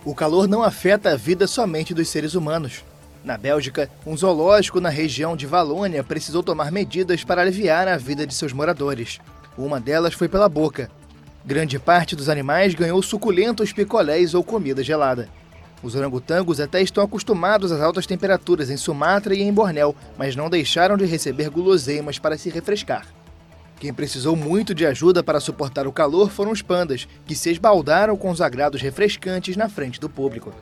O 0.04 0.16
calor 0.16 0.48
não 0.48 0.64
afeta 0.64 1.12
a 1.12 1.16
vida 1.16 1.48
somente 1.48 1.94
dos 1.94 2.10
seres 2.10 2.34
humanos. 2.34 2.84
Na 3.24 3.38
Bélgica, 3.38 3.90
um 4.06 4.18
zoológico 4.18 4.82
na 4.82 4.90
região 4.90 5.36
de 5.36 5.46
Valônia 5.46 6.04
precisou 6.04 6.42
tomar 6.42 6.72
medidas 6.72 7.24
para 7.24 7.42
aliviar 7.42 7.88
a 7.88 7.98
vida 7.98 8.26
de 8.26 8.34
seus 8.34 8.52
moradores. 8.52 9.20
Uma 9.58 9.80
delas 9.80 10.14
foi 10.14 10.28
pela 10.28 10.50
boca, 10.50 10.90
Grande 11.44 11.80
parte 11.80 12.16
dos 12.16 12.30
animais 12.30 12.76
ganhou 12.76 13.02
suculentos 13.02 13.74
picolés 13.74 14.36
ou 14.36 14.44
comida 14.44 14.84
gelada. 14.84 15.28
Os 15.82 15.96
orangotangos 15.96 16.60
até 16.60 16.82
estão 16.82 17.04
acostumados 17.04 17.72
às 17.72 17.82
altas 17.82 18.06
temperaturas 18.06 18.70
em 18.70 18.78
Sumatra 18.78 19.34
e 19.34 19.42
em 19.42 19.52
Bornéu, 19.52 19.96
mas 20.18 20.36
não 20.36 20.50
deixaram 20.50 20.96
de 20.96 21.06
receber 21.06 21.50
guloseimas 21.50 22.20
para 22.20 22.38
se 22.38 22.50
refrescar. 22.52 23.08
Quem 23.82 23.92
precisou 23.92 24.36
muito 24.36 24.76
de 24.76 24.86
ajuda 24.86 25.24
para 25.24 25.40
suportar 25.40 25.88
o 25.88 25.92
calor 25.92 26.30
foram 26.30 26.52
os 26.52 26.62
pandas, 26.62 27.08
que 27.26 27.34
se 27.34 27.50
esbaldaram 27.50 28.16
com 28.16 28.30
os 28.30 28.40
agrados 28.40 28.80
refrescantes 28.80 29.58
na 29.58 29.68
frente 29.68 30.00
do 30.00 30.08
público. 30.08 30.54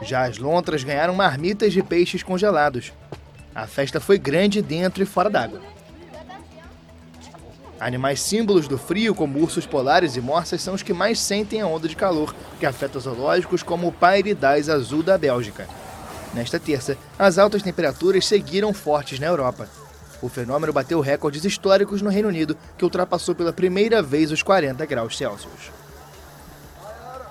Já 0.00 0.26
as 0.26 0.38
lontras 0.38 0.84
ganharam 0.84 1.16
marmitas 1.16 1.72
de 1.72 1.82
peixes 1.82 2.22
congelados. 2.22 2.92
A 3.52 3.66
festa 3.66 3.98
foi 3.98 4.16
grande 4.16 4.62
dentro 4.62 5.02
e 5.02 5.06
fora 5.06 5.28
d'água. 5.28 5.60
Animais 7.80 8.22
símbolos 8.22 8.68
do 8.68 8.78
frio, 8.78 9.12
como 9.12 9.40
ursos 9.40 9.66
polares 9.66 10.14
e 10.14 10.20
morsas, 10.20 10.62
são 10.62 10.74
os 10.74 10.84
que 10.84 10.92
mais 10.92 11.18
sentem 11.18 11.60
a 11.60 11.66
onda 11.66 11.88
de 11.88 11.96
calor, 11.96 12.32
que 12.60 12.66
afeta 12.66 13.00
zoológicos 13.00 13.64
como 13.64 13.88
o 13.88 13.92
Pairidais 13.92 14.68
azul 14.68 15.02
da 15.02 15.18
Bélgica. 15.18 15.66
Nesta 16.32 16.60
terça, 16.60 16.96
as 17.18 17.38
altas 17.38 17.60
temperaturas 17.60 18.24
seguiram 18.24 18.72
fortes 18.72 19.18
na 19.18 19.26
Europa. 19.26 19.68
O 20.20 20.28
fenômeno 20.28 20.72
bateu 20.72 21.00
recordes 21.00 21.44
históricos 21.44 22.02
no 22.02 22.10
Reino 22.10 22.28
Unido, 22.28 22.56
que 22.76 22.84
ultrapassou 22.84 23.34
pela 23.34 23.52
primeira 23.52 24.02
vez 24.02 24.32
os 24.32 24.42
40 24.42 24.84
graus 24.84 25.16
Celsius. 25.16 25.70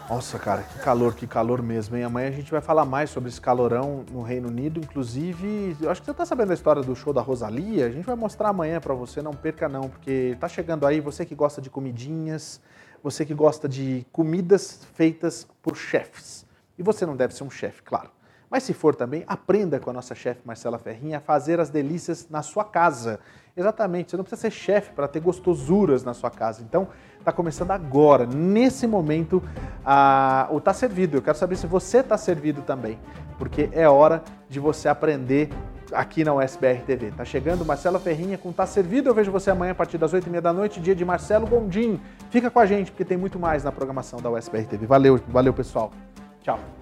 Nossa, 0.09 0.39
cara, 0.39 0.63
que 0.63 0.79
calor, 0.79 1.13
que 1.13 1.27
calor 1.27 1.61
mesmo, 1.61 1.97
hein? 1.97 2.03
Amanhã 2.05 2.29
a 2.29 2.31
gente 2.31 2.49
vai 2.49 2.61
falar 2.61 2.85
mais 2.85 3.09
sobre 3.09 3.27
esse 3.27 3.41
calorão 3.41 4.05
no 4.09 4.21
Reino 4.21 4.47
Unido, 4.47 4.79
inclusive, 4.79 5.75
eu 5.81 5.89
acho 5.89 5.99
que 5.99 6.05
você 6.05 6.13
tá 6.13 6.25
sabendo 6.25 6.51
a 6.51 6.53
história 6.53 6.81
do 6.81 6.95
show 6.95 7.11
da 7.11 7.19
Rosalia, 7.19 7.87
a 7.87 7.89
gente 7.89 8.05
vai 8.05 8.15
mostrar 8.15 8.47
amanhã 8.47 8.79
para 8.79 8.93
você, 8.93 9.21
não 9.21 9.33
perca 9.33 9.67
não, 9.67 9.89
porque 9.89 10.37
tá 10.39 10.47
chegando 10.47 10.87
aí, 10.87 11.01
você 11.01 11.25
que 11.25 11.35
gosta 11.35 11.61
de 11.61 11.69
comidinhas, 11.69 12.61
você 13.03 13.25
que 13.25 13.33
gosta 13.33 13.67
de 13.67 14.07
comidas 14.09 14.79
feitas 14.93 15.45
por 15.61 15.75
chefes. 15.75 16.45
E 16.79 16.83
você 16.83 17.05
não 17.05 17.17
deve 17.17 17.33
ser 17.33 17.43
um 17.43 17.49
chefe, 17.49 17.83
claro. 17.83 18.09
Mas 18.49 18.63
se 18.63 18.73
for 18.73 18.95
também, 18.95 19.23
aprenda 19.27 19.79
com 19.79 19.89
a 19.89 19.93
nossa 19.93 20.15
chefe 20.15 20.41
Marcela 20.45 20.79
Ferrinha 20.79 21.17
a 21.17 21.21
fazer 21.21 21.59
as 21.59 21.69
delícias 21.69 22.27
na 22.29 22.41
sua 22.41 22.63
casa. 22.63 23.19
Exatamente, 23.55 24.11
você 24.11 24.17
não 24.17 24.23
precisa 24.23 24.41
ser 24.41 24.51
chefe 24.51 24.91
para 24.93 25.07
ter 25.07 25.19
gostosuras 25.19 26.03
na 26.03 26.13
sua 26.13 26.29
casa. 26.29 26.61
Então, 26.61 26.87
está 27.19 27.31
começando 27.31 27.71
agora, 27.71 28.25
nesse 28.25 28.87
momento, 28.87 29.43
a, 29.83 30.47
o 30.51 30.61
Tá 30.61 30.73
Servido. 30.73 31.17
Eu 31.17 31.21
quero 31.21 31.37
saber 31.37 31.55
se 31.55 31.67
você 31.67 31.97
está 31.97 32.17
servido 32.17 32.61
também, 32.61 32.99
porque 33.37 33.69
é 33.73 33.89
hora 33.89 34.23
de 34.47 34.59
você 34.59 34.87
aprender 34.87 35.49
aqui 35.91 36.23
na 36.23 36.33
USBR 36.33 36.83
TV. 36.85 37.11
Tá 37.11 37.25
chegando 37.25 37.65
Marcelo 37.65 37.99
Ferrinha 37.99 38.37
com 38.37 38.51
Tá 38.51 38.65
Servido. 38.65 39.09
Eu 39.09 39.13
vejo 39.13 39.31
você 39.31 39.49
amanhã 39.49 39.71
a 39.71 39.75
partir 39.75 39.97
das 39.97 40.13
8h30 40.13 40.39
da 40.39 40.53
noite, 40.53 40.79
dia 40.79 40.95
de 40.95 41.03
Marcelo 41.03 41.47
Gondim. 41.47 41.99
Fica 42.29 42.49
com 42.49 42.59
a 42.59 42.65
gente, 42.65 42.91
porque 42.91 43.03
tem 43.03 43.17
muito 43.17 43.39
mais 43.39 43.63
na 43.63 43.71
programação 43.71 44.21
da 44.21 44.29
USBR 44.29 44.65
TV. 44.65 44.85
Valeu, 44.85 45.19
valeu 45.27 45.53
pessoal. 45.53 45.91
Tchau. 46.41 46.76